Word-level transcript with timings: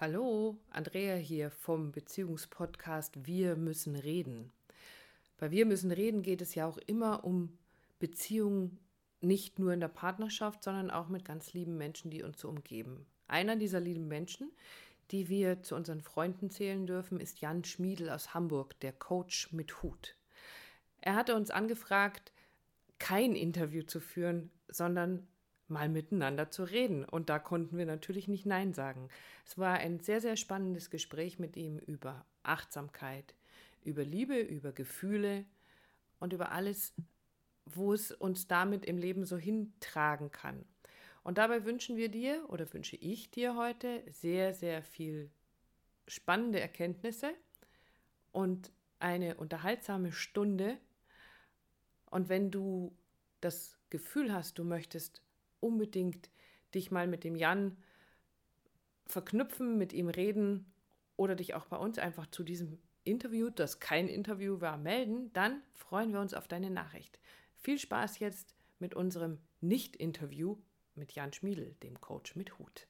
Hallo, 0.00 0.56
Andrea 0.70 1.16
hier 1.16 1.50
vom 1.50 1.90
Beziehungspodcast 1.90 3.26
Wir 3.26 3.56
müssen 3.56 3.96
reden. 3.96 4.52
Bei 5.38 5.50
Wir 5.50 5.66
müssen 5.66 5.90
reden 5.90 6.22
geht 6.22 6.40
es 6.40 6.54
ja 6.54 6.68
auch 6.68 6.78
immer 6.86 7.24
um 7.24 7.58
Beziehungen 7.98 8.78
nicht 9.20 9.58
nur 9.58 9.72
in 9.72 9.80
der 9.80 9.88
Partnerschaft, 9.88 10.62
sondern 10.62 10.92
auch 10.92 11.08
mit 11.08 11.24
ganz 11.24 11.52
lieben 11.52 11.76
Menschen, 11.76 12.12
die 12.12 12.22
uns 12.22 12.38
so 12.38 12.48
umgeben. 12.48 13.06
Einer 13.26 13.56
dieser 13.56 13.80
lieben 13.80 14.06
Menschen, 14.06 14.52
die 15.10 15.28
wir 15.28 15.64
zu 15.64 15.74
unseren 15.74 16.00
Freunden 16.00 16.48
zählen 16.48 16.86
dürfen, 16.86 17.18
ist 17.18 17.40
Jan 17.40 17.64
Schmiedel 17.64 18.08
aus 18.08 18.34
Hamburg, 18.34 18.78
der 18.78 18.92
Coach 18.92 19.52
mit 19.52 19.82
Hut. 19.82 20.14
Er 21.00 21.16
hatte 21.16 21.34
uns 21.34 21.50
angefragt, 21.50 22.30
kein 23.00 23.34
Interview 23.34 23.82
zu 23.82 23.98
führen, 23.98 24.52
sondern 24.68 25.26
mal 25.68 25.88
miteinander 25.88 26.50
zu 26.50 26.64
reden. 26.64 27.04
Und 27.04 27.28
da 27.28 27.38
konnten 27.38 27.78
wir 27.78 27.86
natürlich 27.86 28.28
nicht 28.28 28.46
Nein 28.46 28.74
sagen. 28.74 29.08
Es 29.46 29.58
war 29.58 29.74
ein 29.74 30.00
sehr, 30.00 30.20
sehr 30.20 30.36
spannendes 30.36 30.90
Gespräch 30.90 31.38
mit 31.38 31.56
ihm 31.56 31.78
über 31.78 32.24
Achtsamkeit, 32.42 33.34
über 33.84 34.04
Liebe, 34.04 34.38
über 34.38 34.72
Gefühle 34.72 35.44
und 36.20 36.32
über 36.32 36.52
alles, 36.52 36.94
wo 37.66 37.92
es 37.92 38.12
uns 38.12 38.46
damit 38.46 38.84
im 38.86 38.98
Leben 38.98 39.24
so 39.24 39.36
hintragen 39.36 40.30
kann. 40.30 40.64
Und 41.22 41.38
dabei 41.38 41.64
wünschen 41.64 41.96
wir 41.96 42.08
dir 42.08 42.44
oder 42.48 42.72
wünsche 42.72 42.96
ich 42.96 43.30
dir 43.30 43.56
heute 43.56 44.02
sehr, 44.10 44.54
sehr 44.54 44.82
viel 44.82 45.30
spannende 46.06 46.58
Erkenntnisse 46.60 47.34
und 48.32 48.72
eine 48.98 49.36
unterhaltsame 49.36 50.12
Stunde. 50.12 50.78
Und 52.10 52.28
wenn 52.28 52.50
du 52.50 52.96
das 53.40 53.78
Gefühl 53.90 54.32
hast, 54.32 54.58
du 54.58 54.64
möchtest 54.64 55.22
unbedingt 55.60 56.30
dich 56.74 56.90
mal 56.90 57.06
mit 57.06 57.24
dem 57.24 57.36
Jan 57.36 57.76
verknüpfen, 59.06 59.78
mit 59.78 59.92
ihm 59.92 60.08
reden 60.08 60.72
oder 61.16 61.34
dich 61.34 61.54
auch 61.54 61.66
bei 61.66 61.76
uns 61.76 61.98
einfach 61.98 62.26
zu 62.26 62.42
diesem 62.42 62.78
Interview, 63.04 63.50
das 63.50 63.80
kein 63.80 64.08
Interview 64.08 64.60
war, 64.60 64.76
melden, 64.76 65.32
dann 65.32 65.62
freuen 65.72 66.12
wir 66.12 66.20
uns 66.20 66.34
auf 66.34 66.46
deine 66.46 66.70
Nachricht. 66.70 67.18
Viel 67.56 67.78
Spaß 67.78 68.18
jetzt 68.18 68.54
mit 68.78 68.94
unserem 68.94 69.38
Nicht-Interview 69.60 70.58
mit 70.94 71.12
Jan 71.12 71.32
Schmiedel, 71.32 71.74
dem 71.82 72.00
Coach 72.00 72.36
mit 72.36 72.58
Hut. 72.58 72.86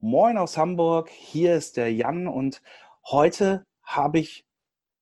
Moin 0.00 0.36
aus 0.36 0.56
Hamburg, 0.56 1.10
hier 1.10 1.54
ist 1.54 1.76
der 1.76 1.92
Jan 1.92 2.26
und 2.26 2.62
heute 3.04 3.64
habe 3.82 4.18
ich 4.18 4.44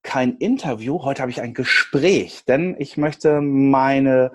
kein 0.03 0.37
Interview, 0.39 1.03
heute 1.03 1.23
habe 1.23 1.31
ich 1.31 1.41
ein 1.41 1.55
Gespräch, 1.55 2.45
denn 2.47 2.77
ich 2.79 2.97
möchte 2.97 3.41
meine 3.41 4.33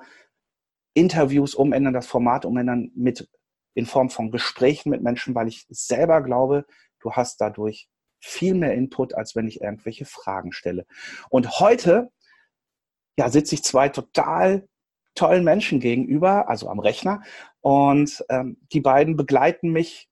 Interviews 0.94 1.56
umändern, 1.56 1.94
das 1.94 2.08
Format 2.08 2.46
umändern 2.46 2.92
mit 2.96 3.30
in 3.74 3.86
Form 3.86 4.10
von 4.10 4.32
Gesprächen 4.32 4.90
mit 4.90 5.02
Menschen, 5.02 5.36
weil 5.36 5.48
ich 5.48 5.66
selber 5.70 6.22
glaube, 6.22 6.66
du 7.00 7.12
hast 7.12 7.42
dadurch 7.42 7.90
viel 8.20 8.56
mehr 8.56 8.74
Input, 8.74 9.14
als 9.14 9.36
wenn 9.36 9.48
ich 9.48 9.62
irgendwelche 9.62 10.06
Fragen 10.06 10.52
stelle. 10.52 10.86
Und 11.30 11.60
heute 11.60 12.12
ja, 13.18 13.30
sitze 13.30 13.56
ich 13.56 13.64
zwei 13.64 13.90
total 13.90 14.68
tollen 15.14 15.44
Menschen 15.44 15.80
gegenüber, 15.80 16.50
also 16.50 16.70
am 16.70 16.80
Rechner. 16.80 17.22
Und 17.62 18.24
ähm, 18.30 18.58
die 18.74 18.82
beiden 18.82 19.16
begleiten 19.16 19.72
mich 19.72 20.10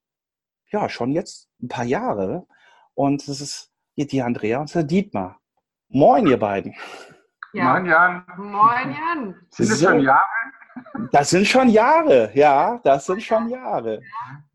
ja 0.71 0.89
schon 0.89 1.11
jetzt 1.11 1.49
ein 1.61 1.67
paar 1.67 1.85
Jahre. 1.85 2.47
Und 2.93 3.27
das 3.27 3.41
ist 3.41 3.71
die 3.95 4.21
Andrea 4.21 4.61
und 4.61 4.73
der 4.73 4.83
Dietmar. 4.83 5.39
Moin, 5.95 6.25
ihr 6.25 6.39
beiden. 6.39 6.73
Ja. 7.53 7.73
Moin, 7.73 7.85
Jan. 7.85 8.25
Moin, 8.35 8.91
Jan. 8.91 9.35
Sind 9.51 9.69
das 9.69 9.79
so, 9.79 9.89
schon 9.89 9.99
Jahre? 9.99 10.25
Das 11.11 11.29
sind 11.29 11.45
schon 11.45 11.69
Jahre, 11.69 12.31
ja, 12.33 12.79
das 12.83 13.05
sind 13.05 13.21
schon 13.21 13.47
Jahre. 13.47 14.01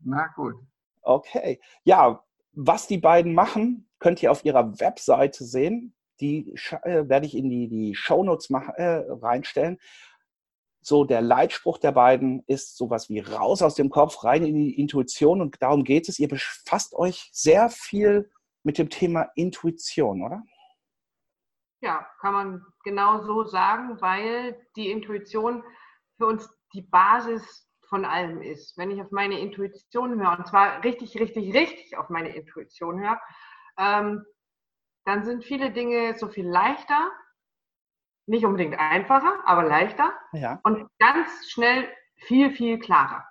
Na 0.03 0.27
gut. 0.35 0.55
Okay. 1.01 1.61
Ja, 1.85 2.21
was 2.51 2.87
die 2.87 2.97
beiden 2.97 3.33
machen, 3.33 3.89
könnt 3.99 4.21
ihr 4.21 4.31
auf 4.31 4.43
ihrer 4.43 4.81
Webseite 4.81 5.45
sehen. 5.45 5.95
Die 6.19 6.55
äh, 6.83 7.07
werde 7.07 7.25
ich 7.25 7.37
in 7.37 7.49
die, 7.49 7.69
die 7.69 7.95
Shownotes 7.95 8.49
mach, 8.49 8.67
äh, 8.75 9.05
reinstellen. 9.07 9.79
So, 10.81 11.05
der 11.05 11.21
Leitspruch 11.21 11.77
der 11.77 11.93
beiden 11.93 12.43
ist 12.47 12.75
sowas 12.75 13.07
wie 13.07 13.21
raus 13.21 13.61
aus 13.61 13.75
dem 13.75 13.89
Kopf, 13.89 14.25
rein 14.25 14.45
in 14.45 14.55
die 14.55 14.77
Intuition 14.77 15.39
und 15.39 15.55
darum 15.61 15.85
geht 15.85 16.09
es. 16.09 16.19
Ihr 16.19 16.27
befasst 16.27 16.93
euch 16.95 17.29
sehr 17.31 17.69
viel 17.69 18.29
mit 18.63 18.77
dem 18.77 18.89
Thema 18.89 19.29
Intuition, 19.35 20.21
oder? 20.21 20.43
Ja, 21.81 22.07
kann 22.19 22.33
man 22.33 22.65
genau 22.83 23.23
so 23.23 23.45
sagen, 23.45 24.01
weil 24.01 24.67
die 24.75 24.91
Intuition 24.91 25.63
für 26.17 26.25
uns 26.25 26.49
die 26.73 26.81
Basis 26.81 27.67
von 27.87 28.05
allem 28.05 28.41
ist. 28.41 28.77
Wenn 28.77 28.91
ich 28.91 29.01
auf 29.01 29.11
meine 29.11 29.39
Intuition 29.39 30.19
höre, 30.19 30.37
und 30.37 30.47
zwar 30.47 30.83
richtig, 30.83 31.19
richtig, 31.19 31.53
richtig 31.53 31.97
auf 31.97 32.09
meine 32.09 32.35
Intuition 32.35 32.99
höre, 32.99 33.19
ähm, 33.77 34.25
dann 35.05 35.23
sind 35.23 35.43
viele 35.43 35.71
Dinge 35.71 36.17
so 36.17 36.27
viel 36.27 36.47
leichter, 36.47 37.11
nicht 38.27 38.45
unbedingt 38.45 38.77
einfacher, 38.77 39.39
aber 39.45 39.63
leichter 39.63 40.13
ja. 40.33 40.59
und 40.63 40.87
ganz 40.99 41.49
schnell 41.49 41.89
viel, 42.15 42.51
viel 42.51 42.77
klarer. 42.77 43.27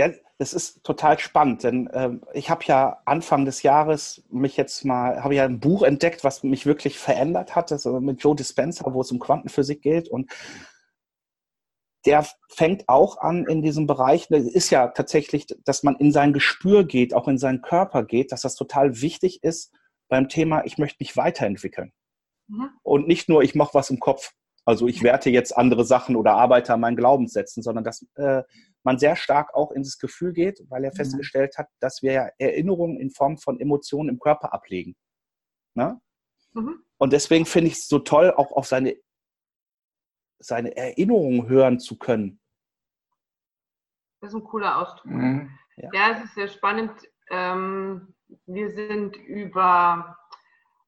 Ja, 0.00 0.08
das 0.38 0.54
ist 0.54 0.82
total 0.82 1.18
spannend, 1.18 1.62
denn 1.62 1.86
äh, 1.88 2.12
ich 2.32 2.48
habe 2.48 2.64
ja 2.64 3.02
Anfang 3.04 3.44
des 3.44 3.62
Jahres 3.62 4.24
mich 4.30 4.56
jetzt 4.56 4.82
mal, 4.86 5.22
habe 5.22 5.34
ja 5.34 5.44
ein 5.44 5.60
Buch 5.60 5.82
entdeckt, 5.82 6.24
was 6.24 6.42
mich 6.42 6.64
wirklich 6.64 6.98
verändert 6.98 7.54
hat, 7.54 7.70
das 7.70 7.84
mit 7.84 8.22
Joe 8.22 8.34
Dispenza, 8.34 8.94
wo 8.94 9.02
es 9.02 9.12
um 9.12 9.18
Quantenphysik 9.18 9.82
geht 9.82 10.08
und 10.08 10.30
der 12.06 12.26
fängt 12.48 12.88
auch 12.88 13.18
an 13.18 13.44
in 13.44 13.60
diesem 13.60 13.86
Bereich, 13.86 14.28
das 14.28 14.44
ist 14.44 14.70
ja 14.70 14.88
tatsächlich, 14.88 15.46
dass 15.66 15.82
man 15.82 15.96
in 15.96 16.12
sein 16.12 16.32
Gespür 16.32 16.84
geht, 16.84 17.12
auch 17.12 17.28
in 17.28 17.36
seinen 17.36 17.60
Körper 17.60 18.02
geht, 18.02 18.32
dass 18.32 18.40
das 18.40 18.54
total 18.54 19.02
wichtig 19.02 19.44
ist 19.44 19.70
beim 20.08 20.30
Thema, 20.30 20.64
ich 20.64 20.78
möchte 20.78 20.96
mich 21.00 21.18
weiterentwickeln. 21.18 21.92
Mhm. 22.48 22.70
Und 22.82 23.06
nicht 23.06 23.28
nur, 23.28 23.42
ich 23.42 23.54
mache 23.54 23.74
was 23.74 23.90
im 23.90 24.00
Kopf. 24.00 24.32
Also 24.64 24.86
ich 24.86 25.02
werte 25.02 25.28
jetzt 25.28 25.54
andere 25.54 25.84
Sachen 25.84 26.16
oder 26.16 26.32
arbeite 26.32 26.72
an 26.72 26.80
meinen 26.80 26.96
Glaubenssätzen, 26.96 27.62
sondern 27.62 27.84
dass 27.84 28.06
äh, 28.14 28.44
man 28.82 28.98
sehr 28.98 29.16
stark 29.16 29.54
auch 29.54 29.72
ins 29.72 29.98
Gefühl 29.98 30.32
geht, 30.32 30.64
weil 30.68 30.84
er 30.84 30.90
mhm. 30.90 30.96
festgestellt 30.96 31.58
hat, 31.58 31.68
dass 31.80 32.02
wir 32.02 32.12
ja 32.12 32.28
Erinnerungen 32.38 32.98
in 32.98 33.10
Form 33.10 33.38
von 33.38 33.60
Emotionen 33.60 34.08
im 34.08 34.18
Körper 34.18 34.52
ablegen. 34.52 34.96
Ne? 35.74 36.00
Mhm. 36.52 36.82
Und 36.98 37.12
deswegen 37.12 37.46
finde 37.46 37.68
ich 37.68 37.74
es 37.74 37.88
so 37.88 37.98
toll, 37.98 38.32
auch 38.36 38.52
auf 38.52 38.66
seine, 38.66 38.96
seine 40.38 40.76
Erinnerungen 40.76 41.48
hören 41.48 41.78
zu 41.78 41.98
können. 41.98 42.40
Das 44.20 44.30
ist 44.30 44.36
ein 44.36 44.44
cooler 44.44 44.78
Ausdruck. 44.78 45.10
Mhm. 45.10 45.50
Ja. 45.76 45.90
ja, 45.92 46.10
es 46.12 46.24
ist 46.24 46.34
sehr 46.34 46.48
spannend. 46.48 46.92
Ähm, 47.30 48.14
wir 48.46 48.70
sind 48.70 49.16
über 49.16 50.16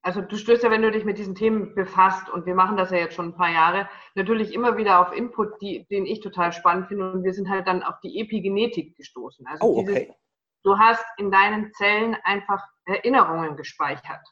also 0.03 0.21
du 0.21 0.37
stößt 0.37 0.65
ja, 0.65 0.71
wenn 0.71 0.83
du 0.83 0.91
dich 0.91 1.05
mit 1.05 1.19
diesen 1.19 1.37
Themen 1.37 1.75
befasst, 1.75 2.29
und 2.29 2.45
wir 2.45 2.57
machen 2.57 2.77
das 2.77 2.91
ja 2.91 2.99
jetzt 2.99 3.15
schon 3.15 3.29
ein 3.29 3.37
paar 3.37 3.51
Jahre, 3.51 3.89
natürlich 4.15 4.53
immer 4.53 4.77
wieder 4.77 5.01
auf 5.01 5.17
Input, 5.17 5.61
die, 5.63 5.87
den 5.91 6.07
ich 6.07 6.21
total 6.21 6.53
spannend 6.53 6.89
finde. 6.89 7.13
Und 7.13 7.25
wir 7.25 7.33
sind 7.33 7.49
halt 7.49 7.69
dann 7.69 7.83
auf 7.85 8.01
die 8.01 8.21
Epigenetik 8.21 8.97
gestoßen. 8.97 9.47
Also 9.47 9.65
oh, 9.65 9.81
okay. 9.81 10.07
Dieses, 10.07 10.17
du 10.65 10.79
hast 10.79 11.05
in 11.19 11.31
deinen 11.31 11.73
Zellen 11.75 12.17
einfach 12.25 12.61
Erinnerungen 12.85 13.57
gespeichert. 13.57 14.27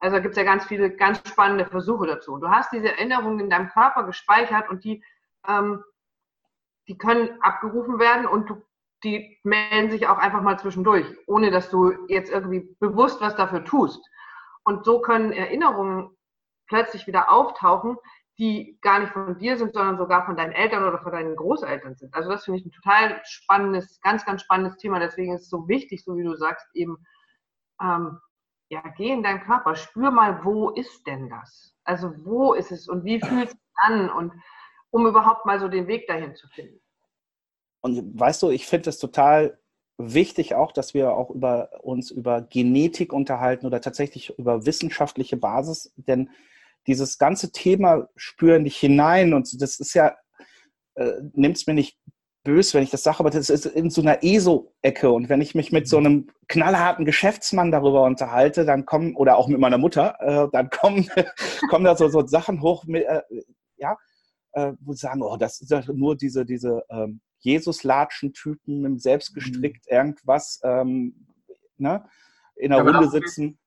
Also 0.00 0.16
da 0.16 0.22
gibt 0.22 0.32
es 0.32 0.38
ja 0.38 0.44
ganz 0.44 0.64
viele 0.64 0.90
ganz 0.90 1.18
spannende 1.28 1.66
Versuche 1.66 2.06
dazu. 2.06 2.38
Du 2.38 2.48
hast 2.48 2.72
diese 2.72 2.88
Erinnerungen 2.88 3.38
in 3.38 3.50
deinem 3.50 3.68
Körper 3.68 4.04
gespeichert 4.04 4.68
und 4.68 4.82
die, 4.82 5.04
ähm, 5.46 5.84
die 6.88 6.98
können 6.98 7.40
abgerufen 7.40 7.98
werden 7.98 8.26
und 8.26 8.50
du, 8.50 8.62
die 9.04 9.38
melden 9.44 9.90
sich 9.90 10.08
auch 10.08 10.18
einfach 10.18 10.42
mal 10.42 10.58
zwischendurch, 10.58 11.06
ohne 11.26 11.50
dass 11.50 11.70
du 11.70 11.92
jetzt 12.08 12.32
irgendwie 12.32 12.74
bewusst 12.80 13.20
was 13.20 13.36
dafür 13.36 13.64
tust. 13.64 14.04
Und 14.64 14.84
so 14.84 15.00
können 15.00 15.32
Erinnerungen 15.32 16.16
plötzlich 16.66 17.06
wieder 17.06 17.30
auftauchen, 17.30 17.96
die 18.38 18.78
gar 18.80 19.00
nicht 19.00 19.12
von 19.12 19.38
dir 19.38 19.56
sind, 19.58 19.74
sondern 19.74 19.98
sogar 19.98 20.24
von 20.24 20.36
deinen 20.36 20.52
Eltern 20.52 20.84
oder 20.84 20.98
von 20.98 21.12
deinen 21.12 21.36
Großeltern 21.36 21.96
sind. 21.96 22.14
Also 22.14 22.30
das 22.30 22.44
finde 22.44 22.60
ich 22.60 22.66
ein 22.66 22.72
total 22.72 23.20
spannendes, 23.24 24.00
ganz, 24.00 24.24
ganz 24.24 24.42
spannendes 24.42 24.78
Thema. 24.78 24.98
Deswegen 24.98 25.34
ist 25.34 25.42
es 25.42 25.50
so 25.50 25.68
wichtig, 25.68 26.02
so 26.04 26.16
wie 26.16 26.24
du 26.24 26.34
sagst, 26.34 26.66
eben, 26.74 26.96
ähm, 27.80 28.18
ja, 28.70 28.82
geh 28.96 29.10
in 29.10 29.22
deinen 29.22 29.42
Körper, 29.42 29.74
spür 29.74 30.10
mal, 30.10 30.42
wo 30.44 30.70
ist 30.70 31.06
denn 31.06 31.28
das? 31.28 31.76
Also 31.84 32.12
wo 32.24 32.54
ist 32.54 32.72
es 32.72 32.88
und 32.88 33.04
wie 33.04 33.20
fühlt 33.20 33.50
es 33.50 33.56
an? 33.74 34.10
Und 34.10 34.32
um 34.90 35.06
überhaupt 35.06 35.44
mal 35.44 35.60
so 35.60 35.68
den 35.68 35.86
Weg 35.86 36.06
dahin 36.06 36.34
zu 36.34 36.48
finden. 36.48 36.80
Und 37.82 38.18
weißt 38.18 38.42
du, 38.42 38.50
ich 38.50 38.66
finde 38.66 38.90
es 38.90 38.98
total 38.98 39.58
wichtig 39.98 40.54
auch, 40.54 40.72
dass 40.72 40.94
wir 40.94 41.12
auch 41.12 41.30
über 41.30 41.70
uns 41.82 42.10
über 42.10 42.42
Genetik 42.42 43.12
unterhalten 43.12 43.66
oder 43.66 43.80
tatsächlich 43.80 44.36
über 44.38 44.66
wissenschaftliche 44.66 45.36
Basis, 45.36 45.92
denn 45.96 46.30
dieses 46.86 47.18
ganze 47.18 47.52
Thema 47.52 48.08
spüren 48.16 48.64
dich 48.64 48.76
hinein 48.76 49.34
und 49.34 49.60
das 49.62 49.78
ist 49.78 49.94
ja, 49.94 50.16
äh, 50.94 51.12
nimmt 51.34 51.56
es 51.56 51.66
mir 51.66 51.74
nicht 51.74 51.98
böse, 52.44 52.74
wenn 52.74 52.82
ich 52.82 52.90
das 52.90 53.02
sage, 53.04 53.20
aber 53.20 53.30
das 53.30 53.50
ist 53.50 53.66
in 53.66 53.90
so 53.90 54.00
einer 54.00 54.22
ESO-Ecke. 54.22 55.10
Und 55.12 55.28
wenn 55.28 55.40
ich 55.40 55.54
mich 55.54 55.70
mit 55.70 55.88
so 55.88 55.98
einem 55.98 56.28
knallharten 56.48 57.04
Geschäftsmann 57.04 57.70
darüber 57.70 58.02
unterhalte, 58.02 58.64
dann 58.64 58.84
kommen, 58.84 59.14
oder 59.14 59.36
auch 59.36 59.46
mit 59.46 59.60
meiner 59.60 59.78
Mutter, 59.78 60.16
äh, 60.20 60.48
dann 60.50 60.70
kommen, 60.70 61.08
kommen 61.70 61.84
da 61.84 61.96
so, 61.96 62.08
so 62.08 62.26
Sachen 62.26 62.60
hoch, 62.60 62.84
mit, 62.84 63.04
äh, 63.04 63.22
ja, 63.76 63.96
äh, 64.52 64.72
wo 64.80 64.92
sie 64.92 65.00
sagen, 65.00 65.22
oh, 65.22 65.36
das 65.36 65.60
ist 65.60 65.88
nur 65.88 66.16
diese, 66.16 66.44
diese 66.44 66.84
ähm, 66.88 67.20
Jesus-Latschen-Typen 67.40 68.84
im 68.84 68.98
selbstgestrickt 68.98 69.86
mhm. 69.90 69.96
irgendwas 69.96 70.60
ähm, 70.62 71.26
ne, 71.78 72.04
in 72.56 72.70
der 72.70 72.84
ja, 72.84 72.90
Runde 72.90 73.08
sitzen. 73.08 73.58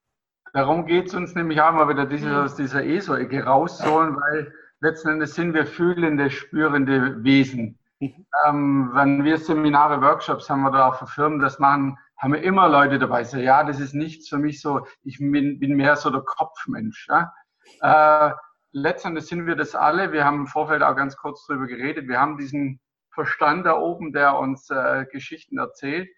Darum 0.54 0.86
geht 0.86 1.08
es 1.08 1.14
uns 1.14 1.36
nämlich 1.36 1.60
auch 1.60 1.74
mal 1.74 1.90
wieder 1.90 2.06
diese, 2.06 2.44
aus 2.44 2.56
dieser 2.56 2.86
ESO-Ecke 2.86 3.44
rauszuholen, 3.44 4.16
weil 4.16 4.54
letzten 4.80 5.10
Endes 5.10 5.36
sind 5.36 5.54
wir 5.54 5.66
fühlende, 5.66 6.30
spürende 6.30 7.24
Wesen. 7.24 7.78
Mhm. 8.00 8.26
Ähm, 8.48 8.92
wenn 8.94 9.24
wir 9.24 9.38
Seminare, 9.38 10.02
Workshops 10.02 10.50
haben 10.50 10.66
oder 10.66 10.88
auch 10.88 11.00
für 11.00 11.08
Firmen 11.08 11.40
das 11.40 11.60
machen, 11.60 11.98
haben 12.18 12.34
wir 12.34 12.44
immer 12.44 12.70
Leute 12.70 12.98
dabei, 12.98 13.26
so, 13.26 13.38
ja, 13.38 13.64
das 13.64 13.80
ist 13.80 13.94
nichts 13.94 14.30
für 14.30 14.38
mich 14.38 14.62
so, 14.62 14.88
ich 15.04 15.18
bin, 15.18 15.60
bin 15.60 15.76
mehr 15.76 15.98
so 15.98 16.10
der 16.10 16.22
Kopfmensch. 16.22 17.08
Ja? 17.10 17.34
Äh, 17.82 18.34
letztendlich 18.76 19.26
sind 19.26 19.48
wir 19.48 19.56
das 19.56 19.74
alle. 19.74 20.12
Wir 20.12 20.26
haben 20.26 20.42
im 20.42 20.48
Vorfeld 20.48 20.84
auch 20.84 20.96
ganz 20.98 21.16
kurz 21.16 21.46
drüber 21.46 21.66
geredet. 21.66 22.10
Wir 22.10 22.20
haben 22.20 22.38
diesen 22.38 22.82
Verstand 23.10 23.66
da 23.66 23.78
oben, 23.78 24.12
der 24.12 24.38
uns 24.38 24.70
äh, 24.70 25.06
Geschichten 25.12 25.58
erzählt 25.58 26.10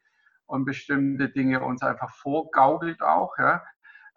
und 0.47 0.65
bestimmte 0.65 1.29
Dinge 1.29 1.61
uns 1.61 1.83
einfach 1.83 2.09
vorgaukelt 2.15 3.03
auch. 3.03 3.37
Ja? 3.37 3.63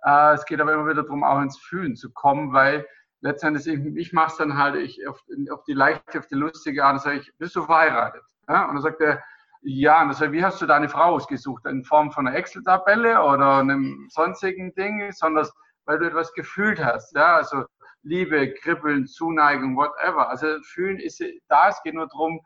Äh, 0.03 0.35
es 0.35 0.47
geht 0.47 0.59
aber 0.59 0.73
immer 0.73 0.89
wieder 0.89 1.03
darum, 1.03 1.23
auch 1.23 1.43
ins 1.43 1.59
Fühlen 1.59 1.97
zu 1.97 2.13
kommen, 2.13 2.55
weil 2.55 2.87
letztendlich, 3.21 3.67
ich, 3.67 3.97
ich 3.97 4.13
mache 4.15 4.31
es 4.31 4.37
dann 4.39 4.57
halt 4.57 4.77
ich, 4.77 5.07
auf, 5.07 5.23
auf, 5.53 5.63
die 5.65 5.75
leichte, 5.75 6.19
auf 6.19 6.27
die 6.27 6.37
lustige 6.37 6.83
Art, 6.83 7.03
sage 7.03 7.19
ich, 7.19 7.37
bist 7.37 7.55
du 7.57 7.65
verheiratet? 7.65 8.23
Ja? 8.49 8.65
Und 8.65 8.77
dann 8.77 8.83
sagt 8.83 9.03
er, 9.03 9.23
ja, 9.61 10.01
und 10.01 10.09
dann 10.09 10.17
sage 10.17 10.33
ich, 10.35 10.41
wie 10.41 10.45
hast 10.45 10.63
du 10.63 10.67
deine 10.67 10.89
Frau 10.89 11.17
ausgesucht? 11.17 11.67
In 11.67 11.85
Form 11.85 12.11
von 12.11 12.27
einer 12.27 12.39
Excel-Tabelle 12.39 13.23
oder 13.23 13.59
einem 13.59 14.09
sonstigen 14.09 14.73
Ding, 14.73 15.13
sondern 15.13 15.47
weil 15.85 15.99
du 15.99 16.07
etwas 16.07 16.33
gefühlt 16.33 16.83
hast. 16.83 17.15
Ja? 17.15 17.37
Also 17.37 17.67
Liebe, 18.02 18.55
Kribbeln, 18.55 19.06
Zuneigung, 19.06 19.76
whatever. 19.76 20.29
Also 20.29 20.61
fühlen 20.62 20.99
ist 20.99 21.23
da, 21.49 21.69
es 21.69 21.82
geht 21.82 21.94
nur 21.94 22.08
darum, 22.08 22.41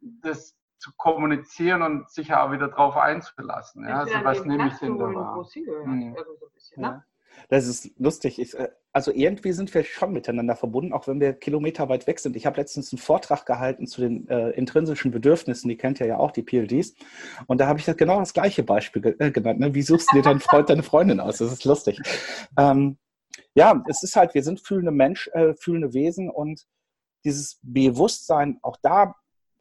das 0.00 0.54
zu 0.78 0.92
kommunizieren 0.96 1.82
und 1.82 2.10
sich 2.10 2.32
auch 2.32 2.52
wieder 2.52 2.68
drauf 2.68 2.96
einzulassen. 2.96 3.86
Ja? 3.86 4.00
Also 4.00 4.14
was 4.22 4.44
nehme 4.44 4.68
ich 4.68 4.74
denn 4.74 4.98
da 4.98 5.06
wahr? 5.06 5.44
Hm. 5.54 6.16
Also 6.16 6.80
ne? 6.80 7.04
Das 7.48 7.66
ist 7.66 7.98
lustig. 7.98 8.38
Ich, 8.38 8.58
äh, 8.58 8.68
also 8.92 9.12
irgendwie 9.12 9.52
sind 9.52 9.72
wir 9.74 9.84
schon 9.84 10.12
miteinander 10.12 10.56
verbunden, 10.56 10.92
auch 10.92 11.06
wenn 11.06 11.20
wir 11.20 11.32
kilometerweit 11.34 12.06
weg 12.06 12.18
sind. 12.18 12.36
Ich 12.36 12.46
habe 12.46 12.56
letztens 12.56 12.92
einen 12.92 12.98
Vortrag 12.98 13.46
gehalten 13.46 13.86
zu 13.86 14.00
den 14.00 14.28
äh, 14.28 14.50
intrinsischen 14.50 15.10
Bedürfnissen, 15.10 15.68
die 15.68 15.76
kennt 15.76 16.00
ihr 16.00 16.06
ja 16.06 16.18
auch, 16.18 16.32
die 16.32 16.42
PLDs. 16.42 16.94
Und 17.46 17.60
da 17.60 17.66
habe 17.66 17.78
ich 17.78 17.84
das 17.84 17.96
genau 17.96 18.18
das 18.18 18.32
gleiche 18.32 18.62
Beispiel 18.62 19.02
ge 19.02 19.16
äh, 19.18 19.30
genannt. 19.30 19.60
Ne? 19.60 19.74
Wie 19.74 19.82
suchst 19.82 20.10
du 20.10 20.16
dir 20.16 20.22
deinen 20.22 20.40
Freund, 20.40 20.68
deine 20.68 20.82
Freundin 20.82 21.20
aus? 21.20 21.38
Das 21.38 21.52
ist 21.52 21.64
lustig. 21.64 22.00
Ähm, 22.56 22.98
ja, 23.54 23.82
es 23.88 24.02
ist 24.02 24.16
halt, 24.16 24.34
wir 24.34 24.42
sind 24.42 24.60
fühlende 24.60 24.92
Mensch, 24.92 25.28
äh, 25.28 25.54
fühlende 25.54 25.92
Wesen 25.92 26.30
und 26.30 26.66
dieses 27.24 27.58
Bewusstsein, 27.62 28.58
auch 28.62 28.76
da 28.82 29.14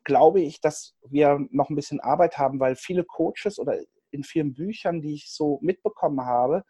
glaube 0.03 0.41
ich, 0.41 0.61
dass 0.61 0.95
wir 1.05 1.39
noch 1.51 1.69
ein 1.69 1.75
bisschen 1.75 1.99
Arbeit 1.99 2.37
haben, 2.37 2.59
weil 2.59 2.75
viele 2.75 3.03
Coaches 3.03 3.59
oder 3.59 3.77
in 4.11 4.23
vielen 4.23 4.53
Büchern, 4.53 5.01
die 5.01 5.15
ich 5.15 5.31
so 5.31 5.59
mitbekommen 5.61 6.21
habe, 6.21 6.63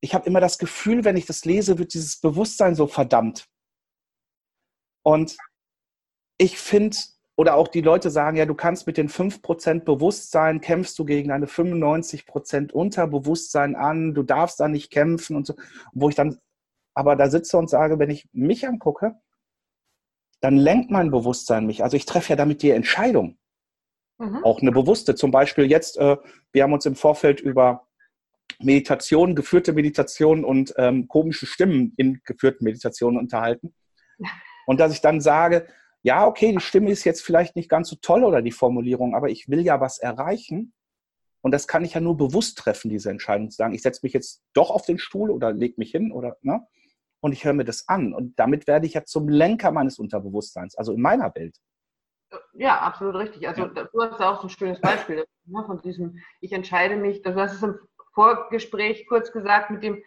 ich 0.00 0.14
habe 0.14 0.26
immer 0.26 0.40
das 0.40 0.58
Gefühl, 0.58 1.04
wenn 1.04 1.16
ich 1.16 1.26
das 1.26 1.44
lese, 1.44 1.78
wird 1.78 1.94
dieses 1.94 2.20
Bewusstsein 2.20 2.74
so 2.74 2.86
verdammt. 2.86 3.46
Und 5.02 5.36
ich 6.36 6.58
finde, 6.58 6.96
oder 7.38 7.54
auch 7.54 7.68
die 7.68 7.82
Leute 7.82 8.10
sagen, 8.10 8.36
ja, 8.36 8.46
du 8.46 8.54
kannst 8.56 8.88
mit 8.88 8.96
den 8.96 9.08
5% 9.08 9.84
Bewusstsein, 9.84 10.60
kämpfst 10.60 10.98
du 10.98 11.04
gegen 11.04 11.30
eine 11.30 11.46
95% 11.46 12.72
Unterbewusstsein 12.72 13.76
an, 13.76 14.12
du 14.12 14.24
darfst 14.24 14.58
da 14.58 14.66
nicht 14.66 14.90
kämpfen 14.90 15.36
und 15.36 15.46
so. 15.46 15.54
Wo 15.92 16.08
ich 16.08 16.16
dann 16.16 16.38
aber 16.94 17.14
da 17.14 17.30
sitze 17.30 17.56
und 17.56 17.70
sage, 17.70 18.00
wenn 18.00 18.10
ich 18.10 18.28
mich 18.32 18.66
angucke, 18.66 19.14
dann 20.40 20.56
lenkt 20.56 20.90
mein 20.90 21.12
Bewusstsein 21.12 21.64
mich. 21.64 21.84
Also 21.84 21.96
ich 21.96 22.06
treffe 22.06 22.30
ja 22.30 22.36
damit 22.36 22.60
die 22.62 22.70
Entscheidung. 22.70 23.38
Mhm. 24.18 24.42
Auch 24.42 24.60
eine 24.60 24.72
bewusste. 24.72 25.14
Zum 25.14 25.30
Beispiel 25.30 25.70
jetzt, 25.70 25.96
äh, 25.96 26.16
wir 26.50 26.64
haben 26.64 26.72
uns 26.72 26.86
im 26.86 26.96
Vorfeld 26.96 27.40
über 27.40 27.86
Meditation, 28.58 29.36
geführte 29.36 29.72
Meditation 29.72 30.44
und 30.44 30.74
ähm, 30.76 31.06
komische 31.06 31.46
Stimmen 31.46 31.94
in 31.98 32.20
geführten 32.24 32.64
Meditationen 32.64 33.16
unterhalten. 33.16 33.74
Und 34.66 34.80
dass 34.80 34.92
ich 34.92 35.00
dann 35.00 35.22
sage, 35.22 35.66
ja, 36.08 36.26
okay, 36.26 36.52
die 36.52 36.60
Stimme 36.60 36.90
ist 36.90 37.04
jetzt 37.04 37.22
vielleicht 37.22 37.54
nicht 37.54 37.68
ganz 37.68 37.90
so 37.90 37.96
toll 38.00 38.24
oder 38.24 38.40
die 38.40 38.50
Formulierung, 38.50 39.14
aber 39.14 39.28
ich 39.28 39.50
will 39.50 39.60
ja 39.60 39.78
was 39.78 39.98
erreichen. 39.98 40.72
Und 41.42 41.50
das 41.50 41.68
kann 41.68 41.84
ich 41.84 41.92
ja 41.92 42.00
nur 42.00 42.16
bewusst 42.16 42.56
treffen, 42.56 42.88
diese 42.88 43.10
Entscheidung 43.10 43.50
zu 43.50 43.56
sagen, 43.58 43.74
ich 43.74 43.82
setze 43.82 44.00
mich 44.02 44.14
jetzt 44.14 44.42
doch 44.54 44.70
auf 44.70 44.86
den 44.86 44.98
Stuhl 44.98 45.30
oder 45.30 45.52
lege 45.52 45.74
mich 45.76 45.90
hin 45.90 46.10
oder, 46.10 46.38
ne? 46.40 46.66
Und 47.20 47.32
ich 47.32 47.44
höre 47.44 47.52
mir 47.52 47.66
das 47.66 47.88
an. 47.88 48.14
Und 48.14 48.38
damit 48.38 48.66
werde 48.66 48.86
ich 48.86 48.94
ja 48.94 49.04
zum 49.04 49.28
Lenker 49.28 49.70
meines 49.70 49.98
Unterbewusstseins, 49.98 50.76
also 50.76 50.94
in 50.94 51.02
meiner 51.02 51.34
Welt. 51.34 51.58
Ja, 52.54 52.78
absolut 52.78 53.16
richtig. 53.16 53.46
Also 53.46 53.66
ja. 53.66 53.84
du 53.84 54.02
hast 54.02 54.18
ja 54.18 54.32
auch 54.32 54.40
so 54.40 54.46
ein 54.46 54.50
schönes 54.50 54.80
Beispiel 54.80 55.26
ne, 55.44 55.64
von 55.66 55.82
diesem, 55.82 56.18
ich 56.40 56.52
entscheide 56.52 56.96
mich, 56.96 57.20
du 57.20 57.34
hast 57.34 57.52
es 57.52 57.62
im 57.62 57.78
Vorgespräch 58.14 59.06
kurz 59.06 59.30
gesagt 59.30 59.70
mit 59.70 59.82
dem, 59.82 60.02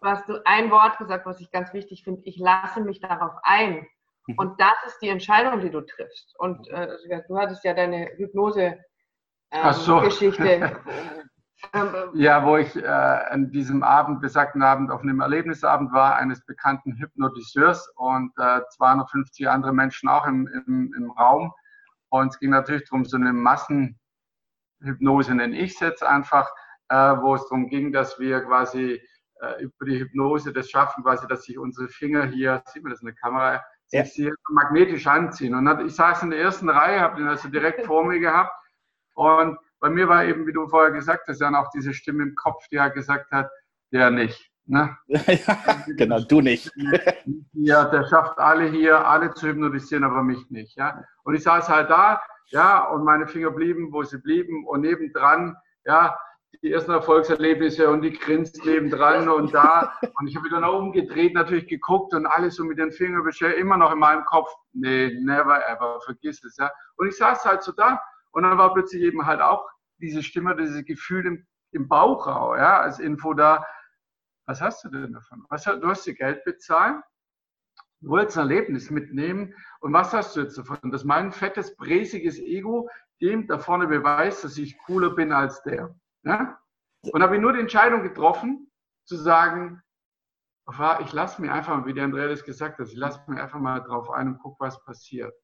du 0.00 0.08
hast 0.08 0.26
du 0.30 0.40
ein 0.46 0.70
Wort 0.70 0.96
gesagt, 0.96 1.26
was 1.26 1.40
ich 1.40 1.50
ganz 1.50 1.74
wichtig 1.74 2.04
finde, 2.04 2.22
ich 2.24 2.38
lasse 2.38 2.80
mich 2.80 3.00
darauf 3.00 3.34
ein. 3.42 3.86
Mhm. 4.26 4.38
Und 4.38 4.60
das 4.60 4.74
ist 4.86 4.98
die 5.00 5.08
Entscheidung, 5.08 5.60
die 5.60 5.70
du 5.70 5.80
triffst. 5.80 6.34
Und 6.38 6.68
äh, 6.68 6.88
du 7.28 7.36
hattest 7.36 7.64
ja 7.64 7.74
deine 7.74 8.10
Hypnose-Geschichte. 8.16 10.48
Ähm, 10.48 10.70
so. 10.70 10.76
Ähm, 11.74 11.94
ja, 12.14 12.44
wo 12.44 12.56
ich 12.56 12.74
äh, 12.76 12.86
an 12.86 13.50
diesem 13.50 13.82
Abend, 13.82 14.20
besagten 14.20 14.62
Abend, 14.62 14.90
auf 14.90 15.02
einem 15.02 15.20
Erlebnisabend 15.20 15.92
war, 15.92 16.16
eines 16.16 16.44
bekannten 16.44 16.96
Hypnotiseurs 16.98 17.88
und 17.96 18.32
äh, 18.36 18.60
250 18.70 19.48
andere 19.48 19.72
Menschen 19.72 20.08
auch 20.08 20.26
im, 20.26 20.48
im, 20.48 20.92
im 20.96 21.10
Raum. 21.12 21.52
Und 22.10 22.32
es 22.32 22.38
ging 22.40 22.50
natürlich 22.50 22.88
darum, 22.88 23.04
so 23.04 23.16
eine 23.16 23.32
Massenhypnose 23.32 25.34
nenne 25.34 25.56
ich 25.56 25.74
es 25.74 25.80
jetzt 25.80 26.02
einfach, 26.02 26.50
äh, 26.88 26.96
wo 26.96 27.36
es 27.36 27.48
darum 27.48 27.68
ging, 27.68 27.92
dass 27.92 28.18
wir 28.18 28.42
quasi 28.42 29.00
äh, 29.40 29.62
über 29.62 29.86
die 29.86 30.00
Hypnose 30.00 30.52
das 30.52 30.68
schaffen, 30.68 31.04
quasi, 31.04 31.26
dass 31.26 31.44
sich 31.44 31.58
unsere 31.58 31.88
Finger 31.88 32.26
hier, 32.26 32.62
sieht 32.66 32.82
man 32.82 32.90
das 32.90 33.00
in 33.00 33.06
der 33.06 33.14
Kamera, 33.14 33.62
ja. 33.92 34.04
sich 34.04 34.30
magnetisch 34.50 35.06
anziehen. 35.06 35.54
Und 35.54 35.86
ich 35.86 35.94
saß 35.94 36.22
in 36.22 36.30
der 36.30 36.40
ersten 36.40 36.68
Reihe, 36.68 37.00
habe 37.00 37.16
den 37.16 37.28
also 37.28 37.48
direkt 37.48 37.86
vor 37.86 38.04
mir 38.04 38.18
gehabt. 38.18 38.52
Und 39.14 39.58
bei 39.80 39.90
mir 39.90 40.08
war 40.08 40.24
eben, 40.24 40.46
wie 40.46 40.52
du 40.52 40.68
vorher 40.68 40.92
gesagt 40.92 41.28
hast, 41.28 41.40
dann 41.40 41.54
auch 41.54 41.70
diese 41.70 41.92
Stimme 41.92 42.22
im 42.22 42.34
Kopf, 42.34 42.66
die 42.68 42.76
ja 42.76 42.88
gesagt 42.88 43.30
hat, 43.30 43.50
der 43.92 44.10
nicht. 44.10 44.50
Ne? 44.64 44.96
genau, 45.96 46.20
du 46.20 46.40
nicht. 46.40 46.70
ja, 47.52 47.84
der 47.84 48.06
schafft 48.08 48.38
alle 48.38 48.70
hier, 48.70 49.06
alle 49.06 49.34
zu 49.34 49.48
hypnotisieren, 49.48 50.04
aber 50.04 50.22
mich 50.22 50.48
nicht. 50.50 50.76
Ja? 50.76 51.04
Und 51.24 51.34
ich 51.34 51.42
saß 51.42 51.68
halt 51.68 51.90
da, 51.90 52.22
ja, 52.46 52.84
und 52.84 53.04
meine 53.04 53.26
Finger 53.26 53.50
blieben, 53.50 53.92
wo 53.92 54.02
sie 54.02 54.18
blieben, 54.18 54.66
und 54.66 54.82
nebendran, 54.82 55.56
ja, 55.84 56.16
die 56.60 56.72
ersten 56.72 56.92
Erfolgserlebnisse 56.92 57.88
und 57.88 58.02
die 58.02 58.12
grinst 58.12 58.64
nebendran 58.64 59.28
und 59.28 59.54
da. 59.54 59.98
Und 60.18 60.28
ich 60.28 60.36
habe 60.36 60.46
wieder 60.46 60.60
nach 60.60 60.72
oben 60.72 60.92
gedreht, 60.92 61.34
natürlich 61.34 61.66
geguckt 61.66 62.14
und 62.14 62.26
alles 62.26 62.56
so 62.56 62.64
mit 62.64 62.78
den 62.78 62.92
Fingern 62.92 63.24
beschert, 63.24 63.56
immer 63.56 63.76
noch 63.76 63.92
in 63.92 63.98
meinem 63.98 64.24
Kopf, 64.24 64.50
nee, 64.72 65.18
never 65.20 65.66
ever, 65.68 66.00
vergiss 66.04 66.44
es, 66.44 66.56
ja. 66.56 66.70
Und 66.96 67.08
ich 67.08 67.16
saß 67.16 67.44
halt 67.44 67.62
so 67.62 67.72
da 67.72 68.00
und 68.32 68.42
dann 68.42 68.58
war 68.58 68.74
plötzlich 68.74 69.02
eben 69.02 69.26
halt 69.26 69.40
auch 69.40 69.66
diese 69.98 70.22
Stimme, 70.22 70.56
dieses 70.56 70.84
Gefühl 70.84 71.26
im, 71.26 71.46
im 71.72 71.88
Bauchraum, 71.88 72.56
ja, 72.56 72.80
als 72.80 72.98
Info 72.98 73.34
da. 73.34 73.64
Was 74.46 74.60
hast 74.60 74.84
du 74.84 74.88
denn 74.88 75.12
davon? 75.12 75.44
Was, 75.48 75.64
du 75.64 75.86
hast 75.86 76.06
dir 76.06 76.14
Geld 76.14 76.44
bezahlt, 76.44 77.02
du 78.00 78.10
wolltest 78.10 78.36
ein 78.36 78.50
Erlebnis 78.50 78.90
mitnehmen 78.90 79.54
und 79.80 79.92
was 79.92 80.12
hast 80.12 80.36
du 80.36 80.40
jetzt 80.40 80.58
davon? 80.58 80.90
Dass 80.90 81.04
mein 81.04 81.32
fettes, 81.32 81.76
bräsiges 81.76 82.38
Ego 82.38 82.88
dem 83.20 83.46
da 83.46 83.58
vorne 83.58 83.86
beweist, 83.86 84.44
dass 84.44 84.58
ich 84.58 84.76
cooler 84.78 85.10
bin 85.10 85.32
als 85.32 85.62
der. 85.62 85.94
Ja? 86.24 86.58
Und 87.12 87.22
habe 87.22 87.36
ich 87.36 87.42
nur 87.42 87.52
die 87.52 87.60
Entscheidung 87.60 88.02
getroffen, 88.02 88.70
zu 89.04 89.16
sagen, 89.16 89.82
ich 91.00 91.12
lasse 91.12 91.42
mir 91.42 91.52
einfach 91.52 91.84
wie 91.86 91.92
der 91.92 92.04
Andreas 92.04 92.44
gesagt 92.44 92.78
hat, 92.78 92.86
ich 92.86 92.96
lasse 92.96 93.20
mir 93.28 93.42
einfach 93.42 93.58
mal 93.58 93.80
drauf 93.80 94.10
ein 94.10 94.28
und 94.28 94.38
gucke, 94.38 94.56
was 94.60 94.82
passiert. 94.84 95.34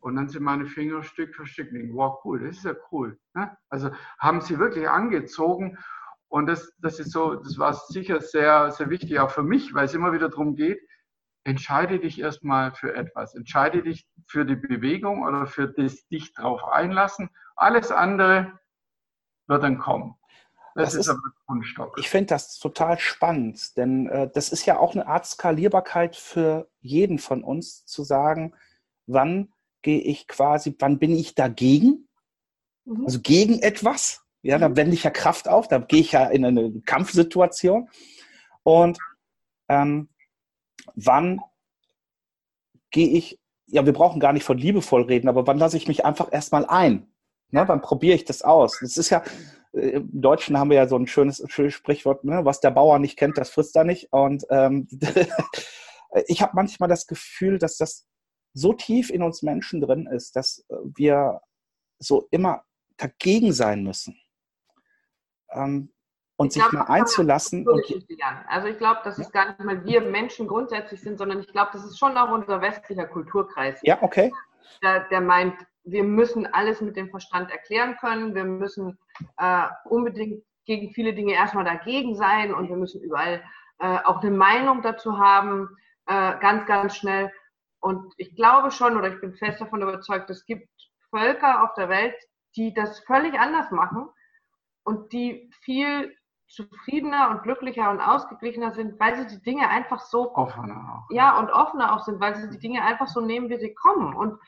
Und 0.00 0.16
dann 0.16 0.28
sind 0.28 0.42
meine 0.42 0.66
Finger 0.66 1.02
Stück 1.02 1.34
für 1.34 1.46
Stück, 1.46 1.70
denken, 1.70 1.94
wow, 1.94 2.20
cool, 2.24 2.40
das 2.40 2.58
ist 2.58 2.64
ja 2.64 2.74
cool. 2.90 3.18
Ne? 3.34 3.56
Also 3.68 3.90
haben 4.18 4.40
sie 4.40 4.58
wirklich 4.58 4.88
angezogen. 4.88 5.78
Und 6.28 6.46
das, 6.46 6.72
das 6.78 6.98
ist 6.98 7.12
so, 7.12 7.34
das 7.34 7.58
war 7.58 7.74
sicher 7.74 8.20
sehr, 8.20 8.70
sehr 8.70 8.88
wichtig, 8.88 9.18
auch 9.20 9.30
für 9.30 9.42
mich, 9.42 9.74
weil 9.74 9.84
es 9.84 9.94
immer 9.94 10.12
wieder 10.12 10.28
darum 10.28 10.56
geht, 10.56 10.80
entscheide 11.44 11.98
dich 11.98 12.20
erstmal 12.20 12.72
für 12.72 12.94
etwas. 12.94 13.34
Entscheide 13.34 13.82
dich 13.82 14.08
für 14.26 14.44
die 14.44 14.56
Bewegung 14.56 15.22
oder 15.22 15.46
für 15.46 15.68
das 15.68 16.06
dich 16.08 16.32
drauf 16.34 16.64
einlassen. 16.64 17.30
Alles 17.54 17.92
andere 17.92 18.58
wird 19.52 19.62
dann 19.62 19.78
kommen. 19.78 20.14
Das, 20.74 20.92
das 20.92 20.94
ist, 20.94 21.08
aber 21.08 21.20
Kunststock. 21.46 21.96
Ich 21.98 22.08
finde 22.08 22.28
das 22.28 22.58
total 22.58 22.98
spannend, 22.98 23.76
denn 23.76 24.08
äh, 24.08 24.30
das 24.32 24.50
ist 24.50 24.64
ja 24.64 24.78
auch 24.78 24.94
eine 24.94 25.06
Art 25.06 25.26
Skalierbarkeit 25.26 26.16
für 26.16 26.68
jeden 26.80 27.18
von 27.18 27.44
uns, 27.44 27.84
zu 27.84 28.04
sagen, 28.04 28.54
wann 29.06 29.52
gehe 29.82 30.00
ich 30.00 30.26
quasi, 30.28 30.74
wann 30.78 30.98
bin 30.98 31.14
ich 31.14 31.34
dagegen? 31.34 32.08
Mhm. 32.84 33.04
Also 33.04 33.20
gegen 33.20 33.58
etwas. 33.60 34.24
Ja, 34.40 34.58
da 34.58 34.70
mhm. 34.70 34.76
wende 34.76 34.94
ich 34.94 35.04
ja 35.04 35.10
Kraft 35.10 35.46
auf, 35.46 35.68
da 35.68 35.78
gehe 35.78 36.00
ich 36.00 36.12
ja 36.12 36.26
in 36.26 36.44
eine 36.44 36.80
Kampfsituation. 36.86 37.90
Und 38.62 38.98
ähm, 39.68 40.08
wann 40.94 41.40
gehe 42.90 43.08
ich 43.08 43.38
ja, 43.72 43.86
wir 43.86 43.92
brauchen 43.94 44.20
gar 44.20 44.34
nicht 44.34 44.44
von 44.44 44.58
liebevoll 44.58 45.02
reden, 45.02 45.28
aber 45.28 45.46
wann 45.46 45.58
lasse 45.58 45.78
ich 45.78 45.88
mich 45.88 46.04
einfach 46.04 46.30
erstmal 46.30 46.66
ein? 46.66 47.11
Ne, 47.52 47.68
wann 47.68 47.82
probiere 47.82 48.16
ich 48.16 48.24
das 48.24 48.42
aus? 48.42 48.78
Das 48.80 48.96
ist 48.96 49.10
ja, 49.10 49.22
äh, 49.72 49.90
im 49.90 50.20
Deutschen 50.20 50.58
haben 50.58 50.70
wir 50.70 50.78
ja 50.78 50.88
so 50.88 50.96
ein 50.96 51.06
schönes, 51.06 51.44
schönes 51.48 51.74
Sprichwort, 51.74 52.24
ne? 52.24 52.44
was 52.44 52.60
der 52.60 52.70
Bauer 52.70 52.98
nicht 52.98 53.18
kennt, 53.18 53.38
das 53.38 53.50
frisst 53.50 53.76
er 53.76 53.84
nicht. 53.84 54.12
Und 54.12 54.44
ähm, 54.50 54.88
ich 56.26 56.42
habe 56.42 56.52
manchmal 56.54 56.88
das 56.88 57.06
Gefühl, 57.06 57.58
dass 57.58 57.76
das 57.76 58.08
so 58.54 58.72
tief 58.72 59.10
in 59.10 59.22
uns 59.22 59.42
Menschen 59.42 59.80
drin 59.80 60.06
ist, 60.06 60.34
dass 60.34 60.64
wir 60.68 61.40
so 61.98 62.26
immer 62.30 62.64
dagegen 62.96 63.52
sein 63.52 63.82
müssen. 63.82 64.18
Ähm, 65.50 65.92
und 66.36 66.48
ich 66.48 66.54
sich 66.54 66.70
glaub, 66.70 66.88
mal 66.88 66.94
einzulassen. 66.94 67.66
Also 68.48 68.68
ich 68.68 68.78
glaube, 68.78 69.00
dass 69.04 69.18
es 69.18 69.30
gar 69.30 69.48
nicht 69.48 69.60
mal 69.60 69.84
wir 69.84 70.00
Menschen 70.00 70.48
grundsätzlich 70.48 71.00
sind, 71.00 71.18
sondern 71.18 71.40
ich 71.40 71.48
glaube, 71.48 71.70
das 71.72 71.84
ist 71.84 71.98
schon 71.98 72.16
auch 72.16 72.32
unser 72.32 72.60
westlicher 72.60 73.06
Kulturkreis. 73.06 73.78
Ja, 73.82 74.02
okay. 74.02 74.32
Der, 74.82 75.08
der 75.08 75.20
meint, 75.20 75.54
wir 75.84 76.04
müssen 76.04 76.46
alles 76.52 76.80
mit 76.80 76.96
dem 76.96 77.10
Verstand 77.10 77.50
erklären 77.50 77.96
können, 77.98 78.34
wir 78.34 78.44
müssen 78.44 78.98
äh, 79.38 79.66
unbedingt 79.84 80.44
gegen 80.64 80.92
viele 80.92 81.14
Dinge 81.14 81.32
erstmal 81.32 81.64
dagegen 81.64 82.14
sein 82.14 82.54
und 82.54 82.68
wir 82.68 82.76
müssen 82.76 83.02
überall 83.02 83.42
äh, 83.78 83.98
auch 84.04 84.22
eine 84.22 84.30
Meinung 84.30 84.82
dazu 84.82 85.18
haben, 85.18 85.68
äh, 86.06 86.38
ganz, 86.38 86.66
ganz 86.66 86.96
schnell. 86.96 87.32
Und 87.80 88.14
ich 88.16 88.36
glaube 88.36 88.70
schon, 88.70 88.96
oder 88.96 89.12
ich 89.12 89.20
bin 89.20 89.34
fest 89.34 89.60
davon 89.60 89.82
überzeugt, 89.82 90.30
es 90.30 90.46
gibt 90.46 90.68
Völker 91.10 91.64
auf 91.64 91.74
der 91.74 91.88
Welt, 91.88 92.14
die 92.56 92.72
das 92.72 93.00
völlig 93.00 93.38
anders 93.38 93.70
machen 93.70 94.08
und 94.84 95.12
die 95.12 95.50
viel 95.62 96.14
zufriedener 96.46 97.30
und 97.30 97.42
glücklicher 97.42 97.90
und 97.90 98.00
ausgeglichener 98.00 98.72
sind, 98.72 99.00
weil 99.00 99.16
sie 99.16 99.26
die 99.26 99.42
Dinge 99.42 99.68
einfach 99.68 100.00
so 100.00 100.34
offener 100.34 101.04
auch. 101.08 101.14
Ja, 101.14 101.38
und 101.38 101.50
offener 101.50 101.94
auch 101.94 102.04
sind, 102.04 102.20
weil 102.20 102.36
sie 102.36 102.50
die 102.50 102.58
Dinge 102.58 102.82
einfach 102.82 103.08
so 103.08 103.20
nehmen, 103.20 103.48
wie 103.48 103.58
sie 103.58 103.74
kommen 103.74 104.14
und 104.14 104.38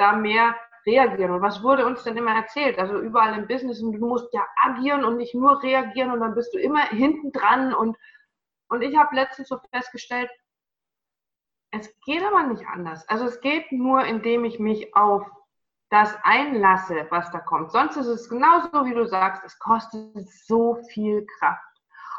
da 0.00 0.12
mehr 0.12 0.54
reagieren. 0.86 1.32
Und 1.32 1.42
was 1.42 1.62
wurde 1.62 1.86
uns 1.86 2.02
denn 2.02 2.16
immer 2.16 2.34
erzählt? 2.34 2.78
Also 2.78 2.98
überall 2.98 3.38
im 3.38 3.46
Business, 3.46 3.80
du 3.80 3.92
musst 3.92 4.32
ja 4.32 4.46
agieren 4.62 5.04
und 5.04 5.16
nicht 5.16 5.34
nur 5.34 5.62
reagieren 5.62 6.10
und 6.10 6.20
dann 6.20 6.34
bist 6.34 6.54
du 6.54 6.58
immer 6.58 6.84
hinten 6.86 7.32
dran. 7.32 7.74
Und, 7.74 7.96
und 8.68 8.82
ich 8.82 8.96
habe 8.96 9.14
letztens 9.14 9.48
so 9.48 9.58
festgestellt, 9.72 10.30
es 11.72 11.94
geht 12.04 12.24
aber 12.24 12.44
nicht 12.44 12.66
anders. 12.66 13.08
Also 13.08 13.26
es 13.26 13.40
geht 13.40 13.70
nur, 13.70 14.04
indem 14.04 14.44
ich 14.44 14.58
mich 14.58 14.94
auf 14.96 15.24
das 15.90 16.16
einlasse, 16.22 17.06
was 17.10 17.30
da 17.30 17.40
kommt. 17.40 17.72
Sonst 17.72 17.96
ist 17.96 18.06
es 18.06 18.28
genauso, 18.28 18.84
wie 18.84 18.94
du 18.94 19.06
sagst, 19.06 19.44
es 19.44 19.58
kostet 19.58 20.28
so 20.46 20.76
viel 20.92 21.26
Kraft. 21.38 21.62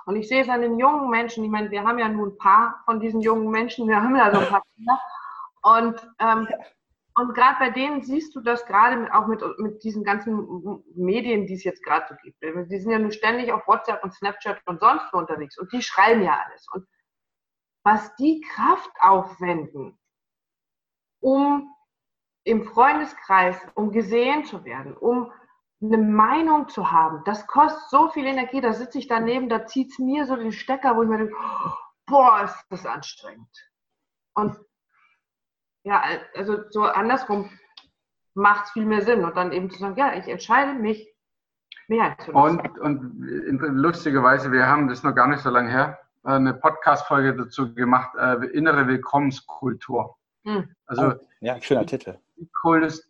Und 0.06 0.16
ich 0.16 0.28
sehe 0.28 0.42
es 0.42 0.50
an 0.50 0.62
den 0.62 0.78
jungen 0.78 1.10
Menschen, 1.10 1.44
ich 1.44 1.52
meine, 1.52 1.72
wir 1.72 1.84
haben 1.84 2.00
ja 2.00 2.10
nun 2.10 2.30
ein 2.30 2.38
paar 2.38 2.82
von 2.86 3.00
diesen 3.00 3.22
jungen 3.22 3.50
Menschen, 3.50 3.88
wir 3.88 4.02
haben 4.02 4.16
ja 4.16 4.34
so 4.34 4.40
ein 4.40 4.48
paar 4.48 4.64
Kinder. 4.76 5.00
Und, 5.64 6.12
ähm, 6.20 6.48
und 7.16 7.34
gerade 7.34 7.58
bei 7.60 7.70
denen 7.70 8.02
siehst 8.02 8.36
du 8.36 8.42
das 8.42 8.66
gerade 8.66 9.14
auch 9.14 9.28
mit, 9.28 9.44
mit 9.58 9.84
diesen 9.84 10.04
ganzen 10.04 10.84
Medien, 10.96 11.46
die 11.46 11.56
es 11.56 11.64
jetzt 11.64 11.84
gerade 11.84 12.06
so 12.10 12.16
gibt. 12.24 12.42
Die 12.42 12.80
sind 12.80 12.92
ja 12.92 13.00
nun 13.00 13.12
ständig 13.12 13.52
auf 13.52 13.68
WhatsApp 13.68 14.04
und 14.04 14.14
Snapchat 14.14 14.62
und 14.66 14.80
sonst 14.80 15.12
wo 15.12 15.18
unterwegs 15.18 15.58
und 15.58 15.72
die 15.74 15.82
schreiben 15.82 16.24
ja 16.24 16.42
alles. 16.46 16.66
Und 16.74 16.88
was 17.84 18.16
die 18.16 18.42
Kraft 18.54 18.92
aufwenden, 19.00 19.98
um 21.20 21.74
im 22.44 22.64
Freundeskreis, 22.64 23.58
um 23.76 23.92
gesehen 23.92 24.46
zu 24.46 24.64
werden, 24.64 24.96
um 24.96 25.32
eine 25.82 25.98
Meinung 25.98 26.70
zu 26.70 26.92
haben, 26.92 27.24
das 27.26 27.46
kostet 27.48 27.90
so 27.90 28.10
viel 28.10 28.26
Energie. 28.26 28.62
Da 28.62 28.74
sitze 28.74 29.00
ich 29.00 29.08
daneben, 29.08 29.50
da 29.50 29.66
zieht 29.66 29.92
es 29.92 30.00
mir 30.00 30.26
so 30.26 30.36
den 30.36 30.52
Stecker, 30.52 30.96
wo 30.96 31.04
ich 31.04 31.10
mir 31.10 31.18
denke, 31.18 31.36
boah, 32.06 32.44
ist 32.44 32.66
das 32.70 32.86
anstrengend. 32.86 33.72
Und 34.34 34.58
ja, 35.84 36.04
also 36.36 36.60
so 36.70 36.84
andersrum 36.84 37.50
macht 38.34 38.66
es 38.66 38.72
viel 38.72 38.86
mehr 38.86 39.02
Sinn. 39.02 39.24
Und 39.24 39.36
dann 39.36 39.52
eben 39.52 39.70
zu 39.70 39.80
sagen, 39.80 39.98
ja, 39.98 40.14
ich 40.14 40.28
entscheide 40.28 40.74
mich, 40.74 41.08
mehr 41.88 42.16
zu 42.20 42.32
Und, 42.32 42.80
und 42.80 43.14
lustigerweise, 43.46 44.52
wir 44.52 44.68
haben 44.68 44.88
das 44.88 45.04
noch 45.04 45.16
gar 45.16 45.28
nicht 45.28 45.42
so 45.42 45.50
lange 45.50 45.70
her, 45.70 46.00
eine 46.24 46.54
Podcast-Folge 46.54 47.36
dazu 47.36 47.74
gemacht, 47.74 48.16
äh, 48.18 48.46
innere 48.48 48.88
Willkommenskultur. 48.88 50.18
Hm. 50.46 50.74
Also, 50.86 51.08
oh, 51.08 51.14
ja, 51.42 51.62
schöner 51.62 51.86
Titel 51.86 52.18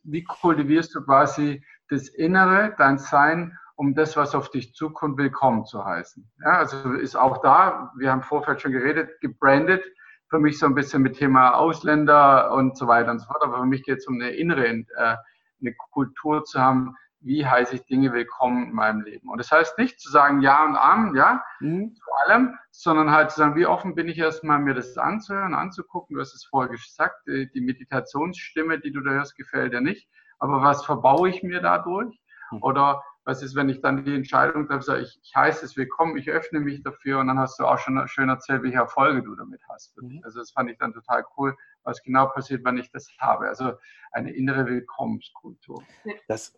wie 0.03 0.23
kultivierst 0.23 0.95
du 0.95 1.03
quasi 1.03 1.63
das 1.89 2.09
Innere, 2.09 2.73
dein 2.77 2.97
Sein, 2.97 3.57
um 3.75 3.95
das, 3.95 4.15
was 4.15 4.35
auf 4.35 4.51
dich 4.51 4.73
zukommt, 4.75 5.17
willkommen 5.17 5.65
zu 5.65 5.83
heißen. 5.83 6.29
Ja, 6.43 6.57
also 6.57 6.93
ist 6.93 7.15
auch 7.15 7.41
da, 7.41 7.91
wir 7.97 8.11
haben 8.11 8.19
im 8.19 8.23
Vorfeld 8.23 8.61
schon 8.61 8.71
geredet, 8.71 9.19
gebrandet, 9.21 9.83
für 10.31 10.39
mich 10.39 10.57
so 10.57 10.65
ein 10.65 10.75
bisschen 10.75 11.01
mit 11.01 11.17
Thema 11.17 11.51
Ausländer 11.55 12.53
und 12.53 12.77
so 12.77 12.87
weiter 12.87 13.11
und 13.11 13.19
so 13.19 13.27
fort, 13.27 13.43
aber 13.43 13.59
für 13.59 13.65
mich 13.65 13.83
geht 13.83 13.97
es 13.97 14.07
um 14.07 14.15
eine 14.15 14.29
innere, 14.29 14.65
äh, 14.65 14.85
eine 14.95 15.75
Kultur 15.91 16.45
zu 16.45 16.59
haben, 16.59 16.95
wie 17.19 17.45
heiße 17.45 17.75
ich 17.75 17.85
Dinge 17.85 18.13
willkommen 18.13 18.69
in 18.69 18.73
meinem 18.73 19.01
Leben. 19.01 19.29
Und 19.29 19.39
das 19.39 19.51
heißt 19.51 19.77
nicht 19.77 19.99
zu 19.99 20.09
sagen 20.09 20.41
Ja 20.41 20.63
und 20.63 20.77
Amen, 20.77 21.15
ja, 21.15 21.43
mhm. 21.59 21.93
zu 21.95 22.03
allem, 22.23 22.57
sondern 22.71 23.11
halt 23.11 23.31
zu 23.31 23.41
sagen, 23.41 23.55
wie 23.55 23.65
offen 23.65 23.93
bin 23.93 24.07
ich 24.07 24.17
erstmal, 24.17 24.59
mir 24.59 24.73
das 24.73 24.97
anzuhören, 24.97 25.53
anzugucken. 25.53 26.15
Du 26.15 26.21
hast 26.21 26.33
es 26.33 26.45
vorher 26.45 26.71
gesagt, 26.71 27.27
die, 27.27 27.61
Meditationsstimme, 27.61 28.79
die 28.79 28.93
du 28.93 29.01
da 29.01 29.11
hörst, 29.11 29.35
gefällt 29.35 29.73
dir 29.73 29.81
nicht. 29.81 30.09
Aber 30.39 30.61
was 30.61 30.85
verbaue 30.85 31.29
ich 31.29 31.43
mir 31.43 31.61
dadurch? 31.61 32.17
Mhm. 32.51 32.63
Oder 32.63 33.03
was 33.23 33.43
ist, 33.43 33.55
wenn 33.55 33.69
ich 33.69 33.81
dann 33.81 34.03
die 34.03 34.15
Entscheidung 34.15 34.67
treffe, 34.67 34.99
ich, 34.99 35.19
ich 35.21 35.35
heiße 35.35 35.65
es 35.65 35.77
willkommen, 35.77 36.17
ich 36.17 36.29
öffne 36.29 36.59
mich 36.59 36.81
dafür 36.81 37.19
und 37.19 37.27
dann 37.27 37.37
hast 37.37 37.59
du 37.59 37.65
auch 37.65 37.77
schon 37.77 38.01
schön 38.07 38.29
erzählt, 38.29 38.63
welche 38.63 38.77
Erfolge 38.77 39.21
du 39.21 39.35
damit 39.35 39.61
hast. 39.69 39.95
Mhm. 40.01 40.21
Also 40.23 40.39
das 40.39 40.51
fand 40.51 40.71
ich 40.71 40.77
dann 40.77 40.93
total 40.93 41.23
cool, 41.37 41.55
was 41.83 42.01
genau 42.01 42.27
passiert, 42.27 42.63
wenn 42.63 42.77
ich 42.77 42.91
das 42.91 43.07
habe. 43.19 43.47
Also 43.47 43.73
eine 44.11 44.33
innere 44.33 44.65
Willkommenskultur. 44.65 45.83
Das, 46.27 46.55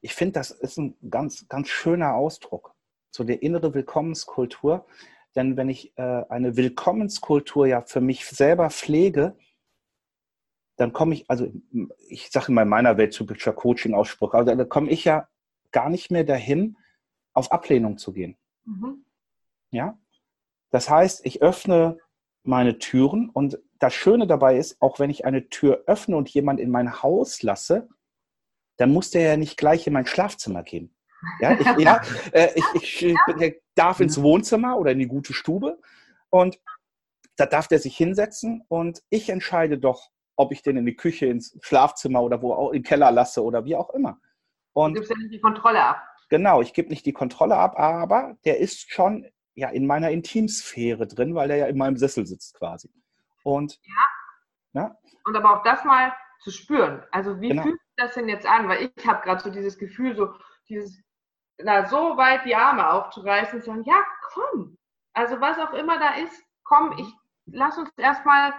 ich 0.00 0.14
finde, 0.14 0.32
das 0.32 0.50
ist 0.50 0.78
ein 0.78 0.96
ganz, 1.08 1.46
ganz 1.48 1.68
schöner 1.68 2.14
Ausdruck. 2.14 2.74
So 3.10 3.24
der 3.24 3.42
innere 3.42 3.72
Willkommenskultur. 3.72 4.86
Denn 5.36 5.56
wenn 5.56 5.68
ich 5.68 5.96
äh, 5.96 6.24
eine 6.28 6.56
Willkommenskultur 6.56 7.66
ja 7.66 7.82
für 7.82 8.00
mich 8.00 8.26
selber 8.26 8.70
pflege, 8.70 9.36
dann 10.76 10.92
komme 10.92 11.14
ich, 11.14 11.30
also 11.30 11.52
ich 12.08 12.30
sage 12.30 12.50
mal 12.50 12.62
in 12.62 12.68
meiner 12.68 12.96
Welt 12.96 13.12
typischer 13.12 13.52
Coaching-Ausspruch, 13.52 14.34
also 14.34 14.54
da 14.54 14.64
komme 14.64 14.90
ich 14.90 15.04
ja 15.04 15.28
gar 15.72 15.90
nicht 15.90 16.10
mehr 16.10 16.24
dahin, 16.24 16.76
auf 17.32 17.52
Ablehnung 17.52 17.98
zu 17.98 18.12
gehen. 18.12 18.36
Mhm. 18.64 19.04
Ja? 19.70 19.98
Das 20.70 20.88
heißt, 20.88 21.24
ich 21.24 21.42
öffne 21.42 21.98
meine 22.42 22.78
Türen 22.78 23.28
und 23.30 23.58
das 23.78 23.94
Schöne 23.94 24.26
dabei 24.26 24.56
ist, 24.56 24.80
auch 24.80 24.98
wenn 24.98 25.10
ich 25.10 25.24
eine 25.24 25.48
Tür 25.48 25.84
öffne 25.86 26.16
und 26.16 26.28
jemand 26.30 26.60
in 26.60 26.70
mein 26.70 27.02
Haus 27.02 27.42
lasse, 27.42 27.88
dann 28.76 28.92
muss 28.92 29.10
der 29.10 29.22
ja 29.22 29.36
nicht 29.36 29.56
gleich 29.56 29.86
in 29.86 29.92
mein 29.92 30.06
Schlafzimmer 30.06 30.62
gehen. 30.62 30.94
Ja, 31.40 31.52
ich, 31.52 31.66
ja, 31.78 32.02
äh, 32.32 32.48
ich, 32.74 33.02
ich 33.04 33.62
darf 33.74 34.00
ins 34.00 34.22
Wohnzimmer 34.22 34.78
oder 34.78 34.92
in 34.92 34.98
die 34.98 35.06
gute 35.06 35.34
Stube 35.34 35.78
und 36.30 36.58
da 37.36 37.46
darf 37.46 37.68
der 37.68 37.78
sich 37.78 37.96
hinsetzen 37.96 38.64
und 38.68 39.02
ich 39.08 39.30
entscheide 39.30 39.78
doch, 39.78 40.10
ob 40.36 40.52
ich 40.52 40.62
den 40.62 40.76
in 40.76 40.86
die 40.86 40.96
Küche, 40.96 41.26
ins 41.26 41.58
Schlafzimmer 41.62 42.22
oder 42.22 42.42
wo 42.42 42.52
auch 42.52 42.72
im 42.72 42.82
Keller 42.82 43.10
lasse 43.10 43.42
oder 43.42 43.64
wie 43.64 43.76
auch 43.76 43.90
immer. 43.90 44.20
Und 44.72 44.94
du 44.94 45.00
gibst 45.00 45.10
ja 45.10 45.16
nicht 45.16 45.32
die 45.32 45.40
Kontrolle 45.40 45.82
ab. 45.82 46.06
Genau, 46.28 46.62
ich 46.62 46.72
gebe 46.72 46.88
nicht 46.88 47.04
die 47.06 47.12
Kontrolle 47.12 47.56
ab, 47.56 47.78
aber 47.78 48.36
der 48.44 48.58
ist 48.58 48.92
schon 48.92 49.26
ja 49.54 49.68
in 49.68 49.86
meiner 49.86 50.10
Intimsphäre 50.10 51.06
drin, 51.06 51.34
weil 51.34 51.48
der 51.48 51.56
ja 51.56 51.66
in 51.66 51.76
meinem 51.76 51.96
Sessel 51.96 52.26
sitzt 52.26 52.56
quasi. 52.56 52.90
Und 53.42 53.78
ja. 53.82 54.80
ja. 54.80 54.96
Und 55.24 55.36
aber 55.36 55.58
auch 55.58 55.62
das 55.64 55.84
mal 55.84 56.12
zu 56.40 56.50
spüren. 56.50 57.02
Also 57.10 57.40
wie 57.40 57.48
genau. 57.48 57.62
fühlt 57.62 57.80
sich 57.80 57.94
das 57.96 58.14
denn 58.14 58.28
jetzt 58.28 58.46
an? 58.46 58.68
Weil 58.68 58.90
ich 58.96 59.06
habe 59.06 59.22
gerade 59.22 59.42
so 59.42 59.50
dieses 59.50 59.78
Gefühl, 59.78 60.16
so 60.16 60.32
dieses, 60.68 61.02
na, 61.58 61.86
so 61.86 62.16
weit 62.16 62.44
die 62.44 62.54
Arme 62.54 62.90
aufzureißen 62.90 63.56
und 63.56 63.64
zu 63.64 63.70
sagen, 63.70 63.84
ja, 63.84 64.02
komm. 64.32 64.78
Also 65.12 65.40
was 65.40 65.58
auch 65.58 65.72
immer 65.72 65.98
da 65.98 66.14
ist, 66.14 66.42
komm, 66.62 66.94
ich 66.96 67.12
lass 67.46 67.76
uns 67.76 67.90
erstmal 67.96 68.54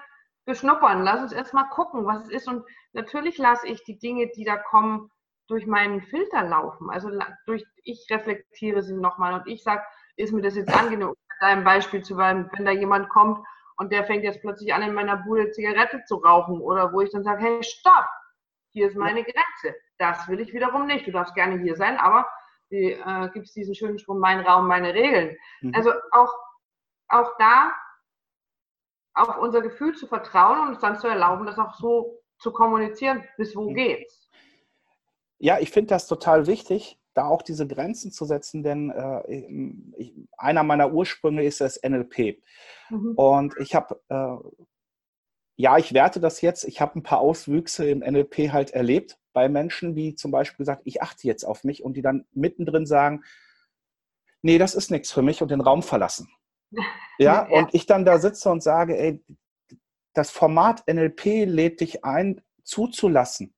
beschnuppern, 0.45 1.03
lass 1.03 1.21
uns 1.21 1.31
erstmal 1.31 1.69
gucken, 1.69 2.05
was 2.05 2.25
es 2.25 2.29
ist. 2.29 2.47
Und 2.47 2.65
natürlich 2.93 3.37
lasse 3.37 3.67
ich 3.67 3.83
die 3.83 3.97
Dinge, 3.97 4.29
die 4.35 4.43
da 4.43 4.57
kommen, 4.57 5.09
durch 5.51 5.67
meinen 5.67 6.01
Filter 6.01 6.43
laufen. 6.43 6.89
Also 6.89 7.11
durch, 7.45 7.65
ich 7.83 8.07
reflektiere 8.09 8.81
sie 8.81 8.95
nochmal 8.95 9.33
und 9.33 9.47
ich 9.47 9.63
sage, 9.63 9.83
ist 10.15 10.31
mir 10.31 10.41
das 10.41 10.55
jetzt 10.55 10.73
angenehm, 10.73 11.09
um 11.09 11.15
deinem 11.41 11.63
Beispiel 11.63 12.01
zu 12.01 12.15
bleiben, 12.15 12.49
wenn 12.53 12.65
da 12.65 12.71
jemand 12.71 13.09
kommt 13.09 13.45
und 13.75 13.91
der 13.91 14.05
fängt 14.05 14.23
jetzt 14.23 14.41
plötzlich 14.41 14.73
an, 14.73 14.81
in 14.81 14.93
meiner 14.93 15.17
Bude 15.17 15.51
Zigarette 15.51 16.03
zu 16.05 16.15
rauchen 16.15 16.61
oder 16.61 16.93
wo 16.93 17.01
ich 17.01 17.11
dann 17.11 17.23
sage, 17.23 17.43
hey, 17.43 17.63
stopp, 17.63 18.05
hier 18.69 18.87
ist 18.87 18.95
meine 18.95 19.23
Grenze. 19.23 19.75
Das 19.97 20.27
will 20.27 20.39
ich 20.39 20.53
wiederum 20.53 20.87
nicht. 20.87 21.05
Du 21.05 21.11
darfst 21.11 21.35
gerne 21.35 21.59
hier 21.59 21.75
sein, 21.75 21.97
aber 21.97 22.27
äh, 22.69 23.29
gibt 23.29 23.47
es 23.47 23.53
diesen 23.53 23.75
schönen 23.75 23.99
Spruch, 23.99 24.17
mein 24.17 24.39
Raum, 24.39 24.67
meine 24.67 24.93
Regeln. 24.93 25.35
Mhm. 25.61 25.73
Also 25.75 25.91
auch, 26.11 26.33
auch 27.09 27.35
da 27.37 27.73
auf 29.13 29.37
unser 29.37 29.61
Gefühl 29.61 29.95
zu 29.95 30.07
vertrauen 30.07 30.59
und 30.59 30.67
uns 30.69 30.79
dann 30.79 30.97
zu 30.97 31.07
erlauben, 31.07 31.45
das 31.45 31.59
auch 31.59 31.73
so 31.75 32.21
zu 32.37 32.53
kommunizieren, 32.53 33.27
bis 33.37 33.55
wo 33.55 33.69
mhm. 33.69 33.75
geht's. 33.75 34.20
Ja, 35.43 35.59
ich 35.59 35.71
finde 35.71 35.89
das 35.89 36.07
total 36.07 36.47
wichtig, 36.47 36.99
da 37.13 37.25
auch 37.25 37.41
diese 37.41 37.67
Grenzen 37.67 38.11
zu 38.11 38.25
setzen, 38.25 38.63
denn 38.63 38.91
äh, 38.91 39.43
ich, 39.97 40.13
einer 40.37 40.63
meiner 40.63 40.93
Ursprünge 40.93 41.43
ist 41.43 41.61
das 41.61 41.81
NLP. 41.81 42.41
Mhm. 42.89 43.13
Und 43.15 43.55
ich 43.57 43.73
habe 43.75 43.99
äh, 44.09 44.49
ja, 45.61 45.77
ich 45.77 45.93
werte 45.93 46.19
das 46.19 46.41
jetzt. 46.41 46.63
Ich 46.63 46.81
habe 46.81 46.97
ein 46.97 47.03
paar 47.03 47.19
Auswüchse 47.19 47.87
im 47.87 47.99
NLP 47.99 48.51
halt 48.51 48.71
erlebt 48.71 49.19
bei 49.31 49.47
Menschen, 49.47 49.93
die 49.95 50.15
zum 50.15 50.31
Beispiel 50.31 50.57
gesagt, 50.57 50.81
ich 50.85 51.01
achte 51.03 51.27
jetzt 51.27 51.43
auf 51.43 51.63
mich 51.63 51.83
und 51.83 51.93
die 51.93 52.01
dann 52.01 52.25
mittendrin 52.33 52.87
sagen, 52.87 53.23
nee, 54.41 54.57
das 54.57 54.73
ist 54.73 54.89
nichts 54.89 55.11
für 55.11 55.21
mich 55.21 55.41
und 55.41 55.51
den 55.51 55.61
Raum 55.61 55.83
verlassen. 55.83 56.29
Ja, 57.19 57.47
ja, 57.47 57.59
und 57.59 57.75
ich 57.75 57.85
dann 57.85 58.05
da 58.05 58.17
sitze 58.17 58.49
und 58.49 58.63
sage, 58.63 58.97
ey, 58.97 59.23
das 60.15 60.31
Format 60.31 60.83
NLP 60.87 61.45
lädt 61.45 61.79
dich 61.81 62.03
ein, 62.03 62.41
zuzulassen, 62.63 63.53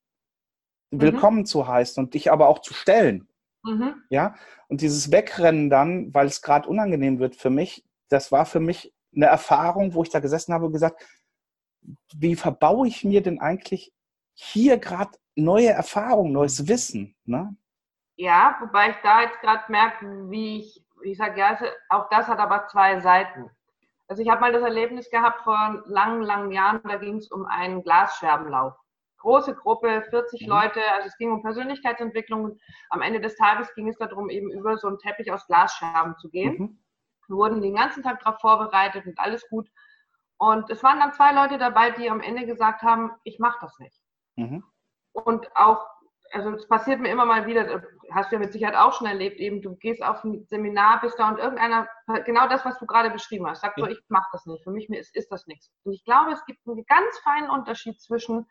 mhm. 0.98 1.02
willkommen 1.02 1.46
zu 1.46 1.68
heißen 1.68 2.04
und 2.04 2.14
dich 2.14 2.32
aber 2.32 2.48
auch 2.48 2.60
zu 2.60 2.74
stellen. 2.74 3.28
Mhm. 3.64 3.96
Ja, 4.10 4.36
und 4.68 4.82
dieses 4.82 5.12
Wegrennen 5.12 5.70
dann, 5.70 6.14
weil 6.14 6.28
es 6.28 6.42
gerade 6.42 6.68
unangenehm 6.68 7.20
wird 7.20 7.36
für 7.36 7.50
mich, 7.50 7.86
das 8.10 8.32
war 8.32 8.46
für 8.46 8.60
mich 8.60 8.94
eine 9.16 9.26
Erfahrung, 9.26 9.94
wo 9.94 10.04
ich 10.04 10.10
da 10.10 10.20
gesessen 10.20 10.54
habe 10.54 10.66
und 10.66 10.74
gesagt, 10.74 11.02
wie 12.16 12.36
verbaue 12.36 12.88
ich 12.88 13.04
mir 13.04 13.22
denn 13.22 13.40
eigentlich 13.40 13.94
hier 14.34 14.78
gerade 14.78 15.12
neue 15.36 15.70
Erfahrungen, 15.70 16.32
neues 16.32 16.68
Wissen? 16.68 17.16
Ne? 17.26 17.56
Ja, 18.16 18.58
wobei 18.62 18.92
ich 18.92 18.96
da 19.04 19.22
jetzt 19.22 19.40
gerade 19.42 19.72
merke, 19.72 20.30
wie 20.30 20.60
ich, 20.60 20.86
ich 21.04 21.18
sage, 21.18 21.40
ja, 21.40 21.58
auch 21.90 22.10
das 22.10 22.28
hat 22.28 22.40
aber 22.40 22.68
zwei 22.68 23.00
Seiten. 23.00 23.50
Also 24.08 24.22
ich 24.22 24.30
habe 24.30 24.42
mal 24.42 24.52
das 24.52 24.64
Erlebnis 24.64 25.10
gehabt 25.10 25.42
vor 25.44 25.84
langen, 25.86 26.22
langen 26.22 26.52
Jahren, 26.52 26.82
da 26.84 26.98
ging 26.98 27.18
es 27.18 27.32
um 27.32 27.46
einen 27.46 27.84
Glasscherbenlauf. 27.84 28.74
Große 29.24 29.56
Gruppe, 29.56 30.04
40 30.10 30.42
mhm. 30.42 30.50
Leute, 30.50 30.82
also 30.96 31.08
es 31.08 31.18
ging 31.18 31.32
um 31.32 31.42
Persönlichkeitsentwicklung. 31.42 32.60
Am 32.90 33.02
Ende 33.02 33.22
des 33.22 33.38
Tages 33.38 33.74
ging 33.74 33.88
es 33.88 33.98
darum, 33.98 34.30
eben 34.30 34.52
über 34.52 34.78
so 34.78 34.88
einen 34.90 35.00
Teppich 35.00 35.32
aus 35.32 35.48
Glasscherben 35.48 36.18
zu 36.18 36.30
gehen. 36.30 36.58
Mhm. 36.60 36.80
Wir 37.30 37.38
wurden 37.38 37.62
den 37.62 37.76
ganzen 37.76 38.04
Tag 38.04 38.20
darauf 38.20 38.42
vorbereitet 38.42 39.06
und 39.06 39.18
alles 39.18 39.48
gut. 39.50 39.70
Und 40.38 40.70
es 40.70 40.84
waren 40.84 41.00
dann 41.00 41.14
zwei 41.14 41.32
Leute 41.34 41.58
dabei, 41.58 41.92
die 41.92 42.10
am 42.10 42.20
Ende 42.20 42.46
gesagt 42.46 42.82
haben, 42.82 43.12
ich 43.24 43.40
mache 43.40 43.60
das 43.62 43.80
nicht. 43.80 43.98
Mhm. 44.36 44.62
Und 45.14 45.48
auch, 45.56 45.88
also 46.34 46.52
es 46.52 46.68
passiert 46.68 47.00
mir 47.00 47.10
immer 47.10 47.24
mal 47.24 47.46
wieder, 47.46 47.82
hast 48.12 48.30
du 48.30 48.36
ja 48.36 48.40
mit 48.42 48.52
Sicherheit 48.52 48.76
auch 48.76 48.92
schon 48.92 49.08
erlebt, 49.08 49.40
eben 49.40 49.62
du 49.62 49.78
gehst 49.78 50.04
auf 50.04 50.22
ein 50.26 50.44
Seminar, 50.50 51.00
bist 51.00 51.18
da 51.18 51.30
und 51.30 51.40
irgendeiner, 51.40 51.88
genau 52.26 52.50
das, 52.50 52.66
was 52.66 52.78
du 52.78 52.86
gerade 52.86 53.10
beschrieben 53.10 53.48
hast, 53.48 53.62
sagt 53.62 53.78
ja. 53.78 53.86
so, 53.86 53.90
ich 53.92 54.04
mache 54.10 54.28
das 54.34 54.46
nicht, 54.46 54.66
für 54.66 54.72
mich 54.72 54.90
ist, 54.90 55.16
ist 55.16 55.32
das 55.32 55.48
nichts. 55.48 55.72
Und 55.86 55.94
ich 55.94 56.04
glaube, 56.04 56.34
es 56.34 56.44
gibt 56.44 56.60
einen 56.68 56.84
ganz 56.88 57.18
feinen 57.20 57.50
Unterschied 57.50 58.02
zwischen, 58.02 58.46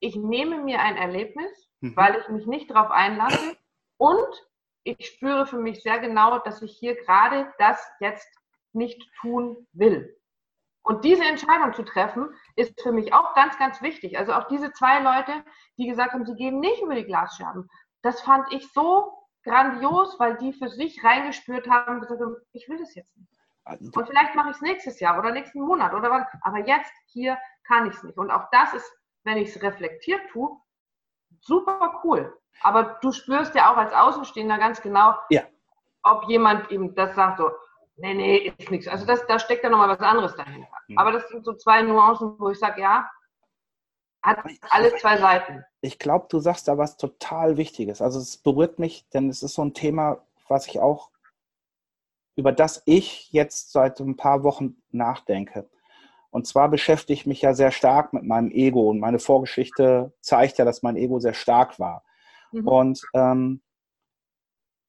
ich 0.00 0.16
nehme 0.16 0.62
mir 0.62 0.80
ein 0.80 0.96
Erlebnis, 0.96 1.70
mhm. 1.80 1.96
weil 1.96 2.16
ich 2.20 2.28
mich 2.28 2.46
nicht 2.46 2.70
darauf 2.70 2.90
einlasse 2.90 3.56
und 3.96 4.48
ich 4.84 5.06
spüre 5.06 5.46
für 5.46 5.58
mich 5.58 5.82
sehr 5.82 5.98
genau, 5.98 6.38
dass 6.38 6.62
ich 6.62 6.76
hier 6.78 6.96
gerade 7.04 7.52
das 7.58 7.84
jetzt 8.00 8.28
nicht 8.72 9.02
tun 9.20 9.66
will. 9.72 10.14
Und 10.82 11.04
diese 11.04 11.24
Entscheidung 11.24 11.74
zu 11.74 11.82
treffen, 11.82 12.30
ist 12.56 12.80
für 12.80 12.92
mich 12.92 13.12
auch 13.12 13.34
ganz, 13.34 13.58
ganz 13.58 13.82
wichtig. 13.82 14.18
Also 14.18 14.32
auch 14.32 14.48
diese 14.48 14.72
zwei 14.72 15.00
Leute, 15.00 15.44
die 15.76 15.86
gesagt 15.86 16.12
haben, 16.12 16.24
sie 16.24 16.34
gehen 16.34 16.60
nicht 16.60 16.80
über 16.82 16.94
die 16.94 17.04
Glasscherben, 17.04 17.68
das 18.02 18.22
fand 18.22 18.50
ich 18.52 18.72
so 18.72 19.12
grandios, 19.44 20.18
weil 20.18 20.36
die 20.38 20.52
für 20.52 20.68
sich 20.68 21.02
reingespürt 21.04 21.68
haben 21.68 21.96
und 21.96 22.00
gesagt 22.02 22.20
haben, 22.20 22.36
ich 22.52 22.68
will 22.68 22.78
das 22.78 22.94
jetzt 22.94 23.14
nicht. 23.16 23.32
Und 23.94 24.06
vielleicht 24.06 24.34
mache 24.34 24.50
ich 24.50 24.56
es 24.56 24.62
nächstes 24.62 24.98
Jahr 24.98 25.18
oder 25.18 25.32
nächsten 25.32 25.60
Monat 25.60 25.92
oder 25.92 26.10
wann, 26.10 26.26
aber 26.40 26.66
jetzt 26.66 26.92
hier 27.08 27.38
kann 27.66 27.86
ich 27.86 27.94
es 27.94 28.02
nicht. 28.02 28.16
Und 28.16 28.30
auch 28.30 28.48
das 28.50 28.72
ist, 28.72 28.90
wenn 29.28 29.38
ich 29.38 29.54
es 29.54 29.62
reflektiert 29.62 30.22
tue, 30.32 30.50
super 31.40 32.00
cool. 32.04 32.36
Aber 32.62 32.98
du 33.02 33.12
spürst 33.12 33.54
ja 33.54 33.72
auch 33.72 33.76
als 33.76 33.92
Außenstehender 33.92 34.58
ganz 34.58 34.82
genau, 34.82 35.14
ja. 35.30 35.42
ob 36.02 36.28
jemand 36.28 36.70
eben 36.72 36.94
das 36.94 37.14
sagt, 37.14 37.38
so, 37.38 37.50
Nee, 37.98 38.14
nee, 38.14 38.54
ist 38.56 38.70
nichts. 38.70 38.86
Also 38.86 39.04
das, 39.04 39.26
da 39.26 39.38
steckt 39.40 39.64
ja 39.64 39.70
nochmal 39.70 39.88
was 39.88 39.98
anderes 39.98 40.34
dahinter. 40.36 40.68
Mhm. 40.86 40.98
Aber 40.98 41.12
das 41.12 41.28
sind 41.28 41.44
so 41.44 41.54
zwei 41.54 41.82
Nuancen, 41.82 42.38
wo 42.38 42.48
ich 42.50 42.58
sage, 42.58 42.80
ja, 42.80 43.10
hat 44.22 44.38
alles 44.70 44.94
zwei 45.00 45.18
Seiten. 45.18 45.64
Ich 45.80 45.98
glaube, 45.98 46.26
du 46.28 46.38
sagst 46.38 46.68
da 46.68 46.78
was 46.78 46.96
total 46.96 47.56
Wichtiges. 47.56 48.00
Also 48.00 48.20
es 48.20 48.36
berührt 48.36 48.78
mich, 48.78 49.08
denn 49.10 49.28
es 49.28 49.42
ist 49.42 49.54
so 49.54 49.62
ein 49.62 49.74
Thema, 49.74 50.24
was 50.48 50.68
ich 50.68 50.78
auch, 50.78 51.10
über 52.36 52.52
das 52.52 52.82
ich 52.84 53.32
jetzt 53.32 53.72
seit 53.72 53.98
ein 53.98 54.16
paar 54.16 54.44
Wochen 54.44 54.80
nachdenke. 54.90 55.68
Und 56.30 56.46
zwar 56.46 56.68
beschäftige 56.68 57.14
ich 57.14 57.26
mich 57.26 57.42
ja 57.42 57.54
sehr 57.54 57.70
stark 57.70 58.12
mit 58.12 58.24
meinem 58.24 58.50
Ego 58.50 58.90
und 58.90 59.00
meine 59.00 59.18
Vorgeschichte 59.18 60.12
zeigt 60.20 60.58
ja, 60.58 60.64
dass 60.64 60.82
mein 60.82 60.96
Ego 60.96 61.20
sehr 61.20 61.34
stark 61.34 61.78
war. 61.78 62.04
Mhm. 62.52 62.68
Und 62.68 63.02
ähm, 63.14 63.62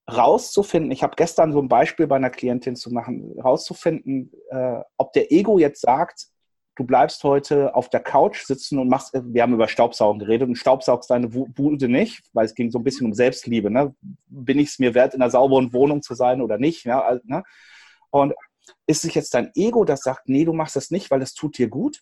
rauszufinden, 0.10 0.92
ich 0.92 1.04
habe 1.04 1.16
gestern 1.16 1.54
so 1.54 1.62
ein 1.62 1.70
Beispiel 1.70 2.08
bei 2.08 2.16
einer 2.16 2.30
Klientin 2.30 2.76
zu 2.76 2.92
machen, 2.92 3.40
rauszufinden, 3.40 4.32
äh, 4.50 4.82
ob 4.98 5.14
der 5.14 5.32
Ego 5.32 5.60
jetzt 5.60 5.82
sagt, 5.82 6.28
du 6.76 6.86
bleibst 6.86 7.24
heute 7.24 7.76
auf 7.76 7.90
der 7.90 8.00
Couch 8.00 8.46
sitzen 8.46 8.80
und 8.80 8.88
machst, 8.88 9.14
wir 9.14 9.42
haben 9.42 9.54
über 9.54 9.68
Staubsaugen 9.68 10.20
geredet 10.20 10.48
und 10.48 10.56
staubsaugst 10.56 11.10
deine 11.10 11.28
Bude 11.28 11.90
nicht, 11.90 12.24
weil 12.34 12.46
es 12.46 12.56
ging 12.56 12.72
so 12.72 12.80
ein 12.80 12.84
bisschen 12.84 13.06
um 13.06 13.14
Selbstliebe. 13.14 13.70
Ne? 13.70 13.94
Bin 14.28 14.60
ich 14.60 14.70
es 14.70 14.80
mir 14.80 14.94
wert, 14.94 15.14
in 15.14 15.22
einer 15.22 15.30
sauberen 15.30 15.74
Wohnung 15.74 16.02
zu 16.02 16.16
sein 16.16 16.42
oder 16.42 16.58
nicht? 16.58 16.86
Ja, 16.86 17.02
also, 17.02 17.22
ne? 17.26 17.44
Und 18.12 18.34
ist 18.88 19.06
es 19.06 19.14
jetzt 19.14 19.34
dein 19.34 19.52
Ego, 19.56 19.86
das 19.86 20.02
sagt, 20.02 20.30
nee, 20.30 20.46
du 20.46 20.54
machst 20.54 20.76
das 20.76 20.92
nicht, 20.92 21.12
weil 21.12 21.22
es 21.22 21.34
tut 21.34 21.58
dir 21.58 21.70
gut? 21.70 22.02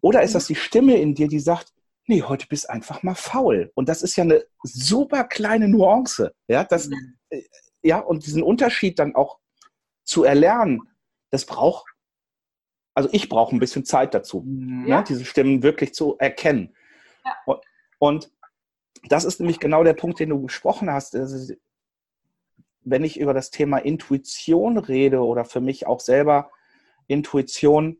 Oder 0.00 0.22
ist 0.22 0.34
das 0.34 0.46
die 0.46 0.54
Stimme 0.54 0.96
in 0.96 1.14
dir, 1.14 1.28
die 1.28 1.40
sagt, 1.40 1.72
nee, 2.06 2.22
heute 2.22 2.46
bist 2.46 2.68
einfach 2.68 3.02
mal 3.02 3.14
faul. 3.14 3.70
Und 3.74 3.88
das 3.88 4.02
ist 4.02 4.16
ja 4.16 4.24
eine 4.24 4.44
super 4.62 5.24
kleine 5.24 5.68
Nuance. 5.68 6.34
Ja, 6.48 6.64
das, 6.64 6.88
mhm. 6.88 7.18
Äh, 7.30 7.42
ja 7.82 7.98
und 7.98 8.26
diesen 8.26 8.42
Unterschied 8.42 8.98
dann 8.98 9.14
auch 9.14 9.38
zu 10.04 10.24
erlernen, 10.24 10.82
das 11.30 11.46
braucht, 11.46 11.86
also 12.94 13.08
ich 13.12 13.28
brauche 13.28 13.54
ein 13.54 13.60
bisschen 13.60 13.84
Zeit 13.84 14.14
dazu, 14.14 14.42
mhm. 14.42 14.86
ja. 14.86 14.98
ne, 14.98 15.04
diese 15.08 15.24
Stimmen 15.24 15.62
wirklich 15.62 15.94
zu 15.94 16.16
erkennen. 16.18 16.74
Ja. 17.24 17.36
Und, 17.46 17.60
und, 17.98 18.32
das 19.08 19.24
ist 19.24 19.40
nämlich 19.40 19.58
genau 19.58 19.82
der 19.82 19.94
Punkt, 19.94 20.20
den 20.20 20.28
du 20.28 20.42
gesprochen 20.42 20.88
hast. 20.88 21.16
Also, 21.16 21.54
wenn 22.84 23.04
ich 23.04 23.18
über 23.18 23.34
das 23.34 23.50
Thema 23.50 23.78
Intuition 23.78 24.78
rede 24.78 25.24
oder 25.24 25.44
für 25.44 25.60
mich 25.60 25.86
auch 25.86 26.00
selber 26.00 26.50
Intuition 27.06 27.98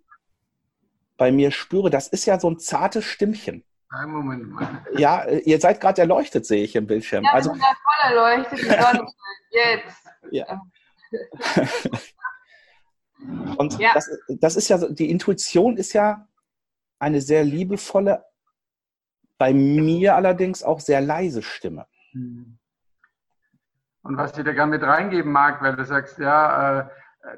bei 1.16 1.30
mir 1.30 1.50
spüre, 1.50 1.90
das 1.90 2.08
ist 2.08 2.26
ja 2.26 2.40
so 2.40 2.50
ein 2.50 2.58
zartes 2.58 3.04
Stimmchen. 3.04 3.64
Ein 3.90 4.10
Moment 4.10 4.50
mal. 4.50 4.84
Ja, 4.96 5.28
ihr 5.28 5.60
seid 5.60 5.80
gerade 5.80 6.00
erleuchtet, 6.00 6.46
sehe 6.46 6.64
ich 6.64 6.74
im 6.76 6.86
Bildschirm. 6.86 7.24
Ja, 7.24 7.32
also, 7.32 7.50
voll 7.50 7.60
erleuchtet, 8.02 8.58
die 8.58 8.64
Sonne 8.64 9.06
jetzt. 9.50 10.02
Ja. 10.30 10.62
Und 13.58 13.78
ja. 13.78 13.92
Das, 13.94 14.10
das 14.28 14.56
ist 14.56 14.68
ja, 14.68 14.78
die 14.78 15.10
Intuition 15.10 15.76
ist 15.76 15.92
ja 15.92 16.26
eine 16.98 17.20
sehr 17.20 17.44
liebevolle, 17.44 18.24
bei 19.36 19.52
mir 19.52 20.16
allerdings 20.16 20.62
auch 20.62 20.80
sehr 20.80 21.00
leise 21.00 21.42
Stimme. 21.42 21.86
Und 24.02 24.16
was 24.16 24.36
ich 24.36 24.44
da 24.44 24.52
gerne 24.52 24.70
mit 24.70 24.82
reingeben 24.82 25.32
mag, 25.32 25.62
weil 25.62 25.76
du 25.76 25.84
sagst, 25.84 26.18
ja, 26.18 26.80
äh, 26.80 26.88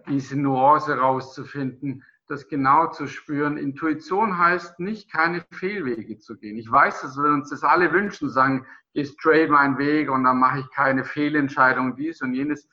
diese 0.09 0.37
Nuance 0.37 0.97
rauszufinden 0.99 2.03
das 2.27 2.49
genau 2.49 2.87
zu 2.89 3.07
spüren. 3.07 3.57
Intuition 3.57 4.39
heißt 4.39 4.81
nicht, 4.81 5.13
keine 5.13 5.45
Fehlwege 5.53 6.19
zu 6.19 6.37
gehen. 6.37 6.57
Ich 6.57 6.71
weiß, 6.71 7.03
dass 7.03 7.17
wir 7.17 7.33
uns 7.33 7.51
das 7.51 7.63
alle 7.63 7.93
wünschen, 7.93 8.31
sagen, 8.31 8.67
geh 8.95 9.05
straight 9.05 9.51
meinen 9.51 9.79
Weg 9.79 10.11
und 10.11 10.25
dann 10.25 10.39
mache 10.39 10.61
ich 10.61 10.71
keine 10.71 11.05
Fehlentscheidung, 11.05 11.97
dies 11.97 12.23
und 12.23 12.35
jenes. 12.35 12.67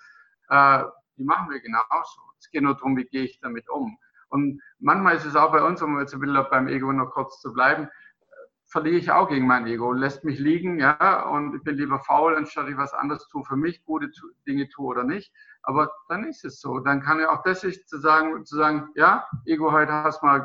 Äh, 0.49 0.83
die 1.17 1.23
machen 1.23 1.49
wir 1.49 1.59
genauso. 1.59 2.21
Es 2.39 2.49
geht 2.49 2.63
nur 2.63 2.75
darum, 2.75 2.95
wie 2.95 3.05
gehe 3.05 3.23
ich 3.23 3.39
damit 3.41 3.69
um. 3.69 3.97
Und 4.29 4.61
manchmal 4.79 5.17
ist 5.17 5.25
es 5.25 5.35
auch 5.35 5.51
bei 5.51 5.61
uns, 5.61 5.81
um 5.81 5.99
jetzt 5.99 6.13
ein 6.13 6.21
bisschen 6.21 6.45
beim 6.49 6.67
Ego 6.67 6.91
noch 6.93 7.11
kurz 7.11 7.41
zu 7.41 7.51
bleiben, 7.51 7.89
verliere 8.71 8.95
ich 8.95 9.11
auch 9.11 9.27
gegen 9.27 9.45
mein 9.45 9.67
Ego, 9.67 9.91
lässt 9.91 10.23
mich 10.23 10.39
liegen, 10.39 10.79
ja, 10.79 11.23
und 11.23 11.53
ich 11.55 11.63
bin 11.63 11.75
lieber 11.75 11.99
faul, 11.99 12.35
anstatt 12.35 12.69
ich 12.69 12.77
was 12.77 12.93
anderes 12.93 13.27
tue 13.27 13.43
für 13.43 13.57
mich, 13.57 13.83
gute 13.83 14.09
Dinge 14.47 14.69
tue 14.69 14.87
oder 14.87 15.03
nicht. 15.03 15.33
Aber 15.61 15.91
dann 16.07 16.23
ist 16.23 16.45
es 16.45 16.61
so. 16.61 16.79
Dann 16.79 17.01
kann 17.01 17.19
ja 17.19 17.31
auch 17.31 17.43
das 17.43 17.61
sich 17.61 17.85
zu 17.85 17.99
sagen, 17.99 18.45
zu 18.45 18.55
sagen, 18.55 18.89
ja, 18.95 19.27
Ego, 19.45 19.71
heute 19.73 19.91
hast 19.91 20.21
du 20.21 20.25
mal 20.25 20.39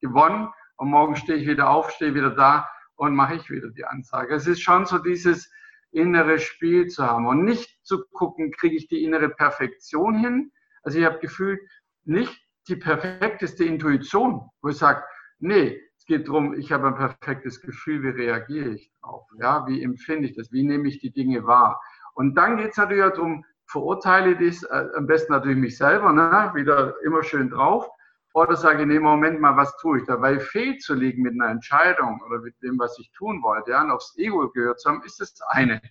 gewonnen 0.00 0.48
und 0.76 0.90
morgen 0.90 1.14
stehe 1.14 1.38
ich 1.38 1.46
wieder 1.46 1.70
auf, 1.70 1.90
stehe 1.92 2.14
wieder 2.14 2.30
da 2.30 2.68
und 2.96 3.14
mache 3.14 3.36
ich 3.36 3.48
wieder 3.48 3.70
die 3.70 3.84
Ansage. 3.84 4.34
Es 4.34 4.48
ist 4.48 4.60
schon 4.60 4.84
so 4.84 4.98
dieses 4.98 5.50
innere 5.92 6.40
Spiel 6.40 6.88
zu 6.88 7.06
haben 7.06 7.26
und 7.26 7.44
nicht 7.44 7.78
zu 7.84 8.04
gucken, 8.12 8.50
kriege 8.50 8.76
ich 8.76 8.88
die 8.88 9.04
innere 9.04 9.28
Perfektion 9.30 10.18
hin. 10.18 10.50
Also 10.82 10.98
ich 10.98 11.04
habe 11.04 11.20
gefühlt 11.20 11.60
nicht 12.04 12.36
die 12.68 12.76
perfekteste 12.76 13.64
Intuition, 13.64 14.48
wo 14.60 14.68
ich 14.70 14.76
sage, 14.76 15.04
nee, 15.38 15.80
es 16.00 16.06
geht 16.06 16.28
darum, 16.28 16.54
ich 16.54 16.72
habe 16.72 16.86
ein 16.88 16.94
perfektes 16.94 17.60
Gefühl, 17.60 18.02
wie 18.02 18.22
reagiere 18.22 18.70
ich 18.70 18.90
drauf? 19.02 19.26
Ja, 19.38 19.66
wie 19.66 19.82
empfinde 19.82 20.28
ich 20.28 20.34
das? 20.34 20.50
Wie 20.50 20.62
nehme 20.62 20.88
ich 20.88 20.98
die 20.98 21.12
Dinge 21.12 21.44
wahr? 21.44 21.78
Und 22.14 22.36
dann 22.36 22.56
geht 22.56 22.70
es 22.70 22.78
natürlich 22.78 23.04
auch 23.04 23.12
darum, 23.12 23.44
verurteile 23.66 24.34
das, 24.34 24.62
äh, 24.62 24.86
am 24.96 25.06
besten 25.06 25.34
natürlich 25.34 25.58
mich 25.58 25.76
selber, 25.76 26.14
ne? 26.14 26.52
wieder 26.54 26.94
immer 27.04 27.22
schön 27.22 27.50
drauf. 27.50 27.86
Oder 28.32 28.56
sage, 28.56 28.86
nee, 28.86 28.98
Moment 28.98 29.40
mal, 29.42 29.58
was 29.58 29.76
tue 29.76 29.98
ich 29.98 30.06
da? 30.06 30.18
Weil 30.22 30.40
fehlzulegen 30.40 31.22
mit 31.22 31.34
einer 31.34 31.50
Entscheidung 31.50 32.18
oder 32.26 32.40
mit 32.40 32.54
dem, 32.62 32.78
was 32.78 32.98
ich 32.98 33.12
tun 33.12 33.42
wollte, 33.42 33.72
ja, 33.72 33.82
und 33.82 33.90
aufs 33.90 34.16
Ego 34.16 34.50
gehört 34.52 34.80
zu 34.80 34.88
haben, 34.88 35.02
ist 35.04 35.20
das 35.20 35.38
eine. 35.48 35.82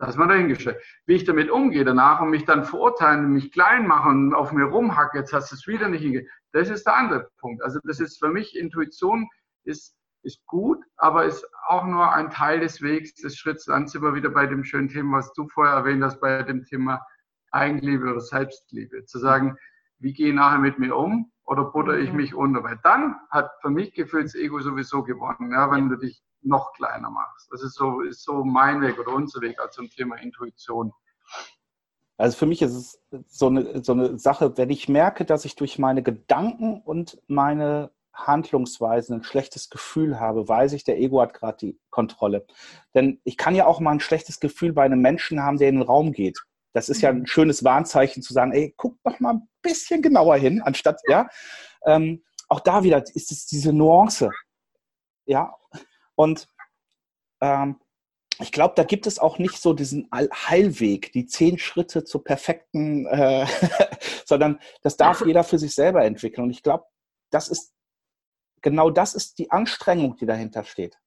Das 0.00 0.10
ist 0.10 0.16
mal 0.16 0.28
dahingestellt. 0.28 0.82
Wie 1.04 1.14
ich 1.14 1.24
damit 1.24 1.50
umgehe 1.50 1.84
danach 1.84 2.22
und 2.22 2.30
mich 2.30 2.46
dann 2.46 2.64
verurteilen, 2.64 3.32
mich 3.32 3.52
klein 3.52 3.86
machen 3.86 4.28
und 4.28 4.34
auf 4.34 4.50
mir 4.50 4.64
rumhacken, 4.64 5.20
jetzt 5.20 5.34
hast 5.34 5.52
du 5.52 5.56
es 5.56 5.66
wieder 5.66 5.88
nicht 5.88 6.00
hingekriegt, 6.00 6.32
das 6.52 6.70
ist 6.70 6.86
der 6.86 6.96
andere 6.96 7.28
Punkt. 7.38 7.62
Also 7.62 7.80
das 7.84 8.00
ist 8.00 8.18
für 8.18 8.30
mich, 8.30 8.56
Intuition 8.56 9.28
ist, 9.64 9.94
ist 10.22 10.44
gut, 10.46 10.82
aber 10.96 11.26
ist 11.26 11.46
auch 11.68 11.84
nur 11.84 12.14
ein 12.14 12.30
Teil 12.30 12.60
des 12.60 12.80
Wegs, 12.80 13.14
des 13.16 13.36
Schritts. 13.36 13.66
Dann 13.66 13.88
sind 13.88 14.02
wir 14.02 14.14
wieder 14.14 14.30
bei 14.30 14.46
dem 14.46 14.64
schönen 14.64 14.88
Thema, 14.88 15.18
was 15.18 15.34
du 15.34 15.46
vorher 15.48 15.74
erwähnt 15.74 16.02
hast, 16.02 16.18
bei 16.18 16.42
dem 16.44 16.64
Thema 16.64 17.04
Eigenliebe 17.50 18.10
oder 18.10 18.20
Selbstliebe. 18.20 19.04
Zu 19.04 19.18
sagen, 19.18 19.58
wie 20.00 20.12
gehe 20.12 20.28
ich 20.28 20.34
nachher 20.34 20.58
mit 20.58 20.78
mir 20.78 20.96
um 20.96 21.30
oder 21.44 21.64
butter 21.64 21.98
ich 21.98 22.10
mhm. 22.10 22.16
mich 22.16 22.34
unter? 22.34 22.64
Weil 22.64 22.80
dann 22.82 23.16
hat 23.30 23.50
für 23.60 23.70
mich 23.70 23.94
gefühlt 23.94 24.24
das 24.24 24.34
Ego 24.34 24.60
sowieso 24.60 25.02
gewonnen, 25.02 25.52
ja, 25.52 25.70
wenn 25.70 25.88
du 25.88 25.96
dich 25.96 26.22
noch 26.42 26.72
kleiner 26.72 27.10
machst. 27.10 27.48
Das 27.52 27.62
ist 27.62 27.74
so, 27.74 28.00
ist 28.00 28.24
so 28.24 28.44
mein 28.44 28.80
Weg 28.80 28.98
oder 28.98 29.12
unser 29.12 29.40
Weg 29.42 29.60
als 29.60 29.74
zum 29.74 29.88
Thema 29.90 30.16
Intuition. 30.16 30.92
Also 32.16 32.36
für 32.36 32.46
mich 32.46 32.60
ist 32.62 32.74
es 32.74 33.02
so 33.28 33.46
eine, 33.46 33.82
so 33.82 33.92
eine 33.92 34.18
Sache, 34.18 34.56
wenn 34.56 34.70
ich 34.70 34.88
merke, 34.88 35.24
dass 35.24 35.44
ich 35.44 35.56
durch 35.56 35.78
meine 35.78 36.02
Gedanken 36.02 36.80
und 36.80 37.20
meine 37.28 37.90
Handlungsweisen 38.12 39.16
ein 39.16 39.22
schlechtes 39.22 39.70
Gefühl 39.70 40.20
habe, 40.20 40.48
weiß 40.48 40.72
ich, 40.74 40.84
der 40.84 40.98
Ego 40.98 41.20
hat 41.20 41.34
gerade 41.34 41.58
die 41.58 41.78
Kontrolle. 41.90 42.46
Denn 42.94 43.20
ich 43.24 43.36
kann 43.36 43.54
ja 43.54 43.66
auch 43.66 43.80
mal 43.80 43.92
ein 43.92 44.00
schlechtes 44.00 44.40
Gefühl 44.40 44.72
bei 44.72 44.84
einem 44.84 45.00
Menschen 45.00 45.42
haben, 45.42 45.58
der 45.58 45.68
in 45.68 45.76
den 45.76 45.82
Raum 45.82 46.12
geht. 46.12 46.42
Das 46.72 46.88
ist 46.88 47.02
ja 47.02 47.10
ein 47.10 47.20
mhm. 47.20 47.26
schönes 47.26 47.64
Warnzeichen 47.64 48.22
zu 48.22 48.32
sagen, 48.32 48.52
ey, 48.52 48.74
guck 48.76 48.96
doch 49.02 49.18
mal 49.20 49.34
ein 49.34 49.48
bisschen 49.62 50.02
genauer 50.02 50.36
hin, 50.36 50.62
anstatt, 50.62 51.00
ja. 51.08 51.28
Ähm, 51.84 52.22
auch 52.48 52.60
da 52.60 52.82
wieder 52.82 53.02
ist 53.14 53.32
es 53.32 53.46
diese 53.46 53.72
Nuance. 53.72 54.30
Ja. 55.24 55.54
Und 56.14 56.48
ähm, 57.40 57.80
ich 58.40 58.52
glaube, 58.52 58.74
da 58.76 58.84
gibt 58.84 59.06
es 59.06 59.18
auch 59.18 59.38
nicht 59.38 59.58
so 59.58 59.72
diesen 59.72 60.08
Heilweg, 60.12 61.12
die 61.12 61.26
zehn 61.26 61.58
Schritte 61.58 62.04
zur 62.04 62.24
perfekten, 62.24 63.06
äh, 63.06 63.46
sondern 64.24 64.58
das 64.82 64.96
darf 64.96 65.20
jeder 65.26 65.44
für 65.44 65.58
sich 65.58 65.74
selber 65.74 66.04
entwickeln. 66.04 66.44
Und 66.44 66.50
ich 66.50 66.62
glaube, 66.62 66.84
das 67.30 67.48
ist 67.48 67.72
genau 68.62 68.90
das 68.90 69.14
ist 69.14 69.38
die 69.38 69.50
Anstrengung, 69.50 70.16
die 70.16 70.26
dahinter 70.26 70.64
steht 70.64 70.98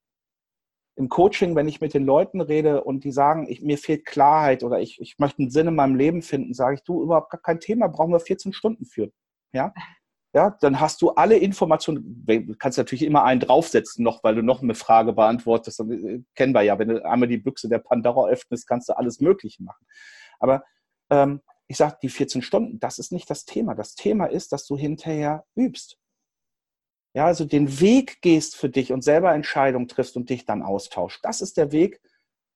im 0.95 1.09
Coaching, 1.09 1.55
wenn 1.55 1.67
ich 1.67 1.81
mit 1.81 1.93
den 1.93 2.05
Leuten 2.05 2.41
rede 2.41 2.83
und 2.83 3.03
die 3.03 3.11
sagen, 3.11 3.47
ich, 3.49 3.61
mir 3.61 3.77
fehlt 3.77 4.05
Klarheit 4.05 4.63
oder 4.63 4.79
ich, 4.79 5.01
ich 5.01 5.17
möchte 5.17 5.41
einen 5.41 5.49
Sinn 5.49 5.67
in 5.67 5.75
meinem 5.75 5.95
Leben 5.95 6.21
finden, 6.21 6.53
sage 6.53 6.75
ich, 6.75 6.83
du, 6.83 7.01
überhaupt 7.01 7.31
gar 7.31 7.41
kein 7.41 7.59
Thema, 7.59 7.87
brauchen 7.87 8.11
wir 8.11 8.19
14 8.19 8.53
Stunden 8.53 8.85
für. 8.85 9.11
Ja? 9.51 9.73
Ja, 10.35 10.57
dann 10.61 10.79
hast 10.79 11.03
du 11.03 11.11
alle 11.11 11.37
Informationen, 11.37 12.25
du 12.25 12.55
kannst 12.57 12.79
natürlich 12.79 13.03
immer 13.03 13.23
einen 13.23 13.39
draufsetzen 13.39 14.03
noch, 14.03 14.23
weil 14.23 14.33
du 14.33 14.41
noch 14.41 14.63
eine 14.63 14.73
Frage 14.73 15.13
beantwortest. 15.13 15.79
Dann, 15.79 15.91
äh, 15.91 16.23
kennen 16.33 16.55
wir 16.55 16.63
ja, 16.63 16.79
wenn 16.79 16.87
du 16.87 17.05
einmal 17.05 17.29
die 17.29 17.37
Büchse 17.37 17.69
der 17.69 17.77
Pandora 17.77 18.29
öffnest, 18.29 18.67
kannst 18.67 18.89
du 18.89 18.97
alles 18.97 19.19
Mögliche 19.19 19.61
machen. 19.61 19.85
Aber 20.39 20.63
ähm, 21.11 21.41
ich 21.67 21.77
sage, 21.77 21.97
die 22.01 22.09
14 22.09 22.41
Stunden, 22.41 22.79
das 22.79 22.97
ist 22.97 23.11
nicht 23.11 23.29
das 23.29 23.45
Thema. 23.45 23.75
Das 23.75 23.93
Thema 23.93 24.25
ist, 24.25 24.51
dass 24.51 24.65
du 24.65 24.75
hinterher 24.75 25.45
übst. 25.55 25.99
Ja, 27.13 27.25
also 27.25 27.45
den 27.45 27.79
Weg 27.79 28.21
gehst 28.21 28.55
für 28.55 28.69
dich 28.69 28.91
und 28.91 29.03
selber 29.03 29.33
Entscheidungen 29.33 29.87
triffst 29.87 30.17
und 30.17 30.29
dich 30.29 30.45
dann 30.45 30.63
austauscht. 30.63 31.19
Das 31.23 31.41
ist 31.41 31.57
der 31.57 31.71
Weg, 31.71 32.01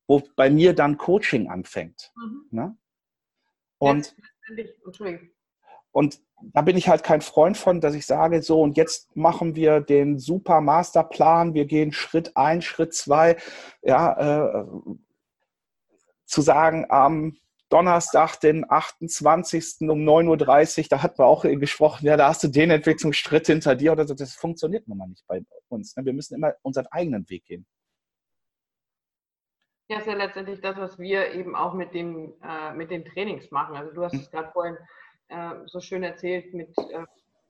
wo 0.07 0.23
bei 0.35 0.49
mir 0.49 0.73
dann 0.73 0.97
Coaching 0.97 1.49
anfängt. 1.49 2.11
Mhm. 2.15 2.47
Ne? 2.49 2.77
Und, 3.77 4.15
und 5.91 6.19
da 6.53 6.61
bin 6.61 6.77
ich 6.77 6.89
halt 6.89 7.03
kein 7.03 7.21
Freund 7.21 7.57
von, 7.57 7.81
dass 7.81 7.93
ich 7.93 8.05
sage, 8.05 8.41
so 8.41 8.61
und 8.61 8.77
jetzt 8.77 9.15
machen 9.15 9.55
wir 9.55 9.81
den 9.81 10.17
super 10.17 10.61
Masterplan, 10.61 11.53
wir 11.53 11.65
gehen 11.65 11.91
Schritt 11.91 12.35
ein, 12.35 12.61
Schritt 12.61 12.93
zwei, 12.93 13.37
ja, 13.81 14.61
äh, 14.61 14.65
zu 16.25 16.41
sagen, 16.41 16.85
ähm, 16.91 17.37
Donnerstag, 17.69 18.39
den 18.39 18.69
28. 18.69 19.81
um 19.81 19.99
9.30 20.07 20.79
Uhr, 20.79 20.85
da 20.89 21.03
hatten 21.03 21.19
wir 21.19 21.25
auch 21.25 21.43
gesprochen, 21.43 22.05
ja, 22.05 22.15
da 22.15 22.29
hast 22.29 22.43
du 22.43 22.47
den 22.47 22.71
Entwicklungsschritt 22.71 23.47
hinter 23.47 23.75
dir 23.75 23.91
oder 23.91 24.05
so. 24.05 24.13
Das 24.13 24.33
funktioniert 24.35 24.87
nun 24.87 24.97
mal 24.97 25.07
nicht 25.07 25.25
bei 25.27 25.41
uns. 25.69 25.95
Ne? 25.95 26.05
Wir 26.05 26.13
müssen 26.13 26.35
immer 26.35 26.53
unseren 26.61 26.87
eigenen 26.87 27.29
Weg 27.29 27.45
gehen. 27.45 27.65
Ja, 29.89 29.99
ist 29.99 30.07
ja 30.07 30.13
letztendlich 30.13 30.59
das, 30.61 30.77
was 30.77 30.99
wir 30.99 31.33
eben 31.33 31.55
auch 31.55 31.73
mit, 31.73 31.93
dem, 31.93 32.33
äh, 32.43 32.73
mit 32.73 32.91
den 32.91 33.05
Trainings 33.05 33.51
machen. 33.51 33.75
Also 33.75 33.93
du 33.93 34.03
hast 34.03 34.15
es 34.15 34.29
gerade 34.31 34.51
vorhin 34.51 34.77
äh, 35.29 35.55
so 35.65 35.79
schön 35.79 36.03
erzählt 36.03 36.53
mit 36.53 36.77
äh, 36.77 37.05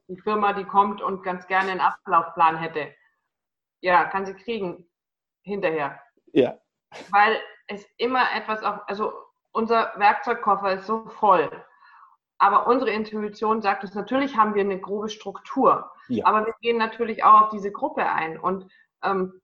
die 0.08 0.20
Firma, 0.20 0.52
die 0.52 0.64
kommt 0.64 1.02
und 1.02 1.22
ganz 1.22 1.46
gerne 1.46 1.72
einen 1.72 1.80
Ablaufplan 1.80 2.56
hätte. 2.58 2.94
Ja, 3.80 4.04
kann 4.04 4.24
sie 4.24 4.34
kriegen 4.34 4.88
hinterher. 5.42 6.00
Ja. 6.32 6.58
Weil 7.10 7.38
es 7.66 7.84
immer 7.96 8.24
etwas 8.34 8.62
auch, 8.62 8.86
also 8.86 9.12
unser 9.58 9.92
Werkzeugkoffer 9.96 10.74
ist 10.74 10.86
so 10.86 11.06
voll. 11.08 11.50
Aber 12.38 12.68
unsere 12.68 12.92
Intuition 12.92 13.60
sagt 13.60 13.82
uns, 13.82 13.94
natürlich 13.94 14.36
haben 14.36 14.54
wir 14.54 14.62
eine 14.62 14.80
grobe 14.80 15.08
Struktur. 15.08 15.90
Ja. 16.06 16.26
Aber 16.26 16.46
wir 16.46 16.54
gehen 16.60 16.78
natürlich 16.78 17.24
auch 17.24 17.42
auf 17.42 17.48
diese 17.48 17.72
Gruppe 17.72 18.08
ein 18.08 18.38
und 18.38 18.70
ähm, 19.02 19.40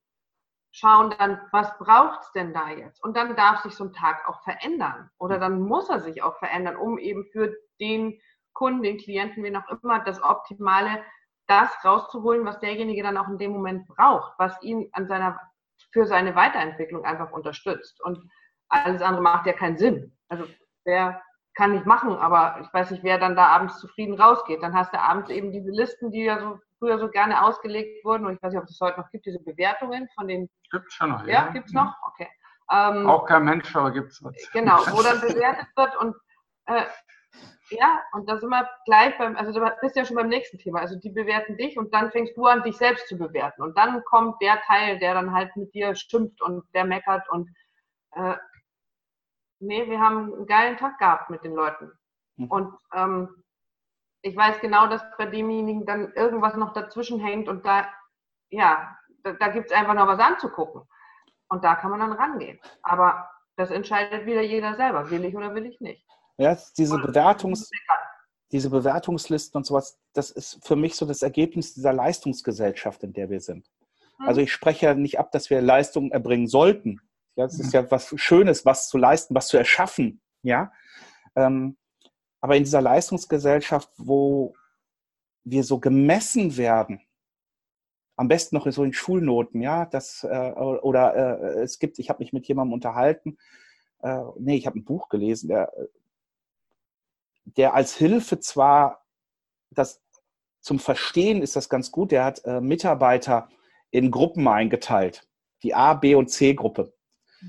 schauen 0.71 1.13
dann, 1.19 1.41
was 1.51 1.77
braucht 1.79 2.23
es 2.23 2.31
denn 2.31 2.55
da 2.55 2.71
jetzt? 2.71 3.03
Und 3.03 3.17
dann 3.17 3.35
darf 3.35 3.63
sich 3.63 3.75
so 3.75 3.85
ein 3.85 3.93
Tag 3.93 4.29
auch 4.29 4.41
verändern. 4.45 5.11
Oder 5.19 5.41
dann 5.41 5.61
muss 5.61 5.89
er 5.89 5.99
sich 5.99 6.23
auch 6.23 6.39
verändern, 6.39 6.77
um 6.77 6.99
eben 6.99 7.25
für 7.33 7.53
den 7.81 8.21
Kunden, 8.53 8.85
den 8.85 8.99
Klienten, 8.99 9.43
wie 9.43 9.57
auch 9.57 9.69
immer, 9.83 9.99
das 10.05 10.23
Optimale, 10.23 11.03
das 11.49 11.71
rauszuholen, 11.85 12.47
was 12.47 12.61
derjenige 12.61 13.03
dann 13.03 13.17
auch 13.17 13.29
in 13.29 13.39
dem 13.39 13.51
Moment 13.51 13.89
braucht, 13.89 14.33
was 14.39 14.63
ihn 14.63 14.89
an 14.93 15.09
seiner, 15.09 15.41
für 15.93 16.07
seine 16.07 16.37
Weiterentwicklung 16.37 17.05
einfach 17.05 17.33
unterstützt. 17.33 18.01
Und 18.05 18.31
alles 18.69 19.03
andere 19.03 19.23
macht 19.23 19.47
ja 19.47 19.53
keinen 19.53 19.77
Sinn. 19.77 20.17
Also 20.29 20.47
wer 20.85 21.23
kann 21.55 21.73
nicht 21.73 21.87
machen, 21.87 22.17
aber 22.17 22.59
ich 22.63 22.73
weiß 22.73 22.91
nicht, 22.91 23.05
wer 23.05 23.19
dann 23.19 23.37
da 23.37 23.47
abends 23.47 23.79
zufrieden 23.79 24.21
rausgeht. 24.21 24.63
Dann 24.63 24.75
hast 24.75 24.93
du 24.93 25.01
abends 25.01 25.31
eben 25.31 25.53
diese 25.53 25.71
Listen, 25.71 26.11
die 26.11 26.25
ja 26.25 26.41
so 26.41 26.59
früher 26.79 26.99
so 26.99 27.09
gerne 27.09 27.43
ausgelegt 27.43 28.05
wurden. 28.05 28.27
Und 28.27 28.35
ich 28.35 28.43
weiß 28.43 28.53
nicht, 28.53 28.63
ob 28.63 28.69
es 28.69 28.81
heute 28.81 29.01
noch 29.01 29.11
gibt, 29.11 29.27
diese 29.27 29.39
Bewertungen 29.39 30.09
von 30.15 30.27
den. 30.27 30.51
Gibt 30.71 30.89
es 30.89 30.95
schon 30.95 31.11
noch, 31.11 31.25
ja. 31.27 31.47
Ja, 31.47 31.49
gibt 31.53 31.69
es 31.69 31.73
noch? 31.73 31.95
Okay. 32.09 32.29
Ähm, 32.73 33.09
Auch 33.09 33.27
kein 33.27 33.45
Mensch, 33.45 33.75
aber 33.77 33.93
gibt 33.93 34.11
es 34.13 34.23
was. 34.23 34.35
Genau, 34.53 34.79
wo 34.91 35.03
dann 35.03 35.21
bewertet 35.21 35.69
wird 35.77 35.97
und 35.97 36.17
äh, 36.67 36.85
ja, 37.71 38.03
und 38.13 38.29
da 38.29 38.39
sind 38.39 38.51
wir 38.51 38.69
gleich 38.85 39.17
beim, 39.19 39.37
also 39.37 39.53
du 39.53 39.61
bist 39.81 39.97
ja 39.97 40.05
schon 40.05 40.17
beim 40.17 40.29
nächsten 40.29 40.59
Thema. 40.59 40.81
Also 40.81 40.97
die 40.99 41.11
bewerten 41.11 41.57
dich 41.57 41.79
und 41.79 41.93
dann 41.95 42.11
fängst 42.11 42.37
du 42.37 42.45
an, 42.47 42.63
dich 42.63 42.77
selbst 42.77 43.09
zu 43.09 43.17
bewerten. 43.17 43.63
Und 43.63 43.77
dann 43.77 44.03
kommt 44.05 44.41
der 44.43 44.61
Teil, 44.63 44.99
der 44.99 45.15
dann 45.15 45.33
halt 45.33 45.55
mit 45.57 45.73
dir 45.75 45.95
schimpft 45.95 46.43
und 46.43 46.65
der 46.75 46.85
meckert 46.85 47.29
und 47.31 47.49
äh, 48.13 48.37
nee, 49.67 49.89
wir 49.89 50.01
haben 50.01 50.33
einen 50.33 50.47
geilen 50.47 50.77
Tag 50.77 50.99
gehabt 50.99 51.31
mit 51.31 51.45
den 51.45 51.55
Leuten. 51.55 51.93
Mhm. 52.37 52.47
Und 52.47 52.75
ähm, 52.95 53.45
ich 54.23 54.37
weiß 54.37 54.61
genau, 54.61 54.87
dass 54.87 55.03
bei 55.19 55.27
demjenigen 55.27 55.85
dann 55.85 56.13
irgendwas 56.15 56.57
noch 56.57 56.73
dazwischen 56.73 57.21
hängt 57.21 57.49
und 57.49 57.65
da, 57.67 57.87
ja, 58.51 58.97
da, 59.23 59.33
da 59.33 59.49
gibt 59.49 59.71
es 59.71 59.77
einfach 59.77 59.95
noch 59.95 60.07
was 60.07 60.19
anzugucken. 60.19 60.83
Und 61.49 61.63
da 61.63 61.75
kann 61.75 61.91
man 61.91 62.01
dann 62.01 62.13
rangehen. 62.13 62.59
Aber 62.83 63.29
das 63.57 63.71
entscheidet 63.71 64.27
wieder 64.27 64.41
jeder 64.41 64.77
selber, 64.77 65.11
will 65.11 65.25
ich 65.25 65.37
oder 65.37 65.55
will 65.55 65.67
ich 65.67 65.81
nicht. 65.81 66.05
Ja, 66.39 66.57
diese, 66.77 66.99
Bewertungs, 66.99 67.71
diese 68.51 68.71
Bewertungslisten 68.71 69.59
und 69.59 69.65
sowas, 69.65 70.01
das 70.15 70.31
ist 70.31 70.67
für 70.67 70.75
mich 70.75 70.97
so 70.97 71.07
das 71.07 71.23
Ergebnis 71.23 71.75
dieser 71.75 71.93
Leistungsgesellschaft, 71.93 73.05
in 73.05 73.13
der 73.13 73.31
wir 73.31 73.41
sind. 73.41 73.71
Mhm. 74.19 74.29
Also 74.29 74.41
ich 74.41 74.53
spreche 74.53 74.87
ja 74.87 74.95
nicht 74.95 75.19
ab, 75.19 75.31
dass 75.33 75.51
wir 75.51 75.61
Leistungen 75.61 76.11
erbringen 76.11 76.49
sollten. 76.49 77.01
Ja, 77.37 77.47
es 77.47 77.59
ist 77.59 77.73
ja 77.73 77.91
was 77.91 78.15
Schönes, 78.17 78.65
was 78.65 78.89
zu 78.89 78.99
leisten, 78.99 79.35
was 79.35 79.49
zu 79.49 79.57
erschaffen. 79.57 80.21
Ja, 80.43 80.73
ähm, 81.35 81.77
aber 82.41 82.57
in 82.57 82.65
dieser 82.65 82.83
Leistungsgesellschaft, 82.83 83.91
wo 83.97 84.55
wir 85.45 85.65
so 85.65 85.79
gemessen 85.79 86.57
werden, 86.57 87.01
am 88.17 88.29
besten 88.29 88.57
noch 88.57 88.71
so 88.71 88.85
in 88.85 88.93
Schulnoten, 88.93 89.63
ja, 89.63 89.87
das 89.87 90.25
äh, 90.25 90.53
oder 90.53 91.17
äh, 91.17 91.63
es 91.63 91.79
gibt, 91.79 91.99
ich 91.99 92.11
habe 92.11 92.23
mich 92.23 92.33
mit 92.33 92.47
jemandem 92.47 92.75
unterhalten, 92.75 93.39
äh, 94.03 94.21
nee, 94.39 94.57
ich 94.57 94.67
habe 94.67 94.79
ein 94.79 94.85
Buch 94.85 95.09
gelesen, 95.09 95.49
der, 95.49 95.73
der 97.45 97.75
als 97.75 97.97
Hilfe 97.97 98.39
zwar 98.41 99.05
das 99.71 100.03
zum 100.61 100.79
Verstehen 100.79 101.43
ist 101.43 101.57
das 101.57 101.69
ganz 101.69 101.91
gut, 101.91 102.11
der 102.11 102.25
hat 102.25 102.45
äh, 102.45 102.61
Mitarbeiter 102.61 103.49
in 103.91 104.11
Gruppen 104.11 104.49
eingeteilt, 104.49 105.29
die 105.63 105.75
A, 105.75 105.95
B 105.95 106.15
und 106.15 106.31
C 106.31 106.55
Gruppe. 106.55 106.95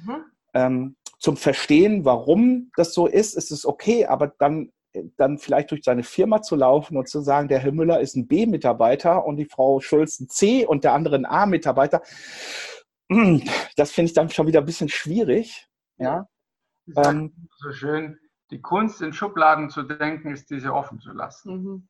Mhm. 0.03 0.23
Ähm, 0.53 0.95
zum 1.19 1.37
Verstehen, 1.37 2.05
warum 2.05 2.71
das 2.75 2.93
so 2.93 3.07
ist, 3.07 3.35
ist 3.35 3.51
es 3.51 3.65
okay, 3.65 4.05
aber 4.05 4.27
dann, 4.39 4.71
dann 5.17 5.37
vielleicht 5.37 5.71
durch 5.71 5.83
seine 5.83 6.03
Firma 6.03 6.41
zu 6.41 6.55
laufen 6.55 6.97
und 6.97 7.09
zu 7.09 7.21
sagen, 7.21 7.47
der 7.47 7.59
Herr 7.59 7.71
Müller 7.71 7.99
ist 7.99 8.15
ein 8.15 8.27
B-Mitarbeiter 8.27 9.25
und 9.25 9.37
die 9.37 9.45
Frau 9.45 9.79
Schulz 9.79 10.19
ein 10.19 10.29
C 10.29 10.65
und 10.65 10.83
der 10.83 10.93
andere 10.93 11.15
ein 11.15 11.25
A-Mitarbeiter, 11.25 12.01
das 13.75 13.91
finde 13.91 14.09
ich 14.09 14.13
dann 14.13 14.29
schon 14.29 14.47
wieder 14.47 14.59
ein 14.59 14.65
bisschen 14.65 14.89
schwierig. 14.89 15.67
Ja. 15.97 16.27
Ähm, 16.95 17.33
so 17.57 17.71
schön, 17.71 18.19
die 18.51 18.61
Kunst 18.61 19.01
in 19.01 19.13
Schubladen 19.13 19.69
zu 19.69 19.83
denken, 19.83 20.31
ist 20.31 20.49
diese 20.49 20.73
offen 20.73 20.99
zu 20.99 21.11
lassen. 21.11 21.63
Mhm. 21.63 21.87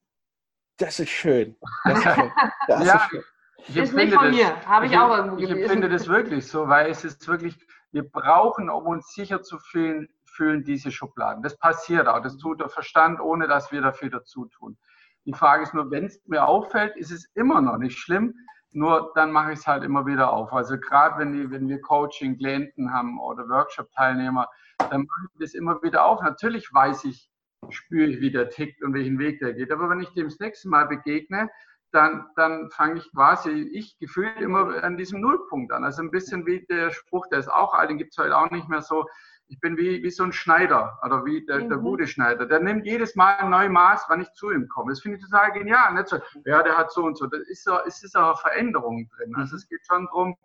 Das 0.77 0.99
ist 0.99 1.09
schön. 1.09 1.55
Das 1.83 1.99
ist 1.99 2.03
schön. 2.03 2.31
Das 2.67 2.85
ja, 2.85 2.95
ist 2.95 3.09
schön. 3.09 3.23
Ich 3.67 3.77
ist 3.77 3.93
nicht 3.93 4.13
von 4.13 4.25
das, 4.25 4.35
mir, 4.35 4.65
habe 4.65 4.85
ich, 4.85 4.91
ich 4.91 4.97
auch 4.97 5.15
irgendwo 5.15 5.37
Ich 5.37 5.49
empfinde 5.49 5.89
das 5.89 6.07
wirklich 6.07 6.45
so, 6.47 6.67
weil 6.67 6.89
es 6.89 7.03
ist 7.03 7.27
wirklich, 7.27 7.57
Wir 7.95 8.03
brauchen, 8.03 8.69
um 8.69 8.87
uns 8.87 9.13
sicher 9.13 9.41
zu 9.41 9.57
fühlen, 9.57 10.09
fühlen 10.25 10.65
diese 10.65 10.91
Schubladen. 10.91 11.41
Das 11.41 11.57
passiert 11.57 12.09
auch. 12.09 12.21
Das 12.21 12.35
tut 12.35 12.59
der 12.59 12.67
Verstand, 12.67 13.21
ohne 13.21 13.47
dass 13.47 13.71
wir 13.71 13.79
dafür 13.79 14.09
dazu 14.09 14.47
tun. 14.47 14.77
Die 15.23 15.31
Frage 15.31 15.63
ist 15.63 15.73
nur, 15.73 15.89
wenn 15.91 16.03
es 16.03 16.21
mir 16.27 16.45
auffällt, 16.45 16.97
ist 16.97 17.11
es 17.11 17.23
immer 17.35 17.61
noch 17.61 17.77
nicht 17.77 17.97
schlimm. 17.97 18.33
Nur 18.71 19.13
dann 19.15 19.31
mache 19.31 19.53
ich 19.53 19.59
es 19.59 19.67
halt 19.67 19.85
immer 19.85 20.05
wieder 20.05 20.33
auf. 20.33 20.51
Also 20.51 20.77
gerade 20.77 21.19
wenn, 21.19 21.51
wenn 21.51 21.69
wir 21.69 21.79
Coaching, 21.79 22.37
Klienten 22.37 22.91
haben 22.91 23.17
oder 23.17 23.47
Workshop-Teilnehmer, 23.47 24.49
dann 24.77 25.03
mache 25.03 25.27
ich 25.31 25.39
das 25.39 25.53
immer 25.53 25.81
wieder 25.81 26.05
auf. 26.05 26.21
Natürlich 26.21 26.73
weiß 26.73 27.05
ich, 27.05 27.31
spüre 27.69 28.09
ich, 28.09 28.19
wie 28.19 28.29
der 28.29 28.49
tickt 28.49 28.83
und 28.83 28.93
welchen 28.93 29.19
Weg 29.19 29.39
der 29.39 29.53
geht. 29.53 29.71
Aber 29.71 29.89
wenn 29.89 30.01
ich 30.01 30.09
dem 30.09 30.25
das 30.25 30.37
nächste 30.39 30.67
Mal 30.67 30.85
begegne, 30.85 31.49
dann, 31.95 32.27
dann 32.35 32.69
fange 32.71 32.97
ich 32.99 33.11
quasi, 33.13 33.49
ich 33.49 33.97
gefühlt 33.99 34.39
immer 34.41 34.83
an 34.83 34.97
diesem 34.97 35.21
Nullpunkt 35.21 35.71
an. 35.71 35.85
Also 35.85 36.01
ein 36.01 36.11
bisschen 36.11 36.45
wie 36.45 36.65
der 36.65 36.91
Spruch, 36.91 37.27
der 37.27 37.39
ist 37.39 37.47
auch 37.47 37.73
alt, 37.73 37.89
den 37.89 37.97
gibt 37.97 38.11
es 38.11 38.17
heute 38.17 38.37
auch 38.37 38.51
nicht 38.51 38.67
mehr 38.67 38.81
so. 38.81 39.05
Ich 39.47 39.59
bin 39.61 39.77
wie, 39.77 40.03
wie 40.03 40.09
so 40.09 40.23
ein 40.23 40.33
Schneider 40.33 40.99
oder 41.05 41.23
wie 41.23 41.45
der, 41.45 41.63
mhm. 41.63 41.69
der 41.69 41.77
gute 41.77 42.07
Schneider. 42.07 42.45
Der 42.47 42.59
nimmt 42.59 42.85
jedes 42.85 43.15
Mal 43.15 43.37
ein 43.37 43.51
neues 43.51 43.71
Maß, 43.71 44.05
wann 44.09 44.21
ich 44.21 44.31
zu 44.33 44.51
ihm 44.51 44.67
komme. 44.67 44.91
Das 44.91 45.01
finde 45.01 45.17
ich 45.17 45.23
total 45.23 45.53
genial. 45.53 45.93
Nicht 45.93 46.09
so, 46.09 46.19
ja, 46.45 46.63
der 46.63 46.77
hat 46.77 46.91
so 46.91 47.03
und 47.03 47.17
so. 47.17 47.27
Da 47.27 47.37
ist, 47.37 47.63
so, 47.63 47.77
ist, 47.83 48.03
ist 48.03 48.17
auch 48.17 48.41
Veränderung 48.41 49.07
drin. 49.15 49.33
Also 49.35 49.53
mhm. 49.53 49.57
es 49.57 49.69
geht 49.69 49.85
schon 49.85 50.05
darum, 50.05 50.35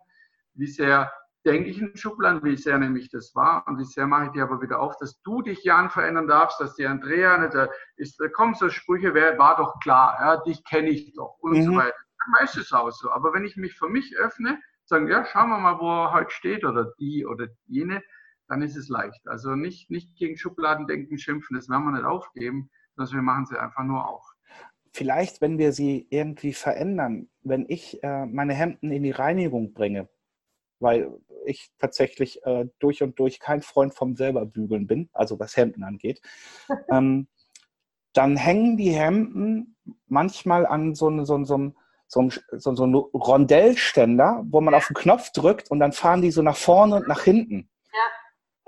wie 0.53 0.67
sehr 0.67 1.11
denke 1.45 1.69
ich 1.69 1.81
in 1.81 1.95
Schubladen, 1.95 2.43
wie 2.43 2.57
sehr 2.57 2.77
nehme 2.77 2.99
ich 2.99 3.09
das 3.09 3.33
wahr 3.35 3.63
und 3.67 3.77
wie 3.79 3.85
sehr 3.85 4.07
mache 4.07 4.25
ich 4.25 4.31
die 4.31 4.41
aber 4.41 4.61
wieder 4.61 4.79
auf, 4.79 4.95
dass 4.97 5.21
du 5.21 5.41
dich, 5.41 5.63
Jan, 5.63 5.89
verändern 5.89 6.27
darfst, 6.27 6.59
dass 6.59 6.75
die 6.75 6.85
Andrea 6.85 7.37
nicht, 7.37 7.53
da 7.53 7.69
ist, 7.95 8.19
da 8.19 8.27
kommen 8.27 8.53
so 8.53 8.69
Sprüche, 8.69 9.13
wer, 9.13 9.37
war 9.37 9.57
doch 9.57 9.79
klar, 9.79 10.17
ja, 10.19 10.37
dich 10.37 10.63
kenne 10.63 10.89
ich 10.89 11.13
doch 11.13 11.37
und 11.39 11.57
mhm. 11.57 11.63
so 11.63 11.75
weiter. 11.75 11.95
Dann 12.19 12.45
ist 12.45 12.57
es 12.57 12.71
auch 12.71 12.91
so. 12.91 13.11
Aber 13.11 13.33
wenn 13.33 13.45
ich 13.45 13.57
mich 13.57 13.73
für 13.73 13.89
mich 13.89 14.15
öffne, 14.17 14.59
sagen, 14.85 15.07
ja, 15.07 15.25
schauen 15.25 15.49
wir 15.49 15.57
mal, 15.57 15.79
wo 15.79 15.89
er 15.89 16.13
heute 16.13 16.29
steht 16.29 16.63
oder 16.63 16.93
die 16.99 17.25
oder 17.25 17.47
jene, 17.65 18.03
dann 18.47 18.61
ist 18.61 18.75
es 18.75 18.89
leicht. 18.89 19.27
Also 19.27 19.55
nicht, 19.55 19.89
nicht 19.89 20.15
gegen 20.17 20.37
Schubladen 20.37 20.85
denken, 20.85 21.17
schimpfen, 21.17 21.55
das 21.55 21.69
werden 21.69 21.85
wir 21.85 21.93
nicht 21.93 22.05
aufgeben, 22.05 22.69
sondern 22.95 23.15
wir 23.15 23.21
machen 23.21 23.45
sie 23.45 23.57
einfach 23.57 23.83
nur 23.83 24.07
auf. 24.07 24.25
Vielleicht, 24.93 25.39
wenn 25.39 25.57
wir 25.57 25.71
sie 25.71 26.05
irgendwie 26.09 26.53
verändern, 26.53 27.29
wenn 27.41 27.65
ich 27.69 28.03
äh, 28.03 28.25
meine 28.25 28.53
Hemden 28.53 28.91
in 28.91 29.03
die 29.03 29.11
Reinigung 29.11 29.73
bringe, 29.73 30.09
weil 30.81 31.11
ich 31.45 31.71
tatsächlich 31.79 32.43
äh, 32.45 32.67
durch 32.79 33.01
und 33.03 33.17
durch 33.19 33.39
kein 33.39 33.61
Freund 33.61 33.93
vom 33.93 34.15
selberbügeln 34.15 34.87
bin, 34.87 35.09
also 35.13 35.39
was 35.39 35.55
Hemden 35.57 35.83
angeht, 35.83 36.21
ähm, 36.91 37.27
dann 38.13 38.35
hängen 38.35 38.77
die 38.77 38.91
Hemden 38.91 39.77
manchmal 40.07 40.65
an 40.65 40.95
so, 40.95 41.09
so, 41.23 41.43
so, 41.43 41.73
so, 42.07 42.29
so, 42.51 42.75
so 42.75 42.83
einem 42.83 42.95
Rondellständer, 42.95 44.43
wo 44.45 44.59
man 44.59 44.73
auf 44.73 44.87
den 44.87 44.95
Knopf 44.95 45.31
drückt 45.31 45.71
und 45.71 45.79
dann 45.79 45.93
fahren 45.93 46.21
die 46.21 46.31
so 46.31 46.41
nach 46.41 46.57
vorne 46.57 46.97
und 46.97 47.07
nach 47.07 47.23
hinten. 47.23 47.69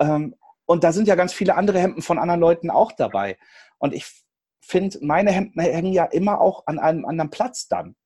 Ja. 0.00 0.16
Ähm, 0.16 0.34
und 0.66 0.82
da 0.82 0.92
sind 0.92 1.08
ja 1.08 1.14
ganz 1.14 1.34
viele 1.34 1.56
andere 1.56 1.78
Hemden 1.78 2.00
von 2.00 2.18
anderen 2.18 2.40
Leuten 2.40 2.70
auch 2.70 2.92
dabei. 2.92 3.36
Und 3.78 3.92
ich 3.92 4.06
finde, 4.62 4.98
meine 5.02 5.30
Hemden 5.30 5.60
hängen 5.60 5.92
ja 5.92 6.04
immer 6.04 6.40
auch 6.40 6.66
an 6.66 6.78
einem 6.78 7.04
anderen 7.04 7.30
Platz 7.30 7.68
dann. 7.68 7.96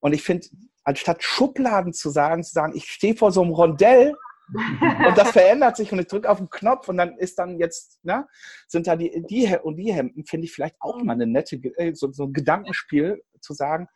Und 0.00 0.12
ich 0.12 0.22
finde, 0.22 0.46
anstatt 0.86 1.22
Schubladen 1.22 1.92
zu 1.92 2.10
sagen, 2.10 2.42
zu 2.44 2.52
sagen, 2.52 2.72
ich 2.74 2.84
stehe 2.84 3.16
vor 3.16 3.32
so 3.32 3.42
einem 3.42 3.52
Rondell 3.52 4.14
und 4.52 5.18
das 5.18 5.32
verändert 5.32 5.76
sich 5.76 5.92
und 5.92 5.98
ich 5.98 6.06
drücke 6.06 6.30
auf 6.30 6.38
den 6.38 6.48
Knopf 6.48 6.88
und 6.88 6.96
dann 6.96 7.18
ist 7.18 7.38
dann 7.38 7.58
jetzt, 7.58 8.02
ne, 8.04 8.26
sind 8.68 8.86
da 8.86 8.94
die, 8.94 9.24
die 9.28 9.56
und 9.62 9.76
die 9.76 9.92
Hemden, 9.92 10.24
finde 10.24 10.46
ich 10.46 10.52
vielleicht 10.52 10.76
auch 10.78 11.02
mal 11.02 11.14
eine 11.14 11.26
nette, 11.26 11.56
äh, 11.56 11.92
so, 11.94 12.12
so 12.12 12.24
ein 12.24 12.32
Gedankenspiel 12.32 13.22
zu 13.40 13.52
sagen, 13.52 13.88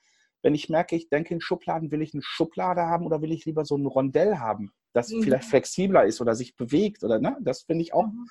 wenn 0.43 0.55
ich 0.55 0.69
merke, 0.69 0.97
ich 0.97 1.09
denke 1.09 1.33
in 1.33 1.41
Schubladen, 1.41 1.93
will 1.93 2.03
ich 2.03 2.13
eine 2.13 2.23
Schublade 2.23 2.83
haben 2.83 3.07
oder 3.07 3.23
will 3.23 3.31
ich 3.31 3.45
lieber 3.45 3.65
so 3.65 3.77
ein 3.77 3.87
Rondell 3.87 4.39
haben, 4.39 4.73
das 4.93 5.11
mhm. 5.11 5.23
vielleicht 5.23 5.45
flexibler 5.45 6.05
ist 6.05 6.21
oder 6.21 6.35
sich 6.35 6.57
bewegt 6.57 7.05
oder, 7.05 7.21
ne, 7.21 7.37
das 7.41 7.63
finde 7.63 7.83
ich 7.83 7.95
auch. 7.95 8.07
Mhm. 8.07 8.29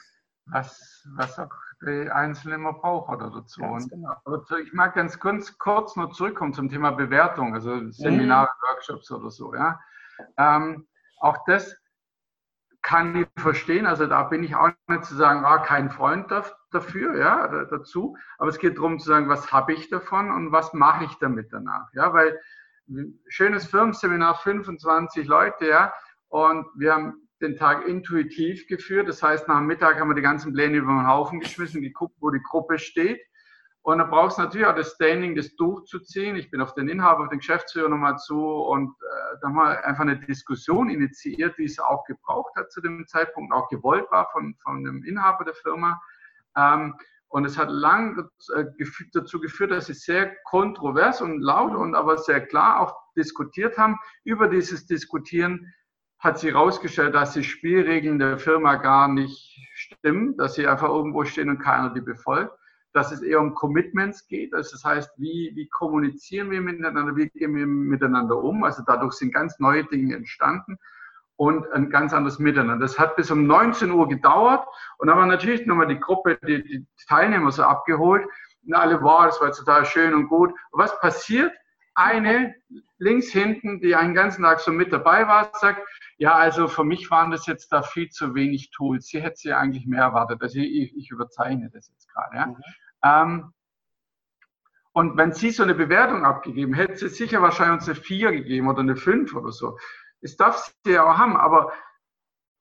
Was, 0.51 1.07
was 1.15 1.39
auch 1.39 1.51
die 1.81 2.09
Einzelne 2.09 2.55
immer 2.55 2.73
braucht 2.73 3.09
oder 3.09 3.29
dazu. 3.29 3.62
Genau. 3.62 4.15
Aber 4.25 4.43
ich 4.59 4.73
mag 4.73 4.95
ganz 4.95 5.19
kurz, 5.19 5.57
kurz 5.57 5.95
nur 5.95 6.12
zurückkommen 6.12 6.53
zum 6.53 6.69
Thema 6.69 6.91
Bewertung, 6.91 7.53
also 7.53 7.89
Seminare, 7.91 8.49
mhm. 8.49 8.67
Workshops 8.67 9.12
oder 9.12 9.29
so. 9.29 9.53
Ja. 9.53 9.79
Ähm, 10.38 10.88
auch 11.19 11.38
das 11.45 11.77
kann 12.81 13.15
ich 13.15 13.27
verstehen. 13.41 13.85
Also 13.85 14.07
da 14.07 14.23
bin 14.23 14.43
ich 14.43 14.55
auch 14.55 14.71
nicht 14.88 15.05
zu 15.05 15.15
sagen, 15.15 15.45
ah, 15.45 15.59
kein 15.59 15.89
Freund 15.89 16.31
dafür, 16.71 17.17
ja, 17.17 17.47
dazu. 17.65 18.17
Aber 18.38 18.49
es 18.49 18.57
geht 18.57 18.77
darum 18.77 18.99
zu 18.99 19.07
sagen, 19.07 19.29
was 19.29 19.51
habe 19.51 19.73
ich 19.73 19.89
davon 19.89 20.31
und 20.31 20.51
was 20.51 20.73
mache 20.73 21.05
ich 21.05 21.15
damit 21.19 21.51
danach, 21.51 21.88
ja, 21.93 22.13
weil 22.13 22.39
schönes 23.27 23.67
Firmenseminar, 23.67 24.35
25 24.35 25.27
Leute, 25.27 25.67
ja, 25.67 25.93
und 26.29 26.65
wir 26.75 26.93
haben 26.93 27.28
den 27.41 27.56
Tag 27.56 27.88
intuitiv 27.88 28.67
geführt. 28.67 29.08
Das 29.08 29.23
heißt, 29.23 29.47
nach 29.47 29.58
dem 29.58 29.67
Mittag 29.67 29.99
haben 29.99 30.10
wir 30.10 30.15
die 30.15 30.21
ganzen 30.21 30.54
Pläne 30.54 30.78
über 30.78 30.91
den 30.91 31.08
Haufen 31.08 31.39
geschmissen, 31.39 31.82
geguckt, 31.82 32.15
wo 32.19 32.30
die 32.30 32.41
Gruppe 32.41 32.78
steht. 32.80 33.21
Und 33.82 33.99
dann 33.99 34.10
brauchst 34.10 34.38
du 34.38 34.41
natürlich 34.41 34.67
auch 34.67 34.75
das 34.75 34.91
Standing, 34.91 35.36
das 35.36 35.56
durchzuziehen. 35.56 36.36
Ich 36.36 36.52
bin 36.52 36.62
auf 36.62 36.73
den 36.73 36.89
Inhaber, 36.89 37.23
auf 37.23 37.30
den 37.30 37.39
Geschäftsführer 37.39 37.89
nochmal 37.89 38.17
zu 38.17 38.39
und 38.39 38.89
äh, 38.89 39.38
dann 39.41 39.54
wir 39.54 39.86
einfach 39.86 40.02
eine 40.02 40.19
Diskussion 40.19 40.89
initiiert, 40.89 41.58
die 41.58 41.63
es 41.63 41.80
auch 41.80 42.04
gebraucht 42.06 42.56
hat 42.56 42.71
zu 42.71 42.82
dem 42.82 43.08
Zeitpunkt, 43.08 43.54
auch 43.54 43.69
gewollt 43.69 44.06
war 44.12 44.30
von, 44.32 44.56
von 44.62 44.84
dem 44.84 45.04
Inhaber 45.04 45.45
der 45.45 45.54
Firma. 45.54 45.99
Ähm, 46.58 46.95
und 47.30 47.45
es 47.45 47.58
hat 47.58 47.69
lang 47.69 48.30
äh, 48.56 48.65
dazu 49.13 49.39
geführt, 49.39 49.71
dass 49.71 49.86
sie 49.86 49.93
sehr 49.93 50.36
kontrovers 50.43 51.21
und 51.21 51.39
laut 51.39 51.75
und 51.75 51.95
aber 51.95 52.17
sehr 52.17 52.45
klar 52.45 52.82
auch 52.82 52.95
diskutiert 53.15 53.78
haben. 53.78 53.97
Über 54.23 54.47
dieses 54.47 54.88
Diskutieren 54.88 55.73
hat 56.19 56.38
sie 56.38 56.49
herausgestellt, 56.49 57.15
dass 57.15 57.34
die 57.34 57.43
Spielregeln 57.43 58.19
der 58.19 58.38
Firma 58.38 58.75
gar 58.75 59.08
nicht 59.08 59.58
stimmen, 59.73 60.36
dass 60.38 60.55
sie 60.55 60.67
einfach 60.67 60.89
irgendwo 60.89 61.23
stehen 61.23 61.49
und 61.49 61.60
keiner 61.60 61.93
die 61.93 62.01
befolgt, 62.01 62.53
dass 62.91 63.12
es 63.12 63.21
eher 63.21 63.39
um 63.39 63.53
Commitments 63.53 64.27
geht, 64.27 64.53
also 64.53 64.71
das 64.71 64.84
heißt, 64.84 65.12
wie, 65.17 65.51
wie 65.55 65.67
kommunizieren 65.69 66.51
wir 66.51 66.60
miteinander, 66.60 67.15
wie 67.15 67.29
gehen 67.29 67.55
wir 67.55 67.65
miteinander 67.65 68.38
um, 68.38 68.63
also 68.63 68.84
dadurch 68.86 69.13
sind 69.13 69.34
ganz 69.34 69.60
neue 69.60 69.86
Dinge 69.86 70.15
entstanden 70.15 70.77
und 71.38 71.71
ein 71.71 71.89
ganz 71.89 72.13
anderes 72.13 72.38
Miteinander. 72.38 72.86
Das 72.86 72.99
hat 72.99 73.15
bis 73.15 73.32
um 73.32 73.47
19 73.47 73.91
Uhr 73.91 74.10
gedauert 74.10 74.67
und 74.97 75.08
dann 75.08 75.17
haben 75.17 75.29
natürlich 75.29 75.65
nochmal 75.65 75.88
die 75.88 75.99
Gruppe, 75.99 76.38
die, 76.45 76.63
die 76.63 76.86
Teilnehmer 77.08 77.51
so 77.51 77.63
abgeholt 77.63 78.27
und 78.65 78.73
alle, 78.73 79.01
wow, 79.01 79.25
das 79.25 79.39
war 79.39 79.51
total 79.53 79.86
schön 79.86 80.13
und 80.13 80.27
gut. 80.27 80.49
Und 80.71 80.79
was 80.79 80.99
passiert? 80.99 81.53
Eine 81.99 82.55
links 82.97 83.27
hinten, 83.27 83.81
die 83.81 83.93
einen 83.93 84.13
ganzen 84.13 84.43
Tag 84.43 84.62
so 84.62 84.71
mit 84.71 84.93
dabei 84.93 85.27
war, 85.27 85.51
sagt, 85.53 85.85
ja, 86.17 86.33
also 86.33 86.69
für 86.69 86.85
mich 86.85 87.12
waren 87.12 87.29
das 87.29 87.45
jetzt 87.45 87.73
da 87.73 87.81
viel 87.81 88.09
zu 88.09 88.35
wenig 88.35 88.71
Tools. 88.71 89.07
Sie 89.07 89.21
hätte 89.21 89.35
sie 89.35 89.51
eigentlich 89.51 89.85
mehr 89.85 90.03
erwartet. 90.03 90.41
Also 90.41 90.59
ich, 90.59 90.95
ich 90.95 91.12
überzeichne 91.12 91.69
das 91.69 91.89
jetzt 91.89 92.07
gerade. 92.07 92.35
Ja. 92.38 92.45
Mhm. 92.45 92.55
Ähm, 93.03 93.53
und 94.93 95.17
wenn 95.17 95.33
sie 95.33 95.51
so 95.51 95.63
eine 95.63 95.75
Bewertung 95.75 96.25
abgegeben 96.25 96.73
hätte, 96.73 96.95
sie 96.95 97.09
sicher 97.09 97.41
wahrscheinlich 97.41 97.81
uns 97.81 97.89
eine 97.89 97.95
4 97.95 98.31
gegeben 98.31 98.69
oder 98.69 98.79
eine 98.79 98.95
5 98.95 99.35
oder 99.35 99.51
so. 99.51 99.77
Das 100.21 100.38
darf 100.38 100.73
sie 100.85 100.93
ja 100.93 101.03
auch 101.03 101.17
haben, 101.17 101.35
aber 101.35 101.73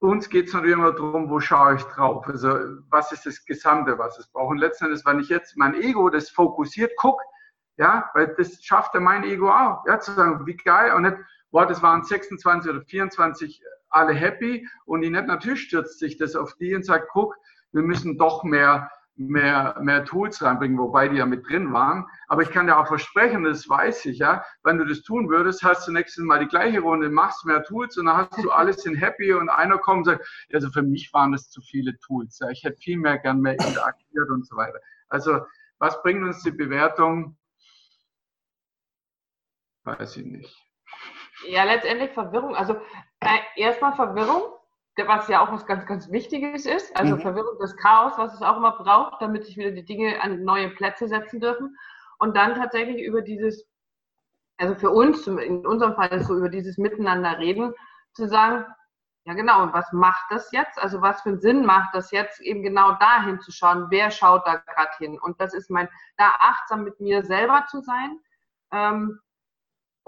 uns 0.00 0.28
geht 0.28 0.48
es 0.48 0.52
natürlich 0.52 0.74
immer 0.74 0.92
darum, 0.92 1.30
wo 1.30 1.38
schaue 1.38 1.76
ich 1.76 1.82
drauf? 1.82 2.26
Also 2.26 2.48
was 2.88 3.12
ist 3.12 3.24
das 3.24 3.44
Gesamte, 3.44 3.98
was 3.98 4.18
es 4.18 4.28
braucht? 4.28 4.50
Und 4.50 4.58
letzten 4.58 4.86
Endes, 4.86 5.06
wenn 5.06 5.20
ich 5.20 5.28
jetzt 5.28 5.56
mein 5.56 5.74
Ego 5.74 6.10
das 6.10 6.28
fokussiert 6.28 6.96
gucke, 6.96 7.22
ja, 7.78 8.10
weil 8.14 8.34
das 8.36 8.62
schafft 8.62 8.94
ja 8.94 9.00
mein 9.00 9.24
Ego 9.24 9.50
auch, 9.50 9.84
ja, 9.86 9.98
zu 10.00 10.12
sagen, 10.12 10.44
wie 10.46 10.56
geil 10.56 10.92
und 10.92 11.02
nicht, 11.02 11.16
boah, 11.50 11.66
das 11.66 11.82
waren 11.82 12.02
26 12.02 12.70
oder 12.70 12.82
24 12.82 13.62
alle 13.90 14.12
happy 14.12 14.68
und 14.84 15.00
die 15.00 15.10
nicht, 15.10 15.26
natürlich 15.26 15.62
stürzt 15.62 15.98
sich 15.98 16.18
das 16.18 16.36
auf 16.36 16.54
die 16.54 16.74
und 16.74 16.84
sagt, 16.84 17.08
guck, 17.12 17.36
wir 17.72 17.82
müssen 17.82 18.18
doch 18.18 18.44
mehr, 18.44 18.90
mehr, 19.16 19.76
mehr 19.80 20.04
Tools 20.04 20.42
reinbringen, 20.42 20.76
wobei 20.78 21.08
die 21.08 21.16
ja 21.16 21.26
mit 21.26 21.48
drin 21.48 21.72
waren. 21.72 22.06
Aber 22.26 22.42
ich 22.42 22.50
kann 22.50 22.66
dir 22.66 22.78
auch 22.78 22.86
versprechen, 22.86 23.44
das 23.44 23.68
weiß 23.68 24.06
ich, 24.06 24.18
ja, 24.18 24.44
wenn 24.64 24.78
du 24.78 24.84
das 24.84 25.02
tun 25.02 25.28
würdest, 25.28 25.62
hast 25.62 25.86
du 25.86 25.92
nächstes 25.92 26.24
Mal 26.24 26.40
die 26.40 26.48
gleiche 26.48 26.80
Runde, 26.80 27.08
machst 27.10 27.46
mehr 27.46 27.62
Tools 27.62 27.96
und 27.96 28.06
dann 28.06 28.16
hast 28.16 28.42
du 28.42 28.50
alles 28.50 28.84
in 28.86 28.94
happy 28.96 29.32
und 29.32 29.48
einer 29.48 29.78
kommt 29.78 29.98
und 29.98 30.04
sagt, 30.04 30.28
also 30.52 30.70
für 30.70 30.82
mich 30.82 31.12
waren 31.12 31.32
das 31.32 31.48
zu 31.48 31.60
viele 31.62 31.96
Tools, 31.98 32.38
ja, 32.40 32.50
ich 32.50 32.64
hätte 32.64 32.78
viel 32.78 32.98
mehr 32.98 33.18
gern 33.18 33.40
mehr 33.40 33.54
interagiert 33.54 34.28
und 34.30 34.46
so 34.46 34.56
weiter. 34.56 34.80
Also, 35.08 35.40
was 35.78 36.02
bringt 36.02 36.24
uns 36.24 36.42
die 36.42 36.50
Bewertung? 36.50 37.37
Weiß 39.88 40.18
ich 40.18 40.26
nicht. 40.26 40.54
Ja, 41.46 41.64
letztendlich 41.64 42.10
Verwirrung. 42.10 42.54
Also 42.54 42.74
äh, 43.20 43.38
erstmal 43.56 43.94
Verwirrung, 43.94 44.42
was 45.06 45.28
ja 45.28 45.40
auch 45.40 45.50
was 45.50 45.64
ganz, 45.64 45.86
ganz 45.86 46.10
Wichtiges 46.10 46.66
ist. 46.66 46.94
Also 46.94 47.16
mhm. 47.16 47.20
Verwirrung, 47.20 47.56
das 47.58 47.76
Chaos, 47.76 48.12
was 48.18 48.34
es 48.34 48.42
auch 48.42 48.58
immer 48.58 48.76
braucht, 48.76 49.22
damit 49.22 49.44
sich 49.46 49.56
wieder 49.56 49.70
die 49.70 49.84
Dinge 49.84 50.20
an 50.20 50.44
neue 50.44 50.68
Plätze 50.70 51.08
setzen 51.08 51.40
dürfen. 51.40 51.74
Und 52.18 52.36
dann 52.36 52.54
tatsächlich 52.54 53.02
über 53.02 53.22
dieses, 53.22 53.66
also 54.58 54.74
für 54.74 54.90
uns, 54.90 55.26
in 55.26 55.66
unserem 55.66 55.94
Fall 55.94 56.08
ist 56.08 56.26
so 56.26 56.36
über 56.36 56.50
dieses 56.50 56.76
Miteinander 56.76 57.38
reden, 57.38 57.72
zu 58.12 58.26
sagen, 58.28 58.66
ja 59.24 59.34
genau, 59.34 59.62
und 59.62 59.72
was 59.72 59.90
macht 59.92 60.26
das 60.30 60.50
jetzt? 60.52 60.78
Also 60.78 61.00
was 61.00 61.22
für 61.22 61.30
einen 61.30 61.40
Sinn 61.40 61.64
macht 61.64 61.94
das 61.94 62.10
jetzt, 62.10 62.40
eben 62.40 62.62
genau 62.62 62.92
dahin 62.96 63.40
zu 63.40 63.52
schauen, 63.52 63.86
wer 63.90 64.10
schaut 64.10 64.46
da 64.46 64.56
gerade 64.56 64.96
hin? 64.98 65.18
Und 65.18 65.40
das 65.40 65.54
ist 65.54 65.70
mein, 65.70 65.88
da 66.16 66.34
achtsam 66.40 66.82
mit 66.82 66.98
mir 67.00 67.24
selber 67.24 67.64
zu 67.70 67.80
sein. 67.80 68.18
Ähm, 68.72 69.20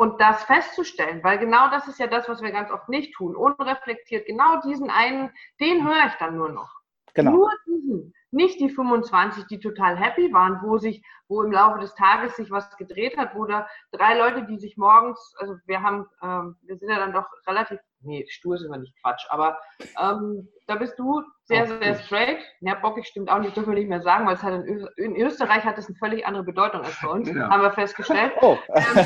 Und 0.01 0.19
das 0.19 0.43
festzustellen, 0.45 1.23
weil 1.23 1.39
genau 1.39 1.69
das 1.69 1.87
ist 1.87 1.99
ja 1.99 2.07
das, 2.07 2.27
was 2.27 2.41
wir 2.41 2.53
ganz 2.53 2.71
oft 2.71 2.89
nicht 2.89 3.13
tun, 3.13 3.37
unreflektiert, 3.37 4.25
genau 4.25 4.59
diesen 4.63 4.89
einen, 4.89 5.31
den 5.61 5.87
höre 5.87 6.07
ich 6.07 6.15
dann 6.15 6.39
nur 6.39 6.49
noch. 6.49 6.71
Genau. 7.13 7.33
Nur 7.33 7.51
diesen. 7.67 8.15
Nicht 8.33 8.61
die 8.61 8.71
25, 8.71 9.47
die 9.47 9.59
total 9.59 9.97
happy 9.97 10.33
waren, 10.33 10.61
wo 10.63 10.79
sich, 10.79 11.03
wo 11.29 11.43
im 11.43 11.51
Laufe 11.51 11.81
des 11.81 11.95
Tages 11.95 12.37
sich 12.37 12.51
was 12.51 12.77
gedreht 12.77 13.17
hat, 13.17 13.35
wo 13.35 13.45
da 13.45 13.67
drei 13.91 14.17
Leute, 14.17 14.47
die 14.47 14.59
sich 14.59 14.77
morgens, 14.77 15.35
also 15.39 15.57
wir 15.67 15.83
haben, 15.83 16.07
ähm, 16.23 16.57
wir 16.63 16.77
sind 16.77 16.91
ja 16.91 16.99
dann 16.99 17.13
doch 17.13 17.27
relativ, 17.47 17.81
nee, 18.03 18.25
stur 18.29 18.57
sind 18.57 18.71
wir 18.71 18.79
nicht 18.79 18.95
Quatsch, 19.01 19.27
aber 19.31 19.59
ähm, 20.01 20.49
da 20.69 20.77
bist 20.77 20.97
du 20.99 21.23
sehr, 21.45 21.67
sehr 21.67 21.97
straight. 21.97 22.39
Ja, 22.61 22.75
bockig 22.75 23.07
stimmt 23.07 23.31
auch 23.31 23.41
nicht, 23.41 23.57
dürfen 23.57 23.73
wir 23.73 23.79
nicht 23.79 23.89
mehr 23.89 24.03
sagen, 24.03 24.27
weil 24.27 24.35
es 24.35 24.43
hat 24.45 24.65
in, 24.65 24.89
in 24.97 25.17
Österreich 25.17 25.65
hat 25.65 25.79
es 25.79 25.89
eine 25.89 25.97
völlig 25.97 26.25
andere 26.25 26.45
Bedeutung 26.45 26.83
als 26.83 27.01
bei 27.03 27.09
uns, 27.09 27.29
ja. 27.29 27.51
haben 27.51 27.63
wir 27.63 27.73
festgestellt. 27.73 28.33
Oh. 28.43 28.57
Ähm, 28.69 28.85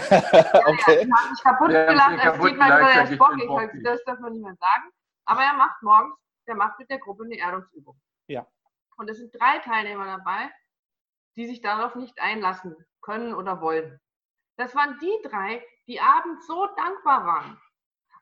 okay. 0.66 1.08
Ja, 1.08 1.16
hat 1.16 1.34
sich 1.34 1.44
kaputt 1.44 1.72
ja, 1.72 1.86
gelacht, 1.86 2.24
als 2.24 2.42
sieht 2.42 2.56
man, 2.56 2.70
er 2.70 3.04
ist 3.04 3.18
bockig, 3.18 3.46
bockig. 3.46 3.82
das 3.82 4.04
darf 4.04 4.18
man 4.20 4.32
nicht 4.32 4.44
mehr 4.44 4.54
sagen. 4.54 4.90
Aber 5.24 5.40
er 5.40 5.54
macht 5.54 5.82
morgens, 5.82 6.14
der 6.46 6.54
macht 6.54 6.78
mit 6.78 6.90
der 6.90 6.98
Gruppe 6.98 7.24
eine 7.24 7.38
Erdungsübung. 7.38 7.96
Ja. 8.28 8.46
Und 8.96 9.10
es 9.10 9.18
sind 9.18 9.34
drei 9.38 9.58
Teilnehmer 9.58 10.06
dabei, 10.06 10.50
die 11.36 11.46
sich 11.46 11.60
darauf 11.60 11.94
nicht 11.94 12.20
einlassen 12.20 12.76
können 13.00 13.34
oder 13.34 13.60
wollen. 13.60 14.00
Das 14.56 14.74
waren 14.74 14.98
die 15.00 15.28
drei, 15.28 15.64
die 15.86 16.00
abends 16.00 16.46
so 16.46 16.66
dankbar 16.76 17.26
waren. 17.26 17.60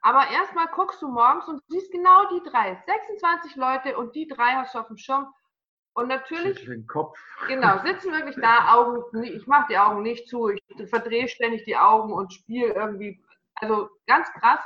Aber 0.01 0.29
erstmal 0.31 0.67
guckst 0.69 1.01
du 1.01 1.09
morgens 1.09 1.47
und 1.47 1.63
siehst 1.69 1.93
genau 1.93 2.29
die 2.31 2.43
drei. 2.51 2.83
26 2.87 3.57
Leute 3.57 3.97
und 3.97 4.15
die 4.17 4.27
drei 4.27 4.53
hast 4.55 4.75
du 4.75 4.81
auf 4.81 4.89
dem 4.89 4.97
Schirm. 4.97 5.33
Und 5.95 6.09
natürlich, 6.09 6.65
den 6.65 6.87
Kopf. 6.87 7.19
genau, 7.49 7.79
sitzen 7.85 8.13
wirklich 8.13 8.37
da, 8.37 8.75
Augen, 8.75 9.23
ich 9.23 9.47
mache 9.47 9.67
die 9.69 9.79
Augen 9.79 10.03
nicht 10.03 10.29
zu, 10.29 10.49
ich 10.49 10.63
verdrehe 10.89 11.29
ständig 11.29 11.65
die 11.65 11.77
Augen 11.77 12.13
und 12.13 12.33
spiele 12.33 12.73
irgendwie, 12.73 13.23
also 13.57 13.91
ganz 14.07 14.33
krass. 14.33 14.61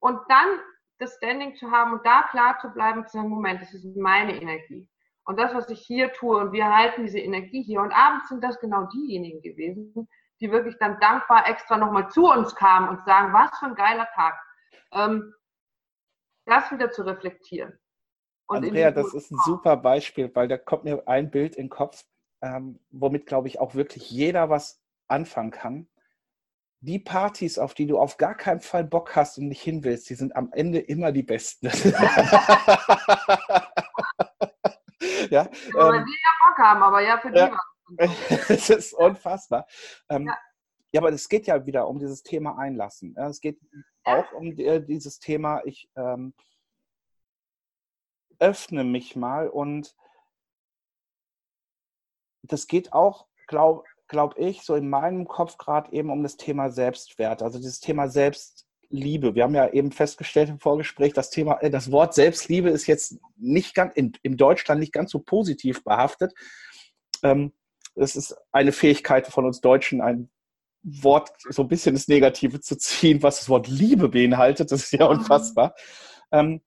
Und 0.00 0.20
dann 0.28 0.60
das 0.98 1.14
Standing 1.16 1.54
zu 1.56 1.70
haben 1.70 1.92
und 1.92 2.06
da 2.06 2.22
klar 2.30 2.58
zu 2.60 2.68
bleiben, 2.68 3.06
zu 3.06 3.18
sagen, 3.18 3.28
Moment, 3.28 3.60
das 3.60 3.74
ist 3.74 3.84
meine 3.96 4.40
Energie. 4.40 4.88
Und 5.24 5.38
das, 5.38 5.54
was 5.54 5.68
ich 5.70 5.80
hier 5.80 6.12
tue, 6.12 6.38
und 6.38 6.52
wir 6.52 6.72
halten 6.72 7.04
diese 7.04 7.18
Energie 7.18 7.62
hier. 7.62 7.80
Und 7.80 7.92
abends 7.92 8.28
sind 8.28 8.42
das 8.42 8.60
genau 8.60 8.86
diejenigen 8.86 9.42
gewesen, 9.42 10.08
die 10.40 10.50
wirklich 10.50 10.76
dann 10.78 11.00
dankbar 11.00 11.48
extra 11.48 11.76
nochmal 11.76 12.08
zu 12.10 12.30
uns 12.30 12.54
kamen 12.54 12.88
und 12.88 13.04
sagen, 13.04 13.32
was 13.32 13.58
für 13.58 13.66
ein 13.66 13.74
geiler 13.74 14.08
Tag. 14.14 14.38
Ähm, 14.92 15.34
das 16.44 16.70
wieder 16.70 16.90
zu 16.92 17.02
reflektieren. 17.02 17.76
Und 18.46 18.64
Andrea, 18.64 18.92
das 18.92 19.12
ist 19.14 19.32
ein 19.32 19.38
super 19.44 19.76
Beispiel, 19.76 20.32
weil 20.34 20.46
da 20.46 20.56
kommt 20.56 20.84
mir 20.84 21.02
ein 21.08 21.30
Bild 21.30 21.56
in 21.56 21.64
den 21.64 21.70
Kopf, 21.70 22.04
ähm, 22.40 22.78
womit, 22.90 23.26
glaube 23.26 23.48
ich, 23.48 23.58
auch 23.58 23.74
wirklich 23.74 24.08
jeder 24.10 24.48
was 24.48 24.80
anfangen 25.08 25.50
kann 25.50 25.88
die 26.80 26.98
Partys, 26.98 27.58
auf 27.58 27.74
die 27.74 27.86
du 27.86 27.98
auf 27.98 28.16
gar 28.16 28.34
keinen 28.34 28.60
Fall 28.60 28.84
Bock 28.84 29.16
hast 29.16 29.38
und 29.38 29.48
nicht 29.48 29.62
hin 29.62 29.82
willst, 29.84 30.08
die 30.10 30.14
sind 30.14 30.36
am 30.36 30.50
Ende 30.52 30.78
immer 30.78 31.12
die 31.12 31.22
besten. 31.22 31.66
ja, 35.30 35.30
ja 35.30 35.48
ähm, 35.48 36.04
die 36.04 36.18
ja 36.22 36.32
Bock 36.40 36.58
haben, 36.58 36.82
aber 36.82 37.00
ja, 37.00 37.18
für 37.18 37.30
die 37.30 37.38
ja, 37.38 37.58
Es 38.48 38.70
ist 38.70 38.92
unfassbar. 38.92 39.66
Ähm, 40.08 40.26
ja. 40.26 40.36
ja. 40.92 41.00
aber 41.00 41.10
es 41.10 41.28
geht 41.28 41.46
ja 41.46 41.64
wieder 41.66 41.88
um 41.88 41.98
dieses 41.98 42.22
Thema 42.22 42.58
Einlassen. 42.58 43.16
Es 43.16 43.40
geht 43.40 43.58
auch 44.04 44.32
um 44.32 44.58
äh, 44.58 44.80
dieses 44.80 45.18
Thema, 45.18 45.62
ich 45.64 45.90
ähm, 45.96 46.34
öffne 48.38 48.84
mich 48.84 49.16
mal 49.16 49.48
und 49.48 49.96
das 52.42 52.66
geht 52.66 52.92
auch, 52.92 53.26
glaube 53.48 53.84
glaube 54.08 54.38
ich, 54.40 54.62
so 54.62 54.74
in 54.74 54.88
meinem 54.88 55.26
Kopf 55.26 55.58
gerade 55.58 55.92
eben 55.92 56.10
um 56.10 56.22
das 56.22 56.36
Thema 56.36 56.70
Selbstwert, 56.70 57.42
also 57.42 57.58
dieses 57.58 57.80
Thema 57.80 58.08
Selbstliebe. 58.08 59.34
Wir 59.34 59.44
haben 59.44 59.54
ja 59.54 59.68
eben 59.72 59.92
festgestellt 59.92 60.48
im 60.48 60.60
Vorgespräch, 60.60 61.12
das 61.12 61.30
Thema, 61.30 61.58
äh, 61.60 61.70
das 61.70 61.90
Wort 61.90 62.14
Selbstliebe 62.14 62.70
ist 62.70 62.86
jetzt 62.86 63.18
nicht 63.36 63.74
ganz 63.74 63.94
in, 63.94 64.12
in 64.22 64.36
Deutschland 64.36 64.80
nicht 64.80 64.92
ganz 64.92 65.10
so 65.10 65.18
positiv 65.18 65.82
behaftet. 65.84 66.34
Ähm, 67.22 67.52
es 67.94 68.14
ist 68.14 68.36
eine 68.52 68.72
Fähigkeit 68.72 69.26
von 69.26 69.44
uns 69.44 69.60
Deutschen, 69.60 70.00
ein 70.00 70.30
Wort 70.82 71.32
so 71.48 71.62
ein 71.62 71.68
bisschen 71.68 71.96
ins 71.96 72.08
Negative 72.08 72.60
zu 72.60 72.76
ziehen, 72.78 73.22
was 73.22 73.38
das 73.40 73.48
Wort 73.48 73.66
Liebe 73.66 74.08
beinhaltet. 74.08 74.70
Das 74.70 74.84
ist 74.84 74.92
ja 74.92 75.06
mhm. 75.06 75.18
unfassbar. 75.18 75.74
Ähm, 76.30 76.60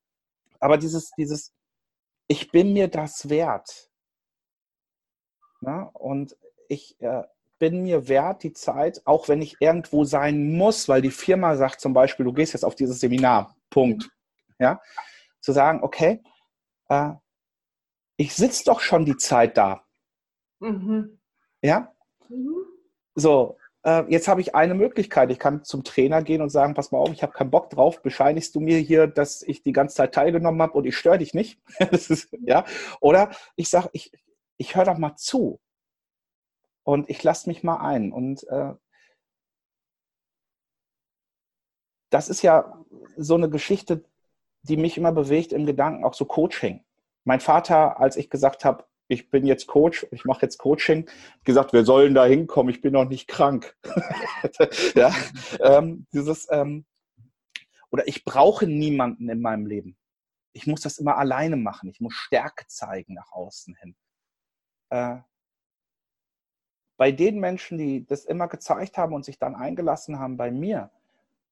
aber 0.59 0.77
dieses, 0.77 1.11
dieses, 1.17 1.53
ich 2.27 2.51
bin 2.51 2.73
mir 2.73 2.89
das 2.89 3.29
wert. 3.29 3.89
Na? 5.61 5.83
Und 5.93 6.35
ich 6.69 6.99
äh, 7.01 7.23
bin 7.59 7.83
mir 7.83 8.07
wert, 8.07 8.43
die 8.43 8.53
Zeit, 8.53 9.01
auch 9.05 9.27
wenn 9.27 9.41
ich 9.41 9.57
irgendwo 9.59 10.05
sein 10.05 10.53
muss, 10.55 10.87
weil 10.87 11.01
die 11.01 11.11
Firma 11.11 11.57
sagt 11.57 11.81
zum 11.81 11.93
Beispiel, 11.93 12.25
du 12.25 12.33
gehst 12.33 12.53
jetzt 12.53 12.63
auf 12.63 12.75
dieses 12.75 13.01
Seminar, 13.01 13.55
Punkt. 13.69 14.09
Ja, 14.59 14.81
zu 15.41 15.51
sagen, 15.51 15.83
okay, 15.83 16.21
äh, 16.89 17.11
ich 18.17 18.33
sitze 18.33 18.65
doch 18.65 18.81
schon 18.81 19.05
die 19.05 19.17
Zeit 19.17 19.57
da. 19.57 19.85
Mhm. 20.59 21.19
Ja? 21.61 21.93
Mhm. 22.27 22.65
So, 23.15 23.57
äh, 23.83 24.03
jetzt 24.09 24.27
habe 24.27 24.41
ich 24.41 24.55
eine 24.55 24.73
Möglichkeit. 24.73 25.31
Ich 25.31 25.39
kann 25.39 25.63
zum 25.63 25.83
Trainer 25.83 26.21
gehen 26.21 26.41
und 26.41 26.49
sagen, 26.49 26.73
pass 26.73 26.91
mal 26.91 26.97
auf, 26.97 27.11
ich 27.11 27.23
habe 27.23 27.31
keinen 27.31 27.51
Bock 27.51 27.69
drauf. 27.69 28.01
Bescheinigst 28.01 28.55
du 28.55 28.59
mir 28.59 28.77
hier, 28.79 29.07
dass 29.07 29.41
ich 29.41 29.63
die 29.63 29.71
ganze 29.71 29.95
Zeit 29.95 30.13
teilgenommen 30.13 30.61
habe 30.61 30.73
und 30.73 30.85
ich 30.85 30.97
störe 30.97 31.17
dich 31.17 31.33
nicht? 31.33 31.61
ist, 31.91 32.29
ja? 32.41 32.65
Oder 32.99 33.31
ich 33.55 33.69
sage, 33.69 33.89
ich, 33.93 34.11
ich 34.57 34.75
höre 34.75 34.85
doch 34.85 34.97
mal 34.97 35.15
zu 35.15 35.59
und 36.89 37.07
ich 37.07 37.21
lasse 37.21 37.47
mich 37.47 37.61
mal 37.61 37.77
ein. 37.77 38.11
Und 38.11 38.47
äh, 38.47 38.73
das 42.09 42.29
ist 42.29 42.41
ja 42.41 42.83
so 43.15 43.35
eine 43.35 43.47
Geschichte, 43.47 44.03
die 44.63 44.75
mich 44.75 44.97
immer 44.97 45.11
bewegt 45.11 45.53
im 45.53 45.67
Gedanken, 45.67 46.03
auch 46.03 46.15
so 46.15 46.25
Coaching. 46.25 46.83
Mein 47.25 47.41
Vater, 47.41 47.99
als 47.99 48.15
ich 48.15 48.31
gesagt 48.31 48.65
habe, 48.65 48.85
ich 49.07 49.29
bin 49.29 49.45
jetzt 49.45 49.67
Coach, 49.67 50.07
ich 50.09 50.25
mache 50.25 50.41
jetzt 50.41 50.57
Coaching, 50.57 51.07
gesagt, 51.43 51.73
wir 51.73 51.85
sollen 51.85 52.15
da 52.15 52.25
hinkommen, 52.25 52.73
ich 52.73 52.81
bin 52.81 52.93
noch 52.93 53.05
nicht 53.05 53.27
krank. 53.27 53.77
ja, 54.95 55.13
ähm, 55.59 56.07
dieses, 56.11 56.47
ähm, 56.49 56.87
oder 57.91 58.07
ich 58.07 58.25
brauche 58.25 58.65
niemanden 58.65 59.29
in 59.29 59.41
meinem 59.41 59.67
Leben. 59.67 59.95
Ich 60.53 60.65
muss 60.65 60.81
das 60.81 60.97
immer 60.97 61.17
alleine 61.17 61.55
machen. 61.55 61.91
Ich 61.91 61.99
muss 61.99 62.15
Stärke 62.15 62.65
zeigen 62.67 63.13
nach 63.13 63.31
außen 63.31 63.75
hin. 63.75 63.95
Äh, 64.89 65.19
bei 66.99 67.13
den 67.13 67.39
Menschen, 67.39 67.77
die 67.77 68.05
das 68.05 68.25
immer 68.25 68.49
gezeigt 68.49 68.97
haben 68.97 69.13
und 69.13 69.23
sich 69.23 69.39
dann 69.39 69.55
eingelassen 69.55 70.19
haben 70.19 70.35
bei 70.35 70.51
mir, 70.51 70.91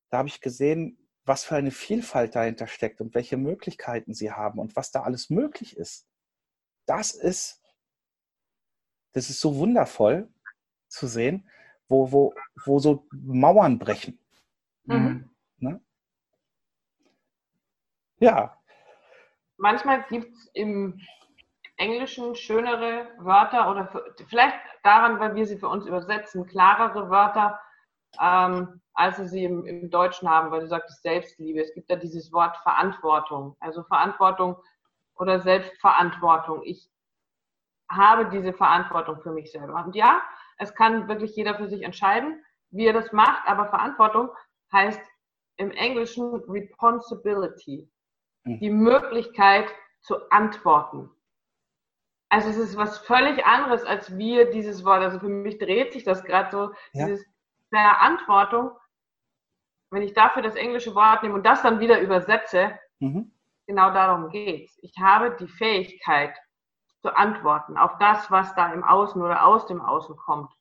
da 0.10 0.18
habe 0.18 0.28
ich 0.28 0.42
gesehen, 0.42 0.98
was 1.24 1.46
für 1.46 1.56
eine 1.56 1.72
Vielfalt 1.72 2.36
dahinter 2.36 2.68
steckt 2.68 3.00
und 3.00 3.16
welche 3.16 3.38
Möglichkeiten 3.38 4.14
sie 4.14 4.34
haben 4.34 4.60
und 4.60 4.76
was 4.76 4.92
da 4.92 5.04
alles 5.04 5.30
möglich 5.30 5.78
ist. 5.78 6.06
Das 6.86 7.16
ist, 7.16 7.64
das 9.14 9.30
ist 9.30 9.40
so 9.40 9.56
wundervoll 9.56 10.30
zu 10.90 11.08
sehen, 11.08 11.50
wo, 11.88 12.12
wo, 12.12 12.34
wo 12.66 12.80
so 12.80 13.08
Mauern 13.14 13.80
brechen. 13.80 14.20
Mhm. 14.84 15.30
Ne? 15.60 15.80
Ja. 18.20 18.62
Manchmal 19.56 20.06
gibt 20.10 20.36
es 20.36 20.52
im 20.54 21.00
Englischen 21.78 22.36
schönere 22.36 23.08
Wörter 23.20 23.70
oder 23.70 23.88
für, 23.88 24.13
vielleicht 24.28 24.58
daran, 24.84 25.20
weil 25.20 25.36
wir 25.36 25.46
sie 25.46 25.58
für 25.58 25.70
uns 25.70 25.86
übersetzen, 25.86 26.48
klarere 26.48 27.10
Wörter, 27.10 27.60
ähm, 28.20 28.82
als 28.94 29.20
wir 29.20 29.28
sie 29.28 29.46
im, 29.46 29.66
im, 29.66 29.90
Deutschen 29.90 30.30
haben, 30.30 30.50
weil 30.50 30.62
du 30.62 30.68
sagtest 30.68 31.04
Selbstliebe. 31.04 31.62
Es 31.62 31.74
gibt 31.74 31.90
ja 31.90 31.96
dieses 31.96 32.32
Wort 32.34 32.58
Verantwortung, 32.58 33.56
also 33.60 33.84
Verantwortung 33.84 34.58
oder 35.16 35.40
Selbstverantwortung. 35.40 36.63
Ich 36.63 36.90
habe 37.90 38.30
diese 38.30 38.54
Verantwortung 38.54 39.22
für 39.22 39.32
mich 39.32 39.52
selber. 39.52 39.84
Und 39.86 39.96
ja, 39.96 40.22
es 40.58 40.74
kann 40.74 41.08
wirklich 41.08 41.36
jeder 41.36 41.56
für 41.56 41.68
sich 41.68 41.84
entscheiden, 41.84 42.44
wie 42.72 42.88
er 42.88 42.94
das 42.94 43.12
macht, 43.12 43.48
aber 43.48 43.70
Verantwortung 43.70 44.30
heißt 44.74 45.02
im 45.58 45.72
Englischen 45.72 46.36
Responsibility, 46.48 47.90
hm. 48.46 48.60
die 48.60 48.70
Möglichkeit 48.70 49.68
zu 50.02 50.30
antworten. 50.32 51.10
Also 52.30 52.50
es 52.50 52.58
ist 52.58 52.78
was 52.78 52.98
völlig 53.00 53.46
anderes, 53.46 53.84
als 53.84 54.18
wir 54.18 54.52
dieses 54.52 54.84
Wort. 54.84 55.02
Also 55.02 55.20
für 55.20 55.30
mich 55.30 55.58
dreht 55.60 55.94
sich 55.94 56.04
das 56.04 56.24
gerade 56.24 56.52
so, 56.52 56.73
ja. 56.94 57.06
diese 57.06 57.23
Verantwortung, 57.69 58.71
wenn 59.92 60.02
ich 60.02 60.13
dafür 60.13 60.42
das 60.42 60.56
englische 60.56 60.94
Wort 60.96 61.23
nehme 61.23 61.36
und 61.36 61.46
das 61.46 61.62
dann 61.62 61.80
wieder 61.80 62.00
übersetze, 62.02 62.78
mhm. 63.00 63.32
genau 63.65 63.92
darum 63.92 64.30
geht 64.30 64.65
es. 64.65 64.78
Ich 64.82 64.98
habe 65.00 65.36
die 65.40 65.48
Fähigkeit 65.48 66.36
zu 67.02 67.15
antworten 67.15 67.78
auf 67.78 67.98
das, 68.00 68.30
was 68.30 68.54
da 68.56 68.73
im 68.73 68.84
Außen 68.84 69.21
oder 69.21 69.46
aus 69.46 69.65
dem 69.67 69.82
Außen 69.82 70.17
kommt. 70.17 70.52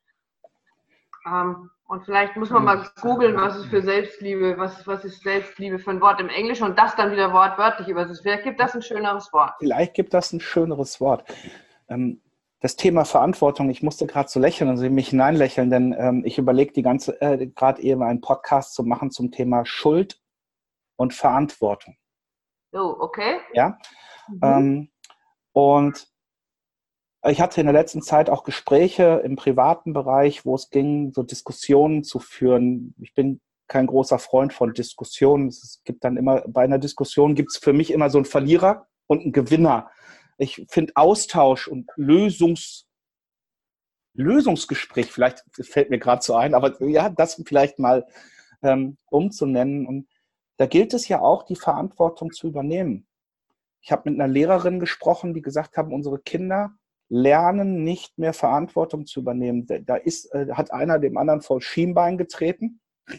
Ähm, 1.27 1.69
und 1.87 2.03
vielleicht 2.03 2.35
muss 2.35 2.49
man 2.49 2.65
mal 2.65 2.85
googeln, 3.01 3.37
was 3.37 3.55
ist 3.57 3.67
für 3.67 3.81
Selbstliebe, 3.81 4.57
was, 4.57 4.85
was 4.85 5.05
ist 5.05 5.23
Selbstliebe 5.23 5.79
für 5.79 5.91
ein 5.91 6.01
Wort 6.01 6.19
im 6.19 6.27
Englischen 6.27 6.65
und 6.65 6.77
das 6.77 6.95
dann 6.97 7.11
wieder 7.11 7.31
wortwörtlich 7.31 7.87
übersetzen. 7.87 8.23
Vielleicht 8.23 8.43
gibt 8.43 8.59
das 8.59 8.75
ein 8.75 8.81
schöneres 8.81 9.31
Wort. 9.31 9.53
Vielleicht 9.59 9.93
gibt 9.93 10.13
das 10.13 10.33
ein 10.33 10.41
schöneres 10.41 10.99
Wort. 10.99 11.23
Ähm, 11.87 12.21
das 12.59 12.75
Thema 12.75 13.05
Verantwortung, 13.05 13.69
ich 13.69 13.83
musste 13.83 14.05
gerade 14.05 14.27
so 14.27 14.39
lächeln 14.39 14.69
und 14.69 14.77
sie 14.77 14.89
mich 14.89 15.09
hineinlächeln, 15.09 15.69
denn 15.69 15.95
ähm, 15.97 16.23
ich 16.25 16.37
überlege 16.37 16.73
die 16.73 16.81
ganze, 16.81 17.21
äh, 17.21 17.47
gerade 17.47 17.81
eben 17.81 18.03
einen 18.03 18.19
Podcast 18.19 18.73
zu 18.73 18.83
machen 18.83 19.11
zum 19.11 19.31
Thema 19.31 19.65
Schuld 19.65 20.19
und 20.97 21.13
Verantwortung. 21.13 21.95
Oh, 22.73 22.95
okay. 22.99 23.37
Ja. 23.53 23.77
Mhm. 24.27 24.39
Ähm, 24.41 24.89
und 25.53 26.07
ich 27.29 27.41
hatte 27.41 27.61
in 27.61 27.67
der 27.67 27.73
letzten 27.73 28.01
Zeit 28.01 28.29
auch 28.29 28.43
Gespräche 28.43 29.21
im 29.23 29.35
privaten 29.35 29.93
Bereich, 29.93 30.45
wo 30.45 30.55
es 30.55 30.69
ging, 30.69 31.11
so 31.13 31.23
Diskussionen 31.23 32.03
zu 32.03 32.19
führen. 32.19 32.93
Ich 32.99 33.13
bin 33.13 33.41
kein 33.67 33.87
großer 33.87 34.19
Freund 34.19 34.53
von 34.53 34.73
Diskussionen. 34.73 35.47
Es 35.47 35.81
gibt 35.83 36.03
dann 36.03 36.17
immer, 36.17 36.41
bei 36.47 36.63
einer 36.63 36.79
Diskussion 36.79 37.35
gibt 37.35 37.51
es 37.51 37.57
für 37.57 37.73
mich 37.73 37.91
immer 37.91 38.09
so 38.09 38.17
einen 38.17 38.25
Verlierer 38.25 38.87
und 39.07 39.21
einen 39.21 39.31
Gewinner. 39.31 39.89
Ich 40.37 40.65
finde 40.69 40.93
Austausch 40.95 41.67
und 41.67 41.89
Lösungs, 41.95 42.85
Lösungsgespräch, 44.13 45.11
vielleicht 45.11 45.43
fällt 45.51 45.89
mir 45.89 45.99
gerade 45.99 46.23
so 46.23 46.35
ein, 46.35 46.53
aber 46.53 46.81
ja, 46.83 47.09
das 47.09 47.41
vielleicht 47.45 47.77
mal 47.77 48.05
ähm, 48.63 48.97
umzunennen. 49.09 49.85
Und 49.85 50.07
da 50.57 50.65
gilt 50.65 50.93
es 50.93 51.07
ja 51.07 51.21
auch, 51.21 51.43
die 51.43 51.55
Verantwortung 51.55 52.31
zu 52.31 52.47
übernehmen. 52.47 53.07
Ich 53.81 53.91
habe 53.91 54.09
mit 54.09 54.19
einer 54.19 54.31
Lehrerin 54.31 54.79
gesprochen, 54.79 55.33
die 55.33 55.41
gesagt 55.41 55.77
haben, 55.77 55.93
unsere 55.93 56.19
Kinder 56.19 56.73
lernen 57.09 57.83
nicht 57.83 58.17
mehr 58.17 58.33
Verantwortung 58.33 59.05
zu 59.05 59.21
übernehmen. 59.21 59.65
Da 59.85 59.95
ist, 59.95 60.33
äh, 60.33 60.47
hat 60.53 60.71
einer 60.71 60.99
dem 60.99 61.17
anderen 61.17 61.41
vor 61.41 61.61
Schienbein 61.61 62.17
getreten. 62.17 62.81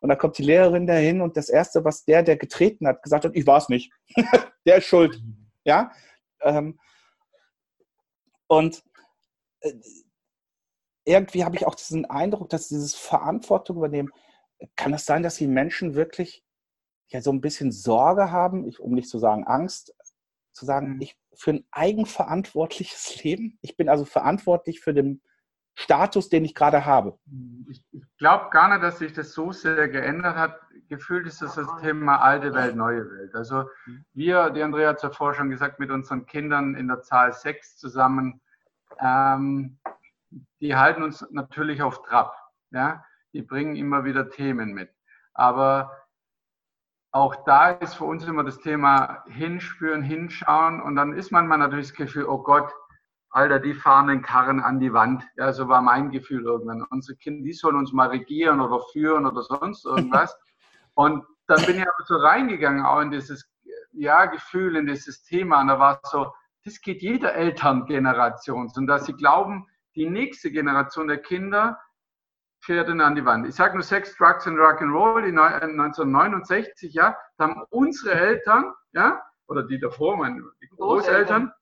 Und 0.00 0.08
dann 0.08 0.18
kommt 0.18 0.38
die 0.38 0.44
Lehrerin 0.44 0.86
dahin 0.86 1.20
und 1.20 1.36
das 1.36 1.48
Erste, 1.48 1.84
was 1.84 2.04
der, 2.04 2.22
der 2.22 2.36
getreten 2.36 2.86
hat, 2.86 3.02
gesagt 3.02 3.24
hat, 3.24 3.34
ich 3.34 3.46
war 3.46 3.58
es 3.58 3.68
nicht. 3.68 3.92
der 4.64 4.76
ist 4.76 4.86
schuld. 4.86 5.20
Ja? 5.64 5.90
Ähm, 6.40 6.78
und 8.46 8.82
äh, 9.60 9.72
irgendwie 11.04 11.44
habe 11.44 11.56
ich 11.56 11.66
auch 11.66 11.74
diesen 11.74 12.04
Eindruck, 12.04 12.48
dass 12.48 12.68
dieses 12.68 12.94
Verantwortung 12.94 13.78
übernehmen, 13.78 14.10
kann 14.76 14.94
es 14.94 15.04
sein, 15.04 15.22
dass 15.22 15.36
die 15.36 15.48
Menschen 15.48 15.94
wirklich 15.94 16.44
ja 17.08 17.20
so 17.20 17.32
ein 17.32 17.40
bisschen 17.40 17.72
Sorge 17.72 18.30
haben, 18.30 18.66
ich, 18.66 18.80
um 18.80 18.92
nicht 18.92 19.08
zu 19.08 19.18
sagen 19.18 19.44
Angst, 19.44 19.95
zu 20.56 20.64
sagen, 20.64 20.94
mhm. 20.94 21.00
ich 21.02 21.16
für 21.34 21.52
ein 21.52 21.64
eigenverantwortliches 21.70 23.22
Leben. 23.22 23.58
Ich 23.60 23.76
bin 23.76 23.88
also 23.88 24.04
verantwortlich 24.04 24.80
für 24.80 24.94
den 24.94 25.22
Status, 25.78 26.30
den 26.30 26.44
ich 26.46 26.54
gerade 26.54 26.86
habe. 26.86 27.18
Ich, 27.68 27.84
ich 27.92 28.02
glaube 28.16 28.48
gar 28.50 28.70
nicht, 28.70 28.82
dass 28.82 28.98
sich 28.98 29.12
das 29.12 29.32
so 29.32 29.52
sehr 29.52 29.88
geändert 29.88 30.36
hat. 30.36 30.58
Gefühlt 30.88 31.26
ist 31.26 31.42
das 31.42 31.56
das 31.56 31.68
Thema 31.82 32.16
alte 32.22 32.54
Welt, 32.54 32.76
neue 32.76 33.10
Welt. 33.10 33.34
Also 33.34 33.64
mhm. 33.84 34.04
wir, 34.14 34.50
die 34.50 34.62
Andrea 34.62 34.88
hat 34.88 35.14
vorher 35.14 35.36
schon 35.36 35.50
gesagt, 35.50 35.78
mit 35.78 35.90
unseren 35.90 36.24
Kindern 36.24 36.74
in 36.74 36.88
der 36.88 37.02
Zahl 37.02 37.32
sechs 37.34 37.76
zusammen, 37.76 38.40
ähm, 39.00 39.78
die 40.60 40.74
halten 40.74 41.02
uns 41.02 41.26
natürlich 41.30 41.82
auf 41.82 42.02
Trab. 42.02 42.34
Ja? 42.70 43.04
Die 43.34 43.42
bringen 43.42 43.76
immer 43.76 44.04
wieder 44.04 44.30
Themen 44.30 44.72
mit. 44.72 44.90
Aber 45.34 45.92
auch 47.12 47.36
da 47.44 47.70
ist 47.70 47.94
für 47.94 48.04
uns 48.04 48.24
immer 48.24 48.44
das 48.44 48.58
Thema 48.58 49.24
hinspüren, 49.26 50.02
hinschauen 50.02 50.82
und 50.82 50.96
dann 50.96 51.12
ist 51.12 51.32
manchmal 51.32 51.58
natürlich 51.58 51.88
das 51.88 51.96
Gefühl, 51.96 52.26
oh 52.26 52.42
Gott, 52.42 52.72
Alter, 53.30 53.58
die 53.58 53.74
fahren 53.74 54.08
den 54.08 54.22
Karren 54.22 54.60
an 54.60 54.80
die 54.80 54.92
Wand. 54.92 55.22
Ja, 55.36 55.52
so 55.52 55.68
war 55.68 55.82
mein 55.82 56.10
Gefühl 56.10 56.44
irgendwann. 56.44 56.86
Unsere 56.90 57.18
Kinder, 57.18 57.44
die 57.44 57.52
sollen 57.52 57.76
uns 57.76 57.92
mal 57.92 58.08
regieren 58.08 58.60
oder 58.60 58.80
führen 58.92 59.26
oder 59.26 59.42
sonst 59.42 59.84
irgendwas. 59.84 60.38
und 60.94 61.24
dann 61.46 61.64
bin 61.66 61.76
ich 61.76 61.82
aber 61.82 62.04
so 62.06 62.16
reingegangen 62.16 62.84
auch 62.84 63.00
in 63.00 63.10
dieses 63.10 63.50
ja, 63.92 64.26
Gefühl, 64.26 64.76
in 64.76 64.86
dieses 64.86 65.22
Thema 65.22 65.60
und 65.60 65.68
da 65.68 65.78
war 65.78 66.00
es 66.02 66.10
so, 66.10 66.32
das 66.64 66.80
geht 66.80 67.02
jeder 67.02 67.34
Elterngeneration. 67.34 68.70
Und 68.74 68.86
dass 68.86 69.06
sie 69.06 69.14
glauben, 69.14 69.66
die 69.94 70.08
nächste 70.08 70.50
Generation 70.50 71.08
der 71.08 71.18
Kinder 71.18 71.78
Pferden 72.66 73.00
an 73.00 73.14
die 73.14 73.24
Wand. 73.24 73.46
Ich 73.46 73.54
sage 73.54 73.74
nur 73.74 73.84
Sex, 73.84 74.16
Drugs 74.16 74.46
and 74.46 74.58
Rock'n'Roll, 74.58 75.22
die 75.22 75.28
1969, 75.28 76.90
äh, 76.90 76.98
ja, 76.98 77.16
da 77.38 77.44
haben 77.44 77.62
unsere 77.70 78.14
Eltern, 78.14 78.74
ja, 78.90 79.22
oder 79.46 79.62
die 79.62 79.78
davor, 79.78 80.16
meine 80.16 80.42
die 80.60 80.68
Großeltern, 80.68 81.52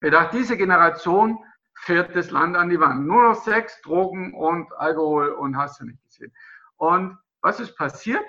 gedacht, 0.00 0.32
diese 0.32 0.56
Generation 0.56 1.38
fährt 1.74 2.16
das 2.16 2.32
Land 2.32 2.56
an 2.56 2.68
die 2.68 2.80
Wand. 2.80 3.06
Nur 3.06 3.22
noch 3.22 3.36
Sex, 3.36 3.80
Drogen 3.82 4.34
und 4.34 4.72
Alkohol 4.72 5.28
und 5.28 5.56
hast 5.56 5.80
du 5.80 5.84
nicht 5.84 6.02
gesehen. 6.02 6.34
Und 6.76 7.16
was 7.40 7.60
ist 7.60 7.76
passiert? 7.76 8.26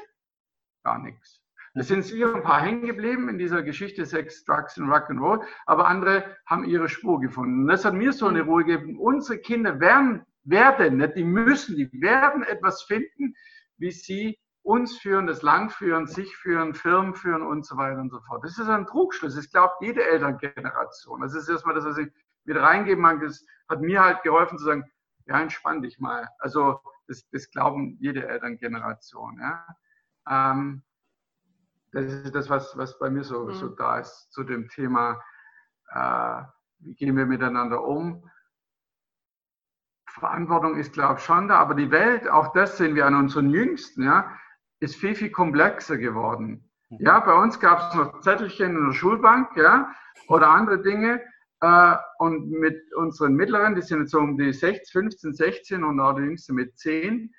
Gar 0.84 1.00
nichts. 1.00 1.42
Es 1.74 1.88
sind 1.88 2.06
sicher 2.06 2.36
ein 2.36 2.44
paar 2.44 2.62
hängen 2.62 2.86
geblieben 2.86 3.30
in 3.30 3.40
dieser 3.40 3.64
Geschichte 3.64 4.06
Sex, 4.06 4.46
Drugs 4.46 4.78
und 4.78 4.92
Rock'n'Roll, 4.92 5.44
aber 5.66 5.88
andere 5.88 6.38
haben 6.46 6.66
ihre 6.66 6.88
Spur 6.88 7.20
gefunden. 7.20 7.62
Und 7.62 7.68
das 7.68 7.84
hat 7.84 7.96
mir 7.96 8.14
so 8.14 8.28
eine 8.28 8.44
Ruhe 8.44 8.64
gegeben. 8.64 9.00
Unsere 9.00 9.40
Kinder 9.40 9.80
werden 9.80 10.24
werden, 10.44 10.98
nicht 10.98 11.16
die 11.16 11.24
müssen, 11.24 11.76
die 11.76 11.90
werden 12.02 12.44
etwas 12.44 12.84
finden, 12.84 13.36
wie 13.78 13.92
sie 13.92 14.40
uns 14.64 14.98
führen, 14.98 15.28
das 15.28 15.42
Land 15.42 15.74
führen, 15.74 16.08
sich 16.08 16.36
führen, 16.38 16.74
Firmen 16.74 17.16
führen 17.16 17.42
und 17.42 17.66
so 17.66 17.76
weiter 17.76 18.00
und 18.00 18.10
so 18.10 18.22
fort. 18.22 18.44
Das 18.44 18.58
ist 18.58 18.70
ein 18.70 18.86
Trugschluss. 18.86 19.36
Das 19.36 19.50
glaubt 19.50 19.82
jede 19.82 20.04
Elterngeneration. 20.04 21.22
Das 21.22 21.36
ist 21.36 21.50
erstmal 21.50 21.76
das, 21.76 21.86
was 21.86 21.98
ich 21.98 22.08
wieder 22.46 22.64
reingeben 22.64 23.02
mag. 23.02 23.22
Das 23.22 23.46
hat 23.68 23.82
mir 23.82 24.02
halt 24.02 24.24
geholfen 24.24 24.58
zu 24.58 24.64
sagen, 24.64 24.90
ja, 25.26 25.42
entspann 25.42 25.82
dich 25.82 26.00
mal. 26.00 26.28
Also 26.40 26.80
das, 27.08 27.28
das 27.32 27.50
glauben 27.52 27.98
jede 28.00 28.26
Elterngeneration. 28.28 29.40
Ja. 29.40 29.68
Ähm, 30.30 30.84
das 31.92 32.06
ist 32.06 32.34
das, 32.34 32.50
was, 32.50 32.78
was 32.78 32.98
bei 32.98 33.10
mir 33.10 33.24
so, 33.24 33.46
mhm. 33.46 33.54
so 33.54 33.68
da 33.68 34.00
ist 34.00 34.32
zu 34.32 34.44
dem 34.44 34.70
Thema, 34.70 35.22
äh, 35.90 36.42
wie 36.80 36.96
gehen 36.96 37.16
wir 37.16 37.26
miteinander 37.26 37.84
um. 37.84 38.30
Verantwortung 40.20 40.78
ist, 40.78 40.94
glaube 40.94 41.16
ich, 41.18 41.26
schon 41.26 41.48
da, 41.48 41.58
aber 41.58 41.74
die 41.74 41.90
Welt, 41.90 42.30
auch 42.30 42.54
das 42.54 42.78
sehen 42.78 42.96
wir 42.96 43.06
an 43.06 43.16
unseren 43.16 43.50
Jüngsten, 43.50 44.04
ja, 44.04 44.32
ist 44.80 44.96
viel, 44.96 45.16
viel 45.16 45.32
komplexer 45.32 45.98
geworden. 45.98 46.70
Mhm. 46.90 46.98
Ja, 47.00 47.20
bei 47.20 47.34
uns 47.34 47.60
gab 47.60 47.90
es 47.90 47.96
noch 47.96 48.22
Zettelchen 48.22 48.76
in 48.76 48.86
der 48.86 48.94
Schulbank, 48.94 49.56
ja, 49.56 49.92
oder 50.28 50.50
andere 50.50 50.82
Dinge. 50.82 51.22
Äh, 51.62 51.96
und 52.20 52.52
mit 52.52 52.94
unseren 52.94 53.34
Mittleren, 53.34 53.74
die 53.74 53.82
sind 53.82 54.02
jetzt 54.02 54.12
so 54.12 54.20
um 54.20 54.38
die 54.38 54.54
16, 54.54 54.92
15, 54.92 55.34
16 55.34 55.84
und 55.84 56.00
auch 56.00 56.14
die 56.14 56.24
Jüngste 56.24 56.54
mit 56.54 56.78
10, 56.78 57.34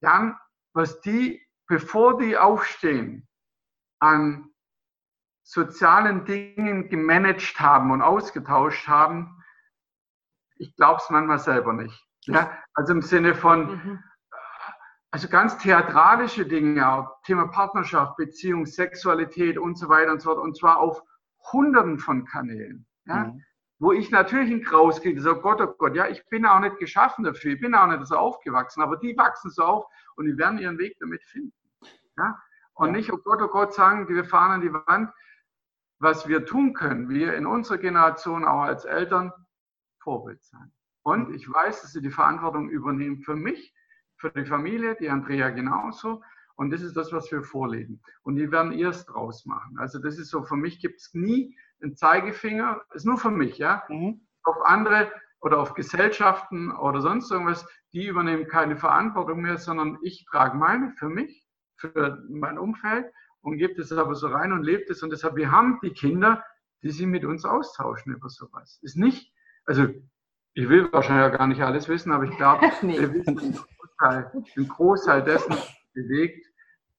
dann, 0.00 0.36
was 0.72 1.00
die, 1.02 1.40
bevor 1.68 2.18
die 2.18 2.36
aufstehen, 2.36 3.28
an 4.00 4.50
sozialen 5.44 6.24
Dingen 6.24 6.88
gemanagt 6.88 7.60
haben 7.60 7.92
und 7.92 8.02
ausgetauscht 8.02 8.88
haben, 8.88 9.35
ich 10.58 10.74
glaube 10.76 11.00
es 11.02 11.10
manchmal 11.10 11.38
selber 11.38 11.72
nicht. 11.72 12.06
Ja? 12.22 12.52
Also 12.74 12.92
im 12.92 13.02
Sinne 13.02 13.34
von, 13.34 13.70
mhm. 13.70 14.04
also 15.10 15.28
ganz 15.28 15.58
theatralische 15.58 16.46
Dinge, 16.46 16.88
auch 16.88 17.22
Thema 17.22 17.48
Partnerschaft, 17.48 18.16
Beziehung, 18.16 18.66
Sexualität 18.66 19.58
und 19.58 19.78
so 19.78 19.88
weiter 19.88 20.12
und 20.12 20.20
so 20.20 20.30
fort, 20.30 20.42
und 20.42 20.56
zwar 20.56 20.78
auf 20.78 21.02
hunderten 21.52 21.98
von 21.98 22.24
Kanälen. 22.24 22.86
Ja? 23.06 23.24
Mhm. 23.24 23.44
Wo 23.78 23.92
ich 23.92 24.10
natürlich 24.10 24.50
ein 24.50 24.62
Graus 24.62 25.02
kriege, 25.02 25.20
so 25.20 25.34
Gott, 25.36 25.60
oh 25.60 25.74
Gott, 25.78 25.94
ja, 25.94 26.08
ich 26.08 26.26
bin 26.28 26.46
auch 26.46 26.60
nicht 26.60 26.78
geschaffen 26.78 27.24
dafür, 27.24 27.52
ich 27.52 27.60
bin 27.60 27.74
auch 27.74 27.86
nicht 27.86 28.06
so 28.06 28.16
aufgewachsen, 28.16 28.82
aber 28.82 28.96
die 28.96 29.16
wachsen 29.18 29.50
so 29.50 29.62
auf 29.62 29.86
und 30.16 30.26
die 30.26 30.38
werden 30.38 30.58
ihren 30.58 30.78
Weg 30.78 30.96
damit 30.98 31.22
finden. 31.24 31.52
Ja? 32.16 32.38
Und 32.72 32.92
nicht, 32.92 33.12
oh 33.12 33.18
Gott, 33.18 33.40
oh 33.42 33.48
Gott, 33.48 33.74
sagen, 33.74 34.08
wir 34.08 34.24
fahren 34.24 34.52
an 34.52 34.60
die 34.60 34.72
Wand. 34.72 35.10
Was 35.98 36.28
wir 36.28 36.44
tun 36.44 36.74
können, 36.74 37.08
wir 37.08 37.34
in 37.34 37.46
unserer 37.46 37.78
Generation 37.78 38.44
auch 38.44 38.62
als 38.62 38.84
Eltern, 38.84 39.32
Vorbild 40.06 40.42
sein. 40.44 40.70
Und 41.02 41.28
mhm. 41.28 41.34
ich 41.34 41.52
weiß, 41.52 41.82
dass 41.82 41.92
sie 41.92 42.00
die 42.00 42.12
Verantwortung 42.12 42.70
übernehmen 42.70 43.18
für 43.18 43.34
mich, 43.34 43.74
für 44.16 44.30
die 44.30 44.46
Familie, 44.46 44.96
die 45.00 45.10
Andrea 45.10 45.50
genauso. 45.50 46.22
Und 46.54 46.70
das 46.70 46.80
ist 46.80 46.96
das, 46.96 47.12
was 47.12 47.30
wir 47.32 47.42
vorleben. 47.42 48.00
Und 48.22 48.36
die 48.36 48.50
werden 48.52 48.72
erst 48.72 49.10
draus 49.10 49.44
machen. 49.46 49.78
Also 49.78 49.98
das 49.98 50.16
ist 50.16 50.30
so, 50.30 50.44
für 50.44 50.56
mich 50.56 50.80
gibt 50.80 51.00
es 51.00 51.12
nie 51.12 51.58
einen 51.82 51.96
Zeigefinger, 51.96 52.82
ist 52.94 53.04
nur 53.04 53.18
für 53.18 53.32
mich, 53.32 53.58
ja. 53.58 53.82
Mhm. 53.88 54.20
Auf 54.44 54.64
andere 54.64 55.12
oder 55.40 55.58
auf 55.58 55.74
Gesellschaften 55.74 56.70
oder 56.70 57.00
sonst 57.02 57.30
irgendwas, 57.30 57.66
die 57.92 58.06
übernehmen 58.06 58.46
keine 58.46 58.76
Verantwortung 58.76 59.42
mehr, 59.42 59.58
sondern 59.58 59.98
ich 60.02 60.24
trage 60.30 60.56
meine 60.56 60.92
für 60.98 61.08
mich, 61.08 61.44
für 61.76 62.24
mein 62.30 62.58
Umfeld 62.58 63.12
und 63.40 63.58
gebe 63.58 63.74
das 63.74 63.92
aber 63.92 64.14
so 64.14 64.28
rein 64.28 64.52
und 64.52 64.62
lebe 64.62 64.84
das. 64.88 65.02
Und 65.02 65.10
deshalb, 65.10 65.34
wir 65.34 65.50
haben 65.50 65.80
die 65.82 65.92
Kinder, 65.92 66.44
die 66.82 66.90
sich 66.90 67.06
mit 67.06 67.24
uns 67.24 67.44
austauschen 67.44 68.14
über 68.14 68.28
sowas. 68.28 68.78
Ist 68.82 68.96
nicht 68.96 69.32
also 69.66 69.88
ich 70.54 70.68
will 70.68 70.90
wahrscheinlich 70.92 71.30
ja 71.30 71.36
gar 71.36 71.46
nicht 71.46 71.62
alles 71.62 71.88
wissen, 71.88 72.12
aber 72.12 72.24
ich 72.24 72.36
glaube, 72.36 72.70
nee. 72.82 72.98
wir 72.98 73.12
wissen 73.12 73.36
den 73.36 73.52
Großteil, 73.52 74.44
den 74.56 74.68
Großteil 74.68 75.22
dessen 75.22 75.54
bewegt, 75.92 76.46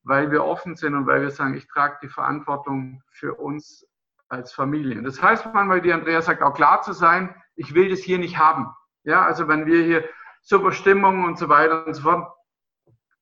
weil 0.03 0.31
wir 0.31 0.43
offen 0.43 0.75
sind 0.75 0.93
und 0.93 1.07
weil 1.07 1.21
wir 1.21 1.31
sagen, 1.31 1.55
ich 1.55 1.67
trage 1.67 1.97
die 2.03 2.09
Verantwortung 2.09 3.01
für 3.09 3.33
uns 3.35 3.87
als 4.29 4.53
Familien. 4.53 5.03
Das 5.03 5.21
heißt 5.21 5.45
manchmal, 5.53 5.83
wie 5.83 5.93
Andrea 5.93 6.21
sagt, 6.21 6.41
auch 6.41 6.53
klar 6.53 6.81
zu 6.81 6.93
sein, 6.93 7.33
ich 7.55 7.73
will 7.73 7.89
das 7.89 7.99
hier 7.99 8.19
nicht 8.19 8.37
haben. 8.37 8.67
Ja, 9.03 9.25
also 9.25 9.47
wenn 9.47 9.65
wir 9.65 9.83
hier 9.83 10.03
super 10.41 10.71
Stimmung 10.71 11.23
und 11.23 11.37
so 11.37 11.49
weiter 11.49 11.85
und 11.87 11.93
so 11.93 12.03
fort, 12.03 12.31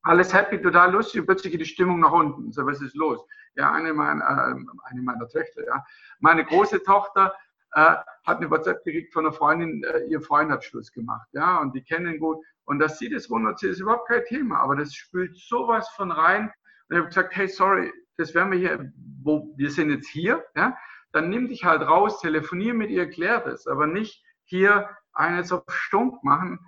alles 0.02 0.34
happy, 0.34 0.62
total 0.62 0.91
lustig 0.91 1.22
und 1.22 1.26
plötzlich 1.26 1.52
geht 1.52 1.62
die 1.62 1.66
Stimmung 1.66 2.00
nach 2.00 2.12
unten. 2.12 2.52
So, 2.52 2.66
was 2.66 2.82
ist 2.82 2.96
los? 2.96 3.26
Ja, 3.56 3.72
eine 3.72 3.93
meiner, 3.93 4.24
äh, 4.24 4.56
eine 4.84 5.02
meiner 5.02 5.28
Töchter, 5.28 5.66
ja. 5.66 5.84
Meine 6.20 6.46
große 6.46 6.84
Tochter 6.84 7.34
äh, 7.76 7.96
hat 8.24 8.38
eine 8.38 8.50
WhatsApp 8.50 8.84
gekriegt 8.84 9.14
von 9.14 9.26
einer 9.26 9.34
Freundin, 9.34 9.84
äh, 9.84 10.06
ihr 10.06 10.22
Freund 10.22 10.50
hat 10.50 10.64
Schluss 10.64 10.92
gemacht, 10.92 11.28
ja, 11.34 11.60
und 11.60 11.76
die 11.76 11.84
kennen 11.84 12.14
ihn 12.14 12.20
gut. 12.20 12.44
Und 12.64 12.80
dass 12.80 12.98
sie 12.98 13.10
das 13.10 13.30
runterzieht, 13.30 13.72
ist 13.72 13.82
überhaupt 13.82 14.08
kein 14.08 14.24
Thema, 14.26 14.60
aber 14.60 14.76
das 14.76 14.96
spült 14.96 15.38
sowas 15.38 15.88
von 15.90 16.12
rein. 16.12 16.52
Und 16.90 16.96
ich 16.96 16.98
habe 16.98 17.08
gesagt, 17.08 17.36
hey, 17.36 17.48
sorry, 17.48 17.94
das 18.18 18.34
werden 18.34 18.52
wir 18.52 18.60
hier, 18.60 18.92
wo 19.22 19.54
wir 19.58 19.70
sind 19.70 19.92
jetzt 19.92 20.08
hier, 20.08 20.44
ja, 20.56 20.76
dann 21.12 21.30
nimm 21.30 21.48
dich 21.48 21.66
halt 21.66 21.82
raus, 21.82 22.22
telefonier 22.22 22.74
mit 22.74 22.90
ihr, 22.90 23.10
klär 23.10 23.42
das, 23.42 23.68
aber 23.68 23.88
nicht 23.88 24.24
hier 24.46 24.90
eines 25.14 25.52
auf 25.52 25.64
Stunk 25.68 26.24
machen. 26.24 26.60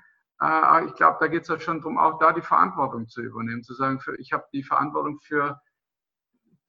Äh, 0.42 0.86
ich 0.86 0.96
glaube, 0.96 1.18
da 1.20 1.28
geht 1.28 1.44
es 1.44 1.48
ja 1.48 1.60
schon 1.60 1.80
darum, 1.80 1.98
auch 1.98 2.20
da 2.20 2.34
die 2.34 2.42
Verantwortung 2.42 3.08
zu 3.08 3.22
übernehmen, 3.22 3.64
zu 3.64 3.74
sagen, 3.74 4.00
für, 4.02 4.20
ich 4.20 4.34
habe 4.34 4.46
die 4.54 4.64
Verantwortung 4.64 5.20
für 5.22 5.60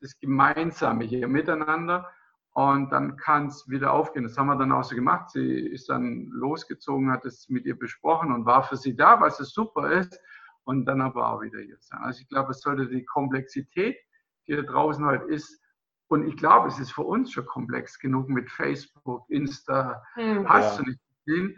das 0.00 0.18
Gemeinsame 0.20 1.04
hier 1.04 1.26
miteinander 1.26 2.08
und 2.58 2.90
dann 2.90 3.16
kann 3.16 3.46
es 3.46 3.68
wieder 3.68 3.92
aufgehen. 3.92 4.24
Das 4.24 4.36
haben 4.36 4.48
wir 4.48 4.56
dann 4.56 4.72
auch 4.72 4.82
so 4.82 4.96
gemacht. 4.96 5.30
Sie 5.30 5.60
ist 5.60 5.88
dann 5.88 6.26
losgezogen, 6.32 7.12
hat 7.12 7.24
es 7.24 7.48
mit 7.48 7.64
ihr 7.66 7.78
besprochen 7.78 8.32
und 8.32 8.46
war 8.46 8.64
für 8.64 8.76
sie 8.76 8.96
da, 8.96 9.20
was 9.20 9.38
es 9.38 9.52
super 9.52 9.92
ist 9.92 10.20
und 10.64 10.84
dann 10.86 11.00
aber 11.00 11.28
auch 11.28 11.40
wieder 11.40 11.60
hier 11.60 11.76
sein. 11.78 12.00
Also 12.02 12.20
ich 12.20 12.28
glaube, 12.28 12.50
es 12.50 12.60
sollte 12.60 12.88
die 12.88 13.04
Komplexität, 13.04 13.96
die 14.48 14.56
da 14.56 14.62
draußen 14.62 15.06
heute 15.06 15.26
ist, 15.26 15.62
und 16.08 16.26
ich 16.26 16.36
glaube, 16.36 16.66
es 16.66 16.80
ist 16.80 16.90
für 16.90 17.02
uns 17.02 17.30
schon 17.30 17.46
komplex 17.46 17.96
genug 18.00 18.28
mit 18.28 18.50
Facebook, 18.50 19.24
Insta, 19.28 20.02
mhm. 20.16 20.48
hast 20.48 20.78
ja. 20.78 20.82
du 20.82 20.90
nicht 20.90 21.00
gesehen, 21.26 21.56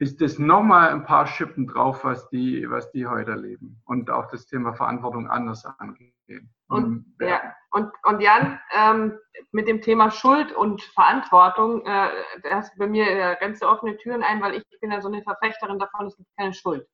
ist 0.00 0.20
das 0.20 0.40
nochmal 0.40 0.88
ein 0.88 1.04
paar 1.04 1.28
Schippen 1.28 1.68
drauf, 1.68 2.02
was 2.02 2.28
die, 2.30 2.68
was 2.68 2.90
die 2.90 3.06
heute 3.06 3.32
erleben 3.32 3.80
und 3.84 4.10
auch 4.10 4.26
das 4.32 4.46
Thema 4.46 4.74
Verantwortung 4.74 5.28
anders 5.28 5.64
angehen. 5.78 6.52
Und, 6.66 7.14
ja. 7.20 7.54
Und, 7.74 7.92
und 8.04 8.20
Jan, 8.20 8.60
ähm, 8.70 9.18
mit 9.50 9.66
dem 9.66 9.82
Thema 9.82 10.12
Schuld 10.12 10.52
und 10.52 10.80
Verantwortung, 10.80 11.84
äh, 11.84 12.08
da 12.44 12.50
hast 12.52 12.72
du 12.72 12.78
bei 12.78 12.86
mir 12.86 13.04
äh, 13.04 13.36
ganz 13.40 13.62
offene 13.62 13.96
Türen 13.96 14.22
ein, 14.22 14.40
weil 14.40 14.54
ich 14.54 14.80
bin 14.80 14.92
ja 14.92 15.00
so 15.00 15.08
eine 15.08 15.24
Verfechterin 15.24 15.80
davon, 15.80 16.06
es 16.06 16.16
gibt 16.16 16.28
keine 16.38 16.54
Schuld. 16.54 16.86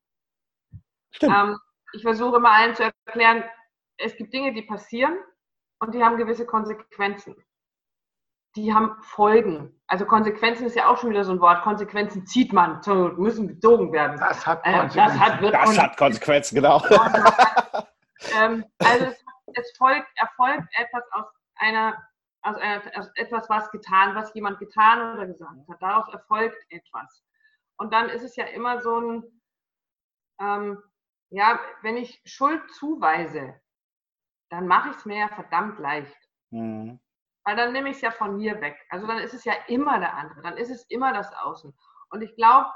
Stimmt. 1.11 1.35
Ähm, 1.37 1.59
ich 1.93 2.01
versuche 2.01 2.37
immer 2.37 2.51
allen 2.51 2.74
zu 2.74 2.85
erklären, 3.07 3.45
es 3.99 4.16
gibt 4.16 4.33
Dinge, 4.33 4.55
die 4.55 4.62
passieren 4.62 5.18
und 5.81 5.95
die 5.95 6.03
haben 6.03 6.16
gewisse 6.16 6.47
Konsequenzen. 6.47 7.37
Die 8.57 8.72
haben 8.72 8.97
Folgen. 9.03 9.78
Also 9.87 10.07
Konsequenzen 10.07 10.66
ist 10.66 10.76
ja 10.76 10.89
auch 10.89 10.97
schon 10.97 11.11
wieder 11.11 11.24
so 11.24 11.33
ein 11.33 11.41
Wort. 11.41 11.62
Konsequenzen 11.62 12.24
zieht 12.26 12.55
man, 12.55 12.81
müssen 13.18 13.49
gezogen 13.49 13.93
werden. 13.93 14.16
Das 14.18 14.47
hat 14.47 14.64
Konsequenzen. 14.64 14.99
Äh, 14.99 15.03
das 15.03 15.18
hat, 15.18 15.43
das 15.55 15.78
hat 15.78 15.97
Konsequenzen, 15.99 16.55
genau. 16.55 16.83
ähm, 18.41 18.64
also 18.78 19.05
es, 19.05 19.24
es 19.57 19.76
folgt, 19.76 20.09
erfolgt 20.16 20.68
etwas 20.78 21.05
aus 21.12 21.26
einer, 21.57 21.96
aus 22.42 22.57
einer, 22.57 22.82
aus 22.98 23.11
etwas, 23.14 23.48
was 23.48 23.70
getan, 23.70 24.14
was 24.14 24.34
jemand 24.34 24.59
getan 24.59 25.14
oder 25.14 25.26
gesagt 25.26 25.68
hat. 25.68 25.82
Daraus 25.82 26.12
erfolgt 26.12 26.59
etwas. 26.70 27.24
Und 27.76 27.92
dann 27.92 28.09
ist 28.09 28.22
es 28.22 28.36
ja 28.36 28.44
immer 28.46 28.80
so 28.80 29.01
ein, 29.01 29.40
ähm, 30.40 30.82
ja, 31.30 31.61
wenn 31.82 31.96
ich 31.96 32.20
Schuld 32.24 32.62
zuweise, 32.74 33.61
dann 34.51 34.66
mache 34.66 34.90
ich 34.90 34.96
es 34.96 35.05
mir 35.05 35.18
ja 35.18 35.28
verdammt 35.28 35.78
leicht. 35.78 36.28
Mhm. 36.51 37.01
Weil 37.44 37.57
dann 37.57 37.72
nehme 37.72 37.90
ich 37.90 37.96
es 37.96 38.03
ja 38.03 38.11
von 38.11 38.36
mir 38.36 38.61
weg. 38.61 38.76
Also 38.90 39.07
dann 39.07 39.18
ist 39.18 39.32
es 39.32 39.44
ja 39.44 39.55
immer 39.68 39.98
der 39.98 40.14
andere, 40.14 40.42
dann 40.42 40.57
ist 40.57 40.70
es 40.70 40.84
immer 40.90 41.12
das 41.12 41.32
Außen. 41.32 41.74
Und 42.11 42.22
ich 42.22 42.34
glaube, 42.36 42.70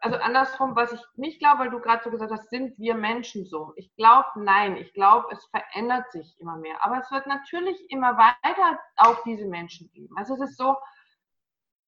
also 0.00 0.16
andersrum, 0.16 0.74
was 0.76 0.92
ich 0.92 1.00
nicht 1.16 1.38
glaube, 1.38 1.60
weil 1.60 1.70
du 1.70 1.80
gerade 1.80 2.02
so 2.02 2.10
gesagt 2.10 2.32
hast, 2.32 2.50
sind 2.50 2.78
wir 2.78 2.94
Menschen 2.94 3.46
so? 3.46 3.72
Ich 3.76 3.94
glaube, 3.96 4.28
nein. 4.36 4.76
Ich 4.76 4.92
glaube, 4.92 5.26
es 5.32 5.44
verändert 5.46 6.10
sich 6.12 6.36
immer 6.40 6.56
mehr. 6.56 6.84
Aber 6.84 6.98
es 6.98 7.10
wird 7.10 7.26
natürlich 7.26 7.78
immer 7.90 8.16
weiter 8.16 8.78
auch 8.96 9.22
diese 9.24 9.46
Menschen 9.46 9.90
geben. 9.92 10.14
Also 10.16 10.34
es 10.34 10.50
ist 10.50 10.56
so, 10.56 10.76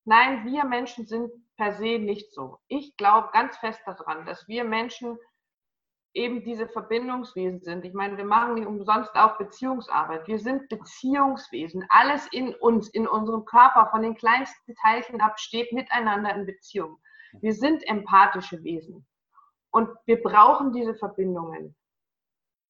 nein, 0.04 0.44
wir 0.44 0.64
Menschen 0.64 1.06
sind 1.06 1.30
per 1.56 1.72
se 1.72 1.98
nicht 1.98 2.32
so. 2.32 2.58
Ich 2.68 2.96
glaube 2.96 3.30
ganz 3.32 3.56
fest 3.58 3.80
daran, 3.86 4.26
dass 4.26 4.46
wir 4.48 4.64
Menschen 4.64 5.18
eben 6.12 6.42
diese 6.42 6.68
Verbindungswesen 6.68 7.60
sind. 7.60 7.84
Ich 7.84 7.94
meine, 7.94 8.16
wir 8.16 8.24
machen 8.24 8.54
nicht 8.54 8.66
umsonst 8.66 9.14
auch 9.14 9.38
Beziehungsarbeit. 9.38 10.26
Wir 10.26 10.38
sind 10.40 10.68
Beziehungswesen. 10.68 11.84
Alles 11.88 12.26
in 12.32 12.54
uns, 12.56 12.88
in 12.88 13.06
unserem 13.06 13.44
Körper, 13.44 13.88
von 13.90 14.02
den 14.02 14.16
kleinsten 14.16 14.74
Teilchen 14.76 15.20
ab, 15.20 15.38
steht 15.38 15.72
miteinander 15.72 16.34
in 16.34 16.46
Beziehung. 16.46 16.98
Wir 17.40 17.52
sind 17.52 17.86
empathische 17.86 18.62
Wesen. 18.62 19.06
Und 19.70 19.88
wir 20.06 20.22
brauchen 20.22 20.72
diese 20.72 20.94
Verbindungen. 20.94 21.76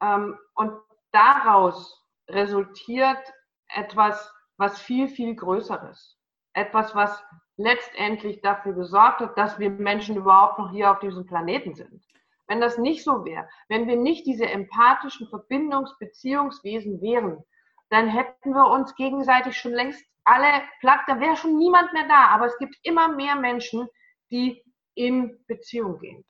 Ähm, 0.03 0.39
und 0.55 0.73
daraus 1.13 2.05
resultiert 2.29 3.33
etwas, 3.69 4.33
was 4.57 4.81
viel, 4.81 5.09
viel 5.09 5.35
Größeres. 5.35 6.19
Etwas, 6.53 6.95
was 6.95 7.23
letztendlich 7.57 8.41
dafür 8.43 8.73
gesorgt 8.73 9.21
hat, 9.21 9.39
dass 9.39 9.59
wir 9.59 9.71
Menschen 9.71 10.17
überhaupt 10.17 10.59
noch 10.59 10.71
hier 10.71 10.91
auf 10.91 10.99
diesem 11.01 11.27
Planeten 11.27 11.75
sind. 11.75 12.05
Wenn 12.47 12.61
das 12.61 12.79
nicht 12.79 13.05
so 13.05 13.25
wäre, 13.25 13.49
wenn 13.69 13.87
wir 13.87 13.97
nicht 13.97 14.27
diese 14.27 14.47
empathischen 14.47 15.29
Verbindungsbeziehungswesen 15.29 17.01
wären, 17.01 17.45
dann 17.91 18.09
hätten 18.09 18.53
wir 18.53 18.67
uns 18.69 18.95
gegenseitig 18.97 19.57
schon 19.57 19.73
längst 19.73 20.05
alle 20.25 20.63
platt, 20.81 21.01
da 21.07 21.19
wäre 21.21 21.37
schon 21.37 21.57
niemand 21.59 21.93
mehr 21.93 22.09
da. 22.09 22.29
Aber 22.29 22.47
es 22.47 22.59
gibt 22.59 22.77
immer 22.83 23.09
mehr 23.09 23.37
Menschen, 23.37 23.89
die 24.31 24.62
in 24.95 25.39
Beziehung 25.47 25.99
gehen. 25.99 26.24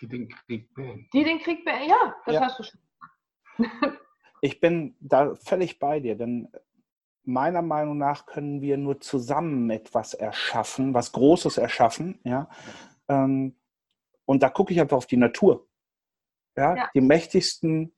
Die 0.00 0.08
den 0.08 0.28
Krieg 0.28 0.74
beenden. 0.74 1.08
Die 1.12 1.24
den 1.24 1.38
Krieg 1.38 1.64
beenden, 1.64 1.88
ja, 1.88 2.16
das 2.26 2.34
ja. 2.34 2.40
hast 2.40 2.58
du 2.58 2.62
schon. 2.64 2.80
ich 4.40 4.60
bin 4.60 4.96
da 5.00 5.34
völlig 5.34 5.78
bei 5.78 6.00
dir, 6.00 6.16
denn 6.16 6.48
meiner 7.24 7.62
Meinung 7.62 7.96
nach 7.98 8.26
können 8.26 8.60
wir 8.60 8.76
nur 8.76 9.00
zusammen 9.00 9.70
etwas 9.70 10.14
erschaffen, 10.14 10.94
was 10.94 11.12
Großes 11.12 11.58
erschaffen, 11.58 12.20
ja. 12.24 12.48
Ähm, 13.08 13.56
und 14.26 14.42
da 14.42 14.48
gucke 14.48 14.72
ich 14.72 14.80
einfach 14.80 14.96
auf 14.96 15.06
die 15.06 15.16
Natur. 15.16 15.66
Ja, 16.56 16.76
ja. 16.76 16.90
Die 16.94 17.00
mächtigsten 17.00 17.94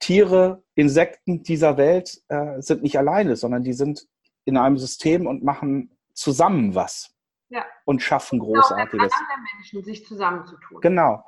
Tiere, 0.00 0.62
Insekten 0.74 1.42
dieser 1.42 1.76
Welt 1.76 2.22
äh, 2.28 2.60
sind 2.60 2.82
nicht 2.82 2.98
alleine, 2.98 3.36
sondern 3.36 3.62
die 3.62 3.72
sind 3.72 4.06
in 4.44 4.56
einem 4.56 4.76
System 4.76 5.26
und 5.26 5.42
machen 5.42 5.96
zusammen 6.12 6.74
was. 6.74 7.13
Ja. 7.54 7.64
Und 7.84 8.02
schaffen 8.02 8.40
genau, 8.40 8.54
Großartiges. 8.54 9.12
Genau, 9.12 9.42
Menschen 9.54 9.84
sich 9.84 10.04
zusammenzutun. 10.04 10.80
Genau. 10.80 11.24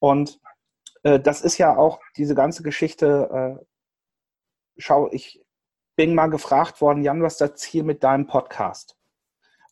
Und 0.00 0.38
äh, 1.02 1.18
das 1.18 1.40
ist 1.40 1.56
ja 1.56 1.76
auch 1.76 2.00
diese 2.16 2.34
ganze 2.34 2.62
Geschichte. 2.62 3.58
Äh, 3.60 3.64
schau, 4.76 5.10
ich 5.12 5.42
bin 5.96 6.14
mal 6.14 6.28
gefragt 6.28 6.80
worden, 6.80 7.02
Jan, 7.02 7.22
was 7.22 7.34
ist 7.34 7.40
das 7.40 7.54
Ziel 7.54 7.84
mit 7.84 8.04
deinem 8.04 8.26
Podcast? 8.26 8.96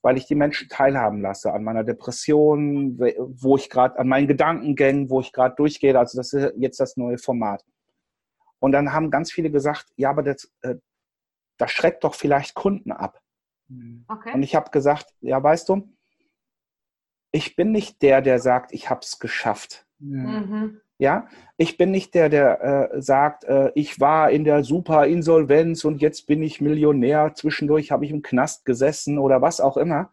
weil 0.02 0.16
ich 0.16 0.26
die 0.26 0.34
Menschen 0.34 0.70
teilhaben 0.70 1.20
lasse 1.20 1.52
an 1.52 1.62
meiner 1.62 1.84
Depression, 1.84 2.98
wo 2.98 3.56
ich 3.56 3.68
gerade 3.68 3.98
an 3.98 4.08
meinen 4.08 4.28
Gedankengängen, 4.28 5.10
wo 5.10 5.20
ich 5.20 5.30
gerade 5.30 5.54
durchgehe. 5.56 5.98
Also 5.98 6.16
das 6.16 6.32
ist 6.32 6.54
jetzt 6.56 6.80
das 6.80 6.96
neue 6.96 7.18
Format. 7.18 7.62
Und 8.60 8.72
dann 8.72 8.92
haben 8.92 9.10
ganz 9.10 9.30
viele 9.30 9.50
gesagt, 9.50 9.92
ja, 9.96 10.10
aber 10.10 10.22
das, 10.22 10.50
äh, 10.62 10.76
das 11.58 11.70
schreckt 11.70 12.04
doch 12.04 12.14
vielleicht 12.14 12.54
Kunden 12.54 12.92
ab. 12.92 13.20
Okay. 14.08 14.34
Und 14.34 14.42
ich 14.42 14.54
habe 14.54 14.70
gesagt, 14.70 15.14
ja, 15.20 15.42
weißt 15.42 15.68
du, 15.68 15.88
ich 17.32 17.56
bin 17.56 17.70
nicht 17.70 18.02
der, 18.02 18.22
der 18.22 18.38
sagt, 18.40 18.72
ich 18.72 18.90
habe 18.90 19.00
es 19.02 19.18
geschafft. 19.18 19.86
Mhm. 19.98 20.80
Ja, 20.98 21.28
ich 21.56 21.78
bin 21.78 21.90
nicht 21.90 22.14
der, 22.14 22.28
der 22.28 22.92
äh, 22.92 23.00
sagt, 23.00 23.44
äh, 23.44 23.72
ich 23.74 24.00
war 24.00 24.30
in 24.30 24.44
der 24.44 24.64
super 24.64 25.06
Insolvenz 25.06 25.84
und 25.84 26.02
jetzt 26.02 26.26
bin 26.26 26.42
ich 26.42 26.60
Millionär. 26.60 27.32
Zwischendurch 27.34 27.90
habe 27.90 28.04
ich 28.04 28.10
im 28.10 28.22
Knast 28.22 28.64
gesessen 28.64 29.18
oder 29.18 29.40
was 29.40 29.60
auch 29.60 29.76
immer, 29.76 30.12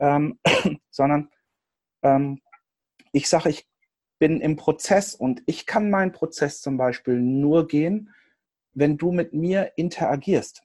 ähm, 0.00 0.40
sondern 0.90 1.30
ähm, 2.02 2.40
ich 3.12 3.28
sage, 3.28 3.50
ich 3.50 3.68
bin 4.18 4.40
im 4.40 4.56
Prozess 4.56 5.14
und 5.14 5.42
ich 5.46 5.66
kann 5.66 5.90
meinen 5.90 6.12
Prozess 6.12 6.60
zum 6.60 6.76
Beispiel 6.76 7.20
nur 7.20 7.68
gehen, 7.68 8.12
wenn 8.72 8.96
du 8.96 9.12
mit 9.12 9.32
mir 9.32 9.72
interagierst. 9.76 10.64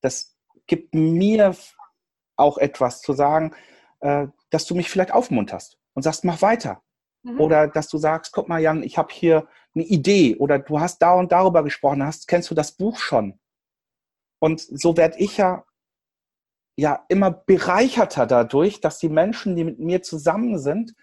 Das 0.00 0.36
gibt 0.70 0.94
mir 0.94 1.54
auch 2.36 2.56
etwas 2.56 3.02
zu 3.02 3.12
sagen, 3.12 3.52
äh, 4.00 4.28
dass 4.48 4.64
du 4.64 4.74
mich 4.74 4.88
vielleicht 4.88 5.12
aufmunterst 5.12 5.76
und 5.92 6.02
sagst, 6.02 6.24
mach 6.24 6.40
weiter 6.40 6.82
Mhm. 7.22 7.40
Oder 7.40 7.68
dass 7.68 7.88
du 7.88 7.98
sagst, 7.98 8.32
guck 8.32 8.48
mal, 8.48 8.60
Jan, 8.60 8.82
ich 8.82 8.98
habe 8.98 9.12
hier 9.12 9.46
eine 9.74 9.84
Idee 9.84 10.36
oder 10.36 10.58
du 10.58 10.80
hast 10.80 10.98
da 10.98 11.14
und 11.14 11.32
darüber 11.32 11.62
gesprochen, 11.62 12.04
hast, 12.04 12.28
kennst 12.28 12.50
du 12.50 12.54
das 12.54 12.72
Buch 12.72 12.98
schon? 12.98 13.38
Und 14.38 14.60
so 14.60 14.96
werde 14.96 15.18
ich 15.18 15.36
ja, 15.36 15.64
ja 16.76 17.04
immer 17.08 17.30
bereicherter 17.30 18.26
dadurch, 18.26 18.80
dass 18.80 18.98
die 18.98 19.10
Menschen, 19.10 19.54
die 19.54 19.64
mit 19.64 19.78
mir 19.78 20.02
zusammen 20.02 20.58
sind, 20.58 20.94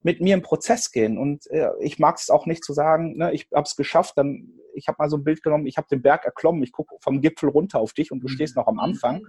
mit 0.00 0.20
mir 0.20 0.34
im 0.34 0.42
Prozess 0.42 0.92
gehen. 0.92 1.18
Und 1.18 1.50
äh, 1.50 1.70
ich 1.80 1.98
mag 1.98 2.16
es 2.18 2.30
auch 2.30 2.46
nicht 2.46 2.62
zu 2.62 2.72
sagen, 2.72 3.16
ne, 3.16 3.32
ich 3.32 3.48
habe 3.52 3.64
es 3.64 3.74
geschafft, 3.74 4.16
dann, 4.16 4.60
ich 4.74 4.88
habe 4.88 4.96
mal 4.98 5.08
so 5.08 5.16
ein 5.16 5.24
Bild 5.24 5.42
genommen, 5.42 5.66
ich 5.66 5.76
habe 5.76 5.88
den 5.88 6.02
Berg 6.02 6.24
erklommen, 6.24 6.62
ich 6.62 6.72
gucke 6.72 6.96
vom 7.00 7.20
Gipfel 7.20 7.48
runter 7.48 7.80
auf 7.80 7.92
dich 7.92 8.12
und 8.12 8.20
du 8.20 8.28
mhm. 8.28 8.32
stehst 8.32 8.56
noch 8.56 8.66
am 8.66 8.78
Anfang, 8.78 9.22
mhm. 9.22 9.28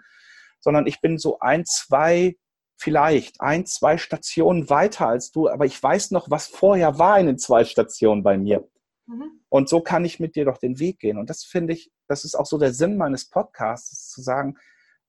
sondern 0.60 0.88
ich 0.88 1.02
bin 1.02 1.18
so 1.18 1.40
ein, 1.40 1.66
zwei 1.66 2.36
vielleicht 2.78 3.42
ein, 3.42 3.66
zwei 3.66 3.98
Stationen 3.98 4.70
weiter 4.70 5.08
als 5.08 5.32
du, 5.32 5.50
aber 5.50 5.66
ich 5.66 5.82
weiß 5.82 6.12
noch, 6.12 6.30
was 6.30 6.48
vorher 6.48 7.00
war 7.00 7.20
in 7.20 7.28
den 7.28 7.38
zwei 7.38 7.64
Stationen 7.64 8.24
bei 8.24 8.38
mir. 8.38 8.68
Mhm. 9.08 9.42
Und 9.50 9.70
so 9.70 9.82
kann 9.82 10.04
ich 10.04 10.20
mit 10.20 10.36
dir 10.36 10.46
doch 10.46 10.58
den 10.58 10.80
Weg 10.80 11.00
gehen. 11.00 11.18
Und 11.18 11.30
das 11.30 11.44
finde 11.44 11.74
ich, 11.74 11.92
das 12.08 12.26
ist 12.26 12.36
auch 12.36 12.46
so 12.46 12.58
der 12.58 12.74
Sinn 12.74 12.98
meines 12.98 13.30
Podcasts, 13.30 14.10
zu 14.10 14.22
sagen, 14.22 14.58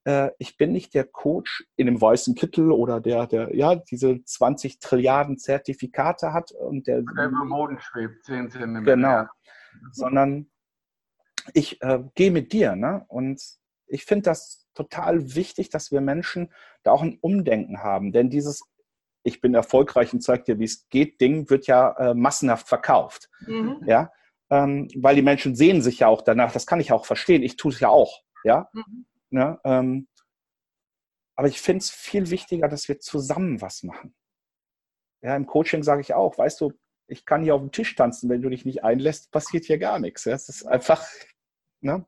äh, 0.07 0.31
ich 0.39 0.55
bin 0.55 0.71
nicht 0.71 0.93
der 0.93 1.03
Coach 1.03 1.67
in 1.75 1.85
dem 1.85 1.99
weißen 1.99 2.33
Kittel 2.33 2.71
oder 2.71 3.01
der, 3.01 3.27
der 3.27 3.53
ja 3.53 3.75
diese 3.75 4.23
20 4.23 4.79
Trilliarden 4.79 5.37
Zertifikate 5.37 6.31
hat 6.31 6.51
und 6.51 6.87
der, 6.87 7.01
der 7.01 7.25
über 7.25 7.45
Boden 7.45 7.77
schwebt, 7.79 8.23
10 8.23 8.49
Zentimeter. 8.49 8.95
Genau, 8.95 9.25
sondern 9.91 10.49
ich 11.53 11.81
äh, 11.81 12.03
gehe 12.15 12.31
mit 12.31 12.53
dir. 12.53 12.77
Ne? 12.77 13.03
Und 13.09 13.41
ich 13.85 14.05
finde 14.05 14.23
das 14.23 14.65
total 14.73 15.35
wichtig, 15.35 15.69
dass 15.69 15.91
wir 15.91 15.99
Menschen 15.99 16.53
da 16.83 16.91
auch 16.91 17.01
ein 17.01 17.17
Umdenken 17.19 17.83
haben. 17.83 18.13
Denn 18.13 18.29
dieses 18.29 18.61
Ich 19.23 19.41
bin 19.41 19.53
erfolgreich 19.53 20.13
und 20.13 20.21
zeig 20.21 20.45
dir, 20.45 20.57
wie 20.57 20.63
es 20.65 20.87
geht, 20.87 21.19
Ding 21.19 21.49
wird 21.49 21.67
ja 21.67 21.91
äh, 21.97 22.13
massenhaft 22.13 22.69
verkauft. 22.69 23.29
Mhm. 23.45 23.81
Ja? 23.85 24.09
Ähm, 24.49 24.87
weil 24.95 25.17
die 25.17 25.21
Menschen 25.21 25.57
sehen 25.57 25.81
sich 25.81 25.99
ja 25.99 26.07
auch 26.07 26.21
danach. 26.21 26.53
Das 26.53 26.65
kann 26.65 26.79
ich 26.79 26.93
auch 26.93 27.05
verstehen. 27.05 27.43
Ich 27.43 27.57
tue 27.57 27.73
es 27.73 27.81
ja 27.81 27.89
auch. 27.89 28.21
Ja? 28.45 28.69
Mhm. 28.71 29.05
Ja 29.31 29.59
ähm, 29.63 30.07
aber 31.37 31.47
ich 31.47 31.61
finde 31.61 31.79
es 31.79 31.91
viel 31.91 32.31
wichtiger, 32.31 32.67
dass 32.67 32.89
wir 32.89 32.99
zusammen 32.99 33.61
was 33.61 33.83
machen. 33.83 34.15
Ja, 35.21 35.35
Im 35.35 35.45
Coaching 35.45 35.83
sage 35.83 36.01
ich 36.01 36.13
auch, 36.13 36.37
weißt 36.37 36.59
du, 36.61 36.73
ich 37.07 37.25
kann 37.25 37.43
hier 37.43 37.55
auf 37.55 37.61
dem 37.61 37.71
Tisch 37.71 37.95
tanzen, 37.95 38.29
wenn 38.29 38.41
du 38.41 38.49
dich 38.49 38.65
nicht 38.65 38.83
einlässt, 38.83 39.31
passiert 39.31 39.65
hier 39.65 39.77
gar 39.77 39.99
nichts. 39.99 40.25
Es 40.25 40.49
ist 40.49 40.65
einfach, 40.65 41.05
ne? 41.79 42.05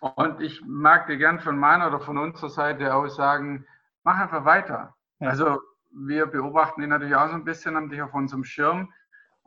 Und 0.00 0.40
ich 0.40 0.62
mag 0.66 1.06
dir 1.06 1.18
gern 1.18 1.40
von 1.40 1.56
meiner 1.56 1.86
oder 1.88 2.00
von 2.00 2.18
unserer 2.18 2.50
Seite 2.50 2.94
aus 2.94 3.16
sagen, 3.16 3.66
mach 4.02 4.18
einfach 4.18 4.44
weiter. 4.44 4.94
Ja. 5.20 5.28
Also 5.30 5.60
wir 5.90 6.26
beobachten 6.26 6.80
dich 6.80 6.90
natürlich 6.90 7.14
auch 7.14 7.28
so 7.28 7.34
ein 7.34 7.44
bisschen, 7.44 7.76
haben 7.76 7.90
dich 7.90 8.02
auf 8.02 8.12
unserem 8.12 8.44
Schirm. 8.44 8.92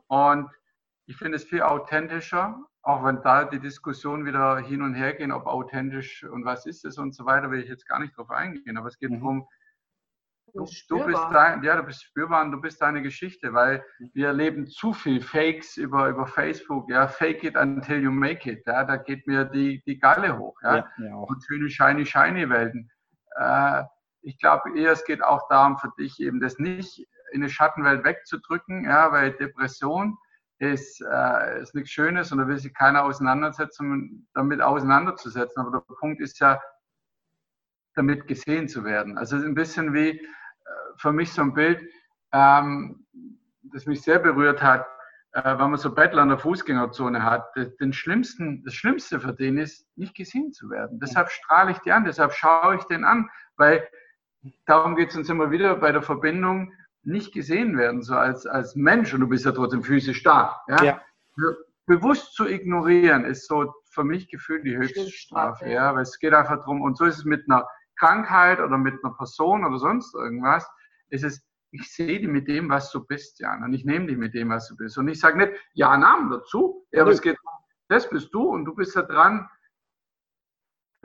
Und 0.07 0.49
ich 1.05 1.17
finde 1.17 1.35
es 1.35 1.43
viel 1.43 1.61
authentischer, 1.61 2.63
auch 2.87 3.03
wenn 3.03 3.21
da 3.21 3.43
die 3.43 3.59
Diskussion 3.59 4.25
wieder 4.25 4.59
hin 4.59 4.81
und 4.81 4.93
her 4.93 5.13
gehen, 5.13 5.33
ob 5.33 5.45
authentisch 5.45 6.23
und 6.23 6.45
was 6.45 6.65
ist 6.65 6.85
es 6.85 6.97
und 6.97 7.13
so 7.13 7.25
weiter, 7.25 7.51
will 7.51 7.59
ich 7.59 7.67
jetzt 7.67 7.85
gar 7.85 7.99
nicht 7.99 8.17
drauf 8.17 8.31
eingehen. 8.31 8.77
Aber 8.77 8.87
es 8.87 8.97
geht 8.97 9.11
mhm. 9.11 9.19
darum, 9.19 9.47
Du, 10.53 10.65
du, 10.87 11.05
bist 11.05 11.21
dein, 11.33 11.61
ja, 11.61 11.75
du 11.75 11.83
bist 11.83 12.03
spürbar 12.05 12.43
und 12.43 12.51
du 12.51 12.61
bist 12.61 12.81
deine 12.81 13.01
Geschichte, 13.01 13.53
weil 13.53 13.83
wir 14.13 14.27
erleben 14.27 14.65
zu 14.65 14.93
viel 14.93 15.21
Fakes 15.21 15.75
über, 15.75 16.07
über 16.07 16.25
Facebook, 16.25 16.89
ja, 16.89 17.07
fake 17.09 17.43
it 17.43 17.57
until 17.57 18.01
you 18.01 18.09
make 18.09 18.49
it, 18.49 18.65
ja, 18.65 18.85
da 18.85 18.95
geht 18.95 19.27
mir 19.27 19.43
die, 19.43 19.83
die 19.85 19.99
Galle 19.99 20.39
hoch, 20.39 20.57
ja, 20.63 20.87
ja 20.97 21.15
und 21.15 21.43
schöne 21.43 21.69
shiny, 21.69 22.05
shiny 22.05 22.49
Welten. 22.49 22.89
Äh, 23.35 23.83
ich 24.21 24.39
glaube 24.39 24.79
eher, 24.79 24.93
es 24.93 25.03
geht 25.03 25.21
auch 25.21 25.47
darum 25.49 25.77
für 25.77 25.91
dich 25.99 26.19
eben, 26.21 26.39
das 26.39 26.57
nicht 26.57 27.05
in 27.33 27.41
eine 27.41 27.49
Schattenwelt 27.49 28.05
wegzudrücken, 28.05 28.85
ja, 28.85 29.11
weil 29.11 29.33
Depression 29.33 30.17
ist, 30.59 31.01
äh, 31.01 31.61
ist 31.61 31.75
nichts 31.75 31.91
Schönes 31.91 32.31
und 32.31 32.39
da 32.39 32.47
will 32.47 32.57
sich 32.57 32.73
keiner 32.73 33.03
auseinandersetzen, 33.03 34.27
damit 34.33 34.61
auseinanderzusetzen, 34.61 35.61
aber 35.61 35.71
der 35.79 35.95
Punkt 35.95 36.21
ist 36.21 36.39
ja, 36.39 36.59
damit 37.95 38.27
gesehen 38.27 38.67
zu 38.67 38.83
werden. 38.83 39.17
Also 39.17 39.37
ein 39.37 39.55
bisschen 39.55 39.93
wie, 39.93 40.21
für 40.97 41.11
mich 41.11 41.31
so 41.31 41.41
ein 41.41 41.53
Bild, 41.53 41.81
ähm, 42.33 43.05
das 43.73 43.85
mich 43.85 44.01
sehr 44.01 44.19
berührt 44.19 44.61
hat, 44.61 44.85
äh, 45.33 45.43
wenn 45.43 45.69
man 45.69 45.77
so 45.77 45.93
Bettler 45.93 46.23
in 46.23 46.29
der 46.29 46.39
Fußgängerzone 46.39 47.23
hat. 47.23 47.49
Den 47.79 47.93
schlimmsten, 47.93 48.63
das 48.63 48.73
Schlimmste 48.73 49.19
für 49.19 49.33
den 49.33 49.57
ist, 49.57 49.87
nicht 49.95 50.15
gesehen 50.15 50.53
zu 50.53 50.69
werden. 50.69 50.99
Deshalb 50.99 51.29
strahle 51.29 51.71
ich 51.71 51.79
die 51.79 51.91
an, 51.91 52.05
deshalb 52.05 52.33
schaue 52.33 52.75
ich 52.75 52.83
den 52.85 53.03
an, 53.03 53.29
weil 53.55 53.87
darum 54.65 54.95
geht 54.95 55.09
es 55.09 55.17
uns 55.17 55.29
immer 55.29 55.51
wieder 55.51 55.75
bei 55.75 55.91
der 55.91 56.01
Verbindung, 56.01 56.73
nicht 57.07 57.33
gesehen 57.33 57.77
werden, 57.77 58.01
so 58.03 58.15
als, 58.15 58.45
als 58.45 58.75
Mensch, 58.75 59.13
und 59.13 59.21
du 59.21 59.27
bist 59.27 59.45
ja 59.45 59.51
trotzdem 59.51 59.83
physisch 59.83 60.23
da. 60.23 60.61
Ja? 60.67 60.83
ja. 60.83 61.01
Bewusst 61.85 62.33
zu 62.33 62.45
ignorieren, 62.45 63.23
ist 63.23 63.47
so 63.47 63.73
für 63.89 64.03
mich 64.03 64.27
gefühlt 64.29 64.65
die 64.65 64.75
höchste 64.75 65.09
Strafe. 65.09 65.69
Ja, 65.69 65.95
weil 65.95 66.01
es 66.01 66.19
geht 66.19 66.33
einfach 66.33 66.57
darum, 66.57 66.81
und 66.81 66.97
so 66.97 67.05
ist 67.05 67.17
es 67.17 67.25
mit 67.25 67.49
einer 67.49 67.65
Krankheit 67.97 68.59
oder 68.59 68.77
mit 68.77 68.95
einer 69.03 69.13
Person 69.13 69.65
oder 69.65 69.79
sonst 69.79 70.13
irgendwas 70.13 70.69
ist 71.09 71.23
es, 71.23 71.41
ich 71.71 71.93
sehe 71.93 72.19
dich 72.19 72.27
mit 72.27 72.47
dem, 72.47 72.69
was 72.69 72.91
du 72.91 73.05
bist, 73.05 73.39
Jan. 73.39 73.63
Und 73.63 73.73
ich 73.73 73.85
nehme 73.85 74.07
dich 74.07 74.17
mit 74.17 74.33
dem, 74.33 74.49
was 74.49 74.67
du 74.67 74.75
bist. 74.75 74.97
Und 74.97 75.07
ich 75.07 75.19
sage 75.19 75.37
nicht, 75.37 75.53
ja, 75.73 75.97
Namen 75.97 76.29
dazu, 76.29 76.85
aber 76.93 77.11
es 77.11 77.21
geht 77.21 77.37
das 77.89 78.09
bist 78.09 78.33
du 78.33 78.43
und 78.43 78.65
du 78.65 78.75
bist 78.75 78.97
da 78.97 79.01
dran, 79.01 79.49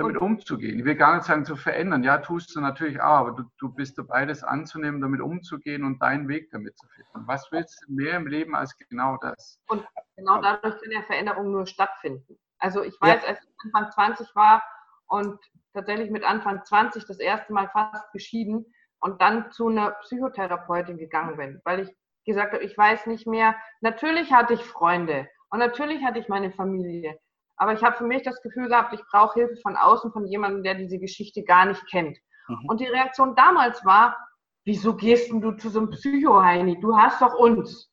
damit 0.02 0.20
umzugehen. 0.20 0.78
Ich 0.78 0.84
will 0.84 0.94
gar 0.94 1.14
nicht 1.14 1.24
sagen, 1.24 1.44
zu 1.44 1.56
verändern. 1.56 2.02
Ja, 2.02 2.18
tust 2.18 2.54
du 2.54 2.60
natürlich 2.60 3.00
auch, 3.00 3.18
aber 3.18 3.32
du, 3.32 3.44
du 3.58 3.72
bist 3.72 3.98
dabei, 3.98 4.26
das 4.26 4.42
anzunehmen, 4.44 5.00
damit 5.00 5.20
umzugehen 5.20 5.84
und 5.84 6.00
deinen 6.02 6.28
Weg 6.28 6.50
damit 6.50 6.76
zu 6.76 6.86
finden. 6.88 7.26
Was 7.26 7.50
willst 7.50 7.84
du 7.86 7.92
mehr 7.92 8.16
im 8.16 8.26
Leben 8.26 8.54
als 8.54 8.76
genau 8.76 9.16
das? 9.18 9.58
Und 9.68 9.86
genau 10.16 10.40
dadurch 10.40 10.80
kann 10.80 10.92
ja 10.92 11.02
Veränderung 11.02 11.50
nur 11.50 11.66
stattfinden. 11.66 12.38
Also 12.58 12.82
ich 12.82 13.00
weiß, 13.00 13.22
ja. 13.22 13.28
als 13.28 13.40
ich 13.42 13.50
Anfang 13.64 13.90
20 13.92 14.34
war 14.34 14.62
und 15.06 15.38
tatsächlich 15.74 16.10
mit 16.10 16.24
Anfang 16.24 16.64
20 16.64 17.06
das 17.06 17.18
erste 17.18 17.52
Mal 17.52 17.68
fast 17.68 18.12
geschieden, 18.12 18.66
und 19.02 19.20
dann 19.20 19.50
zu 19.50 19.68
einer 19.68 19.90
Psychotherapeutin 19.90 20.96
gegangen 20.96 21.36
bin, 21.36 21.60
weil 21.64 21.80
ich 21.80 21.90
gesagt 22.24 22.54
habe, 22.54 22.64
ich 22.64 22.78
weiß 22.78 23.06
nicht 23.06 23.26
mehr. 23.26 23.56
Natürlich 23.80 24.32
hatte 24.32 24.54
ich 24.54 24.64
Freunde 24.64 25.28
und 25.50 25.58
natürlich 25.58 26.02
hatte 26.04 26.20
ich 26.20 26.28
meine 26.28 26.52
Familie, 26.52 27.18
aber 27.62 27.74
ich 27.74 27.82
habe 27.82 27.96
für 27.96 28.04
mich 28.04 28.22
das 28.22 28.42
Gefühl 28.42 28.68
gehabt, 28.68 28.92
ich 28.92 29.02
brauche 29.10 29.34
Hilfe 29.34 29.56
von 29.62 29.76
außen, 29.76 30.12
von 30.12 30.26
jemandem, 30.26 30.62
der 30.64 30.74
diese 30.74 30.98
Geschichte 30.98 31.44
gar 31.44 31.66
nicht 31.66 31.86
kennt. 31.88 32.18
Mhm. 32.48 32.66
Und 32.66 32.80
die 32.80 32.86
Reaktion 32.86 33.36
damals 33.36 33.84
war, 33.84 34.16
wieso 34.64 34.96
gehst 34.96 35.30
du 35.30 35.52
zu 35.52 35.70
so 35.70 35.78
einem 35.78 35.90
Psycho-Heini? 35.90 36.80
Du 36.80 36.96
hast 36.96 37.22
doch 37.22 37.34
uns. 37.34 37.90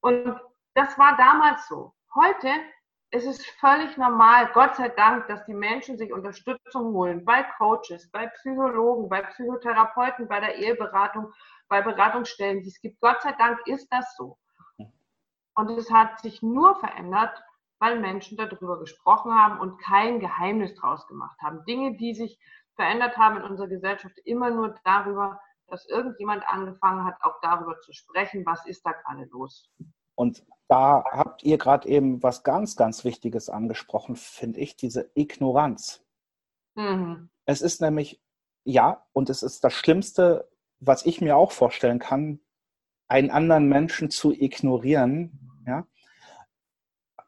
Und 0.00 0.40
das 0.74 0.96
war 0.98 1.16
damals 1.16 1.66
so. 1.68 1.92
Heute 2.14 2.48
es 3.14 3.26
ist 3.26 3.44
völlig 3.60 3.98
normal, 3.98 4.50
Gott 4.54 4.74
sei 4.76 4.88
Dank, 4.88 5.26
dass 5.26 5.44
die 5.44 5.52
Menschen 5.52 5.98
sich 5.98 6.10
Unterstützung 6.14 6.94
holen 6.94 7.26
bei 7.26 7.42
Coaches, 7.58 8.10
bei 8.10 8.26
Psychologen, 8.28 9.10
bei 9.10 9.20
Psychotherapeuten, 9.20 10.28
bei 10.28 10.40
der 10.40 10.56
Eheberatung, 10.56 11.30
bei 11.68 11.82
Beratungsstellen, 11.82 12.62
die 12.62 12.68
es 12.68 12.80
gibt. 12.80 12.98
Gott 13.00 13.20
sei 13.20 13.32
Dank 13.32 13.58
ist 13.66 13.86
das 13.90 14.16
so. 14.16 14.38
Und 15.54 15.70
es 15.72 15.90
hat 15.90 16.20
sich 16.20 16.40
nur 16.40 16.74
verändert, 16.76 17.38
weil 17.82 17.98
Menschen 17.98 18.38
darüber 18.38 18.78
gesprochen 18.78 19.32
haben 19.34 19.58
und 19.58 19.76
kein 19.78 20.20
Geheimnis 20.20 20.72
draus 20.76 21.04
gemacht 21.08 21.36
haben. 21.42 21.64
Dinge, 21.64 21.96
die 21.96 22.14
sich 22.14 22.38
verändert 22.76 23.16
haben 23.16 23.38
in 23.38 23.42
unserer 23.42 23.66
Gesellschaft, 23.66 24.16
immer 24.24 24.50
nur 24.50 24.76
darüber, 24.84 25.40
dass 25.66 25.88
irgendjemand 25.88 26.44
angefangen 26.46 27.04
hat, 27.04 27.16
auch 27.22 27.40
darüber 27.42 27.80
zu 27.80 27.92
sprechen, 27.92 28.46
was 28.46 28.64
ist 28.66 28.86
da 28.86 28.92
gerade 28.92 29.24
los. 29.32 29.68
Und 30.14 30.46
da 30.68 31.02
habt 31.10 31.42
ihr 31.42 31.58
gerade 31.58 31.88
eben 31.88 32.22
was 32.22 32.44
ganz, 32.44 32.76
ganz 32.76 33.04
Wichtiges 33.04 33.50
angesprochen, 33.50 34.14
finde 34.14 34.60
ich, 34.60 34.76
diese 34.76 35.10
Ignoranz. 35.16 36.04
Mhm. 36.76 37.30
Es 37.46 37.62
ist 37.62 37.80
nämlich, 37.80 38.22
ja, 38.62 39.04
und 39.12 39.28
es 39.28 39.42
ist 39.42 39.64
das 39.64 39.74
Schlimmste, 39.74 40.48
was 40.78 41.04
ich 41.04 41.20
mir 41.20 41.36
auch 41.36 41.50
vorstellen 41.50 41.98
kann, 41.98 42.38
einen 43.08 43.32
anderen 43.32 43.68
Menschen 43.68 44.08
zu 44.08 44.30
ignorieren. 44.30 45.64
Ja? 45.66 45.84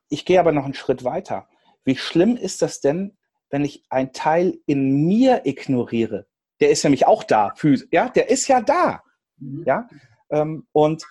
Ich 0.09 0.25
gehe 0.25 0.41
aber 0.41 0.53
noch 0.53 0.65
einen 0.65 0.75
Schritt 0.75 1.05
weiter. 1.05 1.49
Wie 1.85 1.97
schlimm 1.97 2.37
ist 2.37 2.63
das 2.63 2.81
denn, 2.81 3.17
wenn 3.51 3.65
ich 3.65 3.85
einen 3.91 4.13
Teil 4.13 4.59
in 4.67 5.07
mir 5.07 5.43
ignoriere? 5.45 6.27
Der 6.61 6.71
ist 6.71 6.85
nämlich 6.85 7.07
auch 7.07 7.25
da, 7.25 7.53
ja, 7.91 8.09
der 8.09 8.31
ist 8.31 8.49
ja 8.49 8.61
da. 8.61 9.03
Mhm. 9.39 9.65
Ja? 9.67 9.89
Ähm, 10.31 10.67
und 10.73 11.05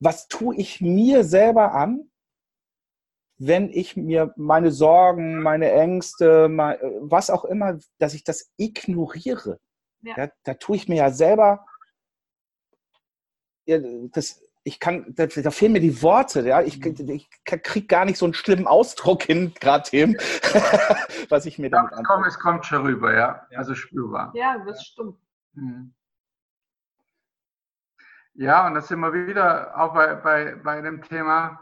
was 0.00 0.28
tue 0.28 0.56
ich 0.56 0.80
mir 0.80 1.24
selber 1.24 1.72
an, 1.72 2.10
wenn 3.38 3.68
ich 3.68 3.96
mir 3.96 4.32
meine 4.36 4.70
Sorgen, 4.70 5.42
meine 5.42 5.72
Ängste, 5.72 6.48
mein, 6.48 6.78
was 7.00 7.30
auch 7.30 7.44
immer, 7.44 7.78
dass 7.98 8.14
ich 8.14 8.24
das 8.24 8.52
ignoriere. 8.56 9.58
Ja. 10.02 10.14
ja 10.16 10.30
da 10.44 10.54
tue 10.54 10.76
ich 10.76 10.88
mir 10.88 10.96
ja 10.96 11.10
selber, 11.10 11.66
das, 13.66 14.43
ich 14.66 14.80
kann, 14.80 15.14
da, 15.14 15.26
da, 15.26 15.50
fehlen 15.50 15.72
mir 15.72 15.80
die 15.80 16.02
Worte, 16.02 16.40
ja, 16.40 16.62
ich, 16.62 16.82
mhm. 16.82 17.10
ich 17.10 17.28
kriege 17.44 17.86
gar 17.86 18.06
nicht 18.06 18.16
so 18.16 18.24
einen 18.24 18.32
schlimmen 18.32 18.66
Ausdruck 18.66 19.22
hin, 19.22 19.52
gerade 19.60 19.88
dem, 19.90 20.14
was 21.28 21.44
ich 21.44 21.58
mir 21.58 21.68
damit 21.68 21.92
ja, 21.92 22.02
komm, 22.02 22.24
Es 22.24 22.38
kommt 22.38 22.64
schon 22.64 22.82
rüber, 22.82 23.14
ja, 23.14 23.46
also 23.54 23.74
spürbar. 23.74 24.32
Ja, 24.34 24.58
das 24.66 24.82
stimmt. 24.82 25.18
Mhm. 25.52 25.94
Ja, 28.32 28.66
und 28.66 28.74
da 28.74 28.80
sind 28.80 29.00
wir 29.00 29.12
wieder 29.12 29.78
auch 29.78 29.92
bei, 29.92 30.14
bei, 30.14 30.54
bei 30.56 30.80
dem 30.80 31.02
Thema, 31.02 31.60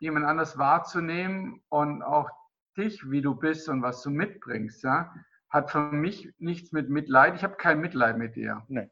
jemand 0.00 0.26
anders 0.26 0.58
wahrzunehmen 0.58 1.62
und 1.68 2.02
auch 2.02 2.28
dich, 2.76 3.08
wie 3.08 3.22
du 3.22 3.36
bist 3.36 3.68
und 3.68 3.82
was 3.82 4.02
du 4.02 4.10
mitbringst, 4.10 4.82
ja, 4.82 5.14
hat 5.48 5.70
für 5.70 5.80
mich 5.80 6.34
nichts 6.38 6.72
mit 6.72 6.90
Mitleid. 6.90 7.36
Ich 7.36 7.44
habe 7.44 7.54
kein 7.54 7.80
Mitleid 7.80 8.18
mit 8.18 8.34
dir. 8.34 8.64
Nee. 8.68 8.90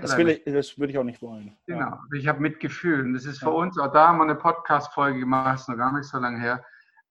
Das, 0.00 0.16
will 0.16 0.28
ich, 0.28 0.44
das 0.44 0.78
würde 0.78 0.92
ich 0.92 0.98
auch 0.98 1.04
nicht 1.04 1.22
wollen. 1.22 1.56
Genau, 1.66 1.80
ja. 1.80 2.00
ich 2.14 2.28
habe 2.28 2.40
Mitgefühl. 2.40 3.00
Und 3.00 3.14
das 3.14 3.24
ist 3.24 3.38
für 3.38 3.46
ja. 3.46 3.52
uns, 3.52 3.78
auch 3.78 3.92
da 3.92 4.08
haben 4.08 4.18
wir 4.18 4.24
eine 4.24 4.34
Podcast-Folge 4.34 5.20
gemacht, 5.20 5.60
ist 5.60 5.68
noch 5.68 5.76
gar 5.76 5.92
nicht 5.92 6.04
so 6.08 6.18
lange 6.18 6.40
her 6.40 6.64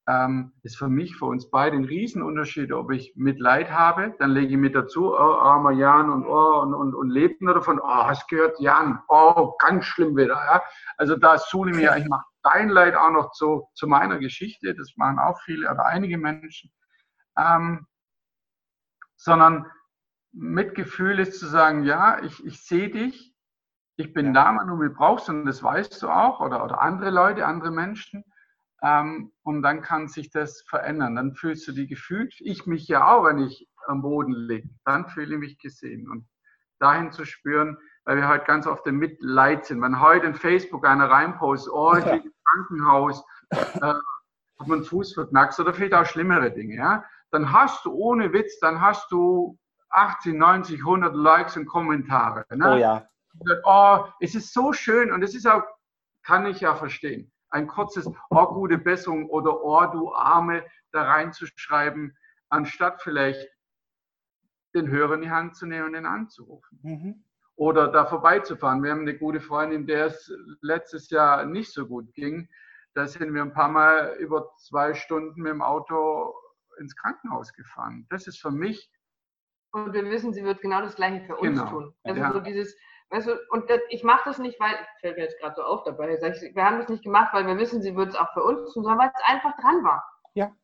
ähm, 0.07 0.53
ist 0.61 0.77
für 0.77 0.87
mich, 0.87 1.15
für 1.15 1.25
uns 1.25 1.49
beide 1.49 1.75
ein 1.75 1.85
Riesenunterschied, 1.85 2.71
ob 2.71 2.91
ich 2.91 3.13
Mitleid 3.15 3.71
habe, 3.71 4.13
dann 4.19 4.31
lege 4.31 4.53
ich 4.53 4.57
mit 4.57 4.75
dazu, 4.75 5.13
oh, 5.13 5.17
armer 5.17 5.71
Jan 5.71 6.11
und, 6.11 6.25
oh, 6.25 6.61
und, 6.61 6.73
und, 6.75 6.93
und 6.93 7.09
lebt 7.09 7.41
nur 7.41 7.55
davon, 7.55 7.79
oh, 7.79 7.87
hast 7.87 8.27
gehört, 8.27 8.59
Jan, 8.59 8.99
oh, 9.07 9.55
ganz 9.57 9.85
schlimm 9.85 10.15
wieder. 10.15 10.35
Ja? 10.35 10.61
Also 10.97 11.15
da 11.15 11.37
suche 11.39 11.71
ich 11.71 11.75
mir, 11.75 11.95
ich 11.97 12.07
mache 12.07 12.25
dein 12.43 12.69
Leid 12.69 12.95
auch 12.95 13.09
noch 13.09 13.31
zu, 13.31 13.67
zu 13.73 13.87
meiner 13.87 14.19
Geschichte, 14.19 14.75
das 14.75 14.93
machen 14.95 15.17
auch 15.17 15.39
viele 15.41 15.69
oder 15.71 15.85
einige 15.85 16.19
Menschen, 16.19 16.71
ähm, 17.39 17.87
sondern 19.15 19.65
Mitgefühl 20.35 21.19
ist 21.19 21.39
zu 21.39 21.47
sagen, 21.47 21.83
ja, 21.83 22.21
ich, 22.21 22.45
ich 22.45 22.61
sehe 22.61 22.89
dich, 22.89 23.33
ich 23.97 24.13
bin 24.13 24.27
ja. 24.27 24.33
da, 24.33 24.59
wenn 24.59 24.67
du 24.67 24.75
mich 24.75 24.93
brauchst 24.93 25.29
und 25.29 25.45
das 25.45 25.63
weißt 25.63 26.01
du 26.01 26.09
auch 26.09 26.41
oder, 26.41 26.63
oder 26.63 26.81
andere 26.81 27.09
Leute, 27.09 27.45
andere 27.45 27.71
Menschen. 27.71 28.23
Ähm, 28.83 29.31
und 29.43 29.61
dann 29.61 29.81
kann 29.81 30.09
sich 30.09 30.31
das 30.31 30.61
verändern. 30.67 31.15
Dann 31.15 31.33
fühlst 31.33 31.67
du 31.67 31.71
die 31.71 31.87
gefühlt. 31.87 32.35
Ich 32.39 32.65
mich 32.65 32.87
ja 32.87 33.07
auch, 33.07 33.25
wenn 33.25 33.39
ich 33.39 33.69
am 33.87 34.01
Boden 34.01 34.33
liege. 34.33 34.69
Dann 34.83 35.07
fühle 35.07 35.35
ich 35.35 35.39
mich 35.39 35.57
gesehen. 35.59 36.09
Und 36.09 36.27
dahin 36.79 37.11
zu 37.11 37.25
spüren, 37.25 37.77
weil 38.03 38.17
wir 38.17 38.27
halt 38.27 38.45
ganz 38.45 38.67
oft 38.67 38.85
im 38.87 38.97
Mitleid 38.97 39.65
sind. 39.65 39.81
Wenn 39.81 40.01
heute 40.01 40.27
in 40.27 40.35
Facebook 40.35 40.85
einer 40.85 41.09
reinpostet, 41.09 41.73
oh, 41.73 41.95
ich 41.95 42.05
liege 42.05 42.25
im 42.25 42.33
Krankenhaus, 42.43 43.23
äh, 43.51 43.93
hat 44.59 44.67
man 44.67 44.83
Fuß 44.83 45.13
verknackst 45.13 45.59
oder 45.59 45.73
vielleicht 45.73 45.93
auch 45.93 46.05
schlimmere 46.05 46.51
Dinge, 46.51 46.75
ja, 46.75 47.03
dann 47.31 47.51
hast 47.51 47.85
du 47.85 47.93
ohne 47.93 48.31
Witz, 48.33 48.59
dann 48.59 48.81
hast 48.81 49.11
du 49.11 49.57
80, 49.89 50.33
90, 50.33 50.79
100 50.79 51.15
Likes 51.15 51.57
und 51.57 51.65
Kommentare. 51.65 52.45
Ne? 52.49 52.73
Oh 52.73 52.77
ja. 52.77 53.07
Oh, 53.63 54.05
es 54.19 54.35
ist 54.35 54.53
so 54.53 54.73
schön 54.73 55.11
und 55.11 55.21
es 55.21 55.35
ist 55.35 55.45
auch, 55.45 55.63
kann 56.23 56.45
ich 56.45 56.61
ja 56.61 56.75
verstehen, 56.75 57.31
ein 57.49 57.67
kurzes 57.67 58.09
Oh, 58.29 58.45
gute 58.47 58.77
Besserung 58.77 59.29
oder 59.29 59.61
Oh, 59.63 59.85
du 59.85 60.13
Arme 60.13 60.65
da 60.91 61.03
reinzuschreiben, 61.03 62.17
anstatt 62.49 63.01
vielleicht 63.01 63.47
den 64.73 64.89
Hörer 64.89 65.15
in 65.15 65.21
die 65.21 65.31
Hand 65.31 65.55
zu 65.55 65.65
nehmen 65.65 65.87
und 65.87 65.95
ihn 65.95 66.05
anzurufen. 66.05 66.79
Mhm. 66.83 67.23
Oder 67.55 67.87
da 67.87 68.05
vorbeizufahren. 68.05 68.83
Wir 68.83 68.91
haben 68.91 69.01
eine 69.01 69.17
gute 69.17 69.39
Freundin, 69.39 69.87
der 69.87 70.07
es 70.07 70.31
letztes 70.61 71.09
Jahr 71.09 71.45
nicht 71.45 71.71
so 71.71 71.87
gut 71.87 72.13
ging. 72.13 72.49
Da 72.93 73.07
sind 73.07 73.33
wir 73.33 73.41
ein 73.41 73.53
paar 73.53 73.69
Mal 73.69 74.17
über 74.19 74.53
zwei 74.57 74.93
Stunden 74.93 75.41
mit 75.41 75.51
dem 75.51 75.61
Auto 75.61 76.33
ins 76.77 76.95
Krankenhaus 76.95 77.53
gefahren. 77.53 78.05
Das 78.09 78.27
ist 78.27 78.41
für 78.41 78.51
mich. 78.51 78.91
Und 79.75 79.91
wir 79.91 80.05
wissen, 80.05 80.33
sie 80.33 80.45
wird 80.45 80.61
genau 80.61 80.79
das 80.79 80.95
Gleiche 80.95 81.25
für 81.25 81.35
uns 81.35 81.59
genau. 81.59 81.69
tun. 81.69 81.93
Also 82.03 82.21
ja. 82.21 82.31
so 82.31 82.39
dieses, 82.39 82.77
weißt 83.09 83.27
du, 83.27 83.37
und 83.49 83.69
das, 83.69 83.81
ich 83.89 84.05
mache 84.05 84.21
das 84.23 84.37
nicht, 84.37 84.57
weil, 84.57 84.73
fällt 85.01 85.17
mir 85.17 85.23
jetzt 85.23 85.37
gerade 85.37 85.53
so 85.57 85.63
auf 85.63 85.83
dabei, 85.83 86.15
sag 86.15 86.41
ich, 86.41 86.55
wir 86.55 86.63
haben 86.63 86.79
das 86.79 86.87
nicht 86.87 87.03
gemacht, 87.03 87.33
weil 87.33 87.45
wir 87.45 87.57
wissen, 87.57 87.81
sie 87.81 87.93
wird 87.93 88.07
es 88.07 88.15
auch 88.15 88.31
für 88.31 88.41
uns 88.41 88.71
tun, 88.71 88.83
sondern 88.85 88.99
weil 88.99 89.11
es 89.13 89.21
einfach 89.25 89.53
dran 89.57 89.83
war. 89.83 90.01
Ja. 90.33 90.55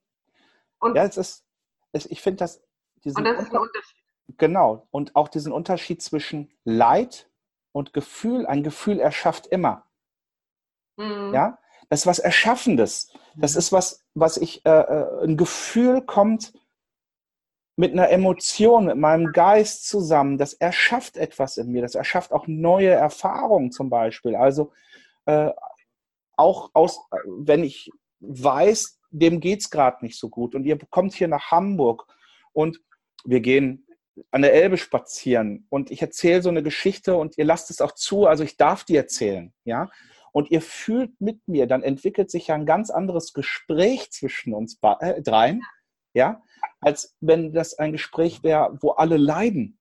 Und 0.79 0.95
ja, 0.95 1.03
es 1.03 1.17
ist, 1.17 1.45
es, 1.91 2.05
ich 2.05 2.21
finde 2.21 2.37
das, 2.37 2.63
und 3.03 3.25
das 3.25 3.41
ist 3.41 3.53
ein 3.53 3.59
Unterschied. 3.59 3.97
Genau. 4.37 4.87
Und 4.91 5.13
auch 5.17 5.27
diesen 5.27 5.51
Unterschied 5.51 6.01
zwischen 6.01 6.49
Leid 6.63 7.29
und 7.73 7.91
Gefühl. 7.91 8.45
Ein 8.45 8.63
Gefühl 8.63 9.01
erschafft 9.01 9.47
immer. 9.47 9.87
Mhm. 10.95 11.33
Ja, 11.33 11.57
das 11.89 12.01
ist 12.01 12.07
was 12.07 12.19
Erschaffendes. 12.19 13.11
Das 13.35 13.55
mhm. 13.55 13.59
ist 13.59 13.71
was, 13.73 14.05
was 14.13 14.37
ich, 14.37 14.65
äh, 14.65 14.69
äh, 14.69 15.25
ein 15.25 15.35
Gefühl 15.35 16.01
kommt 16.01 16.53
mit 17.75 17.93
einer 17.93 18.09
Emotion, 18.09 18.85
mit 18.85 18.97
meinem 18.97 19.31
Geist 19.31 19.87
zusammen. 19.87 20.37
Das 20.37 20.53
erschafft 20.53 21.17
etwas 21.17 21.57
in 21.57 21.71
mir. 21.71 21.81
Das 21.81 21.95
erschafft 21.95 22.31
auch 22.31 22.47
neue 22.47 22.89
Erfahrungen 22.89 23.71
zum 23.71 23.89
Beispiel. 23.89 24.35
Also 24.35 24.71
äh, 25.25 25.49
auch 26.35 26.71
aus, 26.73 26.99
wenn 27.25 27.63
ich 27.63 27.89
weiß, 28.19 28.99
dem 29.11 29.39
geht 29.39 29.61
es 29.61 29.69
gerade 29.69 30.03
nicht 30.03 30.17
so 30.17 30.29
gut 30.29 30.55
und 30.55 30.63
ihr 30.65 30.77
kommt 30.89 31.13
hier 31.13 31.27
nach 31.27 31.51
Hamburg 31.51 32.05
und 32.53 32.79
wir 33.25 33.41
gehen 33.41 33.85
an 34.31 34.41
der 34.41 34.53
Elbe 34.53 34.77
spazieren 34.77 35.65
und 35.69 35.91
ich 35.91 36.01
erzähle 36.01 36.41
so 36.41 36.49
eine 36.49 36.63
Geschichte 36.63 37.15
und 37.15 37.37
ihr 37.37 37.45
lasst 37.45 37.69
es 37.69 37.81
auch 37.81 37.93
zu, 37.93 38.25
also 38.25 38.43
ich 38.43 38.57
darf 38.57 38.83
die 38.83 38.95
erzählen, 38.95 39.53
ja. 39.63 39.89
Und 40.33 40.49
ihr 40.49 40.61
fühlt 40.61 41.19
mit 41.19 41.45
mir, 41.45 41.67
dann 41.67 41.83
entwickelt 41.83 42.31
sich 42.31 42.47
ja 42.47 42.55
ein 42.55 42.65
ganz 42.65 42.89
anderes 42.89 43.33
Gespräch 43.33 44.11
zwischen 44.11 44.53
uns 44.53 44.79
äh, 44.99 45.21
dreien, 45.21 45.61
ja, 46.13 46.41
als 46.81 47.15
wenn 47.21 47.53
das 47.53 47.75
ein 47.75 47.91
Gespräch 47.91 48.43
wäre, 48.43 48.77
wo 48.81 48.91
alle 48.91 49.17
leiden. 49.17 49.79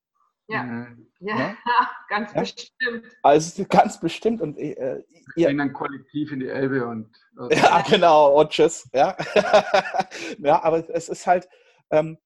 Ja, 0.48 0.62
mhm. 0.62 1.08
ja, 1.20 1.38
ja? 1.38 1.56
ganz 2.08 2.32
ja? 2.34 2.40
bestimmt. 2.40 3.16
Also 3.22 3.64
ganz 3.64 4.00
bestimmt. 4.00 4.40
Und 4.40 4.58
äh, 4.58 5.02
ihr 5.36 5.46
gehen 5.48 5.58
dann 5.58 5.72
kollektiv 5.72 6.32
in 6.32 6.40
die 6.40 6.48
Elbe 6.48 6.86
und. 6.86 7.10
Also 7.36 7.56
ja, 7.56 7.82
genau, 7.88 8.38
und 8.38 8.50
tschüss. 8.50 8.86
Ja, 8.92 9.16
ja 10.40 10.62
aber 10.62 10.90
es 10.90 11.08
ist 11.08 11.26
halt, 11.26 11.48
ähm, 11.90 12.18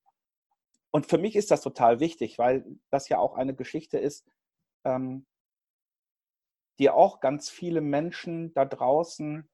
und 0.91 1.07
für 1.07 1.19
mich 1.19 1.37
ist 1.37 1.53
das 1.53 1.61
total 1.61 2.01
wichtig, 2.01 2.37
weil 2.39 2.65
das 2.91 3.09
ja 3.09 3.19
auch 3.19 3.37
eine 3.37 3.55
Geschichte 3.55 3.97
ist, 3.99 4.27
ähm, 4.85 5.25
die 6.81 6.91
auch 6.91 7.21
ganz 7.21 7.49
viele 7.49 7.81
Menschen 7.81 8.53
da 8.55 8.65
draußen 8.65 9.49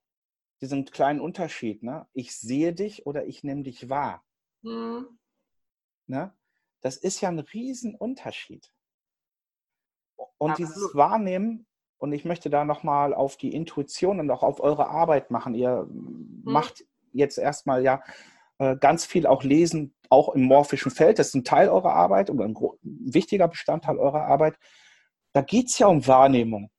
diesen 0.62 0.86
kleinen 0.86 1.20
Unterschied, 1.20 1.82
ne? 1.82 2.06
ich 2.12 2.34
sehe 2.36 2.72
dich 2.72 3.06
oder 3.06 3.26
ich 3.26 3.44
nehme 3.44 3.62
dich 3.62 3.90
wahr. 3.90 4.24
Mhm. 4.62 5.18
Ne? 6.06 6.34
Das 6.80 6.96
ist 6.96 7.20
ja 7.20 7.28
ein 7.28 7.38
Riesenunterschied. 7.38 8.72
Und 10.38 10.52
Absolut. 10.52 10.58
dieses 10.58 10.94
Wahrnehmen, 10.94 11.66
und 11.98 12.12
ich 12.12 12.24
möchte 12.24 12.48
da 12.48 12.64
nochmal 12.64 13.12
auf 13.12 13.36
die 13.36 13.54
Intuition 13.54 14.20
und 14.20 14.30
auch 14.30 14.42
auf 14.42 14.60
eure 14.60 14.88
Arbeit 14.88 15.30
machen. 15.30 15.54
Ihr 15.54 15.86
mhm. 15.90 16.40
macht 16.44 16.84
jetzt 17.12 17.36
erstmal 17.36 17.84
ja 17.84 18.02
äh, 18.58 18.76
ganz 18.76 19.04
viel 19.04 19.26
auch 19.26 19.42
lesen, 19.42 19.94
auch 20.08 20.30
im 20.30 20.42
morphischen 20.44 20.90
Feld. 20.90 21.18
Das 21.18 21.28
ist 21.28 21.34
ein 21.34 21.44
Teil 21.44 21.68
eurer 21.68 21.92
Arbeit 21.92 22.30
oder 22.30 22.44
ein, 22.44 22.56
ein 22.56 23.14
wichtiger 23.14 23.48
Bestandteil 23.48 23.98
eurer 23.98 24.24
Arbeit. 24.24 24.58
Da 25.34 25.42
geht 25.42 25.68
es 25.68 25.78
ja 25.78 25.88
um 25.88 26.06
Wahrnehmung. 26.06 26.70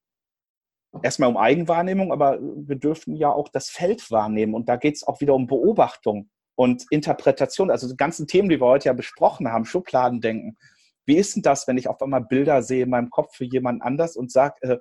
Erstmal 1.03 1.29
um 1.29 1.37
Eigenwahrnehmung, 1.37 2.11
aber 2.11 2.39
wir 2.41 2.75
dürfen 2.75 3.15
ja 3.15 3.31
auch 3.31 3.47
das 3.47 3.69
Feld 3.69 4.11
wahrnehmen. 4.11 4.53
Und 4.53 4.67
da 4.67 4.75
geht 4.75 4.95
es 4.95 5.07
auch 5.07 5.21
wieder 5.21 5.35
um 5.35 5.47
Beobachtung 5.47 6.29
und 6.55 6.85
Interpretation. 6.89 7.71
Also 7.71 7.87
die 7.87 7.97
ganzen 7.97 8.27
Themen, 8.27 8.49
die 8.49 8.59
wir 8.59 8.67
heute 8.67 8.89
ja 8.89 8.93
besprochen 8.93 9.49
haben, 9.49 9.65
Schubladendenken. 9.65 10.57
Wie 11.05 11.17
ist 11.17 11.35
denn 11.35 11.43
das, 11.43 11.67
wenn 11.67 11.77
ich 11.77 11.87
auf 11.87 12.01
einmal 12.01 12.23
Bilder 12.23 12.61
sehe 12.61 12.83
in 12.83 12.89
meinem 12.89 13.09
Kopf 13.09 13.35
für 13.35 13.45
jemand 13.45 13.81
anders 13.81 14.15
und 14.15 14.31
sage, 14.31 14.55
äh, 14.61 14.77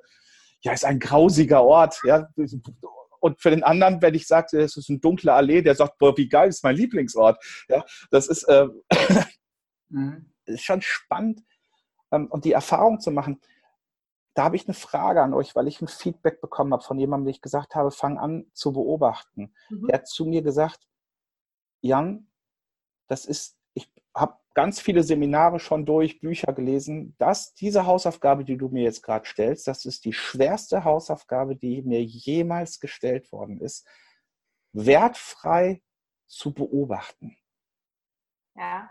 ja, 0.63 0.73
ist 0.73 0.85
ein 0.85 0.99
grausiger 0.99 1.65
Ort, 1.65 2.01
ja, 2.05 2.29
und 3.21 3.41
für 3.41 3.51
den 3.51 3.63
anderen, 3.63 4.01
wenn 4.03 4.15
ich 4.15 4.27
sage, 4.27 4.59
es 4.61 4.77
ist 4.77 4.89
eine 4.89 4.99
dunkle 4.99 5.33
Allee, 5.33 5.63
der 5.63 5.75
sagt, 5.75 5.99
boah, 5.99 6.17
wie 6.17 6.29
geil, 6.29 6.49
ist 6.49 6.65
mein 6.65 6.77
Lieblingsort. 6.77 7.43
Ja, 7.69 7.85
das 8.11 8.27
ist, 8.29 8.45
äh, 8.45 8.67
mhm. 9.89 10.33
ist 10.47 10.65
schon 10.65 10.83
spannend. 10.83 11.43
Ähm, 12.11 12.27
und 12.29 12.45
die 12.45 12.53
Erfahrung 12.53 12.99
zu 12.99 13.11
machen, 13.11 13.41
da 14.35 14.45
habe 14.45 14.57
ich 14.57 14.67
eine 14.67 14.75
Frage 14.75 15.23
an 15.23 15.35
euch, 15.35 15.55
weil 15.55 15.69
ich 15.69 15.81
ein 15.83 15.89
Feedback 15.89 16.41
bekommen 16.41 16.73
habe 16.73 16.83
von 16.83 16.99
jemandem, 16.99 17.27
der 17.27 17.35
ich 17.35 17.43
gesagt 17.43 17.75
habe, 17.75 17.91
fang 17.91 18.19
an 18.19 18.47
zu 18.55 18.73
beobachten. 18.73 19.53
Mhm. 19.69 19.89
Der 19.89 19.99
hat 19.99 20.09
zu 20.09 20.25
mir 20.25 20.43
gesagt, 20.43 20.81
Jan, 21.81 22.29
das 23.07 23.25
ist, 23.27 23.59
ich 23.75 23.91
habe 24.15 24.39
ganz 24.55 24.81
viele 24.81 25.03
Seminare 25.03 25.61
schon 25.61 25.87
durch, 25.87 26.21
Bücher 26.21 26.53
gelesen, 26.53 27.15
dass 27.19 27.55
diese 27.55 27.87
Hausaufgabe, 27.87 28.45
die 28.45 28.57
du 28.57 28.69
mir 28.69 28.83
jetzt 28.83 29.03
gerade 29.03 29.27
stellst, 29.27 29.67
das 29.67 29.85
ist 29.85 30.05
die 30.05 30.13
schwerste 30.13 30.85
Hausaufgabe, 30.85 31.57
die 31.57 31.83
mir 31.83 32.03
jemals 32.03 32.81
gestellt 32.81 33.31
worden 33.33 33.61
ist, 33.61 33.87
wertfrei 34.73 35.83
zu 36.27 36.53
beobachten. 36.53 37.37
Ja, 38.57 38.91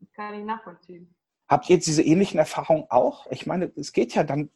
das 0.00 0.12
kann 0.12 0.34
ich 0.34 0.44
nachvollziehen. 0.44 1.14
Habt 1.48 1.70
ihr 1.70 1.78
diese 1.78 2.02
ähnlichen 2.02 2.38
Erfahrungen 2.38 2.86
auch? 2.88 3.26
Ich 3.30 3.46
meine, 3.46 3.72
es 3.76 3.92
geht 3.92 4.14
ja 4.14 4.24
dann 4.24 4.50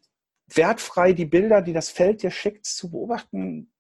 wertfrei, 0.47 1.13
die 1.13 1.27
Bilder, 1.27 1.63
die 1.63 1.73
das 1.73 1.91
Feld 1.91 2.23
dir 2.23 2.31
schickt, 2.31 2.67
zu 2.67 2.91
beobachten. 2.91 3.73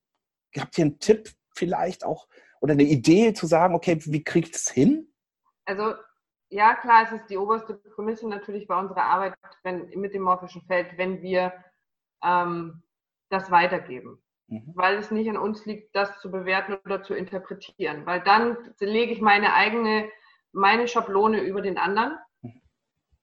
Habt 0.56 0.78
ihr 0.78 0.84
einen 0.84 0.98
Tipp 1.00 1.32
vielleicht 1.54 2.04
auch 2.04 2.28
oder 2.60 2.72
eine 2.72 2.84
Idee 2.84 3.32
zu 3.32 3.46
sagen, 3.46 3.74
okay, 3.74 3.98
wie 4.04 4.22
kriegt 4.22 4.54
es 4.54 4.70
hin? 4.70 5.10
also 5.70 5.94
ja, 6.48 6.74
klar, 6.74 7.04
es 7.04 7.12
ist 7.12 7.30
die 7.30 7.38
oberste 7.38 7.74
Prämisse 7.74 8.28
natürlich 8.28 8.66
bei 8.66 8.78
unserer 8.78 9.04
Arbeit 9.04 9.34
wenn, 9.62 9.88
mit 10.00 10.14
dem 10.14 10.22
morphischen 10.22 10.62
Feld, 10.62 10.98
wenn 10.98 11.22
wir 11.22 11.52
ähm, 12.24 12.82
das 13.28 13.52
weitergeben. 13.52 14.20
Mhm. 14.48 14.72
Weil 14.74 14.96
es 14.96 15.12
nicht 15.12 15.30
an 15.30 15.36
uns 15.36 15.64
liegt, 15.64 15.94
das 15.94 16.18
zu 16.20 16.30
bewerten 16.30 16.76
oder 16.84 17.04
zu 17.04 17.14
interpretieren. 17.14 18.04
Weil 18.04 18.20
dann 18.22 18.56
lege 18.80 19.12
ich 19.12 19.20
meine 19.20 19.54
eigene, 19.54 20.10
meine 20.50 20.88
Schablone 20.88 21.40
über 21.40 21.62
den 21.62 21.78
anderen. 21.78 22.18
Mhm. 22.42 22.60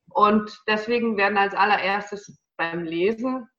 Und 0.09 0.63
deswegen 0.67 1.17
werden 1.17 1.37
als 1.37 1.53
allererstes 1.53 2.39
beim 2.55 2.83
Lesen 2.83 3.49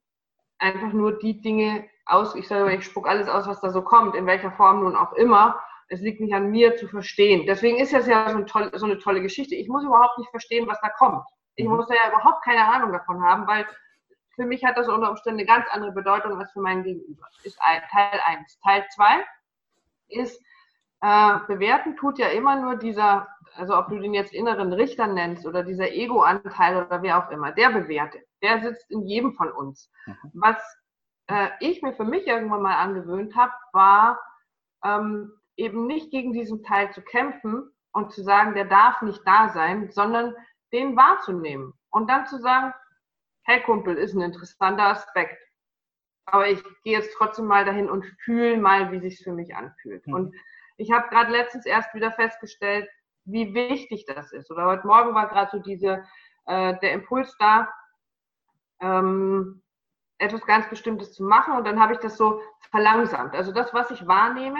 einfach 0.57 0.93
nur 0.93 1.19
die 1.19 1.41
Dinge 1.41 1.87
aus, 2.05 2.33
ich 2.33 2.47
sage, 2.47 2.73
ich 2.73 2.83
spuck 2.83 3.07
alles 3.07 3.29
aus, 3.29 3.45
was 3.45 3.61
da 3.61 3.69
so 3.69 3.83
kommt, 3.83 4.15
in 4.15 4.25
welcher 4.25 4.51
Form 4.53 4.83
nun 4.83 4.95
auch 4.95 5.13
immer, 5.13 5.61
es 5.89 6.01
liegt 6.01 6.21
nicht 6.21 6.33
an 6.33 6.51
mir 6.51 6.75
zu 6.77 6.87
verstehen. 6.87 7.45
Deswegen 7.47 7.77
ist 7.77 7.93
das 7.93 8.07
ja 8.07 8.29
so, 8.29 8.37
ein 8.37 8.45
toll, 8.47 8.71
so, 8.75 8.85
eine 8.85 8.99
tolle 8.99 9.21
Geschichte. 9.21 9.55
Ich 9.55 9.67
muss 9.67 9.83
überhaupt 9.83 10.17
nicht 10.17 10.29
verstehen, 10.29 10.67
was 10.67 10.79
da 10.81 10.89
kommt. 10.89 11.25
Ich 11.55 11.65
mhm. 11.67 11.75
muss 11.75 11.87
da 11.87 11.95
ja 11.95 12.09
überhaupt 12.09 12.43
keine 12.43 12.65
Ahnung 12.65 12.91
davon 12.91 13.21
haben, 13.23 13.47
weil 13.47 13.65
für 14.35 14.45
mich 14.45 14.63
hat 14.63 14.77
das 14.77 14.87
unter 14.87 15.09
Umständen 15.09 15.39
eine 15.39 15.47
ganz 15.47 15.65
andere 15.71 15.91
Bedeutung 15.91 16.39
als 16.39 16.51
für 16.51 16.61
meinen 16.61 16.83
Gegenüber. 16.83 17.27
Ist 17.43 17.59
Teil 17.59 18.19
1. 18.23 18.59
Teil 18.61 18.85
2 18.95 19.25
ist, 20.09 20.41
äh, 21.01 21.39
bewerten 21.47 21.95
tut 21.95 22.19
ja 22.19 22.27
immer 22.27 22.55
nur 22.55 22.75
dieser, 22.75 23.27
also 23.55 23.77
ob 23.77 23.89
du 23.89 23.99
den 23.99 24.13
jetzt 24.13 24.33
inneren 24.33 24.71
Richter 24.71 25.07
nennst 25.07 25.45
oder 25.45 25.63
dieser 25.63 25.91
Ego-Anteil 25.91 26.85
oder 26.85 27.01
wer 27.01 27.17
auch 27.17 27.31
immer, 27.31 27.51
der 27.51 27.69
bewertet. 27.69 28.23
Der 28.41 28.61
sitzt 28.61 28.89
in 28.91 29.05
jedem 29.05 29.33
von 29.33 29.51
uns. 29.51 29.91
Mhm. 30.05 30.15
Was 30.33 30.57
äh, 31.27 31.49
ich 31.59 31.81
mir 31.81 31.93
für 31.93 32.05
mich 32.05 32.27
irgendwann 32.27 32.61
mal 32.61 32.75
angewöhnt 32.75 33.35
habe, 33.35 33.53
war, 33.73 34.19
ähm, 34.83 35.33
eben 35.59 35.85
nicht 35.85 36.11
gegen 36.11 36.33
diesen 36.33 36.63
Teil 36.63 36.91
zu 36.91 37.01
kämpfen 37.01 37.69
und 37.91 38.11
zu 38.11 38.23
sagen, 38.23 38.53
der 38.53 38.65
darf 38.65 39.01
nicht 39.01 39.21
da 39.25 39.49
sein, 39.49 39.91
sondern 39.91 40.33
den 40.71 40.95
wahrzunehmen 40.95 41.73
und 41.89 42.09
dann 42.09 42.25
zu 42.27 42.37
sagen, 42.39 42.73
hey 43.43 43.61
Kumpel, 43.61 43.95
ist 43.95 44.13
ein 44.13 44.21
interessanter 44.21 44.87
Aspekt. 44.87 45.37
Aber 46.25 46.47
ich 46.47 46.63
gehe 46.83 46.97
jetzt 46.97 47.13
trotzdem 47.17 47.45
mal 47.45 47.65
dahin 47.65 47.89
und 47.89 48.05
fühle 48.23 48.57
mal, 48.57 48.91
wie 48.91 48.99
sich 48.99 49.23
für 49.23 49.33
mich 49.33 49.55
anfühlt. 49.55 50.05
Mhm. 50.05 50.13
Und 50.13 50.35
ich 50.77 50.91
habe 50.91 51.09
gerade 51.09 51.31
letztens 51.31 51.65
erst 51.65 51.93
wieder 51.93 52.11
festgestellt, 52.11 52.87
wie 53.25 53.53
wichtig 53.53 54.05
das 54.05 54.31
ist. 54.31 54.51
Oder 54.51 54.65
heute 54.65 54.85
Morgen 54.85 55.13
war 55.13 55.27
gerade 55.27 55.51
so 55.51 55.59
diese, 55.59 56.05
äh, 56.45 56.77
der 56.79 56.93
Impuls 56.93 57.35
da, 57.39 57.73
ähm, 58.79 59.63
etwas 60.19 60.45
ganz 60.45 60.69
Bestimmtes 60.69 61.13
zu 61.13 61.23
machen. 61.23 61.53
Und 61.55 61.65
dann 61.65 61.79
habe 61.79 61.93
ich 61.93 61.99
das 61.99 62.17
so 62.17 62.41
verlangsamt. 62.69 63.33
Also 63.33 63.51
das, 63.51 63.73
was 63.73 63.89
ich 63.91 64.05
wahrnehme, 64.05 64.59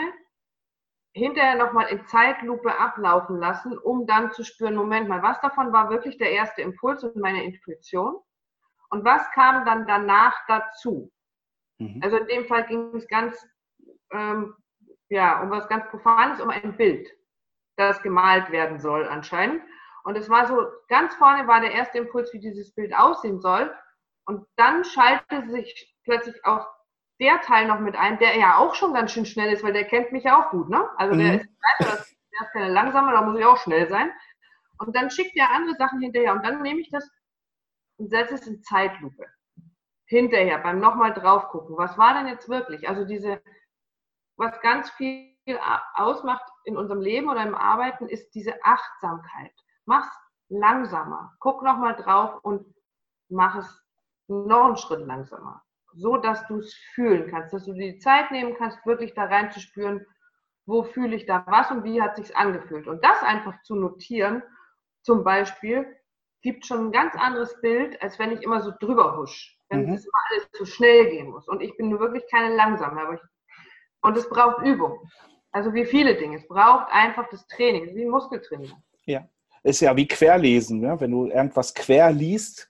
hinterher 1.12 1.56
nochmal 1.56 1.88
in 1.88 2.06
Zeitlupe 2.06 2.78
ablaufen 2.78 3.38
lassen, 3.38 3.76
um 3.78 4.06
dann 4.06 4.32
zu 4.32 4.44
spüren, 4.44 4.76
Moment 4.76 5.08
mal, 5.08 5.22
was 5.22 5.40
davon 5.40 5.72
war 5.72 5.90
wirklich 5.90 6.18
der 6.18 6.30
erste 6.30 6.62
Impuls 6.62 7.02
und 7.02 7.16
meine 7.16 7.44
Intuition? 7.44 8.16
Und 8.90 9.04
was 9.04 9.30
kam 9.32 9.64
dann 9.64 9.86
danach 9.86 10.36
dazu? 10.46 11.10
Mhm. 11.78 12.00
Also 12.02 12.16
in 12.18 12.26
dem 12.26 12.46
Fall 12.46 12.66
ging 12.66 12.94
es 12.94 13.06
ganz, 13.08 13.44
ähm, 14.12 14.54
ja, 15.08 15.42
um 15.42 15.50
was 15.50 15.68
ganz 15.68 15.88
Profanes, 15.90 16.40
um 16.40 16.50
ein 16.50 16.76
Bild, 16.76 17.08
das 17.76 18.02
gemalt 18.02 18.50
werden 18.50 18.78
soll 18.78 19.06
anscheinend. 19.06 19.62
Und 20.04 20.16
es 20.16 20.28
war 20.28 20.46
so, 20.46 20.66
ganz 20.88 21.14
vorne 21.16 21.46
war 21.46 21.60
der 21.60 21.72
erste 21.72 21.98
Impuls, 21.98 22.32
wie 22.32 22.40
dieses 22.40 22.74
Bild 22.74 22.94
aussehen 22.94 23.40
soll. 23.40 23.74
Und 24.26 24.46
dann 24.56 24.84
schaltete 24.84 25.50
sich 25.50 25.96
plötzlich 26.04 26.44
auch 26.44 26.66
der 27.20 27.40
Teil 27.42 27.66
noch 27.66 27.80
mit 27.80 27.96
ein, 27.96 28.18
der 28.18 28.36
ja 28.38 28.56
auch 28.56 28.74
schon 28.74 28.94
ganz 28.94 29.12
schön 29.12 29.26
schnell 29.26 29.52
ist, 29.52 29.62
weil 29.62 29.74
der 29.74 29.84
kennt 29.84 30.10
mich 30.10 30.24
ja 30.24 30.40
auch 30.40 30.50
gut, 30.50 30.68
ne? 30.68 30.88
Also 30.96 31.14
mhm. 31.14 31.18
der 31.18 31.34
ist 31.40 31.48
der 31.80 32.46
ist 32.46 32.52
keine 32.52 32.72
langsame, 32.72 33.12
da 33.12 33.22
muss 33.22 33.38
ich 33.38 33.44
auch 33.44 33.58
schnell 33.58 33.88
sein. 33.88 34.10
Und 34.78 34.96
dann 34.96 35.10
schickt 35.10 35.36
er 35.36 35.50
andere 35.50 35.76
Sachen 35.76 36.00
hinterher 36.00 36.32
und 36.32 36.44
dann 36.44 36.62
nehme 36.62 36.80
ich 36.80 36.90
das 36.90 37.08
und 37.98 38.08
setze 38.08 38.34
es 38.34 38.46
in 38.46 38.62
Zeitlupe. 38.62 39.26
Hinterher, 40.06 40.58
beim 40.58 40.80
nochmal 40.80 41.12
drauf 41.12 41.48
gucken. 41.48 41.76
Was 41.76 41.98
war 41.98 42.14
denn 42.14 42.26
jetzt 42.26 42.48
wirklich? 42.48 42.88
Also 42.88 43.04
diese, 43.04 43.42
was 44.36 44.58
ganz 44.60 44.90
viel 44.90 45.36
ausmacht 45.94 46.44
in 46.64 46.76
unserem 46.76 47.00
Leben 47.00 47.28
oder 47.28 47.42
im 47.42 47.54
Arbeiten, 47.54 48.08
ist 48.08 48.30
diese 48.34 48.54
Achtsamkeit. 48.64 49.52
Mach's 49.84 50.10
langsamer. 50.48 51.36
Guck 51.40 51.62
nochmal 51.62 51.96
drauf 51.96 52.42
und 52.42 52.74
mach 53.28 53.56
es 53.56 53.84
noch 54.28 54.64
einen 54.64 54.76
Schritt 54.76 55.06
langsamer 55.06 55.62
so 55.94 56.16
dass 56.16 56.46
du 56.46 56.58
es 56.58 56.74
fühlen 56.94 57.30
kannst, 57.30 57.52
dass 57.52 57.64
du 57.64 57.72
dir 57.72 57.92
die 57.92 57.98
Zeit 57.98 58.30
nehmen 58.30 58.54
kannst, 58.56 58.84
wirklich 58.86 59.14
da 59.14 59.24
reinzuspüren, 59.24 60.06
wo 60.66 60.84
fühle 60.84 61.16
ich 61.16 61.26
da 61.26 61.44
was 61.46 61.70
und 61.70 61.84
wie 61.84 62.00
hat 62.00 62.16
sich's 62.16 62.34
angefühlt. 62.34 62.86
Und 62.86 63.04
das 63.04 63.22
einfach 63.22 63.60
zu 63.62 63.74
notieren, 63.74 64.42
zum 65.02 65.24
Beispiel, 65.24 65.86
gibt 66.42 66.66
schon 66.66 66.86
ein 66.86 66.92
ganz 66.92 67.14
anderes 67.16 67.60
Bild, 67.60 68.00
als 68.02 68.18
wenn 68.18 68.32
ich 68.32 68.42
immer 68.42 68.60
so 68.60 68.72
drüber 68.80 69.16
husch, 69.16 69.58
wenn 69.68 69.86
mhm. 69.86 69.92
das 69.92 70.04
immer 70.04 70.18
alles 70.30 70.48
so 70.52 70.64
schnell 70.64 71.10
gehen 71.10 71.30
muss. 71.30 71.48
Und 71.48 71.60
ich 71.60 71.76
bin 71.76 71.98
wirklich 71.98 72.24
keine 72.30 72.54
langsame, 72.54 73.00
aber 73.00 73.14
ich, 73.14 73.20
und 74.02 74.16
es 74.16 74.28
braucht 74.28 74.64
Übung. 74.64 74.98
Also 75.52 75.74
wie 75.74 75.84
viele 75.84 76.16
Dinge. 76.16 76.36
Es 76.36 76.46
braucht 76.46 76.86
einfach 76.92 77.28
das 77.30 77.46
Training, 77.48 77.94
wie 77.94 78.04
ein 78.04 78.10
Muskeltraining. 78.10 78.72
Ja, 79.04 79.28
ist 79.62 79.80
ja 79.80 79.96
wie 79.96 80.06
Querlesen. 80.06 80.80
Ne? 80.80 80.98
Wenn 81.00 81.10
du 81.10 81.26
irgendwas 81.26 81.74
quer 81.74 82.12
liest, 82.12 82.69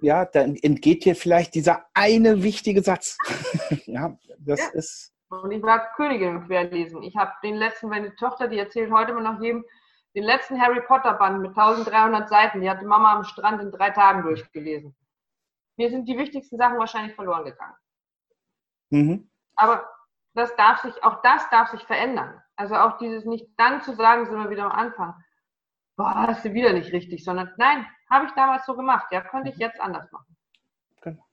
ja. 0.00 0.24
dann 0.24 0.56
entgeht 0.56 1.04
dir 1.04 1.14
vielleicht 1.14 1.54
dieser 1.54 1.86
eine 1.94 2.42
wichtige 2.42 2.82
Satz. 2.82 3.16
ja, 3.86 4.16
das 4.38 4.60
ja. 4.60 4.68
ist. 4.70 5.14
Und 5.30 5.50
ich 5.50 5.62
war 5.62 5.92
Königin 5.94 6.36
im 6.36 6.46
Querlesen. 6.46 7.02
Ich 7.02 7.16
habe 7.16 7.32
den 7.42 7.56
letzten, 7.56 7.88
meine 7.88 8.14
Tochter, 8.16 8.48
die 8.48 8.58
erzählt 8.58 8.90
heute 8.90 9.12
immer 9.12 9.20
noch 9.20 9.40
jedem, 9.40 9.64
den 10.14 10.24
letzten 10.24 10.60
Harry 10.60 10.80
Potter 10.80 11.14
Band 11.14 11.40
mit 11.40 11.50
1300 11.50 12.28
Seiten, 12.28 12.60
die 12.62 12.70
hatte 12.70 12.86
Mama 12.86 13.16
am 13.16 13.24
Strand 13.24 13.60
in 13.60 13.70
drei 13.70 13.90
Tagen 13.90 14.22
durchgelesen. 14.22 14.96
Mir 15.76 15.90
sind 15.90 16.08
die 16.08 16.16
wichtigsten 16.16 16.56
Sachen 16.56 16.78
wahrscheinlich 16.78 17.14
verloren 17.14 17.44
gegangen. 17.44 17.76
Mhm. 18.90 19.30
Aber 19.56 19.86
das 20.34 20.56
darf 20.56 20.80
sich, 20.80 21.04
auch 21.04 21.20
das 21.22 21.48
darf 21.50 21.68
sich 21.70 21.82
verändern. 21.82 22.42
Also 22.56 22.74
auch 22.74 22.96
dieses 22.98 23.26
nicht 23.26 23.46
dann 23.58 23.82
zu 23.82 23.94
sagen, 23.94 24.24
sind 24.24 24.38
wir 24.38 24.50
wieder 24.50 24.64
am 24.64 24.72
Anfang 24.72 25.14
boah, 25.98 26.14
hast 26.28 26.44
du 26.44 26.54
wieder 26.54 26.72
nicht 26.72 26.92
richtig, 26.92 27.24
sondern 27.24 27.52
nein, 27.58 27.84
habe 28.10 28.26
ich 28.26 28.32
damals 28.32 28.66
so 28.66 28.74
gemacht, 28.74 29.06
ja, 29.10 29.20
könnte 29.20 29.50
ich 29.50 29.56
mhm. 29.56 29.62
jetzt 29.62 29.80
anders 29.80 30.10
machen. 30.12 30.38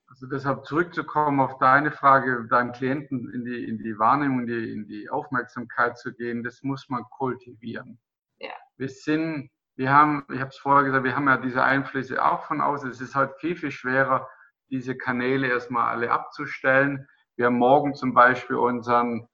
Also 0.07 0.28
deshalb 0.28 0.65
zurückzukommen 0.65 1.41
auf 1.41 1.57
deine 1.57 1.91
Frage, 1.91 2.47
deinem 2.49 2.71
Klienten 2.71 3.34
in 3.34 3.43
die, 3.43 3.65
in 3.65 3.80
die 3.80 3.99
Wahrnehmung, 3.99 4.41
in 4.41 4.47
die, 4.47 4.71
in 4.71 4.88
die 4.88 5.09
Aufmerksamkeit 5.09 5.97
zu 5.97 6.13
gehen, 6.13 6.41
das 6.41 6.63
muss 6.63 6.88
man 6.88 7.03
kultivieren. 7.09 7.99
Ja. 8.39 8.53
Wir 8.78 8.88
sind, 8.88 9.49
wir 9.76 9.91
haben, 9.91 10.26
ich 10.32 10.39
habe 10.39 10.51
es 10.51 10.57
vorher 10.57 10.86
gesagt, 10.86 11.03
wir 11.03 11.15
haben 11.17 11.28
ja 11.28 11.36
diese 11.36 11.63
Einflüsse 11.63 12.23
auch 12.23 12.45
von 12.45 12.61
außen. 12.61 12.89
Es 12.89 13.01
ist 13.01 13.13
halt 13.13 13.34
viel, 13.39 13.57
viel 13.57 13.71
schwerer, 13.71 14.30
diese 14.69 14.95
Kanäle 14.95 15.47
erstmal 15.47 15.89
alle 15.89 16.11
abzustellen. 16.11 17.09
Wir 17.36 17.47
haben 17.47 17.57
morgen 17.57 17.93
zum 17.93 18.13
Beispiel 18.13 18.55
unseren 18.55 19.28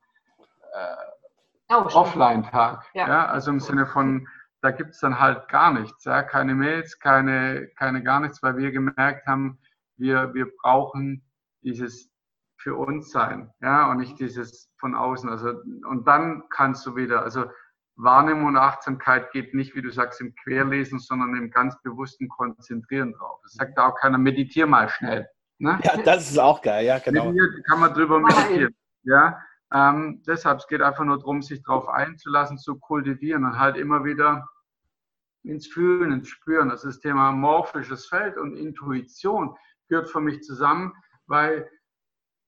äh, 0.74 1.76
oh, 1.76 1.86
Offline-Tag. 1.94 2.86
Ja. 2.96 3.08
ja. 3.08 3.26
also 3.28 3.52
im 3.52 3.60
Sinne 3.60 3.86
von, 3.86 4.28
da 4.62 4.72
gibt 4.72 4.92
es 4.92 5.00
dann 5.00 5.20
halt 5.20 5.48
gar 5.48 5.74
nichts, 5.74 6.06
ja? 6.06 6.24
keine 6.24 6.56
Mails, 6.56 7.00
keine, 7.00 7.68
keine 7.78 8.04
gar 8.04 8.20
nichts, 8.20 8.42
weil 8.44 8.58
wir 8.58 8.72
gemerkt 8.72 9.28
haben, 9.28 9.60
wir, 9.98 10.34
wir 10.34 10.48
brauchen 10.62 11.24
dieses 11.62 12.10
für 12.58 12.76
uns 12.76 13.10
sein, 13.12 13.52
ja, 13.62 13.90
und 13.90 13.98
nicht 13.98 14.20
dieses 14.20 14.72
von 14.80 14.94
außen. 14.94 15.30
Also, 15.30 15.50
und 15.90 16.08
dann 16.08 16.44
kannst 16.50 16.86
du 16.86 16.96
wieder, 16.96 17.24
also 17.24 17.46
Wahrnehmung 17.96 18.50
und 18.50 18.58
Achtsamkeit 18.58 19.32
geht 19.32 19.54
nicht, 19.56 19.76
wie 19.76 19.82
du 19.82 19.92
sagst, 19.92 20.22
im 20.22 20.36
Querlesen, 20.36 21.00
sondern 21.00 21.36
im 21.36 21.50
ganz 21.50 21.80
bewussten 21.82 22.30
Konzentrieren 22.30 23.14
drauf. 23.14 23.40
Das 23.44 23.54
sagt 23.54 23.78
auch 23.80 23.96
keiner, 23.96 24.20
meditier 24.20 24.68
mal 24.68 24.90
schnell. 24.90 25.28
Ne? 25.58 25.80
Ja, 25.84 25.98
das 25.98 26.30
ist 26.30 26.38
auch 26.38 26.62
geil, 26.62 26.86
ja, 26.86 27.00
genau. 27.00 27.32
Meditiert 27.32 27.66
kann 27.68 27.80
man 27.80 27.94
drüber 27.94 28.20
meditieren, 28.20 28.76
ja. 29.04 29.40
Ähm, 29.74 30.22
deshalb, 30.28 30.60
es 30.60 30.68
geht 30.68 30.82
einfach 30.82 31.06
nur 31.06 31.18
darum, 31.18 31.42
sich 31.42 31.64
darauf 31.64 31.88
einzulassen, 31.88 32.58
zu 32.58 32.78
kultivieren 32.78 33.46
und 33.46 33.58
halt 33.58 33.78
immer 33.78 34.04
wieder 34.04 34.48
ins 35.44 35.68
Fühlen, 35.68 36.12
ins 36.12 36.30
Spüren. 36.30 36.70
Das 36.70 36.84
ist 36.84 36.98
das 36.98 37.02
Thema 37.02 37.32
morphisches 37.32 38.08
Feld 38.08 38.38
und 38.38 38.56
Intuition 38.56 39.56
gehört 39.88 40.10
für 40.10 40.22
mich 40.22 40.42
zusammen, 40.42 40.94
weil 41.26 41.70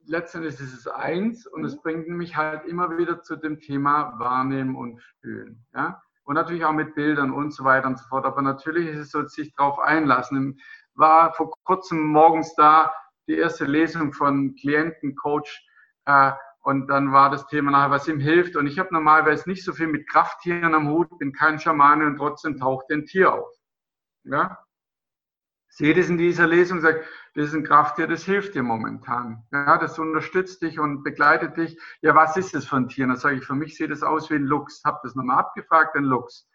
letztendlich 0.05 0.59
ist 0.59 0.73
es 0.73 0.87
eins 0.87 1.47
und 1.47 1.65
es 1.65 1.81
bringt 1.81 2.07
mich 2.07 2.35
halt 2.35 2.65
immer 2.65 2.97
wieder 2.97 3.21
zu 3.21 3.35
dem 3.35 3.59
Thema 3.59 4.17
Wahrnehmen 4.19 4.75
und 4.75 5.01
Fühlen. 5.21 5.65
Ja? 5.73 6.01
Und 6.23 6.35
natürlich 6.35 6.65
auch 6.65 6.73
mit 6.73 6.95
Bildern 6.95 7.31
und 7.31 7.53
so 7.53 7.63
weiter 7.63 7.87
und 7.87 7.99
so 7.99 8.05
fort. 8.07 8.25
Aber 8.25 8.41
natürlich 8.41 8.87
ist 8.87 8.99
es 8.99 9.11
so, 9.11 9.25
sich 9.27 9.53
darauf 9.55 9.79
einlassen. 9.79 10.59
War 10.93 11.33
vor 11.33 11.51
kurzem 11.63 11.99
morgens 11.99 12.55
da 12.55 12.93
die 13.27 13.35
erste 13.35 13.65
Lesung 13.65 14.13
von 14.13 14.55
Klienten, 14.55 15.15
Coach, 15.15 15.65
äh, 16.05 16.31
und 16.63 16.87
dann 16.87 17.11
war 17.11 17.29
das 17.29 17.45
Thema 17.47 17.71
nachher, 17.71 17.91
was 17.91 18.07
ihm 18.07 18.21
hilft. 18.21 18.55
Und 18.55 18.67
ich 18.67 18.79
habe 18.79 18.93
normalerweise 18.93 19.49
nicht 19.49 19.65
so 19.65 19.73
viel 19.73 19.87
mit 19.87 20.09
Krafttieren 20.09 20.73
am 20.73 20.89
Hut, 20.89 21.19
bin 21.19 21.33
kein 21.33 21.59
Schamane 21.59 22.07
und 22.07 22.17
trotzdem 22.17 22.57
taucht 22.57 22.89
ein 22.89 23.05
Tier 23.05 23.33
auf. 23.33 23.53
Ja? 24.23 24.57
Seht 25.67 25.97
es 25.97 26.07
in 26.07 26.17
dieser 26.17 26.47
Lesung, 26.47 26.79
sagt, 26.79 27.05
das 27.35 27.47
ist 27.47 27.53
ein 27.53 27.65
Krafttier, 27.65 28.07
das 28.07 28.23
hilft 28.23 28.55
dir 28.55 28.63
momentan. 28.63 29.43
Ja, 29.51 29.77
das 29.77 29.99
unterstützt 29.99 30.61
dich 30.61 30.79
und 30.79 31.03
begleitet 31.03 31.57
dich. 31.57 31.77
Ja, 32.01 32.15
was 32.15 32.37
ist 32.37 32.55
das 32.55 32.65
für 32.65 32.77
ein 32.77 32.87
Tier? 32.87 33.07
Dann 33.07 33.17
sage 33.17 33.37
ich, 33.37 33.45
für 33.45 33.55
mich 33.55 33.75
sieht 33.75 33.91
es 33.91 34.01
aus 34.01 34.29
wie 34.29 34.35
ein 34.35 34.45
Luchs. 34.45 34.81
Hab 34.85 35.01
das 35.03 35.15
nochmal 35.15 35.39
abgefragt, 35.39 35.97
ein 35.97 36.05
Luchs. 36.05 36.47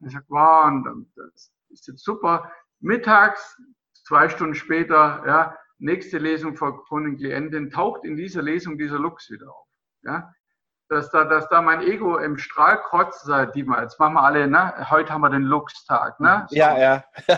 Und 0.00 0.08
ich 0.08 0.14
sage, 0.14 0.26
wow, 0.30 0.66
und 0.66 1.12
das 1.14 1.52
ist 1.68 1.86
jetzt 1.86 2.02
super. 2.02 2.50
Mittags, 2.80 3.56
zwei 4.04 4.28
Stunden 4.28 4.56
später, 4.56 5.22
ja, 5.26 5.56
nächste 5.82 6.18
Lesung 6.18 6.56
von 6.56 7.16
Klientin, 7.16 7.70
taucht 7.70 8.04
in 8.04 8.16
dieser 8.16 8.42
Lesung 8.42 8.78
dieser 8.78 8.98
Lux 8.98 9.30
wieder 9.30 9.50
auf. 9.50 9.66
Ja? 10.02 10.32
Dass, 10.88 11.10
da, 11.10 11.24
dass 11.24 11.48
da 11.48 11.62
mein 11.62 11.82
Ego 11.82 12.18
im 12.18 12.38
Strahl 12.38 12.80
kotzt, 12.82 13.24
sagt 13.24 13.56
die 13.56 13.64
mal, 13.64 13.82
jetzt 13.82 13.98
machen 13.98 14.14
wir 14.14 14.22
alle, 14.22 14.46
ne? 14.46 14.74
heute 14.90 15.12
haben 15.12 15.22
wir 15.22 15.30
den 15.30 15.42
Lux-Tag. 15.42 16.20
Ne? 16.20 16.46
So. 16.48 16.56
Ja, 16.56 16.78
ja. 16.78 17.04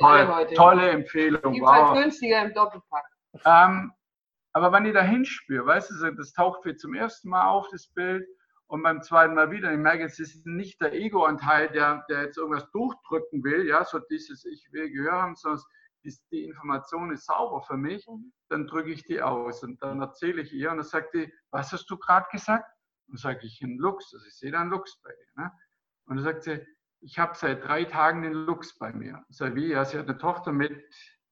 Toll, 0.00 0.46
tolle 0.54 0.90
Empfehlung. 0.90 1.52
Die 1.52 1.60
wow. 1.60 1.90
halt 1.90 2.02
günstiger 2.02 2.42
im 2.42 2.54
Doppelpack. 2.54 3.06
Ähm, 3.44 3.92
aber 4.52 4.72
wenn 4.72 4.86
ich 4.86 4.94
da 4.94 5.02
hinspüre, 5.02 5.66
weißt 5.66 5.90
du, 5.90 6.12
das 6.12 6.32
taucht 6.32 6.64
mir 6.64 6.76
zum 6.76 6.94
ersten 6.94 7.28
Mal 7.28 7.46
auf, 7.46 7.68
das 7.70 7.88
Bild, 7.88 8.26
und 8.68 8.82
beim 8.82 9.02
zweiten 9.02 9.34
Mal 9.34 9.50
wieder. 9.50 9.72
Ich 9.72 9.78
merke, 9.78 10.04
es 10.04 10.18
ist 10.18 10.44
nicht 10.46 10.80
der 10.80 10.92
Ego-Anteil, 10.92 11.68
der, 11.68 12.04
der 12.08 12.22
jetzt 12.22 12.36
irgendwas 12.36 12.68
durchdrücken 12.72 13.44
will, 13.44 13.66
ja, 13.66 13.84
so 13.84 14.00
dieses 14.10 14.44
Ich 14.44 14.66
will 14.72 14.90
Gehör 14.90 15.22
haben, 15.22 15.36
sondern 15.36 15.62
ist, 16.06 16.24
die 16.30 16.44
Information 16.44 17.12
ist 17.12 17.26
sauber 17.26 17.62
für 17.62 17.76
mich, 17.76 18.06
mhm. 18.06 18.32
dann 18.48 18.66
drücke 18.66 18.90
ich 18.90 19.04
die 19.04 19.20
aus 19.20 19.62
und 19.62 19.82
dann 19.82 20.00
erzähle 20.00 20.42
ich 20.42 20.52
ihr 20.52 20.70
und 20.70 20.78
dann 20.78 20.86
sagt 20.86 21.14
die, 21.14 21.32
was 21.50 21.72
hast 21.72 21.90
du 21.90 21.98
gerade 21.98 22.26
gesagt? 22.32 22.70
Und 23.08 23.14
dann 23.14 23.32
sage 23.32 23.46
ich, 23.46 23.60
ein 23.62 23.76
Lux, 23.78 24.12
also 24.14 24.26
ich 24.26 24.34
sehe 24.34 24.50
da 24.50 24.60
einen 24.60 24.70
Lux 24.70 25.00
bei 25.02 25.10
dir. 25.10 25.42
Ne? 25.42 25.52
Und 26.06 26.16
dann 26.16 26.24
sagt 26.24 26.44
sie, 26.44 26.66
ich 27.00 27.18
habe 27.18 27.36
seit 27.36 27.64
drei 27.64 27.84
Tagen 27.84 28.22
den 28.22 28.32
Lux 28.32 28.78
bei 28.78 28.92
mir. 28.92 29.24
Sage, 29.28 29.54
wie? 29.54 29.68
Ja, 29.68 29.84
sie 29.84 29.98
hat 29.98 30.08
eine 30.08 30.18
Tochter 30.18 30.52
mit 30.52 30.72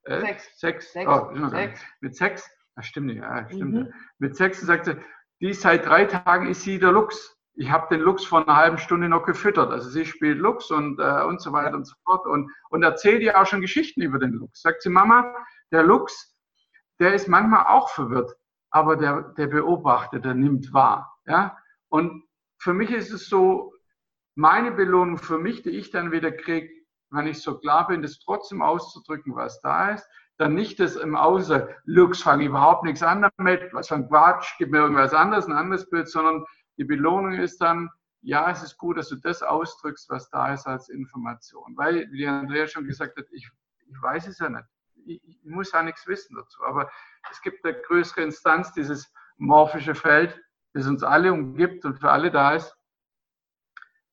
äh, 0.03 0.21
sechs. 0.21 0.59
Sechs. 0.59 0.93
sechs. 0.93 1.11
Oh, 1.11 1.47
sechs. 1.49 1.81
Mit 2.01 2.15
sechs? 2.15 2.49
Das 2.75 2.85
stimmt 2.85 3.07
nicht, 3.07 3.17
ja, 3.17 3.49
stimmt. 3.49 3.73
Mhm. 3.73 3.93
Mit 4.19 4.35
sechs 4.35 4.61
sagt 4.61 4.85
sie, 4.85 4.97
die 5.41 5.53
seit 5.53 5.85
drei 5.85 6.05
Tagen 6.05 6.47
ist 6.47 6.61
sie 6.61 6.79
der 6.79 6.91
Lux. 6.91 7.34
Ich 7.55 7.71
habe 7.71 7.87
den 7.89 8.01
Lux 8.01 8.25
vor 8.25 8.41
einer 8.41 8.55
halben 8.55 8.77
Stunde 8.77 9.07
noch 9.07 9.25
gefüttert. 9.25 9.71
Also 9.71 9.89
sie 9.89 10.05
spielt 10.05 10.39
Lux 10.39 10.71
und, 10.71 10.99
äh, 10.99 11.23
und 11.23 11.41
so 11.41 11.53
weiter 11.53 11.75
und 11.75 11.85
so 11.85 11.95
fort 12.03 12.25
und, 12.27 12.51
und 12.69 12.83
erzählt 12.83 13.21
ihr 13.21 13.39
auch 13.39 13.45
schon 13.45 13.61
Geschichten 13.61 14.01
über 14.01 14.19
den 14.19 14.31
Lux. 14.31 14.61
Sagt 14.61 14.81
sie, 14.81 14.89
Mama, 14.89 15.33
der 15.71 15.83
Lux, 15.83 16.35
der 16.99 17.13
ist 17.13 17.27
manchmal 17.27 17.65
auch 17.67 17.89
verwirrt, 17.89 18.35
aber 18.71 18.97
der, 18.97 19.33
der 19.37 19.47
beobachtet, 19.47 20.25
der 20.25 20.33
nimmt 20.33 20.73
wahr. 20.73 21.17
Ja? 21.25 21.57
Und 21.89 22.23
für 22.57 22.73
mich 22.73 22.91
ist 22.91 23.11
es 23.11 23.29
so, 23.29 23.73
meine 24.35 24.71
Belohnung 24.71 25.17
für 25.17 25.37
mich, 25.37 25.61
die 25.63 25.69
ich 25.69 25.91
dann 25.91 26.11
wieder 26.11 26.31
kriege, 26.31 26.69
wenn 27.09 27.27
ich 27.27 27.41
so 27.41 27.57
klar 27.57 27.87
bin, 27.87 28.01
das 28.01 28.19
trotzdem 28.19 28.61
auszudrücken, 28.61 29.33
was 29.35 29.61
da 29.61 29.91
ist, 29.91 30.05
dann 30.37 30.53
nicht 30.53 30.81
das 30.81 30.97
im 30.97 31.15
Außer, 31.15 31.69
Lux, 31.85 32.21
fange 32.21 32.43
überhaupt 32.43 32.83
nichts 32.83 33.01
an 33.01 33.29
damit, 33.37 33.73
was 33.73 33.87
für 33.87 33.95
ein 33.95 34.09
Quatsch, 34.09 34.55
gib 34.57 34.71
mir 34.71 34.79
irgendwas 34.79 35.13
anderes, 35.13 35.45
ein 35.45 35.53
anderes 35.53 35.89
Bild, 35.89 36.09
sondern 36.09 36.43
die 36.77 36.83
Belohnung 36.83 37.33
ist 37.33 37.61
dann, 37.61 37.89
ja, 38.21 38.49
es 38.49 38.63
ist 38.63 38.77
gut, 38.77 38.97
dass 38.97 39.09
du 39.09 39.15
das 39.15 39.43
ausdrückst, 39.43 40.09
was 40.09 40.29
da 40.29 40.53
ist 40.53 40.65
als 40.65 40.89
Information. 40.89 41.77
Weil, 41.77 42.11
wie 42.11 42.27
Andrea 42.27 42.67
schon 42.67 42.85
gesagt 42.85 43.17
hat, 43.17 43.25
ich, 43.31 43.49
ich 43.87 44.01
weiß 44.01 44.27
es 44.27 44.39
ja 44.39 44.49
nicht. 44.49 44.65
Ich, 45.05 45.23
ich 45.23 45.45
muss 45.45 45.71
ja 45.71 45.83
nichts 45.83 46.07
wissen 46.07 46.35
dazu. 46.35 46.63
Aber 46.65 46.89
es 47.31 47.41
gibt 47.41 47.63
eine 47.63 47.79
größere 47.81 48.21
Instanz, 48.21 48.73
dieses 48.73 49.13
morphische 49.37 49.93
Feld, 49.93 50.41
das 50.73 50.87
uns 50.87 51.03
alle 51.03 51.31
umgibt 51.31 51.85
und 51.85 51.99
für 51.99 52.11
alle 52.11 52.31
da 52.31 52.55
ist, 52.55 52.75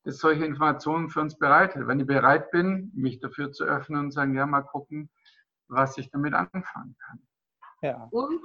das 0.05 0.19
solche 0.19 0.45
Informationen 0.45 1.09
für 1.09 1.21
uns 1.21 1.39
bereitet. 1.39 1.87
Wenn 1.87 2.01
ich 2.01 2.07
bereit 2.07 2.51
bin, 2.51 2.91
mich 2.95 3.21
dafür 3.21 3.53
zu 3.53 3.65
öffnen 3.65 4.01
und 4.01 4.11
sagen, 4.11 4.35
ja, 4.35 4.47
mal 4.47 4.63
gucken, 4.63 5.11
was 5.69 5.97
ich 5.97 6.11
damit 6.11 6.35
anfangen 6.35 6.97
kann. 6.99 7.27
Ja. 7.81 8.09
Und 8.11 8.45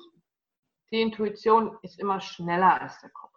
die 0.91 1.01
Intuition 1.01 1.77
ist 1.81 1.99
immer 1.99 2.21
schneller 2.21 2.81
als 2.81 3.01
der 3.01 3.09
Kopf 3.09 3.36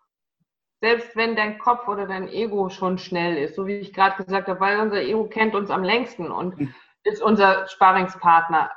selbst 0.80 1.14
wenn 1.14 1.36
dein 1.36 1.58
Kopf 1.58 1.88
oder 1.88 2.06
dein 2.06 2.28
Ego 2.28 2.70
schon 2.70 2.98
schnell 2.98 3.36
ist, 3.36 3.54
so 3.54 3.66
wie 3.66 3.76
ich 3.76 3.92
gerade 3.92 4.22
gesagt 4.22 4.48
habe, 4.48 4.60
weil 4.60 4.80
unser 4.80 5.02
Ego 5.02 5.28
kennt 5.28 5.54
uns 5.54 5.70
am 5.70 5.84
längsten 5.84 6.30
und 6.30 6.58
mhm. 6.58 6.74
ist 7.04 7.22
unser 7.22 7.68
Sparingspartner. 7.68 8.70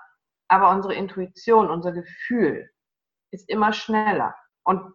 Aber 0.50 0.70
unsere 0.70 0.94
Intuition, 0.94 1.70
unser 1.70 1.94
Gefühl 1.94 2.70
ist 3.32 3.50
immer 3.50 3.74
schneller. 3.74 4.36
Und 4.64 4.94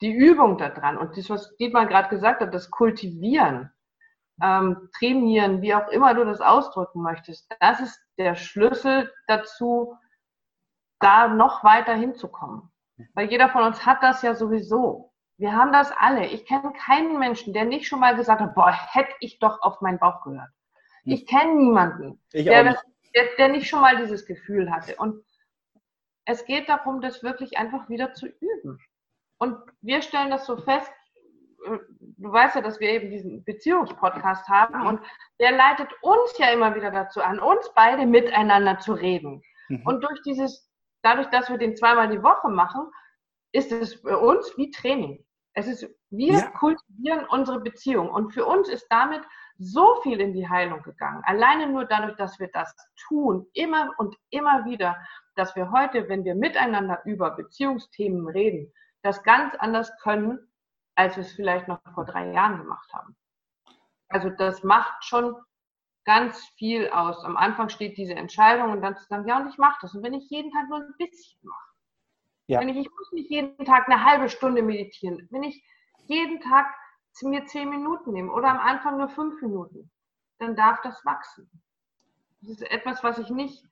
die 0.00 0.12
Übung 0.12 0.58
daran 0.58 0.98
und 0.98 1.16
das, 1.16 1.30
was 1.30 1.56
Dietmar 1.56 1.86
gerade 1.86 2.08
gesagt 2.08 2.40
hat, 2.40 2.52
das 2.52 2.70
Kultivieren, 2.70 3.70
ähm, 4.42 4.88
trainieren, 4.96 5.62
wie 5.62 5.74
auch 5.74 5.88
immer 5.88 6.14
du 6.14 6.24
das 6.24 6.40
ausdrücken 6.40 7.02
möchtest, 7.02 7.52
das 7.60 7.80
ist 7.80 8.00
der 8.18 8.34
Schlüssel 8.34 9.12
dazu, 9.26 9.96
da 11.00 11.28
noch 11.28 11.64
weiter 11.64 11.94
hinzukommen. 11.94 12.70
Weil 13.14 13.30
jeder 13.30 13.48
von 13.48 13.62
uns 13.62 13.86
hat 13.86 14.02
das 14.02 14.22
ja 14.22 14.34
sowieso. 14.34 15.07
Wir 15.38 15.52
haben 15.52 15.72
das 15.72 15.92
alle. 15.96 16.26
Ich 16.26 16.46
kenne 16.46 16.72
keinen 16.72 17.18
Menschen, 17.18 17.52
der 17.52 17.64
nicht 17.64 17.86
schon 17.86 18.00
mal 18.00 18.16
gesagt 18.16 18.40
hat, 18.40 18.54
boah, 18.54 18.72
hätte 18.72 19.12
ich 19.20 19.38
doch 19.38 19.62
auf 19.62 19.80
meinen 19.80 19.98
Bauch 19.98 20.22
gehört. 20.22 20.50
Hm. 21.04 21.12
Ich 21.12 21.26
kenne 21.26 21.54
niemanden, 21.54 22.20
der, 22.32 22.64
nicht. 22.64 22.82
Der, 23.14 23.24
der 23.38 23.48
nicht 23.48 23.68
schon 23.68 23.80
mal 23.80 23.96
dieses 23.96 24.26
Gefühl 24.26 24.70
hatte. 24.70 24.96
Und 24.96 25.24
es 26.24 26.44
geht 26.44 26.68
darum, 26.68 27.00
das 27.00 27.22
wirklich 27.22 27.56
einfach 27.56 27.88
wieder 27.88 28.12
zu 28.14 28.26
üben. 28.26 28.78
Und 29.38 29.56
wir 29.80 30.02
stellen 30.02 30.30
das 30.30 30.44
so 30.44 30.56
fest, 30.56 30.90
äh, 31.64 31.78
du 32.00 32.32
weißt 32.32 32.56
ja, 32.56 32.60
dass 32.60 32.80
wir 32.80 32.90
eben 32.90 33.10
diesen 33.10 33.44
Beziehungspodcast 33.44 34.48
haben 34.48 34.86
und 34.86 35.00
der 35.40 35.52
leitet 35.52 35.88
uns 36.02 36.36
ja 36.38 36.50
immer 36.50 36.74
wieder 36.74 36.90
dazu 36.90 37.22
an, 37.22 37.38
uns 37.38 37.70
beide 37.74 38.06
miteinander 38.06 38.78
zu 38.80 38.92
reden. 38.92 39.42
Mhm. 39.68 39.86
Und 39.86 40.02
durch 40.02 40.20
dieses, 40.22 40.68
dadurch, 41.02 41.28
dass 41.28 41.48
wir 41.48 41.58
den 41.58 41.76
zweimal 41.76 42.08
die 42.08 42.22
Woche 42.22 42.48
machen, 42.48 42.90
ist 43.52 43.72
es 43.72 43.94
für 43.94 44.18
uns 44.18 44.52
wie 44.56 44.70
Training. 44.70 45.24
Es 45.58 45.66
ist, 45.66 45.90
wir 46.10 46.34
ja. 46.34 46.50
kultivieren 46.50 47.26
unsere 47.30 47.58
Beziehung. 47.58 48.08
Und 48.10 48.32
für 48.32 48.46
uns 48.46 48.68
ist 48.68 48.86
damit 48.90 49.22
so 49.58 50.00
viel 50.02 50.20
in 50.20 50.32
die 50.32 50.48
Heilung 50.48 50.82
gegangen. 50.82 51.20
Alleine 51.24 51.66
nur 51.66 51.84
dadurch, 51.84 52.14
dass 52.14 52.38
wir 52.38 52.48
das 52.52 52.72
tun, 53.08 53.44
immer 53.54 53.90
und 53.98 54.14
immer 54.30 54.64
wieder, 54.66 54.96
dass 55.34 55.56
wir 55.56 55.72
heute, 55.72 56.08
wenn 56.08 56.22
wir 56.22 56.36
miteinander 56.36 57.00
über 57.04 57.32
Beziehungsthemen 57.32 58.28
reden, 58.28 58.72
das 59.02 59.24
ganz 59.24 59.52
anders 59.56 59.90
können, 60.00 60.38
als 60.94 61.16
wir 61.16 61.22
es 61.22 61.32
vielleicht 61.32 61.66
noch 61.66 61.80
vor 61.92 62.04
drei 62.04 62.30
Jahren 62.30 62.58
gemacht 62.58 62.92
haben. 62.92 63.16
Also 64.10 64.30
das 64.30 64.62
macht 64.62 65.04
schon 65.04 65.34
ganz 66.04 66.38
viel 66.56 66.88
aus. 66.90 67.24
Am 67.24 67.36
Anfang 67.36 67.68
steht 67.68 67.96
diese 67.96 68.14
Entscheidung 68.14 68.70
und 68.70 68.80
dann 68.80 68.96
zu 68.96 69.04
sagen, 69.06 69.26
ja, 69.26 69.40
und 69.40 69.48
ich 69.48 69.58
mache 69.58 69.78
das. 69.82 69.92
Und 69.92 70.04
wenn 70.04 70.14
ich 70.14 70.30
jeden 70.30 70.52
Tag 70.52 70.68
nur 70.68 70.78
ein 70.78 70.94
bisschen 70.98 71.40
mache, 71.42 71.67
ja. 72.48 72.60
Wenn 72.60 72.70
ich, 72.70 72.78
ich 72.78 72.90
muss 72.90 73.12
nicht 73.12 73.30
jeden 73.30 73.64
Tag 73.64 73.88
eine 73.88 74.04
halbe 74.04 74.28
Stunde 74.28 74.62
meditieren. 74.62 75.28
Wenn 75.30 75.42
ich 75.42 75.62
jeden 76.06 76.40
Tag 76.40 76.66
mir 77.22 77.46
zehn 77.46 77.68
Minuten 77.68 78.12
nehme 78.12 78.32
oder 78.32 78.48
am 78.48 78.60
Anfang 78.60 78.96
nur 78.96 79.08
fünf 79.08 79.40
Minuten, 79.42 79.90
dann 80.38 80.54
darf 80.54 80.80
das 80.82 81.04
wachsen. 81.04 81.50
Das 82.40 82.50
ist 82.50 82.62
etwas, 82.70 83.02
was 83.02 83.18
ich 83.18 83.28
nicht 83.30 83.64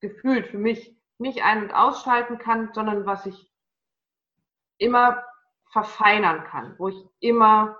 gefühlt 0.00 0.46
für 0.46 0.58
mich 0.58 0.96
nicht 1.18 1.44
ein- 1.44 1.64
und 1.64 1.74
ausschalten 1.74 2.38
kann, 2.38 2.72
sondern 2.72 3.04
was 3.04 3.26
ich 3.26 3.52
immer 4.78 5.22
verfeinern 5.70 6.44
kann, 6.44 6.74
wo 6.78 6.88
ich 6.88 6.96
immer 7.20 7.78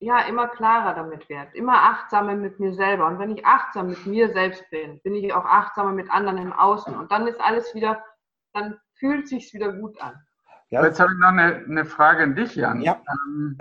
ja 0.00 0.20
immer 0.20 0.46
klarer 0.46 0.94
damit 0.94 1.28
werde, 1.28 1.56
immer 1.56 1.82
achtsamer 1.82 2.36
mit 2.36 2.60
mir 2.60 2.72
selber. 2.72 3.08
Und 3.08 3.18
wenn 3.18 3.36
ich 3.36 3.44
achtsam 3.44 3.88
mit 3.88 4.06
mir 4.06 4.32
selbst 4.32 4.70
bin, 4.70 5.00
bin 5.02 5.14
ich 5.14 5.32
auch 5.32 5.44
achtsamer 5.44 5.92
mit 5.92 6.08
anderen 6.08 6.38
im 6.38 6.52
Außen. 6.52 6.96
Und 6.96 7.10
dann 7.10 7.26
ist 7.26 7.40
alles 7.40 7.74
wieder, 7.74 8.04
dann 8.52 8.80
fühlt 8.98 9.28
sich 9.28 9.52
wieder 9.54 9.72
gut 9.72 10.00
an. 10.00 10.14
Ja, 10.70 10.84
Jetzt 10.84 11.00
habe 11.00 11.12
ich 11.12 11.18
noch 11.18 11.28
eine, 11.28 11.64
eine, 11.64 11.84
Frage 11.86 12.24
an 12.24 12.34
dich, 12.34 12.54
Jan. 12.54 12.82
Ja. 12.82 13.00
Ähm, 13.08 13.56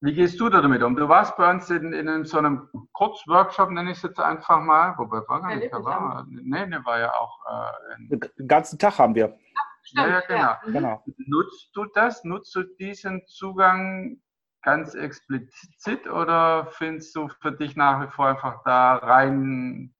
wie 0.00 0.14
gehst 0.14 0.40
du 0.40 0.48
da 0.48 0.60
damit 0.60 0.82
um? 0.82 0.96
Du 0.96 1.08
warst 1.08 1.36
bei 1.36 1.48
uns 1.48 1.70
in, 1.70 1.92
in 1.92 2.24
so 2.24 2.38
einem 2.38 2.68
Kurzworkshop, 2.92 3.70
nenne 3.70 3.92
ich 3.92 3.98
es 3.98 4.02
jetzt 4.02 4.18
einfach 4.18 4.60
mal. 4.60 4.98
Wobei 4.98 5.18
war 5.28 5.40
gar 5.42 5.54
nicht, 5.54 5.72
da 5.72 5.84
war 5.84 6.26
Nee, 6.28 6.66
ne, 6.66 6.84
war 6.84 6.98
ja 6.98 7.12
auch. 7.12 7.38
Äh, 7.48 8.18
Den 8.36 8.48
ganzen 8.48 8.80
Tag 8.80 8.98
haben 8.98 9.14
wir. 9.14 9.38
Stimmt, 9.84 10.08
ja, 10.08 10.12
ja, 10.12 10.20
genau. 10.26 10.40
Ja. 10.40 10.60
Mhm. 10.66 10.72
genau. 10.72 11.04
Nutzt 11.26 11.70
du 11.74 11.84
das? 11.94 12.24
Nutzt 12.24 12.54
du 12.54 12.64
diesen 12.64 13.24
Zugang 13.26 14.20
ganz 14.62 14.94
explizit 14.94 16.08
oder 16.08 16.66
findest 16.66 17.14
du 17.14 17.28
für 17.40 17.52
dich 17.52 17.76
nach 17.76 18.04
wie 18.04 18.10
vor 18.10 18.26
einfach 18.26 18.62
da 18.64 18.96
rein? 18.96 19.94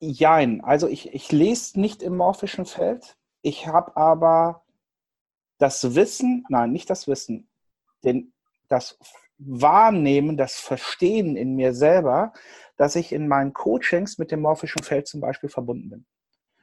Jein, 0.00 0.62
also 0.62 0.88
ich, 0.88 1.14
ich 1.14 1.30
lese 1.30 1.80
nicht 1.80 2.02
im 2.02 2.16
morphischen 2.16 2.66
Feld. 2.66 3.16
Ich 3.44 3.66
habe 3.66 3.94
aber 3.94 4.64
das 5.58 5.94
Wissen, 5.94 6.46
nein, 6.48 6.72
nicht 6.72 6.88
das 6.88 7.06
Wissen, 7.06 7.46
denn 8.02 8.32
das 8.68 8.98
Wahrnehmen, 9.36 10.38
das 10.38 10.54
Verstehen 10.56 11.36
in 11.36 11.54
mir 11.54 11.74
selber, 11.74 12.32
dass 12.78 12.96
ich 12.96 13.12
in 13.12 13.28
meinen 13.28 13.52
Coachings 13.52 14.16
mit 14.16 14.30
dem 14.30 14.40
morphischen 14.40 14.82
Feld 14.82 15.06
zum 15.06 15.20
Beispiel 15.20 15.50
verbunden 15.50 15.90
bin. 15.90 16.06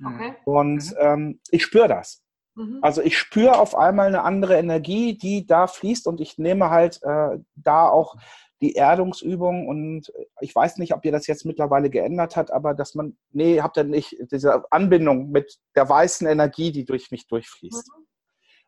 Okay. 0.03 0.33
Und 0.43 0.91
mhm. 0.91 0.97
ähm, 0.99 1.39
ich 1.51 1.63
spüre 1.63 1.87
das. 1.87 2.23
Mhm. 2.55 2.79
Also 2.81 3.03
ich 3.03 3.15
spüre 3.15 3.59
auf 3.59 3.75
einmal 3.75 4.07
eine 4.07 4.23
andere 4.23 4.57
Energie, 4.57 5.15
die 5.15 5.45
da 5.45 5.67
fließt 5.67 6.07
und 6.07 6.19
ich 6.19 6.39
nehme 6.39 6.71
halt 6.71 6.99
äh, 7.03 7.37
da 7.53 7.89
auch 7.89 8.15
die 8.61 8.75
Erdungsübung 8.75 9.67
und 9.67 10.13
ich 10.39 10.53
weiß 10.53 10.77
nicht, 10.77 10.93
ob 10.93 11.03
ihr 11.03 11.11
das 11.11 11.25
jetzt 11.27 11.45
mittlerweile 11.45 11.89
geändert 11.89 12.35
hat, 12.35 12.51
aber 12.51 12.73
dass 12.75 12.93
man, 12.93 13.17
nee, 13.31 13.59
habt 13.61 13.77
ihr 13.77 13.83
nicht, 13.83 14.15
diese 14.31 14.71
Anbindung 14.71 15.31
mit 15.31 15.59
der 15.75 15.89
weißen 15.89 16.27
Energie, 16.27 16.71
die 16.71 16.85
durch 16.85 17.09
mich 17.09 17.27
durchfließt. 17.27 17.87
Mhm. 17.87 18.05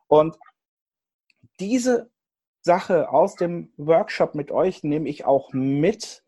Und 0.08 0.36
diese 1.60 2.10
Sache 2.60 3.10
aus 3.10 3.36
dem 3.36 3.72
Workshop 3.76 4.34
mit 4.34 4.50
euch 4.50 4.82
nehme 4.82 5.08
ich 5.08 5.24
auch 5.24 5.52
mit 5.52 6.24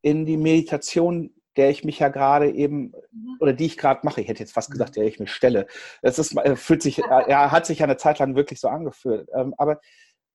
in 0.00 0.24
die 0.24 0.36
Meditation, 0.36 1.34
der 1.56 1.70
ich 1.70 1.84
mich 1.84 1.98
ja 1.98 2.08
gerade 2.08 2.50
eben, 2.50 2.94
mhm. 3.10 3.36
oder 3.40 3.52
die 3.52 3.66
ich 3.66 3.76
gerade 3.76 4.00
mache. 4.04 4.20
Ich 4.20 4.28
hätte 4.28 4.40
jetzt 4.40 4.52
fast 4.52 4.70
gesagt, 4.70 4.96
der 4.96 5.04
ich 5.04 5.18
mich 5.18 5.32
stelle. 5.32 5.66
Es 6.00 6.18
ist, 6.18 6.36
äh, 6.36 6.56
fühlt 6.56 6.82
sich, 6.82 6.98
ja, 6.98 7.50
hat 7.50 7.66
sich 7.66 7.80
ja 7.80 7.84
eine 7.84 7.96
Zeit 7.96 8.18
lang 8.20 8.36
wirklich 8.36 8.60
so 8.60 8.68
angefühlt. 8.68 9.28
Ähm, 9.34 9.54
aber 9.58 9.80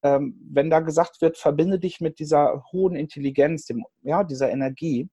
wenn 0.04 0.70
da 0.70 0.82
gesagt 0.82 1.22
wird, 1.22 1.38
verbinde 1.38 1.80
dich 1.80 2.02
mit 2.02 2.20
dieser 2.20 2.64
hohen 2.72 2.96
Intelligenz, 2.96 3.66
dem, 3.66 3.86
ja, 4.02 4.24
dieser 4.24 4.52
Energie, 4.52 5.10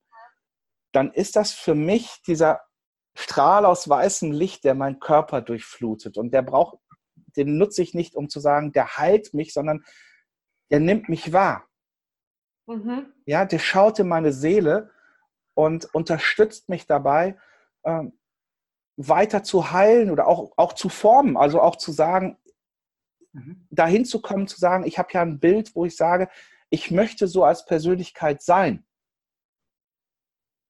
dann 0.91 1.11
ist 1.11 1.35
das 1.35 1.53
für 1.53 1.75
mich 1.75 2.21
dieser 2.27 2.61
Strahl 3.15 3.65
aus 3.65 3.87
weißem 3.87 4.31
Licht, 4.31 4.63
der 4.63 4.75
meinen 4.75 4.99
Körper 4.99 5.41
durchflutet. 5.41 6.17
Und 6.17 6.33
der 6.33 6.41
braucht, 6.41 6.77
den 7.37 7.57
nutze 7.57 7.81
ich 7.81 7.93
nicht, 7.93 8.15
um 8.15 8.29
zu 8.29 8.39
sagen, 8.39 8.73
der 8.73 8.97
heilt 8.97 9.33
mich, 9.33 9.53
sondern 9.53 9.83
der 10.69 10.79
nimmt 10.79 11.07
mich 11.07 11.31
wahr. 11.31 11.65
Mhm. 12.67 13.13
Ja, 13.25 13.45
der 13.45 13.59
schaut 13.59 13.99
in 13.99 14.07
meine 14.07 14.33
Seele 14.33 14.91
und 15.53 15.93
unterstützt 15.93 16.69
mich 16.69 16.85
dabei, 16.85 17.37
ähm, 17.83 18.17
weiter 18.97 19.43
zu 19.43 19.71
heilen 19.71 20.11
oder 20.11 20.27
auch, 20.27 20.51
auch 20.57 20.73
zu 20.73 20.89
formen. 20.89 21.37
Also 21.37 21.61
auch 21.61 21.77
zu 21.77 21.91
sagen, 21.91 22.37
Mhm. 23.33 23.65
dahin 23.69 24.05
zu 24.05 24.21
kommen, 24.21 24.47
zu 24.47 24.59
sagen, 24.59 24.85
ich 24.85 24.97
habe 24.97 25.09
ja 25.13 25.21
ein 25.21 25.39
Bild, 25.39 25.75
wo 25.75 25.85
ich 25.85 25.95
sage, 25.95 26.29
ich 26.69 26.91
möchte 26.91 27.27
so 27.27 27.43
als 27.43 27.65
Persönlichkeit 27.65 28.41
sein. 28.41 28.85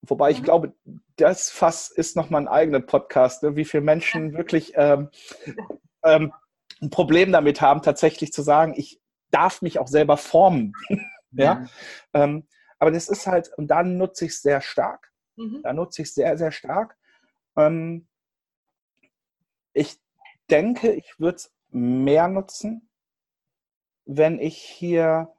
Wobei 0.01 0.31
mhm. 0.31 0.35
ich 0.35 0.43
glaube, 0.43 0.73
das 1.15 1.49
Fass 1.49 1.89
ist 1.89 2.15
nochmal 2.15 2.41
ein 2.41 2.47
eigener 2.47 2.79
Podcast, 2.79 3.43
ne? 3.43 3.55
wie 3.55 3.65
viele 3.65 3.81
Menschen 3.81 4.33
wirklich 4.33 4.73
ähm, 4.75 5.09
ähm, 6.03 6.33
ein 6.81 6.89
Problem 6.89 7.31
damit 7.31 7.61
haben, 7.61 7.81
tatsächlich 7.81 8.31
zu 8.31 8.41
sagen, 8.41 8.73
ich 8.75 8.99
darf 9.29 9.61
mich 9.61 9.79
auch 9.79 9.87
selber 9.87 10.17
formen. 10.17 10.73
ja. 11.31 11.55
Mhm. 11.55 11.69
Ähm, 12.13 12.47
aber 12.79 12.91
das 12.91 13.09
ist 13.09 13.27
halt, 13.27 13.51
und 13.57 13.67
dann 13.67 13.97
nutze 13.97 14.25
ich 14.25 14.31
es 14.31 14.41
sehr 14.41 14.61
stark. 14.61 15.11
Mhm. 15.35 15.61
Da 15.63 15.73
nutze 15.73 16.01
ich 16.01 16.09
es 16.09 16.15
sehr, 16.15 16.37
sehr 16.37 16.51
stark. 16.51 16.97
Ähm, 17.55 18.07
ich 19.73 19.99
denke, 20.49 20.91
ich 20.91 21.19
würde 21.19 21.37
es 21.37 21.53
mehr 21.71 22.27
nutzen, 22.27 22.89
wenn 24.05 24.39
ich 24.39 24.57
hier 24.57 25.33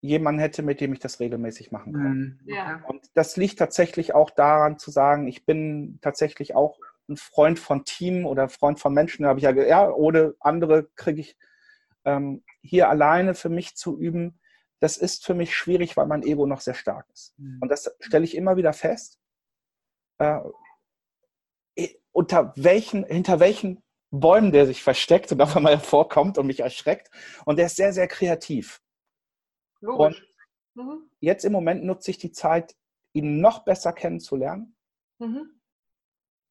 jemanden 0.00 0.40
hätte, 0.40 0.62
mit 0.62 0.80
dem 0.80 0.92
ich 0.92 1.00
das 1.00 1.20
regelmäßig 1.20 1.72
machen 1.72 1.92
kann. 1.92 2.12
Mhm. 2.12 2.40
Ja. 2.44 2.84
Und 2.86 3.06
das 3.14 3.36
liegt 3.36 3.58
tatsächlich 3.58 4.14
auch 4.14 4.30
daran 4.30 4.78
zu 4.78 4.90
sagen, 4.90 5.26
ich 5.26 5.44
bin 5.44 5.98
tatsächlich 6.00 6.54
auch 6.54 6.78
ein 7.08 7.16
Freund 7.16 7.58
von 7.58 7.84
Team 7.84 8.26
oder 8.26 8.48
Freund 8.48 8.80
von 8.80 8.92
Menschen. 8.92 9.22
Da 9.22 9.30
habe 9.30 9.38
ich 9.38 9.44
ja, 9.44 9.52
ja, 9.52 9.90
ohne 9.90 10.34
andere 10.40 10.88
kriege 10.94 11.20
ich 11.20 11.36
ähm, 12.04 12.44
hier 12.62 12.88
alleine 12.88 13.34
für 13.34 13.48
mich 13.48 13.76
zu 13.76 13.98
üben. 13.98 14.40
Das 14.80 14.96
ist 14.96 15.24
für 15.24 15.34
mich 15.34 15.54
schwierig, 15.56 15.96
weil 15.96 16.06
mein 16.06 16.22
Ego 16.22 16.46
noch 16.46 16.60
sehr 16.60 16.74
stark 16.74 17.06
ist. 17.12 17.38
Mhm. 17.38 17.58
Und 17.60 17.68
das 17.70 17.94
stelle 18.00 18.24
ich 18.24 18.36
immer 18.36 18.56
wieder 18.56 18.72
fest. 18.72 19.18
Äh, 20.18 20.40
unter 22.12 22.54
welchen, 22.56 23.04
hinter 23.04 23.40
welchen 23.40 23.82
Bäumen 24.10 24.52
der 24.52 24.66
sich 24.66 24.82
versteckt 24.82 25.32
und 25.32 25.40
auf 25.42 25.56
einmal 25.56 25.74
hervorkommt 25.74 26.38
und 26.38 26.46
mich 26.46 26.60
erschreckt. 26.60 27.10
Und 27.44 27.58
der 27.58 27.66
ist 27.66 27.76
sehr, 27.76 27.92
sehr 27.92 28.08
kreativ. 28.08 28.80
Logisch. 29.80 30.26
Und 30.74 30.84
mhm. 30.84 31.10
jetzt 31.20 31.44
im 31.44 31.52
Moment 31.52 31.84
nutze 31.84 32.10
ich 32.10 32.18
die 32.18 32.32
Zeit, 32.32 32.76
ihn 33.12 33.40
noch 33.40 33.64
besser 33.64 33.92
kennenzulernen. 33.92 34.76
Mhm. 35.18 35.50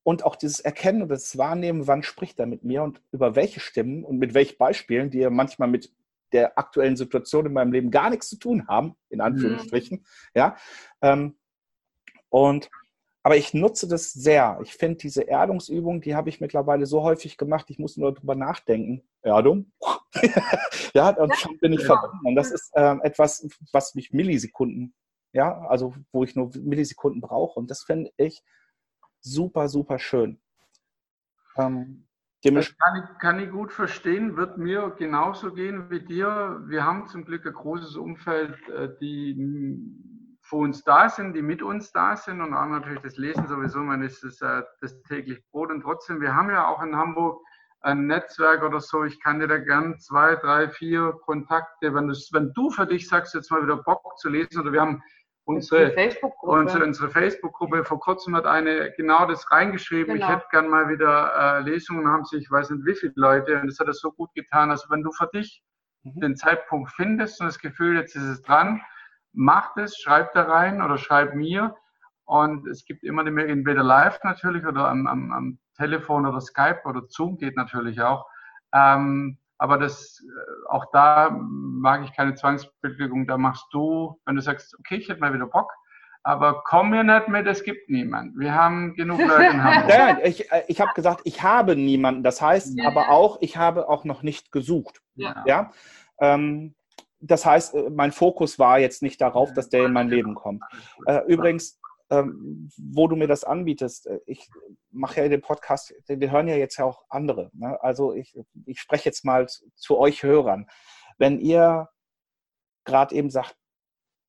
Und 0.03 0.23
auch 0.23 0.35
dieses 0.35 0.59
Erkennen 0.59 1.01
und 1.01 1.09
das 1.09 1.37
Wahrnehmen, 1.37 1.87
wann 1.87 2.03
spricht 2.03 2.39
er 2.39 2.45
mit 2.45 2.63
mir 2.63 2.83
und 2.83 3.01
über 3.11 3.35
welche 3.35 3.59
Stimmen 3.59 4.03
und 4.03 4.17
mit 4.17 4.35
welchen 4.35 4.57
Beispielen, 4.57 5.09
die 5.09 5.19
ja 5.19 5.31
manchmal 5.31 5.67
mit 5.67 5.91
der 6.31 6.57
aktuellen 6.59 6.95
Situation 6.95 7.45
in 7.45 7.53
meinem 7.53 7.71
Leben 7.71 7.91
gar 7.91 8.09
nichts 8.09 8.29
zu 8.29 8.37
tun 8.37 8.67
haben, 8.67 8.95
in 9.09 9.21
Anführungsstrichen. 9.21 9.99
Mhm. 9.99 10.05
Ja. 10.35 10.57
Ähm, 11.01 11.37
und 12.29 12.69
aber 13.25 13.37
ich 13.37 13.55
nutze 13.55 13.87
das 13.87 14.13
sehr. 14.13 14.59
Ich 14.61 14.75
finde 14.75 14.97
diese 14.97 15.23
Erdungsübung, 15.23 15.99
die 15.99 16.13
habe 16.13 16.29
ich 16.29 16.41
mittlerweile 16.41 16.85
so 16.85 17.01
häufig 17.01 17.39
gemacht, 17.39 17.65
ich 17.69 17.79
muss 17.79 17.97
nur 17.97 18.13
darüber 18.13 18.35
nachdenken. 18.35 19.01
Erdung. 19.23 19.71
ja, 20.93 21.09
und 21.09 21.35
schon 21.35 21.57
bin 21.57 21.73
ich 21.73 21.79
ja. 21.79 21.87
verbunden. 21.87 22.27
Und 22.27 22.35
das 22.35 22.51
ist 22.51 22.71
ähm, 22.75 23.01
etwas, 23.01 23.47
was 23.71 23.95
mich 23.95 24.13
Millisekunden, 24.13 24.93
ja, 25.33 25.57
also 25.61 25.95
wo 26.11 26.23
ich 26.23 26.35
nur 26.35 26.51
Millisekunden 26.55 27.19
brauche. 27.19 27.59
Und 27.59 27.71
das 27.71 27.81
finde 27.81 28.11
ich 28.17 28.43
super, 29.21 29.69
super 29.69 29.97
schön. 29.97 30.39
Ähm, 31.57 32.05
das 32.43 32.77
kann 32.77 32.95
ich, 32.95 33.19
kann 33.19 33.39
ich 33.39 33.49
gut 33.49 33.73
verstehen, 33.73 34.37
wird 34.37 34.59
mir 34.59 34.93
genauso 34.99 35.51
gehen 35.51 35.89
wie 35.89 36.01
dir. 36.01 36.61
Wir 36.67 36.85
haben 36.85 37.07
zum 37.07 37.25
Glück 37.25 37.47
ein 37.47 37.53
großes 37.53 37.95
Umfeld, 37.95 38.69
äh, 38.69 38.95
die 39.01 39.33
für 40.45 40.57
uns 40.57 40.83
da 40.83 41.09
sind, 41.09 41.33
die 41.33 41.41
mit 41.41 41.63
uns 41.63 41.91
da 41.91 42.15
sind 42.15 42.39
und 42.39 42.53
auch 42.53 42.67
natürlich 42.67 43.01
das 43.01 43.17
Lesen 43.17 43.47
sowieso, 43.47 43.79
man 43.79 44.03
ist 44.03 44.23
das, 44.23 44.39
äh, 44.41 44.61
das 44.79 45.01
täglich 45.03 45.43
Brot. 45.49 45.71
Und 45.71 45.81
trotzdem, 45.81 46.21
wir 46.21 46.35
haben 46.35 46.51
ja 46.51 46.67
auch 46.67 46.83
in 46.83 46.95
Hamburg 46.95 47.41
ein 47.81 48.05
Netzwerk 48.05 48.63
oder 48.63 48.79
so, 48.79 49.03
ich 49.03 49.19
kann 49.21 49.39
dir 49.39 49.47
da 49.47 49.57
gern 49.57 49.99
zwei, 49.99 50.35
drei, 50.35 50.69
vier 50.69 51.13
Kontakte, 51.25 51.93
wenn, 51.95 52.09
wenn 52.09 52.53
du 52.53 52.69
für 52.69 52.85
dich 52.85 53.07
sagst, 53.07 53.33
jetzt 53.33 53.49
mal 53.49 53.63
wieder 53.63 53.77
Bock 53.77 54.17
zu 54.19 54.29
lesen 54.29 54.61
oder 54.61 54.71
wir 54.71 54.81
haben 54.81 55.01
unsere 55.45 55.91
Facebook-Gruppe, 55.91 56.59
unsere, 56.59 56.83
unsere 56.83 57.09
Facebook-Gruppe, 57.09 57.83
vor 57.83 57.99
kurzem 57.99 58.35
hat 58.35 58.45
eine 58.45 58.91
genau 58.97 59.25
das 59.25 59.51
reingeschrieben, 59.51 60.15
genau. 60.15 60.25
ich 60.25 60.31
hätte 60.31 60.45
gern 60.51 60.67
mal 60.67 60.89
wieder 60.89 61.57
äh, 61.57 61.61
Lesungen, 61.61 62.07
haben 62.07 62.25
sich, 62.25 62.43
ich 62.43 62.51
weiß 62.51 62.69
nicht 62.69 62.85
wie 62.85 62.95
viele 62.95 63.13
Leute 63.15 63.59
und 63.59 63.67
das 63.67 63.79
hat 63.79 63.87
er 63.87 63.93
so 63.93 64.11
gut 64.11 64.33
getan, 64.35 64.69
also 64.69 64.87
wenn 64.89 65.01
du 65.01 65.11
für 65.11 65.29
dich 65.33 65.63
mhm. 66.03 66.19
den 66.19 66.35
Zeitpunkt 66.35 66.91
findest 66.91 67.39
und 67.41 67.47
das 67.47 67.59
Gefühl, 67.59 67.95
jetzt 67.95 68.15
ist 68.15 68.23
es 68.23 68.41
dran, 68.43 68.81
macht 69.35 69.77
es, 69.77 69.97
schreibt 69.97 70.35
da 70.35 70.43
rein 70.43 70.81
oder 70.81 70.97
schreibt 70.97 71.35
mir. 71.35 71.75
Und 72.25 72.67
es 72.67 72.85
gibt 72.85 73.03
immer 73.03 73.21
eine 73.21 73.45
entweder 73.45 73.83
live 73.83 74.19
natürlich 74.23 74.65
oder 74.65 74.89
am, 74.89 75.05
am, 75.05 75.31
am 75.31 75.59
Telefon 75.77 76.25
oder 76.25 76.41
Skype 76.41 76.81
oder 76.85 77.03
Zoom 77.07 77.37
geht 77.37 77.55
natürlich 77.55 78.01
auch. 78.01 78.25
Ähm, 78.73 79.37
aber 79.57 79.77
das, 79.77 80.21
äh, 80.21 80.69
auch 80.69 80.85
da 80.91 81.29
mag 81.31 82.03
ich 82.03 82.13
keine 82.13 82.35
Zwangsbeglückung. 82.35 83.27
Da 83.27 83.37
machst 83.37 83.65
du, 83.71 84.19
wenn 84.25 84.35
du 84.35 84.41
sagst, 84.41 84.75
okay, 84.79 84.95
ich 84.95 85.07
hätte 85.07 85.21
mal 85.21 85.33
wieder 85.33 85.45
Bock, 85.45 85.71
aber 86.23 86.63
komm 86.65 86.89
mir 86.89 87.03
nicht 87.03 87.27
mit, 87.27 87.45
es 87.45 87.63
gibt 87.63 87.89
niemanden. 87.89 88.39
Wir 88.39 88.53
haben 88.53 88.95
genug 88.95 89.19
Leute 89.27 89.43
in 89.43 89.63
Hamburg. 89.63 89.89
Ja, 89.89 90.17
ich, 90.23 90.51
äh, 90.51 90.63
ich 90.67 90.81
habe 90.81 90.91
gesagt, 90.95 91.21
ich 91.23 91.43
habe 91.43 91.75
niemanden. 91.75 92.23
Das 92.23 92.41
heißt 92.41 92.79
ja. 92.79 92.87
aber 92.87 93.09
auch, 93.09 93.37
ich 93.41 93.57
habe 93.57 93.87
auch 93.87 94.03
noch 94.03 94.23
nicht 94.23 94.51
gesucht. 94.51 95.01
Ja. 95.13 95.43
ja? 95.45 95.71
Ähm, 96.19 96.73
das 97.19 97.45
heißt, 97.45 97.73
äh, 97.75 97.89
mein 97.89 98.11
Fokus 98.11 98.59
war 98.59 98.79
jetzt 98.79 99.01
nicht 99.01 99.21
darauf, 99.21 99.53
dass 99.53 99.69
der 99.69 99.85
in 99.85 99.93
mein 99.93 100.09
Leben 100.09 100.35
kommt. 100.35 100.63
Äh, 101.05 101.21
übrigens, 101.27 101.79
ähm, 102.09 102.69
wo 102.77 103.07
du 103.07 103.15
mir 103.15 103.27
das 103.27 103.43
anbietest, 103.43 104.07
äh, 104.07 104.19
ich 104.25 104.49
mache 104.91 105.21
ja 105.21 105.27
den 105.27 105.41
Podcast, 105.41 105.93
wir 106.07 106.31
hören 106.31 106.47
ja 106.47 106.55
jetzt 106.55 106.77
ja 106.77 106.85
auch 106.85 107.03
andere. 107.09 107.49
Ne? 107.53 107.81
Also 107.81 108.13
ich, 108.13 108.37
ich 108.65 108.79
spreche 108.79 109.09
jetzt 109.09 109.25
mal 109.25 109.47
zu 109.75 109.97
euch 109.97 110.23
Hörern. 110.23 110.67
Wenn 111.17 111.39
ihr 111.39 111.89
gerade 112.83 113.15
eben 113.15 113.29
sagt, 113.29 113.55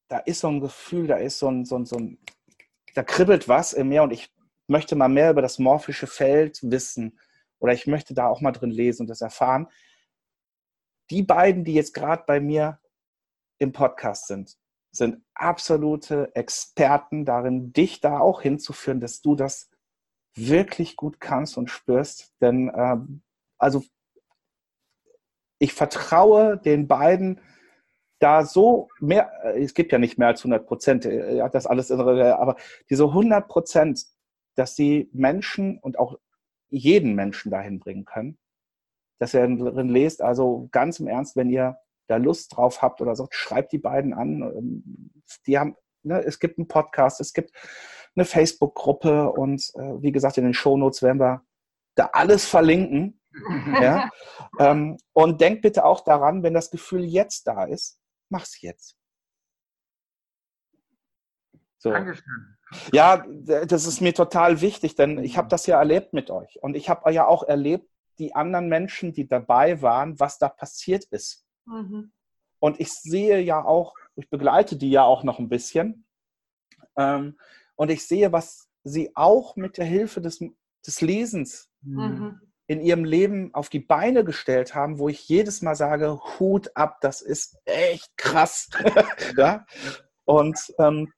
da 0.08 0.18
ist 0.18 0.40
so 0.40 0.48
ein 0.48 0.60
Gefühl, 0.60 1.06
da 1.06 1.16
ist 1.16 1.38
so 1.38 1.50
ein, 1.50 1.64
so 1.64 1.76
ein, 1.76 1.84
so 1.84 1.96
ein, 1.96 2.18
da 2.94 3.02
kribbelt 3.02 3.48
was 3.48 3.72
in 3.72 3.88
mir 3.88 4.02
und 4.02 4.12
ich 4.12 4.32
möchte 4.68 4.96
mal 4.96 5.08
mehr 5.08 5.30
über 5.30 5.42
das 5.42 5.58
morphische 5.58 6.06
Feld 6.06 6.60
wissen 6.62 7.18
oder 7.58 7.72
ich 7.72 7.86
möchte 7.86 8.14
da 8.14 8.28
auch 8.28 8.40
mal 8.40 8.52
drin 8.52 8.70
lesen 8.70 9.02
und 9.02 9.08
das 9.08 9.20
erfahren. 9.20 9.68
Die 11.10 11.22
beiden, 11.22 11.64
die 11.64 11.74
jetzt 11.74 11.94
gerade 11.94 12.24
bei 12.26 12.40
mir 12.40 12.80
im 13.58 13.72
Podcast 13.72 14.26
sind, 14.26 14.56
sind 14.92 15.22
absolute 15.34 16.34
Experten 16.34 17.24
darin, 17.24 17.72
dich 17.72 18.00
da 18.00 18.18
auch 18.18 18.40
hinzuführen, 18.42 19.00
dass 19.00 19.20
du 19.20 19.34
das 19.34 19.70
wirklich 20.34 20.96
gut 20.96 21.20
kannst 21.20 21.56
und 21.56 21.70
spürst. 21.70 22.32
Denn 22.40 22.70
ähm, 22.74 23.22
also 23.58 23.82
ich 25.58 25.72
vertraue 25.72 26.58
den 26.58 26.86
beiden 26.88 27.40
da 28.18 28.44
so 28.44 28.88
mehr, 29.00 29.30
äh, 29.44 29.62
es 29.62 29.74
gibt 29.74 29.92
ja 29.92 29.98
nicht 29.98 30.18
mehr 30.18 30.28
als 30.28 30.40
100 30.40 30.66
Prozent, 30.66 31.06
äh, 31.06 31.48
das 31.50 31.66
alles, 31.66 31.90
aber 31.90 32.56
diese 32.90 33.04
100 33.04 33.48
Prozent, 33.48 34.06
dass 34.54 34.74
die 34.74 35.10
Menschen 35.12 35.78
und 35.78 35.98
auch 35.98 36.18
jeden 36.68 37.14
Menschen 37.14 37.50
dahin 37.50 37.78
bringen 37.78 38.04
können, 38.04 38.38
dass 39.18 39.34
er 39.34 39.46
drin 39.48 39.88
lest. 39.88 40.22
Also 40.22 40.68
ganz 40.72 41.00
im 41.00 41.08
Ernst, 41.08 41.36
wenn 41.36 41.50
ihr 41.50 41.78
da 42.06 42.16
Lust 42.16 42.56
drauf 42.56 42.82
habt 42.82 43.00
oder 43.00 43.16
so, 43.16 43.26
schreibt 43.30 43.72
die 43.72 43.78
beiden 43.78 44.14
an. 44.14 44.42
Ähm, 44.42 45.10
die 45.46 45.58
haben, 45.58 45.76
ne, 46.02 46.22
es 46.24 46.38
gibt 46.38 46.58
einen 46.58 46.68
Podcast, 46.68 47.20
es 47.20 47.32
gibt 47.32 47.52
eine 48.14 48.24
Facebook-Gruppe 48.24 49.30
und 49.30 49.70
äh, 49.74 50.02
wie 50.02 50.12
gesagt, 50.12 50.38
in 50.38 50.44
den 50.44 50.54
Shownotes 50.54 51.02
werden 51.02 51.20
wir 51.20 51.42
da 51.94 52.10
alles 52.12 52.46
verlinken. 52.46 53.20
ja? 53.82 54.10
ähm, 54.58 54.96
und 55.12 55.40
denkt 55.40 55.62
bitte 55.62 55.84
auch 55.84 56.02
daran, 56.02 56.42
wenn 56.42 56.54
das 56.54 56.70
Gefühl 56.70 57.04
jetzt 57.04 57.46
da 57.46 57.64
ist, 57.64 58.00
mach's 58.30 58.60
jetzt. 58.62 58.96
So. 61.78 61.90
Dankeschön. 61.90 62.56
Ja, 62.92 63.24
das 63.28 63.86
ist 63.86 64.00
mir 64.00 64.12
total 64.12 64.60
wichtig, 64.60 64.96
denn 64.96 65.18
ich 65.18 65.38
habe 65.38 65.48
das 65.48 65.66
ja 65.66 65.78
erlebt 65.78 66.12
mit 66.12 66.30
euch. 66.30 66.58
Und 66.62 66.74
ich 66.74 66.88
habe 66.88 67.12
ja 67.12 67.26
auch 67.26 67.44
erlebt, 67.44 67.88
die 68.18 68.34
anderen 68.34 68.68
Menschen, 68.68 69.12
die 69.12 69.26
dabei 69.26 69.82
waren, 69.82 70.18
was 70.18 70.38
da 70.38 70.48
passiert 70.48 71.04
ist. 71.04 71.46
Mhm. 71.66 72.12
Und 72.58 72.80
ich 72.80 72.92
sehe 72.92 73.40
ja 73.40 73.64
auch, 73.64 73.94
ich 74.14 74.30
begleite 74.30 74.76
die 74.76 74.90
ja 74.90 75.04
auch 75.04 75.22
noch 75.24 75.38
ein 75.38 75.48
bisschen. 75.48 76.06
Ähm, 76.96 77.38
und 77.74 77.90
ich 77.90 78.06
sehe, 78.06 78.32
was 78.32 78.68
sie 78.82 79.14
auch 79.14 79.56
mit 79.56 79.76
der 79.78 79.84
Hilfe 79.84 80.20
des, 80.20 80.42
des 80.86 81.00
Lesens 81.00 81.70
mhm. 81.82 82.40
in 82.66 82.80
ihrem 82.80 83.04
Leben 83.04 83.52
auf 83.54 83.68
die 83.68 83.80
Beine 83.80 84.24
gestellt 84.24 84.74
haben, 84.74 84.98
wo 84.98 85.08
ich 85.08 85.28
jedes 85.28 85.60
Mal 85.60 85.74
sage, 85.74 86.18
Hut 86.38 86.74
ab, 86.74 86.98
das 87.00 87.20
ist 87.20 87.58
echt 87.64 88.16
krass. 88.16 88.70
ja? 89.36 89.66
Und 90.24 90.58
ähm, 90.78 91.12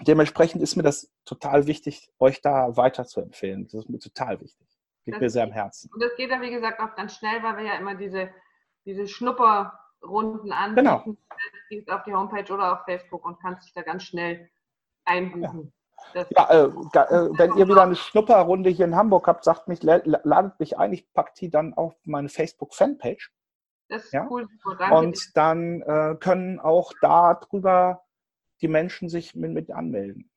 dementsprechend 0.00 0.62
ist 0.62 0.76
mir 0.76 0.82
das 0.82 1.10
total 1.24 1.66
wichtig, 1.66 2.10
euch 2.18 2.40
da 2.40 2.76
weiter 2.76 3.04
zu 3.04 3.20
empfehlen. 3.20 3.64
Das 3.64 3.74
ist 3.74 3.90
mir 3.90 3.98
total 3.98 4.40
wichtig. 4.40 4.65
Liegt 5.06 5.20
mir 5.20 5.30
sehr 5.30 5.44
am 5.44 5.52
Herzen. 5.52 5.90
Und 5.92 6.02
das 6.02 6.14
geht 6.16 6.30
ja, 6.30 6.40
wie 6.40 6.50
gesagt, 6.50 6.80
auch 6.80 6.94
ganz 6.96 7.16
schnell, 7.16 7.42
weil 7.42 7.56
wir 7.56 7.64
ja 7.64 7.74
immer 7.76 7.94
diese 7.94 8.30
diese 8.86 9.08
Schnupperrunden 9.08 10.52
anbieten. 10.52 11.18
Genau. 11.68 11.94
auf 11.94 12.04
die 12.04 12.14
Homepage 12.14 12.52
oder 12.52 12.72
auf 12.72 12.84
Facebook 12.84 13.26
und 13.26 13.40
kannst 13.40 13.66
dich 13.66 13.74
da 13.74 13.82
ganz 13.82 14.04
schnell 14.04 14.48
einbuchen. 15.04 15.72
Ja. 16.14 16.26
ja 16.30 16.50
äh, 16.50 16.64
äh, 16.64 17.38
wenn 17.38 17.56
ihr 17.56 17.68
wieder 17.68 17.82
eine 17.82 17.96
Schnupperrunde 17.96 18.70
hier 18.70 18.86
in 18.86 18.96
Hamburg 18.96 19.26
habt, 19.26 19.44
sagt 19.44 19.66
mich, 19.66 19.82
ladet 19.82 20.60
mich 20.60 20.78
ein, 20.78 20.92
ich 20.92 21.12
packe 21.12 21.32
die 21.38 21.50
dann 21.50 21.74
auf 21.74 21.94
meine 22.04 22.28
Facebook-Fanpage. 22.28 23.32
Das 23.88 24.04
ist 24.04 24.12
ja? 24.12 24.26
cool. 24.30 24.46
Danke 24.78 24.96
und 24.96 25.16
dir. 25.16 25.30
dann 25.34 25.82
äh, 25.82 26.16
können 26.18 26.60
auch 26.60 26.92
darüber 27.00 28.04
die 28.60 28.68
Menschen 28.68 29.08
sich 29.08 29.34
mit, 29.34 29.52
mit 29.52 29.70
anmelden. 29.70 30.30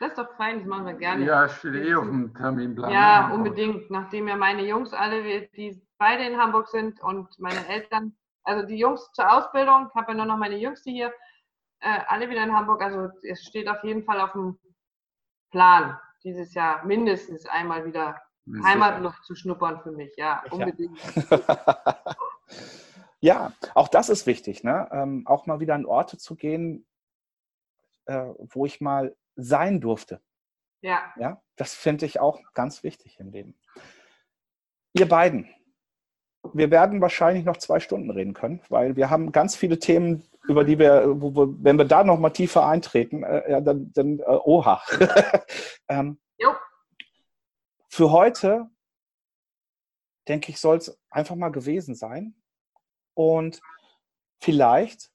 Das 0.00 0.10
ist 0.10 0.18
doch 0.18 0.36
fein, 0.36 0.60
das 0.60 0.68
machen 0.68 0.86
wir 0.86 0.94
gerne. 0.94 1.24
Ja, 1.24 1.48
steht 1.48 1.74
eh 1.74 1.94
auf 1.94 2.04
dem 2.04 2.34
Terminplan. 2.34 2.90
Ja, 2.90 3.30
unbedingt. 3.32 3.90
Nachdem 3.90 4.28
ja 4.28 4.36
meine 4.36 4.64
Jungs 4.64 4.92
alle, 4.92 5.22
die 5.48 5.82
beide 5.98 6.24
in 6.24 6.38
Hamburg 6.38 6.68
sind 6.68 7.02
und 7.02 7.28
meine 7.38 7.66
Eltern, 7.68 8.16
Also 8.44 8.66
die 8.66 8.78
Jungs 8.78 9.10
zur 9.12 9.30
Ausbildung, 9.30 9.88
ich 9.88 9.94
habe 9.94 10.12
ja 10.12 10.18
nur 10.18 10.26
noch 10.26 10.36
meine 10.36 10.56
Jüngste 10.56 10.90
hier, 10.90 11.12
äh, 11.80 12.00
alle 12.06 12.30
wieder 12.30 12.42
in 12.44 12.54
Hamburg. 12.54 12.82
Also 12.82 13.08
es 13.22 13.42
steht 13.42 13.68
auf 13.68 13.82
jeden 13.82 14.04
Fall 14.04 14.20
auf 14.20 14.32
dem 14.32 14.58
Plan, 15.50 15.98
dieses 16.22 16.54
Jahr 16.54 16.84
mindestens 16.84 17.46
einmal 17.46 17.84
wieder 17.84 18.20
Heimatluft 18.64 19.24
zu 19.24 19.34
schnuppern 19.34 19.80
für 19.82 19.92
mich. 19.92 20.14
Ja, 20.16 20.42
unbedingt. 20.50 20.98
Ja, 23.20 23.52
auch 23.74 23.88
das 23.88 24.08
ist 24.08 24.26
wichtig, 24.26 24.62
ne? 24.62 24.88
Ähm, 24.92 25.26
auch 25.26 25.46
mal 25.46 25.58
wieder 25.58 25.74
an 25.74 25.86
Orte 25.86 26.18
zu 26.18 26.36
gehen, 26.36 26.86
äh, 28.06 28.32
wo 28.38 28.64
ich 28.64 28.80
mal 28.80 29.16
sein 29.38 29.80
durfte. 29.80 30.20
Ja. 30.80 31.12
Ja, 31.18 31.42
das 31.56 31.74
finde 31.74 32.06
ich 32.06 32.20
auch 32.20 32.40
ganz 32.54 32.82
wichtig 32.82 33.18
im 33.18 33.30
Leben. 33.30 33.58
Ihr 34.92 35.08
beiden, 35.08 35.48
wir 36.52 36.70
werden 36.70 37.00
wahrscheinlich 37.00 37.44
noch 37.44 37.56
zwei 37.56 37.80
Stunden 37.80 38.10
reden 38.10 38.34
können, 38.34 38.60
weil 38.68 38.96
wir 38.96 39.10
haben 39.10 39.32
ganz 39.32 39.56
viele 39.56 39.78
Themen, 39.78 40.28
über 40.48 40.64
die 40.64 40.78
wir, 40.78 41.20
wo, 41.20 41.34
wo, 41.34 41.54
wenn 41.58 41.78
wir 41.78 41.84
da 41.84 42.04
noch 42.04 42.18
mal 42.18 42.30
tiefer 42.30 42.66
eintreten, 42.66 43.22
äh, 43.22 43.50
ja, 43.50 43.60
dann, 43.60 43.92
dann 43.92 44.20
äh, 44.20 44.24
oha. 44.24 44.82
ähm. 45.88 46.18
Für 47.90 48.12
heute, 48.12 48.70
denke 50.28 50.52
ich, 50.52 50.60
soll 50.60 50.76
es 50.76 51.00
einfach 51.10 51.34
mal 51.34 51.50
gewesen 51.50 51.96
sein. 51.96 52.36
Und 53.14 53.60
vielleicht 54.40 55.10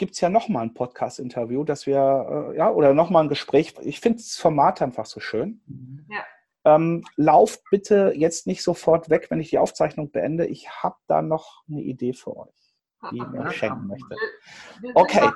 gibt 0.00 0.14
es 0.14 0.20
ja 0.22 0.30
nochmal 0.30 0.62
ein 0.62 0.72
Podcast-Interview, 0.72 1.62
dass 1.62 1.86
wir, 1.86 2.48
äh, 2.52 2.56
ja, 2.56 2.70
oder 2.70 2.94
nochmal 2.94 3.22
ein 3.22 3.28
Gespräch. 3.28 3.74
Ich 3.82 4.00
finde 4.00 4.16
das 4.16 4.36
Format 4.36 4.80
einfach 4.80 5.04
so 5.04 5.20
schön. 5.20 5.60
Ja. 6.08 6.24
Ähm, 6.64 7.04
lauft 7.16 7.62
bitte 7.70 8.14
jetzt 8.16 8.46
nicht 8.46 8.62
sofort 8.62 9.10
weg, 9.10 9.26
wenn 9.28 9.40
ich 9.40 9.50
die 9.50 9.58
Aufzeichnung 9.58 10.10
beende. 10.10 10.46
Ich 10.46 10.70
habe 10.70 10.96
da 11.06 11.20
noch 11.20 11.64
eine 11.68 11.82
Idee 11.82 12.14
für 12.14 12.34
euch, 12.34 12.74
die 13.10 13.18
ich 13.18 13.26
mir 13.28 13.50
schenken 13.50 13.88
möchte. 13.88 14.16
Okay. 14.94 15.30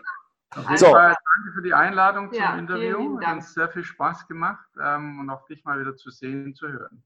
So. 0.76 0.86
Danke 0.86 1.52
für 1.54 1.62
die 1.62 1.74
Einladung 1.74 2.32
zum 2.32 2.42
ja, 2.42 2.56
Interview. 2.56 3.20
Hat 3.20 3.36
uns 3.36 3.52
sehr 3.52 3.68
viel 3.68 3.84
Spaß 3.84 4.28
gemacht 4.28 4.66
ähm, 4.82 5.20
und 5.20 5.28
auch 5.28 5.44
dich 5.44 5.62
mal 5.64 5.78
wieder 5.78 5.94
zu 5.94 6.08
sehen, 6.10 6.54
zu 6.54 6.68
hören. 6.68 7.02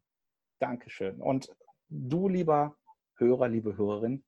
Dankeschön. 0.60 1.20
Und 1.20 1.50
du, 1.88 2.28
lieber 2.28 2.76
Hörer, 3.16 3.48
liebe 3.48 3.76
Hörerin, 3.76 4.22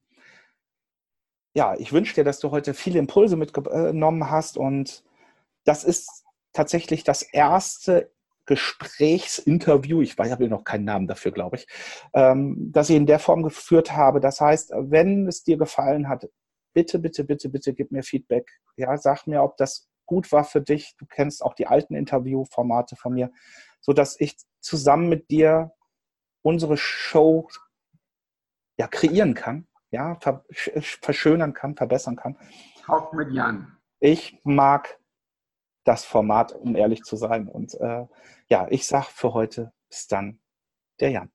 ja, 1.55 1.75
ich 1.77 1.93
wünsche 1.93 2.15
dir, 2.15 2.25
dass 2.25 2.39
du 2.39 2.51
heute 2.51 2.75
viele 2.75 2.99
Impulse 2.99 3.37
mitgenommen 3.37 4.31
hast 4.31 4.57
und 4.57 5.05
das 5.65 5.85
ist 5.85 6.25
tatsächlich 6.53 7.05
das 7.05 7.23
erste 7.23 8.11
Gesprächsinterview, 8.47 10.01
ich 10.03 10.17
weiß, 10.19 10.31
habe 10.33 10.49
noch 10.49 10.65
keinen 10.65 10.85
Namen 10.85 11.07
dafür, 11.07 11.33
glaube 11.33 11.57
ich, 11.57 11.67
ähm, 12.15 12.73
dass 12.73 12.91
ich 12.91 12.97
in 12.97 13.07
der 13.07 13.19
Form 13.19 13.43
geführt 13.43 13.93
habe. 13.93 14.21
Das 14.21 14.41
heißt, 14.41 14.73
wenn 14.75 15.29
es 15.29 15.45
dir 15.45 15.57
gefallen 15.57 16.09
hat, 16.09 16.29
bitte, 16.73 16.99
bitte, 16.99 17.25
bitte, 17.25 17.49
bitte 17.49 17.75
gib 17.75 17.93
mir 17.93 18.03
Feedback. 18.03 18.51
Ja, 18.77 18.97
sag 18.97 19.27
mir, 19.27 19.43
ob 19.43 19.57
das 19.57 19.89
gut 20.07 20.33
war 20.33 20.45
für 20.45 20.61
dich. 20.61 20.97
Du 20.99 21.07
kennst 21.07 21.45
auch 21.45 21.55
die 21.55 21.67
alten 21.69 21.95
Interviewformate 21.95 22.97
von 22.97 23.15
mir, 23.15 23.31
so 23.81 23.93
dass 23.93 24.19
ich 24.19 24.37
zusammen 24.61 25.09
mit 25.09 25.31
dir 25.31 25.73
unsere 26.43 26.77
Show 26.77 27.49
ja 28.79 28.89
kreieren 28.89 29.35
kann 29.35 29.69
ja, 29.91 30.19
verschönern 30.51 31.53
kann, 31.53 31.77
verbessern 31.77 32.17
kann. 32.17 32.37
Auch 32.87 33.13
mit 33.13 33.33
Jan. 33.33 33.77
Ich 33.99 34.41
mag 34.45 34.99
das 35.85 36.05
Format, 36.05 36.53
um 36.53 36.77
ehrlich 36.77 37.03
zu 37.03 37.17
sein. 37.17 37.49
Und 37.49 37.75
äh, 37.75 38.07
ja, 38.49 38.67
ich 38.71 38.87
sage 38.87 39.09
für 39.11 39.35
heute 39.35 39.73
bis 39.89 40.07
dann, 40.07 40.41
der 41.01 41.11
Jan. 41.11 41.33